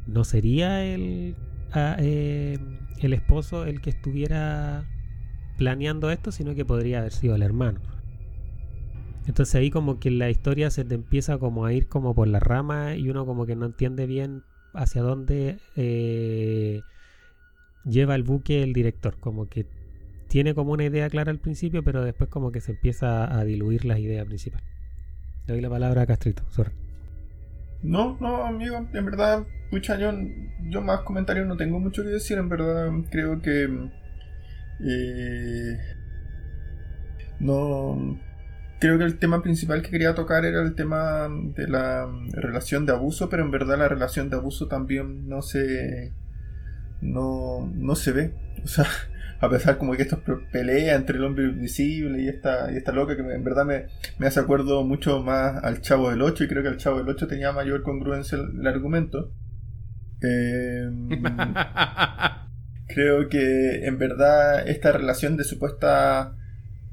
no 0.07 0.25
sería 0.25 0.85
el, 0.85 1.37
eh, 1.77 2.59
el 3.01 3.13
esposo 3.13 3.65
el 3.67 3.81
que 3.81 3.91
estuviera 3.91 4.85
planeando 5.57 6.11
esto, 6.11 6.33
sino 6.33 6.55
que 6.55 6.65
podría 6.65 7.01
haber 7.01 7.13
sido 7.13 7.35
el 7.35 7.43
hermano. 7.43 7.81
Entonces 9.27 9.55
ahí 9.55 9.71
como 9.71 9.99
que 9.99 10.11
la 10.11 10.29
historia 10.29 10.71
se 10.71 10.85
te 10.85 10.95
empieza 10.95 11.39
como 11.39 11.65
a 11.65 11.73
ir 11.73 11.89
como 11.89 12.15
por 12.15 12.29
la 12.29 12.41
rama 12.41 12.95
y 12.95 13.09
uno 13.09 13.25
como 13.25 13.47
que 13.47 13.57
no 13.57 13.67
entiende 13.67 14.07
bien 14.07 14.43
hacia 14.75 15.03
dónde 15.03 15.59
eh, 15.77 16.83
lleva 17.85 18.15
el 18.15 18.23
buque 18.23 18.63
el 18.63 18.73
director. 18.73 19.17
Como 19.19 19.49
que 19.49 19.67
tiene 20.29 20.55
como 20.55 20.73
una 20.73 20.85
idea 20.85 21.09
clara 21.09 21.31
al 21.31 21.39
principio, 21.39 21.83
pero 21.83 22.05
después 22.05 22.29
como 22.29 22.53
que 22.53 22.61
se 22.61 22.73
empieza 22.73 23.39
a 23.39 23.45
diluir 23.45 23.85
la 23.85 23.99
idea 23.99 24.25
principal. 24.25 24.63
Le 25.47 25.55
doy 25.55 25.63
la 25.63 25.71
palabra 25.71 26.03
a 26.03 26.07
Castrito, 26.07 26.43
sorry. 26.51 26.73
No, 27.83 28.17
no, 28.19 28.45
amigo, 28.45 28.87
en 28.95 29.05
verdad, 29.05 29.45
pucha, 29.71 29.99
yo, 29.99 30.11
yo 30.71 30.81
más 30.81 31.01
comentarios 31.01 31.47
no 31.47 31.57
tengo 31.57 31.79
mucho 31.79 32.03
que 32.03 32.09
decir, 32.09 32.39
en 32.39 32.49
verdad, 32.49 32.91
creo 33.11 33.41
que... 33.43 33.91
Eh, 34.81 35.79
no 37.41 38.19
creo 38.81 38.99
que 38.99 39.05
el 39.05 39.19
tema 39.19 39.43
principal 39.43 39.81
que 39.81 39.91
quería 39.91 40.15
tocar 40.15 40.45
era 40.45 40.61
el 40.63 40.75
tema 40.75 41.29
de 41.57 41.69
la 41.69 42.07
relación 42.33 42.85
de 42.85 42.93
abuso, 42.93 43.31
pero 43.31 43.43
en 43.43 43.51
verdad 43.51 43.79
la 43.79 43.89
relación 43.89 44.29
de 44.29 44.37
abuso 44.37 44.69
también 44.69 45.27
no 45.29 45.41
se 45.41 46.13
no, 47.01 47.71
no 47.75 47.95
se 47.95 48.13
ve. 48.13 48.35
O 48.63 48.69
sea, 48.69 48.87
a 49.41 49.49
pesar 49.49 49.79
como 49.79 49.95
que 49.95 50.03
esto 50.03 50.21
pelea 50.53 50.97
entre 50.97 51.17
el 51.17 51.25
hombre 51.25 51.45
invisible 51.45 52.23
y 52.23 52.29
esta, 52.29 52.71
y 52.73 52.77
esta 52.77 52.93
loca 52.93 53.17
que 53.17 53.23
en 53.23 53.45
verdad 53.45 53.65
me, 53.65 53.87
me, 54.19 54.27
hace 54.27 54.41
acuerdo 54.41 54.85
mucho 54.85 55.23
más 55.23 55.63
al 55.65 55.81
Chavo 55.81 56.11
del 56.11 56.23
8 56.23 56.45
y 56.45 56.49
creo 56.49 56.63
que 56.63 56.69
el 56.69 56.77
Chavo 56.77 56.99
del 56.99 57.09
8 57.09 57.27
tenía 57.27 57.53
mayor 57.53 57.83
congruencia 57.83 58.37
el, 58.37 58.61
el 58.61 58.67
argumento. 58.67 59.33
Eh, 60.27 60.89
creo 62.87 63.29
que 63.29 63.87
en 63.87 63.99
verdad 63.99 64.69
esta 64.69 64.93
relación 64.93 65.37
de 65.37 65.45
supuesta 65.45 66.37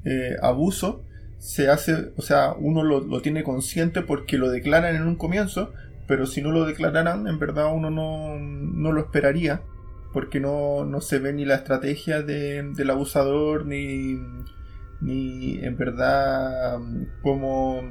eh, 0.04 0.36
abuso 0.40 1.04
se 1.38 1.68
hace, 1.68 2.12
o 2.16 2.22
sea, 2.22 2.54
uno 2.56 2.84
lo, 2.84 3.20
tiene 3.20 3.42
consciente 3.42 4.02
porque 4.02 4.38
lo 4.38 4.48
declaran 4.48 4.94
en 4.94 5.02
un 5.02 5.16
comienzo, 5.16 5.72
pero 6.06 6.26
si 6.26 6.40
no 6.40 6.52
lo 6.52 6.66
declararan, 6.66 7.26
en 7.26 7.38
verdad 7.38 7.74
uno 7.74 7.90
no, 7.90 8.92
lo 8.92 9.00
esperaría, 9.00 9.60
porque 10.12 10.38
no, 10.38 10.86
se 11.00 11.18
ve 11.18 11.32
ni 11.32 11.44
la 11.44 11.56
estrategia 11.56 12.22
del 12.22 12.90
abusador, 12.90 13.66
ni, 13.66 14.20
ni 15.00 15.58
en 15.64 15.76
verdad 15.76 16.78
cómo, 17.22 17.82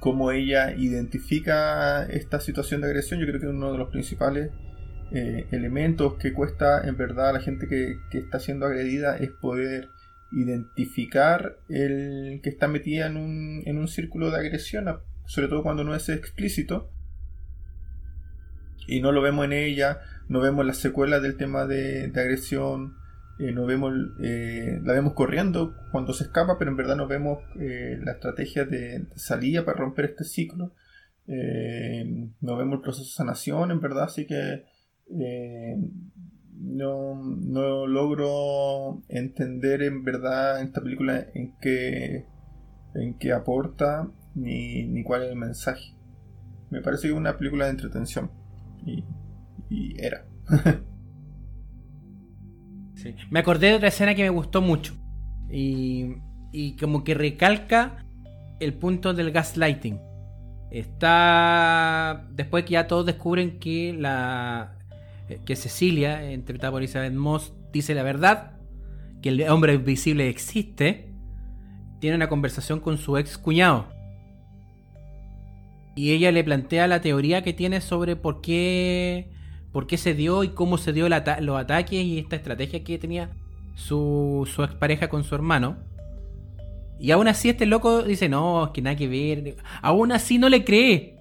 cómo 0.00 0.32
ella 0.32 0.74
identifica 0.74 2.04
esta 2.06 2.40
situación 2.40 2.80
de 2.80 2.88
agresión. 2.88 3.20
Yo 3.20 3.26
creo 3.26 3.40
que 3.40 3.46
es 3.46 3.52
uno 3.52 3.70
de 3.70 3.78
los 3.78 3.90
principales 3.90 4.50
eh, 5.10 5.46
elementos 5.52 6.14
que 6.14 6.34
cuesta 6.34 6.86
en 6.86 6.98
verdad 6.98 7.30
a 7.30 7.32
la 7.32 7.40
gente 7.40 7.66
que, 7.66 7.96
está 8.18 8.40
siendo 8.40 8.66
agredida 8.66 9.16
es 9.16 9.30
poder 9.30 9.88
identificar 10.32 11.56
el 11.70 12.40
que 12.42 12.50
está 12.50 12.68
metida 12.68 13.06
en 13.06 13.16
un, 13.16 13.62
en 13.64 13.78
un 13.78 13.88
círculo 13.88 14.30
de 14.30 14.36
agresión, 14.36 14.84
sobre 15.24 15.48
todo 15.48 15.62
cuando 15.62 15.82
no 15.82 15.94
es 15.94 16.08
explícito. 16.10 16.90
Y 18.86 19.00
no 19.00 19.12
lo 19.12 19.22
vemos 19.22 19.46
en 19.46 19.54
ella, 19.54 20.00
no 20.28 20.40
vemos 20.40 20.66
las 20.66 20.76
secuelas 20.76 21.22
del 21.22 21.36
tema 21.36 21.66
de, 21.66 22.12
agresión, 22.14 22.96
eh, 23.38 23.52
no 23.52 23.64
vemos, 23.64 23.94
eh, 24.22 24.78
la 24.82 24.92
vemos 24.92 25.14
corriendo 25.14 25.74
cuando 25.90 26.12
se 26.12 26.24
escapa, 26.24 26.58
pero 26.58 26.70
en 26.70 26.76
verdad 26.76 26.96
no 26.96 27.06
vemos 27.06 27.38
la 27.54 28.12
estrategia 28.12 28.66
de, 28.66 29.06
salida 29.16 29.64
para 29.64 29.78
romper 29.78 30.06
este 30.06 30.24
ciclo. 30.24 30.74
no 31.26 32.56
vemos 32.56 32.74
el 32.74 32.82
proceso 32.82 33.04
de 33.04 33.10
sanación, 33.10 33.70
en 33.70 33.80
verdad, 33.80 34.04
así 34.04 34.26
que 34.26 34.64
no, 35.08 37.14
no 37.14 37.86
logro 37.86 39.02
entender 39.08 39.82
en 39.82 40.04
verdad 40.04 40.60
esta 40.60 40.80
película 40.80 41.26
en 41.34 41.54
qué, 41.60 42.26
en 42.94 43.18
qué 43.18 43.32
aporta 43.32 44.08
ni, 44.34 44.86
ni 44.86 45.02
cuál 45.02 45.24
es 45.24 45.30
el 45.30 45.36
mensaje. 45.36 45.94
Me 46.70 46.80
parece 46.80 47.02
que 47.02 47.14
es 47.14 47.18
una 47.18 47.36
película 47.36 47.64
de 47.64 47.70
entretención. 47.70 48.30
Y, 48.84 49.04
y 49.70 50.00
era. 50.00 50.24
Me 53.30 53.40
acordé 53.40 53.68
de 53.68 53.74
otra 53.74 53.88
escena 53.88 54.14
que 54.14 54.22
me 54.22 54.30
gustó 54.30 54.60
mucho. 54.60 54.94
Y, 55.50 56.16
y 56.52 56.76
como 56.76 57.04
que 57.04 57.14
recalca 57.14 58.04
el 58.60 58.74
punto 58.74 59.14
del 59.14 59.30
gaslighting. 59.30 60.00
Está. 60.70 62.26
Después 62.32 62.64
que 62.64 62.72
ya 62.72 62.86
todos 62.86 63.06
descubren 63.06 63.58
que 63.58 63.94
la, 63.94 64.72
eh, 64.72 64.77
que 65.44 65.56
Cecilia, 65.56 66.32
interpretada 66.32 66.72
por 66.72 66.82
Elizabeth 66.82 67.12
Moss, 67.12 67.52
dice 67.72 67.94
la 67.94 68.02
verdad, 68.02 68.52
que 69.22 69.30
el 69.30 69.42
hombre 69.48 69.74
invisible 69.74 70.28
existe, 70.28 71.08
tiene 72.00 72.16
una 72.16 72.28
conversación 72.28 72.80
con 72.80 72.98
su 72.98 73.16
ex 73.18 73.38
cuñado. 73.38 73.86
Y 75.96 76.12
ella 76.12 76.30
le 76.30 76.44
plantea 76.44 76.86
la 76.86 77.00
teoría 77.00 77.42
que 77.42 77.52
tiene 77.52 77.80
sobre 77.80 78.14
por 78.14 78.40
qué, 78.40 79.30
por 79.72 79.86
qué 79.86 79.96
se 79.96 80.14
dio 80.14 80.44
y 80.44 80.50
cómo 80.50 80.78
se 80.78 80.92
dio 80.92 81.08
los 81.08 81.58
ataques 81.58 82.04
y 82.04 82.18
esta 82.18 82.36
estrategia 82.36 82.84
que 82.84 82.98
tenía 82.98 83.30
su, 83.74 84.48
su 84.52 84.62
expareja 84.62 85.08
con 85.08 85.24
su 85.24 85.34
hermano. 85.34 85.76
Y 87.00 87.10
aún 87.10 87.28
así 87.28 87.48
este 87.48 87.66
loco 87.66 88.02
dice, 88.02 88.28
no, 88.28 88.66
es 88.66 88.70
que 88.70 88.82
nada 88.82 88.96
que 88.96 89.08
ver. 89.08 89.56
Aún 89.82 90.12
así 90.12 90.38
no 90.38 90.48
le 90.48 90.64
cree. 90.64 91.16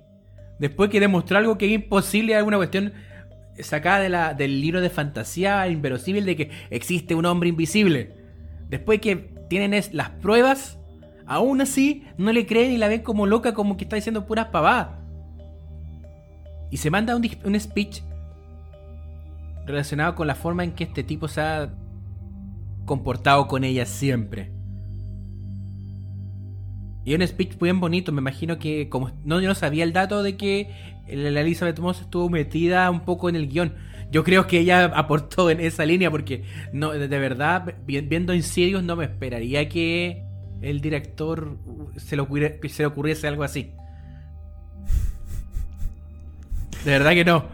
Después 0.60 0.90
que 0.90 1.00
demostró 1.00 1.38
algo 1.38 1.58
que 1.58 1.66
es 1.66 1.72
imposible, 1.72 2.36
alguna 2.36 2.58
cuestión 2.58 2.94
sacada 3.62 4.00
de 4.00 4.10
la, 4.10 4.34
del 4.34 4.62
libro 4.62 4.82
de 4.82 4.90
fantasía 4.90 5.68
inverosímil 5.68 6.26
de 6.26 6.36
que 6.36 6.52
existe 6.70 7.16
un 7.16 7.26
hombre 7.26 7.50
invisible. 7.50 8.16
Después 8.70 9.00
que 9.00 9.16
tienen 9.50 9.80
las 9.92 10.10
pruebas, 10.10 10.78
aún 11.26 11.62
así 11.62 12.04
no 12.18 12.32
le 12.32 12.46
creen 12.46 12.72
y 12.72 12.78
la 12.78 12.88
ven 12.88 13.02
como 13.02 13.26
loca, 13.26 13.54
como 13.54 13.78
que 13.78 13.84
está 13.84 13.96
diciendo 13.96 14.26
puras 14.26 14.48
pavadas. 14.48 14.90
Y 16.70 16.78
se 16.78 16.90
manda 16.90 17.16
un, 17.16 17.60
speech 17.60 18.02
relacionado 19.66 20.16
con 20.16 20.28
la 20.28 20.36
forma 20.36 20.64
en 20.64 20.74
que 20.74 20.84
este 20.84 21.04
tipo 21.04 21.28
se 21.28 21.42
ha 21.42 21.74
comportado 22.86 23.48
con 23.48 23.64
ella 23.64 23.86
siempre. 23.86 24.52
Y 27.06 27.16
un 27.16 27.26
speech 27.26 27.58
bien 27.58 27.80
bonito, 27.80 28.12
me 28.12 28.20
imagino 28.20 28.60
que 28.60 28.90
como 28.90 29.12
no 29.24 29.40
yo 29.40 29.48
no 29.48 29.56
sabía 29.56 29.86
el 29.86 29.94
dato 29.94 30.24
de 30.24 30.36
que 30.36 30.70
la 31.10 31.42
Elizabeth 31.42 31.80
Moss 31.80 32.02
estuvo 32.02 32.30
metida 32.30 32.90
un 32.92 33.02
poco 33.02 33.30
en 33.30 33.36
el 33.36 33.48
guion. 33.48 33.74
Yo 34.12 34.24
creo 34.24 34.48
que 34.48 34.60
ella 34.60 34.86
aportó 34.96 35.50
en 35.50 35.60
esa 35.60 35.86
línea 35.86 36.12
porque 36.12 36.44
no, 36.74 36.92
de 36.92 37.08
verdad, 37.08 37.76
viendo 37.86 38.34
Insidious 38.34 38.84
no 38.84 38.96
me 38.96 39.06
esperaría 39.06 39.68
que 39.70 40.24
el 40.62 40.82
director 40.82 41.58
se 41.98 42.16
le, 42.16 42.70
se 42.70 42.84
le 42.84 42.88
ocurriese 42.88 43.28
algo 43.28 43.44
así. 43.44 43.72
De 46.84 46.92
verdad 46.92 47.12
que 47.12 47.26
no. 47.26 47.46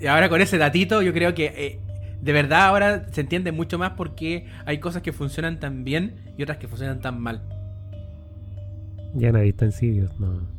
Y 0.00 0.06
ahora 0.06 0.28
con 0.28 0.40
ese 0.40 0.58
datito 0.58 1.00
yo 1.00 1.12
creo 1.12 1.32
que 1.34 1.46
eh, 1.56 1.80
de 2.20 2.32
verdad 2.32 2.66
ahora 2.66 3.06
se 3.12 3.20
entiende 3.20 3.52
mucho 3.52 3.78
más 3.78 3.92
porque 3.92 4.46
hay 4.66 4.78
cosas 4.78 5.02
que 5.02 5.12
funcionan 5.12 5.60
tan 5.60 5.84
bien 5.84 6.34
y 6.36 6.42
otras 6.42 6.58
que 6.58 6.66
funcionan 6.66 7.00
tan 7.00 7.20
mal. 7.20 7.42
Ya 9.14 9.30
nadie 9.30 9.50
está 9.50 9.66
Insidious, 9.66 10.18
no. 10.18 10.51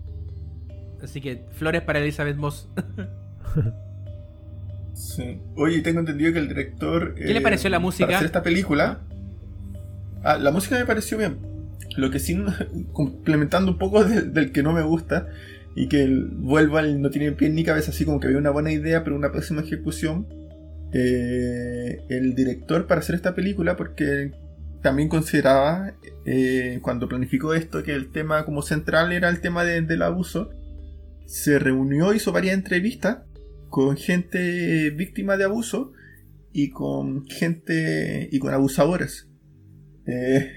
Así 1.03 1.19
que 1.19 1.43
flores 1.51 1.81
para 1.81 1.99
Elizabeth 1.99 2.37
Moss. 2.37 2.69
sí. 4.93 5.39
Oye, 5.57 5.81
tengo 5.81 5.99
entendido 5.99 6.31
que 6.31 6.39
el 6.39 6.47
director. 6.47 7.13
¿Qué 7.15 7.33
le 7.33 7.39
eh, 7.39 7.41
pareció 7.41 7.69
la 7.69 7.79
música? 7.79 8.05
Para 8.05 8.17
hacer 8.17 8.27
esta 8.27 8.41
película. 8.41 9.01
Ah, 10.23 10.37
la 10.37 10.51
música 10.51 10.77
me 10.77 10.85
pareció 10.85 11.17
bien. 11.17 11.39
Lo 11.97 12.09
que 12.09 12.19
sí, 12.19 12.41
complementando 12.93 13.71
un 13.71 13.77
poco 13.77 14.05
del 14.05 14.53
que 14.53 14.63
no 14.63 14.71
me 14.71 14.81
gusta, 14.81 15.27
y 15.75 15.89
que 15.89 16.03
el 16.03 16.27
vuelva 16.27 16.81
no 16.83 17.09
tiene 17.09 17.33
pie 17.33 17.49
ni 17.49 17.65
cabeza, 17.65 17.91
así 17.91 18.05
como 18.05 18.21
que 18.21 18.27
había 18.27 18.39
una 18.39 18.51
buena 18.51 18.71
idea, 18.71 19.03
pero 19.03 19.17
una 19.17 19.31
pésima 19.31 19.61
ejecución. 19.61 20.27
Eh, 20.93 22.01
el 22.09 22.35
director 22.35 22.87
para 22.87 23.01
hacer 23.01 23.15
esta 23.15 23.35
película, 23.35 23.75
porque 23.75 24.31
también 24.81 25.09
consideraba, 25.09 25.93
eh, 26.25 26.79
cuando 26.81 27.09
planificó 27.09 27.53
esto, 27.53 27.83
que 27.83 27.93
el 27.93 28.11
tema 28.11 28.45
como 28.45 28.61
central 28.61 29.11
era 29.11 29.27
el 29.27 29.41
tema 29.41 29.65
del 29.65 30.01
abuso 30.01 30.51
se 31.25 31.59
reunió, 31.59 32.13
hizo 32.13 32.31
varias 32.31 32.55
entrevistas 32.55 33.19
con 33.69 33.97
gente 33.97 34.91
víctima 34.91 35.37
de 35.37 35.45
abuso 35.45 35.93
y 36.51 36.69
con 36.69 37.25
gente 37.25 38.29
y 38.31 38.39
con 38.39 38.53
abusadores. 38.53 39.29
Eh, 40.05 40.51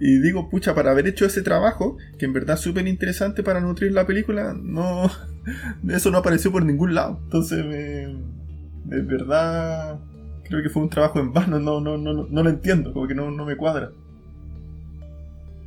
y 0.00 0.18
digo, 0.20 0.50
pucha, 0.50 0.74
para 0.74 0.90
haber 0.90 1.06
hecho 1.06 1.26
ese 1.26 1.42
trabajo, 1.42 1.96
que 2.18 2.24
en 2.24 2.32
verdad 2.32 2.56
es 2.56 2.62
súper 2.62 2.86
interesante 2.86 3.42
para 3.42 3.60
nutrir 3.60 3.92
la 3.92 4.06
película, 4.06 4.54
no, 4.54 5.10
eso 5.88 6.10
no 6.10 6.18
apareció 6.18 6.50
por 6.50 6.64
ningún 6.64 6.94
lado. 6.94 7.20
Entonces, 7.24 7.64
me, 7.64 8.96
de 8.96 9.02
verdad, 9.02 10.00
creo 10.44 10.62
que 10.62 10.68
fue 10.68 10.82
un 10.82 10.90
trabajo 10.90 11.20
en 11.20 11.32
vano, 11.32 11.58
no, 11.58 11.80
no, 11.80 11.96
no, 11.96 12.12
no 12.12 12.42
lo 12.42 12.50
entiendo, 12.50 12.92
como 12.92 13.06
que 13.06 13.14
no, 13.14 13.30
no 13.30 13.44
me 13.44 13.56
cuadra. 13.56 13.92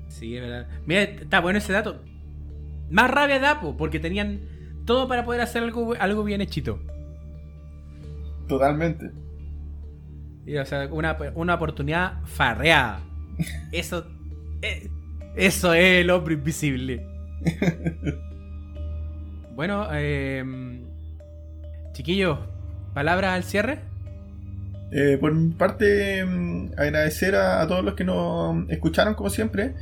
Sí, 0.10 0.36
es 0.36 0.42
verdad. 0.42 0.68
Mira, 0.86 1.02
está 1.04 1.40
bueno 1.40 1.60
ese 1.60 1.74
dato. 1.74 2.02
Más 2.90 3.12
rabia 3.12 3.40
da, 3.40 3.60
po, 3.60 3.76
porque 3.78 4.00
tenían 4.00 4.42
todo 4.86 5.08
para 5.08 5.26
poder 5.26 5.42
hacer 5.42 5.64
algo, 5.64 5.94
algo 6.00 6.24
bien 6.24 6.42
hechito. 6.42 6.80
Totalmente. 8.48 9.12
Y, 10.46 10.56
o 10.58 10.66
sea, 10.66 10.88
una, 10.88 11.18
una 11.36 11.56
oportunidad 11.56 12.24
farreada. 12.26 13.02
Eso. 13.72 14.06
eh, 14.62 14.90
eso 15.36 15.74
es 15.74 16.02
el 16.02 16.10
hombre 16.10 16.34
invisible. 16.34 17.06
bueno, 19.56 19.88
eh, 19.94 20.44
chiquillos, 21.92 22.40
¿palabras 22.96 23.36
al 23.36 23.44
cierre? 23.44 23.80
Eh, 24.92 25.18
por 25.20 25.36
mi 25.36 25.54
parte, 25.54 26.26
mm, 26.26 26.72
agradecer 26.78 27.36
a, 27.36 27.62
a 27.62 27.68
todos 27.68 27.84
los 27.84 27.94
que 27.94 28.04
nos 28.04 28.68
escucharon, 28.70 29.14
como 29.14 29.30
siempre. 29.30 29.76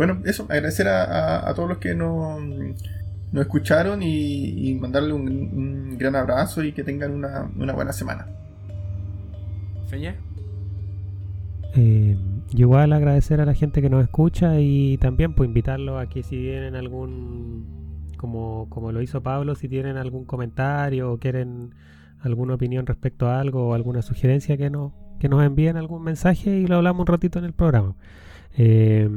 Bueno, 0.00 0.22
eso, 0.24 0.44
agradecer 0.48 0.88
a, 0.88 1.04
a- 1.04 1.50
a 1.50 1.54
todos 1.54 1.68
los 1.68 1.76
que 1.76 1.94
nos, 1.94 2.40
nos 3.32 3.42
escucharon 3.42 4.02
y, 4.02 4.70
y 4.70 4.74
mandarle 4.74 5.12
un, 5.12 5.28
un 5.28 5.98
gran 5.98 6.16
abrazo 6.16 6.64
y 6.64 6.72
que 6.72 6.82
tengan 6.82 7.10
una, 7.12 7.50
una 7.54 7.74
buena 7.74 7.92
semana. 7.92 8.26
Feña. 9.88 10.14
Eh, 11.74 12.16
igual 12.54 12.94
agradecer 12.94 13.42
a 13.42 13.44
la 13.44 13.52
gente 13.52 13.82
que 13.82 13.90
nos 13.90 14.02
escucha 14.02 14.58
y 14.58 14.96
también 14.96 15.34
pues 15.34 15.46
invitarlos 15.48 16.00
a 16.02 16.08
que 16.08 16.22
si 16.22 16.36
tienen 16.38 16.76
algún, 16.76 17.66
como, 18.16 18.68
como 18.70 18.92
lo 18.92 19.02
hizo 19.02 19.22
Pablo, 19.22 19.54
si 19.54 19.68
tienen 19.68 19.98
algún 19.98 20.24
comentario 20.24 21.12
o 21.12 21.18
quieren 21.18 21.74
alguna 22.20 22.54
opinión 22.54 22.86
respecto 22.86 23.28
a 23.28 23.38
algo 23.38 23.68
o 23.68 23.74
alguna 23.74 24.00
sugerencia 24.00 24.56
que 24.56 24.70
nos, 24.70 24.92
que 25.18 25.28
nos 25.28 25.44
envíen 25.44 25.76
algún 25.76 26.02
mensaje 26.04 26.56
y 26.56 26.66
lo 26.66 26.76
hablamos 26.76 27.00
un 27.00 27.06
ratito 27.08 27.38
en 27.38 27.44
el 27.44 27.52
programa. 27.52 27.96
Eh, 28.56 29.08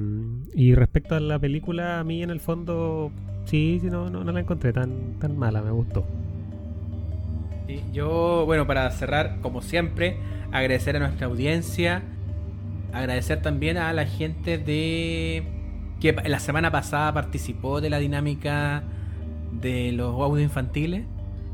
y 0.54 0.76
respecto 0.76 1.16
a 1.16 1.20
la 1.20 1.40
película, 1.40 2.00
a 2.00 2.04
mí 2.04 2.24
en 2.24 2.30
el 2.30 2.40
fondo, 2.40 3.12
sí, 3.46 3.80
sí 3.82 3.88
no, 3.90 4.10
no, 4.10 4.24
no 4.24 4.32
la 4.32 4.40
encontré 4.42 4.72
tan, 4.74 5.20
tan 5.20 5.38
mala, 5.38 5.62
me 5.62 5.72
gustó. 5.72 6.06
Sí, 7.68 7.82
yo, 7.94 8.44
bueno, 8.46 8.68
para 8.68 8.90
cerrar, 8.92 9.40
como 9.42 9.62
siempre, 9.62 10.18
agradecer 10.52 10.96
a 10.98 11.00
nuestra 11.00 11.28
audiencia. 11.28 12.04
Agradecer 12.92 13.42
también 13.42 13.78
a 13.78 13.92
la 13.94 14.06
gente 14.06 14.58
de. 14.58 15.44
que 16.00 16.12
la 16.14 16.40
semana 16.40 16.70
pasada 16.72 17.12
participó 17.14 17.82
de 17.82 17.90
la 17.90 17.98
dinámica 18.00 18.84
de 19.52 19.92
los 19.94 20.14
audios 20.22 20.44
infantiles. 20.44 21.06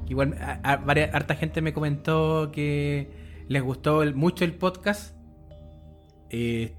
Igual, 0.09 0.35
a- 0.41 0.59
a- 0.63 0.77
varia- 0.77 1.11
harta 1.13 1.35
gente 1.35 1.61
me 1.61 1.71
comentó 1.71 2.51
que 2.51 3.09
les 3.47 3.61
gustó 3.63 4.03
mucho 4.15 4.43
el 4.43 4.53
podcast. 4.53 5.15
Eh, 6.31 6.73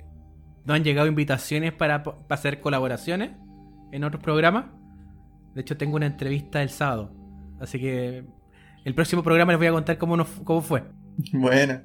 nos 0.64 0.76
han 0.76 0.84
llegado 0.84 1.06
invitaciones 1.08 1.72
para, 1.72 2.02
para 2.02 2.22
hacer 2.30 2.60
colaboraciones 2.60 3.30
en 3.92 4.04
otros 4.04 4.22
programas. 4.22 4.66
De 5.54 5.62
hecho, 5.62 5.76
tengo 5.76 5.96
una 5.96 6.06
entrevista 6.06 6.62
el 6.62 6.70
sábado. 6.70 7.12
Así 7.60 7.78
que 7.78 8.24
el 8.84 8.94
próximo 8.94 9.22
programa 9.22 9.52
les 9.52 9.58
voy 9.58 9.66
a 9.68 9.72
contar 9.72 9.98
cómo, 9.98 10.16
nos, 10.16 10.28
cómo 10.44 10.60
fue. 10.62 10.84
Buena. 11.32 11.84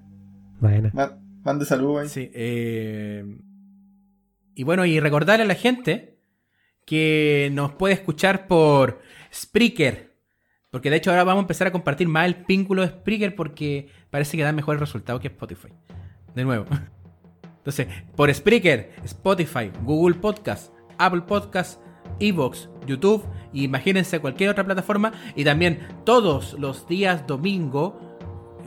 Buena. 0.60 0.92
Ma- 0.94 1.18
Mande 1.44 1.66
saludos 1.66 2.02
ahí. 2.04 2.10
Sí, 2.10 2.32
eh, 2.34 3.24
y 4.56 4.64
bueno, 4.64 4.86
y 4.86 5.00
recordarle 5.00 5.44
a 5.46 5.48
la 5.48 5.54
gente 5.56 6.18
que 6.86 7.50
nos 7.54 7.74
puede 7.74 7.94
escuchar 7.94 8.48
por 8.48 9.00
Spreaker. 9.34 10.16
Porque 10.72 10.90
de 10.90 10.98
hecho 10.98 11.12
ahora 11.12 11.24
vamos 11.24 11.42
a 11.42 11.44
empezar 11.44 11.68
a 11.68 11.72
compartir 11.72 12.08
más 12.08 12.26
el 12.26 12.36
pínculo 12.36 12.82
de 12.82 12.90
Spreaker 12.90 13.36
porque 13.36 13.90
parece 14.10 14.38
que 14.38 14.44
da 14.44 14.52
mejor 14.52 14.80
resultado 14.80 15.20
que 15.20 15.28
Spotify. 15.28 15.70
De 16.36 16.44
nuevo. 16.44 16.66
Entonces, 17.66 17.88
por 18.16 18.32
Spreaker, 18.32 18.94
Spotify, 19.04 19.72
Google 19.84 20.14
Podcast, 20.18 20.72
Apple 21.00 21.22
Podcast, 21.22 21.82
Evox, 22.20 22.70
YouTube, 22.86 23.26
y 23.52 23.64
imagínense 23.64 24.20
cualquier 24.20 24.52
otra 24.52 24.64
plataforma. 24.64 25.12
Y 25.36 25.44
también 25.44 25.80
todos 26.04 26.54
los 26.60 26.88
días 26.88 27.26
domingo, 27.26 28.00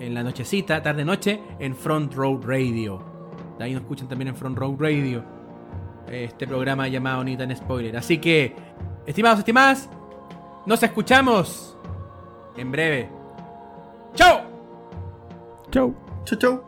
en 0.00 0.14
la 0.14 0.24
nochecita, 0.24 0.82
tarde-noche, 0.82 1.40
en 1.60 1.76
Front 1.76 2.14
Row 2.14 2.40
Radio. 2.42 3.00
De 3.56 3.66
ahí 3.66 3.72
nos 3.72 3.82
escuchan 3.82 4.08
también 4.08 4.28
en 4.30 4.36
Front 4.36 4.58
Row 4.58 4.76
Radio. 4.76 5.24
Este 6.10 6.48
programa 6.48 6.88
llamado 6.88 7.22
Ni 7.22 7.36
tan 7.36 7.54
Spoiler. 7.54 7.96
Así 7.96 8.18
que, 8.18 8.56
estimados, 9.06 9.38
estimadas, 9.38 9.88
nos 10.66 10.82
escuchamos 10.82 11.78
en 12.56 12.72
breve. 12.72 13.08
¡Chao! 14.14 14.40
Chau. 15.70 15.94
Chau, 16.24 16.38
chau. 16.38 16.67